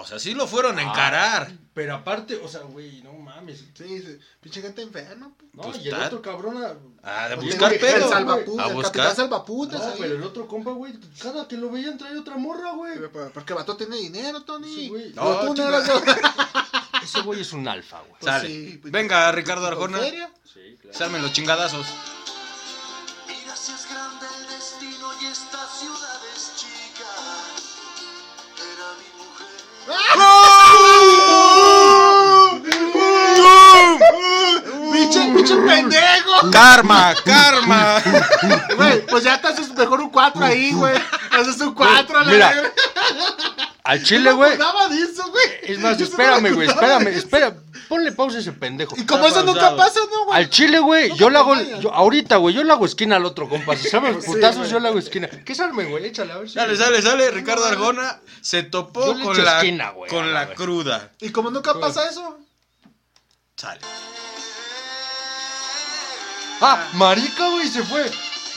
o 0.00 0.04
sea, 0.06 0.18
sí 0.18 0.34
lo 0.34 0.46
fueron 0.46 0.78
a 0.78 0.82
encarar. 0.82 1.52
Pero 1.72 1.94
aparte, 1.94 2.36
o 2.36 2.48
sea, 2.48 2.60
güey, 2.62 3.00
no 3.02 3.12
mames. 3.14 3.64
Sí, 3.74 4.00
sí. 4.00 4.18
Pinche 4.40 4.60
gente 4.60 4.82
enferma, 4.82 5.30
pues. 5.38 5.50
No, 5.54 5.62
Pues 5.62 5.78
y 5.84 5.88
el 5.88 5.94
otro 5.94 6.20
cabrón. 6.20 6.62
a- 6.62 6.76
Ah, 7.02 7.28
de 7.28 7.34
El- 7.34 7.40
buscar 7.40 7.72
el, 7.72 7.80
pedo. 7.80 8.08
salvaputas, 8.08 8.66
A 8.66 8.68
el 8.68 8.74
buscar. 8.74 8.92
capitán 8.92 9.16
salvaputas. 9.16 9.80
No, 9.80 9.86
ahí. 9.88 9.96
pero 9.98 10.14
el 10.16 10.22
otro 10.22 10.46
compa, 10.48 10.72
güey, 10.72 10.94
cada 11.22 11.46
que 11.48 11.56
lo 11.56 11.70
veían 11.70 11.96
traía 11.96 12.20
otra 12.20 12.36
morra, 12.36 12.72
güey. 12.72 12.98
Porque 13.32 13.54
Vato 13.54 13.76
tiene 13.76 13.96
dinero, 13.96 14.42
Tony. 14.42 14.74
Sí, 14.74 14.88
güey. 14.88 15.12
No, 15.14 15.24
No, 15.24 15.40
tú 15.40 15.46
no 15.46 15.54
chinga. 15.54 15.68
eras 15.68 15.86
yo. 15.86 16.02
Ese 17.02 17.20
güey 17.22 17.40
es 17.40 17.52
un 17.52 17.66
alfa, 17.66 18.00
güey. 18.00 18.12
Pues 18.20 18.24
Sale. 18.32 18.48
sí, 18.48 18.78
pues- 18.82 18.92
Venga, 18.92 19.30
Ricardo 19.32 19.62
¿Con 19.62 19.72
Arjona. 19.94 19.98
feria? 19.98 20.30
Sí, 20.44 20.76
claro. 20.80 20.98
Se 20.98 21.04
armen 21.04 21.22
los 21.22 21.32
chingadazos. 21.32 21.86
¡Pinche, 35.40 35.54
pinche 35.56 35.66
pendejo! 35.74 36.50
Karma, 36.52 37.14
karma. 37.24 38.02
Güey, 38.76 39.06
pues 39.06 39.24
ya 39.24 39.40
te 39.40 39.48
haces 39.48 39.70
mejor 39.74 40.00
un 40.00 40.10
4 40.10 40.44
ahí, 40.44 40.72
güey. 40.72 40.94
Haces 41.32 41.60
un 41.60 41.74
4 41.74 42.18
a 42.18 42.24
la 42.24 42.32
Mira. 42.32 42.72
Al 43.82 44.02
chile, 44.04 44.30
güey. 44.32 44.56
No 44.56 44.58
me 44.58 44.64
acordaba 44.64 44.88
de 44.88 45.02
eso, 45.02 45.30
güey. 45.30 45.44
Es 45.62 45.78
más, 45.80 46.00
espérame, 46.00 46.42
me 46.42 46.52
güey, 46.52 46.68
espérame, 46.68 47.08
espera. 47.08 47.56
ponle 47.88 48.12
pausa 48.12 48.36
a 48.36 48.40
ese 48.40 48.52
pendejo. 48.52 48.94
Y 48.96 49.04
como 49.06 49.26
eso 49.26 49.42
nunca 49.42 49.74
pasa, 49.74 49.98
¿no, 50.12 50.26
güey? 50.26 50.38
Al 50.38 50.50
chile, 50.50 50.78
güey, 50.78 51.08
No 51.08 51.16
yo 51.16 51.30
le 51.30 51.38
hago, 51.38 51.54
yo- 51.80 51.92
ahorita, 51.92 52.36
güey, 52.36 52.54
yo 52.54 52.62
le 52.62 52.72
hago 52.72 52.84
esquina 52.86 53.16
al 53.16 53.24
otro 53.24 53.48
compa. 53.48 53.74
Si 53.76 53.88
sabes 53.88 54.16
Sí, 54.24 54.26
putazos, 54.30 54.58
güey. 54.58 54.70
yo 54.70 54.80
le 54.80 54.88
hago 54.88 54.98
esquina. 54.98 55.28
¿Qué 55.28 55.52
es 55.54 55.60
armen, 55.60 55.90
güey? 55.90 56.04
Échale, 56.06 56.32
a 56.32 56.38
ver 56.38 56.48
si. 56.48 56.54
Sale, 56.54 56.76
sale, 56.76 57.02
sale. 57.02 57.30
Ricardo 57.30 57.64
Arjona 57.64 58.20
se 58.42 58.62
Yo 58.64 58.70
topó 58.70 59.14
le 59.14 59.24
con 59.24 59.44
la, 59.44 59.56
esquina, 59.56 59.90
güey, 59.90 60.10
con 60.10 60.32
la 60.32 60.44
la 60.44 60.54
cruda. 60.54 61.10
Y 61.20 61.30
como 61.30 61.50
nunca 61.50 61.74
pasa 61.80 62.08
eso. 62.08 62.38
Sale. 63.56 63.80
Ah, 66.60 66.88
marica, 66.94 67.48
güey, 67.50 67.68
se 67.68 67.82
fue. 67.84 68.02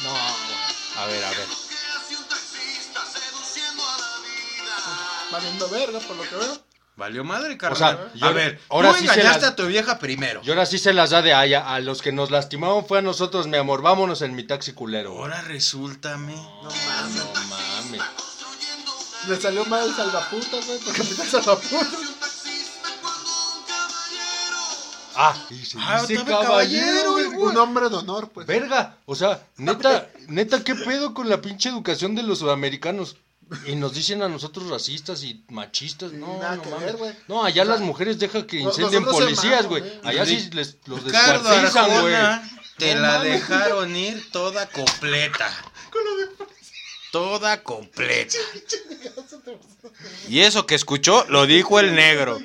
No, 0.03 0.09
güey. 0.11 0.97
A 0.97 1.05
ver, 1.07 1.23
a 1.23 1.29
ver. 1.29 1.47
¿Qué 1.47 1.75
hace 1.97 2.15
un 2.17 2.23
taxista 2.25 3.01
seduciendo 3.05 3.83
a 3.83 3.97
la 3.97 4.07
vida? 4.19 5.27
Valiendo 5.31 5.69
verga, 5.69 5.99
por 5.99 6.15
lo 6.17 6.23
que 6.23 6.35
veo. 6.35 6.63
Valió 6.95 7.23
madre, 7.23 7.57
carnal. 7.57 7.77
sea, 7.97 8.11
yo- 8.13 8.25
a 8.27 8.31
ver, 8.33 8.61
ahora 8.69 8.91
tú 8.91 8.99
sí 8.99 9.07
se 9.07 9.13
engañaste 9.13 9.41
las- 9.41 9.51
a 9.51 9.55
tu 9.55 9.65
vieja 9.65 9.97
primero. 9.97 10.41
Y 10.43 10.49
ahora 10.51 10.65
sí 10.67 10.77
se 10.77 10.93
las 10.93 11.09
da 11.09 11.23
de 11.23 11.33
allá. 11.33 11.67
A 11.73 11.79
los 11.79 12.01
que 12.03 12.11
nos 12.11 12.29
lastimaron 12.29 12.85
fue 12.85 12.99
a 12.99 13.01
nosotros, 13.01 13.47
mi 13.47 13.57
amor. 13.57 13.81
Vámonos 13.81 14.21
en 14.21 14.35
mi 14.35 14.43
taxi 14.43 14.73
culero. 14.73 15.11
güey. 15.11 15.23
Ahora 15.23 15.41
resúltame. 15.41 16.35
No 16.35 16.69
mames. 17.49 18.01
Le 19.27 19.39
salió 19.41 19.65
mal 19.65 19.87
el 19.87 19.95
salvaputas, 19.95 20.67
güey, 20.67 20.79
porque 20.79 21.01
capitán 21.01 21.27
salvaputas. 21.31 21.87
Ah, 25.15 25.35
y 25.49 25.65
se 25.65 25.77
Ah, 25.79 26.03
dice 26.07 26.23
caballero, 26.23 27.13
caballero. 27.15 27.39
Un 27.41 27.57
hombre 27.57 27.89
de 27.89 27.95
honor, 27.95 28.29
pues. 28.31 28.47
Verga, 28.47 28.97
o 29.05 29.15
sea, 29.15 29.45
neta, 29.57 30.09
neta, 30.27 30.63
¿qué 30.63 30.75
pedo 30.75 31.13
con 31.13 31.29
la 31.29 31.41
pinche 31.41 31.69
educación 31.69 32.15
de 32.15 32.23
los 32.23 32.39
sudamericanos? 32.39 33.17
Y 33.67 33.75
nos 33.75 33.93
dicen 33.93 34.23
a 34.23 34.29
nosotros 34.29 34.69
racistas 34.69 35.21
y 35.23 35.43
machistas, 35.49 36.11
no, 36.13 36.39
Nada 36.39 36.55
no 36.55 36.61
que 36.63 36.69
mames. 36.69 36.99
ver. 36.99 37.17
No, 37.27 37.43
allá 37.43 37.63
las 37.65 37.81
mujeres 37.81 38.17
dejan 38.17 38.43
que 38.43 38.57
incendien 38.59 39.03
policías, 39.05 39.67
güey. 39.67 39.83
Allá 40.03 40.25
sí 40.25 40.49
les, 40.53 40.77
los 40.85 41.03
Ricardo 41.03 41.49
descuartizan, 41.49 42.01
güey. 42.01 42.15
Te 42.77 42.95
No 42.95 43.01
la 43.01 43.17
mames. 43.19 43.31
dejaron 43.33 43.95
ir 43.95 44.31
toda 44.31 44.67
completa. 44.69 45.51
Toda 47.11 47.61
completa. 47.61 48.37
Y 50.29 50.39
eso 50.39 50.65
que 50.65 50.73
escuchó 50.75 51.25
lo 51.29 51.45
dijo 51.45 51.79
el 51.79 51.93
negro. 51.93 52.39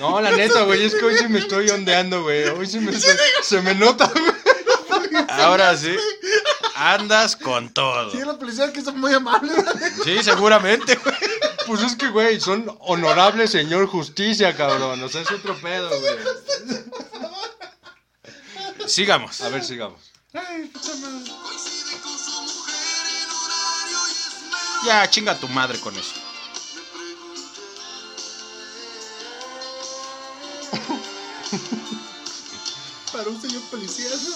No, 0.00 0.18
la 0.18 0.30
neta, 0.30 0.62
güey, 0.62 0.82
es 0.82 0.94
que 0.94 1.04
hoy 1.04 1.14
sí 1.18 1.28
me 1.28 1.40
estoy 1.40 1.68
ondeando, 1.68 2.22
güey. 2.22 2.48
Hoy 2.48 2.66
sí 2.66 2.80
me 2.80 2.90
se, 2.98 3.14
se 3.42 3.60
me 3.60 3.74
nota, 3.74 4.10
güey. 4.10 4.32
Ahora 5.28 5.76
sí. 5.76 5.94
Andas 6.74 7.36
con 7.36 7.68
todo. 7.74 8.10
Sí, 8.10 8.16
la 8.24 8.38
policía 8.38 8.72
que 8.72 8.80
son 8.80 8.98
muy 8.98 9.12
amables. 9.12 9.52
Sí, 10.02 10.22
seguramente, 10.22 10.96
güey. 10.96 11.14
Pues 11.66 11.82
es 11.82 11.96
que, 11.96 12.08
güey, 12.08 12.40
son 12.40 12.74
honorable 12.80 13.46
señor 13.46 13.86
justicia, 13.88 14.56
cabrón. 14.56 15.02
O 15.02 15.08
sea, 15.10 15.20
es 15.20 15.30
otro 15.30 15.54
pedo, 15.60 15.90
güey. 15.90 16.14
Sigamos. 18.86 19.38
A 19.42 19.50
ver, 19.50 19.62
sigamos. 19.62 20.00
Ay, 20.32 20.64
puta 20.72 20.94
madre. 20.96 21.30
Coincide 21.42 22.00
con 22.02 22.18
su 22.18 22.42
mujer 22.42 23.06
en 23.22 23.30
horario 23.30 23.98
y 24.08 24.12
esmero. 24.12 24.86
Ya, 24.86 25.10
chinga 25.10 25.38
tu 25.38 25.48
madre 25.48 25.78
con 25.78 25.94
eso. 25.94 26.14
Para 33.12 33.28
un 33.28 33.40
señor 33.40 33.62
policía, 33.70 34.08
¿no? 34.10 34.34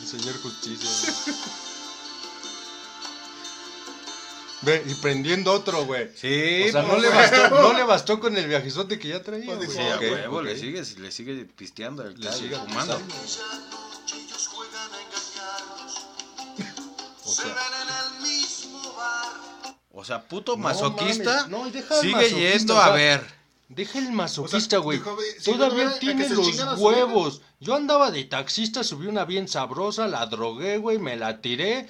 El 0.00 0.06
señor 0.06 0.40
justicia. 0.42 0.88
Ve, 4.62 4.82
y 4.86 4.94
prendiendo 4.94 5.52
otro, 5.52 5.84
güey. 5.84 6.10
Sí, 6.16 6.64
O 6.68 6.72
sea, 6.72 6.82
no 6.82 6.98
le, 6.98 7.08
bastó, 7.08 7.48
no 7.62 7.72
le 7.74 7.84
bastó 7.84 8.18
con 8.18 8.36
el 8.36 8.48
viajezote 8.48 8.98
que 8.98 9.06
ya 9.08 9.22
traía, 9.22 9.54
Pues 9.54 9.72
güey. 9.72 9.78
Sí, 9.78 9.82
a 9.84 9.98
huevo, 9.98 10.42
le 10.42 10.58
sigue, 10.58 10.82
le 10.98 11.12
sigue 11.12 11.44
pisteando, 11.44 12.02
Le 12.02 12.16
le 12.16 12.32
sigue 12.32 12.56
fumando. 12.56 13.00
O 17.24 17.30
Se 17.30 17.42
sea, 17.42 17.52
ven 17.52 17.72
en 17.82 17.88
el 17.88 18.22
mismo 18.22 18.80
bar. 18.94 19.32
O 19.92 20.02
sea, 20.02 20.22
puto 20.26 20.56
No 20.56 20.62
masoquista 20.62 21.30
mames, 21.30 21.48
no, 21.50 21.66
y 21.66 21.70
deja 21.70 21.94
al 21.94 22.00
sigue 22.00 22.14
masoquista, 22.14 22.56
yendo 22.56 22.74
o 22.74 22.78
sea, 22.78 22.86
a 22.86 22.90
ver. 22.96 23.37
Deja 23.68 23.98
el 23.98 24.12
masoquista, 24.12 24.56
O 24.56 24.60
sea, 24.70 24.78
güey. 24.80 24.98
si 25.38 25.50
no 25.52 25.56
Todavía 25.58 25.98
tiene 25.98 26.28
los 26.28 26.78
huevos. 26.78 27.42
Yo 27.60 27.74
andaba 27.74 28.10
de 28.10 28.24
taxista, 28.24 28.82
subí 28.82 29.06
una 29.06 29.24
bien 29.26 29.46
sabrosa, 29.46 30.06
la 30.08 30.24
drogué, 30.26 30.78
güey, 30.78 30.98
me 30.98 31.16
la 31.16 31.40
tiré 31.42 31.86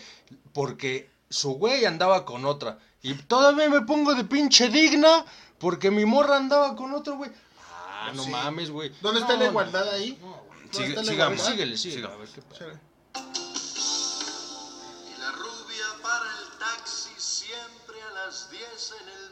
porque 0.53 1.09
su 1.31 1.51
güey 1.53 1.85
andaba 1.85 2.24
con 2.24 2.45
otra. 2.47 2.79
Y 3.03 3.14
todavía 3.14 3.68
me 3.70 3.83
pongo 3.83 4.14
de 4.14 4.24
pinche 4.24 4.68
digna 4.68 5.24
porque 5.59 5.91
mi 5.93 6.05
morra 6.05 6.37
andaba 6.37 6.74
con 6.74 6.93
otro, 6.95 7.16
güey. 7.16 7.31
Ah, 7.70 8.11
no 8.14 8.24
Sí. 8.24 8.31
mames, 8.31 8.70
güey. 8.70 8.93
¿Dónde 9.01 9.20
está 9.20 9.35
No, 9.35 9.39
la 9.41 9.45
no. 9.45 9.51
igualdad 9.53 9.89
ahí? 9.91 10.18
No, 10.20 10.26
güey. 10.26 10.61
¿Dónde 10.62 10.72
Sigue- 10.79 10.89
está 10.89 11.03
la 11.03 11.11
sigamos. 11.11 11.35
Igualdad? 11.39 11.53
síguele, 11.53 11.76
síguele. 11.79 12.07
A 12.09 12.16
ver 12.16 12.29
qué. 12.29 12.43
Chévere. 12.59 12.79
Y 15.07 15.20
la 15.20 15.31
rubia 15.33 15.87
para 16.03 16.24
el 16.24 16.59
taxi 16.59 17.11
siempre 17.16 18.03
a 18.03 18.11
las 18.26 18.51
10 18.51 18.95
en 19.01 19.09
el. 19.09 19.28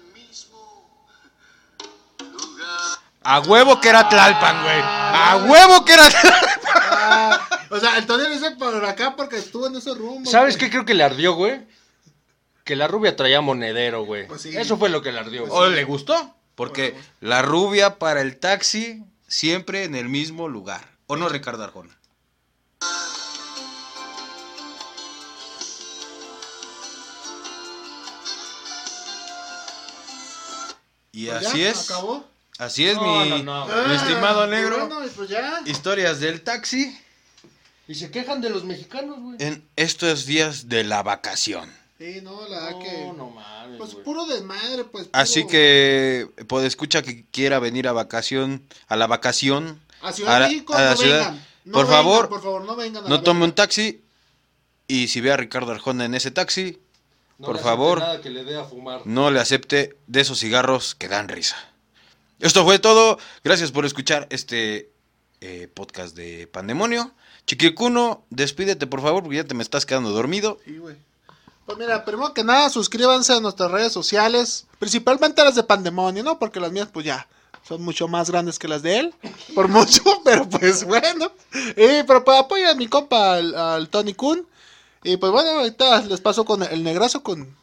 A 3.23 3.41
huevo 3.41 3.81
que 3.81 3.89
era 3.89 4.09
Tlalpan, 4.09 4.63
güey. 4.63 4.81
A 4.81 5.37
huevo 5.49 5.85
que 5.85 5.95
era 5.95 6.09
Tlalpan. 6.09 6.61
Ah, 7.09 7.49
o 7.71 7.81
sea, 7.81 7.99
el 7.99 8.07
Tony 8.07 8.23
le 8.25 8.31
dice 8.31 8.53
por 8.53 8.85
acá 8.85 9.17
porque 9.17 9.37
estuvo 9.39 9.67
en 9.67 9.77
ese 9.77 9.95
rumbo. 9.95 10.31
¿Sabes 10.31 10.57
güey. 10.57 10.67
qué 10.67 10.71
creo 10.71 10.85
que 10.85 10.95
le 10.95 11.03
ardió, 11.03 11.35
güey? 11.35 11.67
Que 12.65 12.77
la 12.77 12.87
rubia 12.87 13.17
traía 13.17 13.41
monedero, 13.41 14.05
güey. 14.05 14.27
Pues 14.27 14.43
sí. 14.43 14.57
Eso 14.57 14.77
fue 14.77 14.89
lo 14.89 15.03
que 15.03 15.13
le 15.13 15.21
ardió, 15.21 15.47
güey. 15.47 15.53
¿O 15.53 15.69
le 15.69 15.85
gustó? 15.85 16.35
Porque 16.55 16.97
la 17.21 17.43
rubia 17.43 17.99
para 17.99 18.21
el 18.21 18.39
taxi 18.39 19.05
siempre 19.29 19.85
en 19.85 19.95
el 19.95 20.09
mismo 20.09 20.49
lugar. 20.49 20.97
¿O 21.07 21.17
no, 21.17 21.29
Ricardo 21.29 21.65
Arjona? 21.65 21.97
Y 31.13 31.27
Pues 31.27 31.41
ya, 31.43 31.49
así 31.49 31.65
es. 31.65 31.91
¿Acabó? 31.91 32.25
Así 32.59 32.87
es, 32.87 32.97
No, 32.97 33.03
mi, 33.25 33.29
no, 33.31 33.39
no, 33.43 33.67
mi 33.67 33.73
Ah, 33.73 33.95
estimado 33.97 34.47
y 34.47 34.51
negro. 34.51 34.87
Bueno, 34.87 35.01
pues 35.15 35.29
ya. 35.29 35.61
Historias 35.67 36.21
del 36.21 36.41
taxi 36.43 36.97
Y 37.89 37.95
se 37.95 38.11
quejan 38.11 38.41
de 38.41 38.51
los 38.51 38.65
mexicanos, 38.65 39.21
güey. 39.21 39.37
en 39.41 39.63
estos 39.77 40.27
días 40.27 40.69
de 40.69 40.83
la 40.85 41.03
vacación. 41.03 41.71
Sí, 41.99 42.21
no, 42.23 42.47
la 42.49 42.57
verdad 42.61 42.71
No, 42.73 42.79
que. 42.81 43.13
no 43.17 43.31
mames, 43.31 43.79
Pues 43.79 43.95
puro 43.97 44.27
desmadre, 44.27 44.85
pues. 44.85 45.05
puro- 45.07 45.11
Así 45.21 45.47
que, 45.47 46.29
pues 46.49 46.65
escucha 46.65 47.03
que 47.03 47.25
quiera 47.31 47.59
venir 47.59 47.89
a 47.89 47.93
vacación, 47.93 48.63
a 48.89 48.97
la 48.97 49.07
vacación, 49.07 49.81
A 50.03 50.13
Ciudad 50.13 50.35
a 50.37 50.41
la- 50.41 50.49
México, 50.49 50.75
a 50.75 50.81
la 50.83 50.91
no 50.91 50.97
ciudad. 50.97 51.19
vengan. 51.19 51.47
No 51.65 51.73
Por 51.73 51.87
vengan, 51.87 52.03
favor, 52.05 52.29
por 52.29 52.43
favor, 52.43 52.65
no 52.65 52.77
vengan. 52.77 53.07
a 53.07 53.09
no 53.09 53.23
tome 53.23 53.45
un 53.45 53.53
taxi 53.53 54.03
y 54.89 55.09
si 55.09 55.21
ve 55.21 55.33
a 55.33 55.37
Ricardo 55.37 55.73
Arjona 55.73 56.05
en 56.05 56.15
ese 56.15 56.31
taxi, 56.31 56.79
No 57.39 57.47
por 57.47 57.59
favor. 57.61 57.99
Nada 58.01 58.21
que 58.21 58.31
le 58.31 58.45
dé 58.45 58.59
a 58.59 58.65
fumar. 58.65 59.03
no 59.05 59.31
le 59.31 59.41
acepte 59.41 59.97
de 60.07 60.21
esos 60.21 60.39
cigarros 60.41 60.95
que 60.95 61.09
dan 61.09 61.29
risa. 61.29 61.57
Esto 62.41 62.65
fue 62.65 62.79
todo. 62.79 63.19
Gracias 63.43 63.73
por 63.73 63.87
escuchar 63.87 64.27
este 64.31 64.91
eh, 65.41 65.69
podcast 65.73 66.15
de 66.15 66.47
Pandemonio. 66.47 67.13
Chiquicuno, 67.47 68.25
despídete 68.31 68.87
por 68.87 69.01
favor 69.01 69.23
porque 69.23 69.37
ya 69.37 69.45
te 69.45 69.55
me 69.55 69.63
estás 69.63 69.87
quedando 69.87 70.11
dormido. 70.11 70.59
Pues 71.65 71.79
mira, 71.79 72.05
primero 72.05 72.35
que 72.35 72.45
nada, 72.45 72.69
suscríbanse 72.69 73.33
a 73.33 73.41
nuestras 73.41 73.71
redes 73.71 73.93
sociales, 73.93 74.67
principalmente 74.79 75.41
a 75.41 75.45
las 75.45 75.55
de 75.55 75.63
Pandemonio, 75.63 76.23
¿no? 76.23 76.39
Porque 76.39 76.61
las 76.61 76.73
mías, 76.73 76.89
pues 76.93 77.07
ya, 77.07 77.27
son 77.67 77.83
mucho 77.83 78.07
más 78.07 78.31
grandes 78.31 78.59
que 78.59 78.69
las 78.69 78.83
de 78.83 78.99
él, 78.99 79.15
por 79.55 79.69
mucho, 79.69 80.03
pero 80.25 80.49
pues 80.49 80.85
bueno. 80.85 81.33
Y, 81.55 82.03
pero 82.07 82.23
pues 82.25 82.39
apoyen 82.39 82.67
a 82.67 82.75
mi 82.75 82.87
compa, 82.87 83.35
al, 83.35 83.55
al 83.55 83.89
Tony 83.89 84.15
Kun. 84.15 84.47
Y 85.03 85.17
pues 85.17 85.33
bueno, 85.33 85.51
ahorita 85.51 86.03
les 86.03 86.21
paso 86.21 86.45
con 86.45 86.63
el 86.63 86.83
negrazo 86.83 87.23
con... 87.23 87.57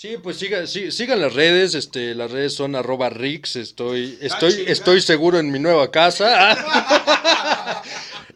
Sí, 0.00 0.16
pues 0.16 0.38
sigan, 0.38 0.66
sí, 0.66 0.90
sigan 0.90 1.20
las 1.20 1.34
redes, 1.34 1.74
este, 1.74 2.14
las 2.14 2.30
redes 2.30 2.54
son 2.54 2.74
arroba 2.74 3.10
Rix, 3.10 3.56
estoy, 3.56 4.16
estoy, 4.22 4.64
estoy 4.66 5.02
seguro 5.02 5.38
en 5.38 5.52
mi 5.52 5.58
nueva 5.58 5.90
casa. 5.90 6.56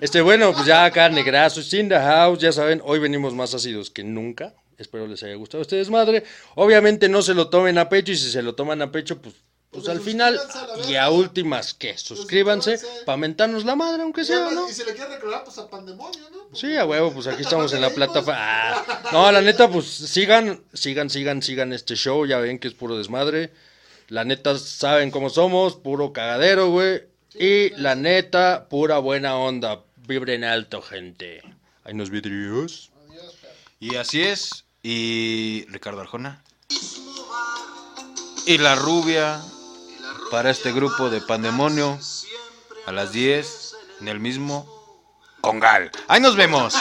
Este, 0.00 0.20
bueno, 0.20 0.52
pues 0.52 0.66
ya 0.66 0.84
acá 0.84 1.08
negrazo, 1.08 1.62
in 1.74 1.88
the 1.88 1.94
house, 1.94 2.38
ya 2.38 2.52
saben, 2.52 2.82
hoy 2.84 2.98
venimos 2.98 3.32
más 3.32 3.54
ácidos 3.54 3.88
que 3.88 4.04
nunca. 4.04 4.54
Espero 4.76 5.06
les 5.06 5.22
haya 5.22 5.36
gustado 5.36 5.60
a 5.60 5.62
ustedes, 5.62 5.88
madre. 5.88 6.24
Obviamente 6.56 7.08
no 7.08 7.22
se 7.22 7.32
lo 7.32 7.48
tomen 7.48 7.78
a 7.78 7.88
pecho 7.88 8.12
y 8.12 8.16
si 8.18 8.30
se 8.30 8.42
lo 8.42 8.54
toman 8.54 8.82
a 8.82 8.92
pecho, 8.92 9.22
pues, 9.22 9.34
pues 9.74 9.86
Pues 9.86 9.96
al 9.96 10.00
final 10.00 10.40
y 10.88 10.94
a 10.94 11.10
últimas, 11.10 11.74
¿qué? 11.74 11.98
Suscríbanse 11.98 12.78
para 13.04 13.16
mentarnos 13.16 13.64
la 13.64 13.74
madre, 13.74 14.02
aunque 14.02 14.24
sea, 14.24 14.50
¿no? 14.50 14.68
Y 14.70 14.72
si 14.72 14.84
le 14.84 14.94
quieren 14.94 15.12
reclamar, 15.12 15.42
pues 15.42 15.58
a 15.58 15.68
Pandemonio, 15.68 16.30
¿no? 16.30 16.56
Sí, 16.56 16.76
a 16.76 16.84
huevo, 16.84 17.12
pues 17.12 17.26
aquí 17.26 17.42
estamos 17.42 17.72
en 17.72 17.80
la 17.80 17.90
plataforma. 17.90 18.38
Ah, 18.38 19.02
no, 19.12 19.32
la 19.32 19.40
neta, 19.40 19.68
pues 19.68 19.86
sigan, 19.86 20.62
sigan, 20.72 21.10
sigan, 21.10 21.42
sigan 21.42 21.72
este 21.72 21.96
show. 21.96 22.24
Ya 22.24 22.38
ven 22.38 22.60
que 22.60 22.68
es 22.68 22.74
puro 22.74 22.96
desmadre. 22.96 23.52
La 24.08 24.24
neta, 24.24 24.56
saben 24.58 25.10
cómo 25.10 25.28
somos, 25.28 25.74
puro 25.74 26.12
cagadero, 26.12 26.70
güey. 26.70 27.02
Y 27.34 27.70
la 27.70 27.96
neta, 27.96 28.68
pura 28.68 28.98
buena 28.98 29.36
onda. 29.36 29.82
Vibren 30.06 30.44
alto, 30.44 30.82
gente. 30.82 31.42
Hay 31.82 31.94
unos 31.94 32.10
vidrios. 32.10 32.92
Y 33.80 33.96
así 33.96 34.22
es. 34.22 34.66
Y 34.84 35.66
Ricardo 35.68 36.00
Arjona. 36.00 36.44
Y 38.46 38.58
la 38.58 38.76
rubia 38.76 39.42
para 40.30 40.50
este 40.50 40.72
grupo 40.72 41.10
de 41.10 41.20
Pandemonio 41.20 41.98
a 42.86 42.92
las 42.92 43.12
10 43.12 43.76
en 44.00 44.08
el 44.08 44.20
mismo 44.20 44.66
Congal. 45.40 45.90
Ahí 46.08 46.20
nos 46.20 46.36
vemos. 46.36 46.74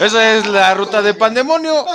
Esa 0.00 0.36
es 0.36 0.46
la 0.46 0.74
ruta 0.74 1.02
de 1.02 1.14
Pandemonio. 1.14 1.86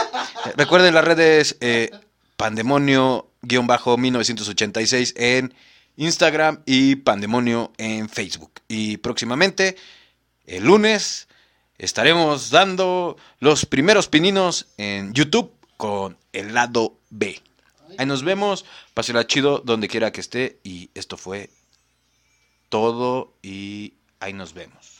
Recuerden 0.56 0.94
las 0.94 1.04
redes 1.04 1.58
eh, 1.60 1.92
Pandemonio-1986 2.38 5.14
en 5.18 5.54
Instagram 5.98 6.62
y 6.66 6.96
Pandemonio 6.96 7.74
en 7.78 8.10
Facebook. 8.10 8.62
Y 8.68 8.98
próximamente, 8.98 9.76
el 10.46 10.64
lunes, 10.64 11.28
estaremos 11.78 12.50
dando 12.50 13.18
los 13.40 13.66
primeros 13.66 14.08
pininos 14.08 14.68
en 14.78 15.14
YouTube 15.14 15.52
con 15.78 16.18
el 16.34 16.54
lado 16.54 16.98
B. 17.10 17.42
Ahí 17.98 18.06
nos 18.06 18.24
vemos. 18.24 18.66
Pásela 18.96 19.28
chido 19.28 19.60
donde 19.60 19.90
quiera 19.90 20.12
que 20.12 20.22
esté. 20.22 20.60
Y 20.64 20.90
esto 20.96 21.18
fue 21.18 21.52
todo. 22.70 23.34
Y 23.44 23.94
ahí 24.20 24.34
nos 24.34 24.54
vemos. 24.54 24.95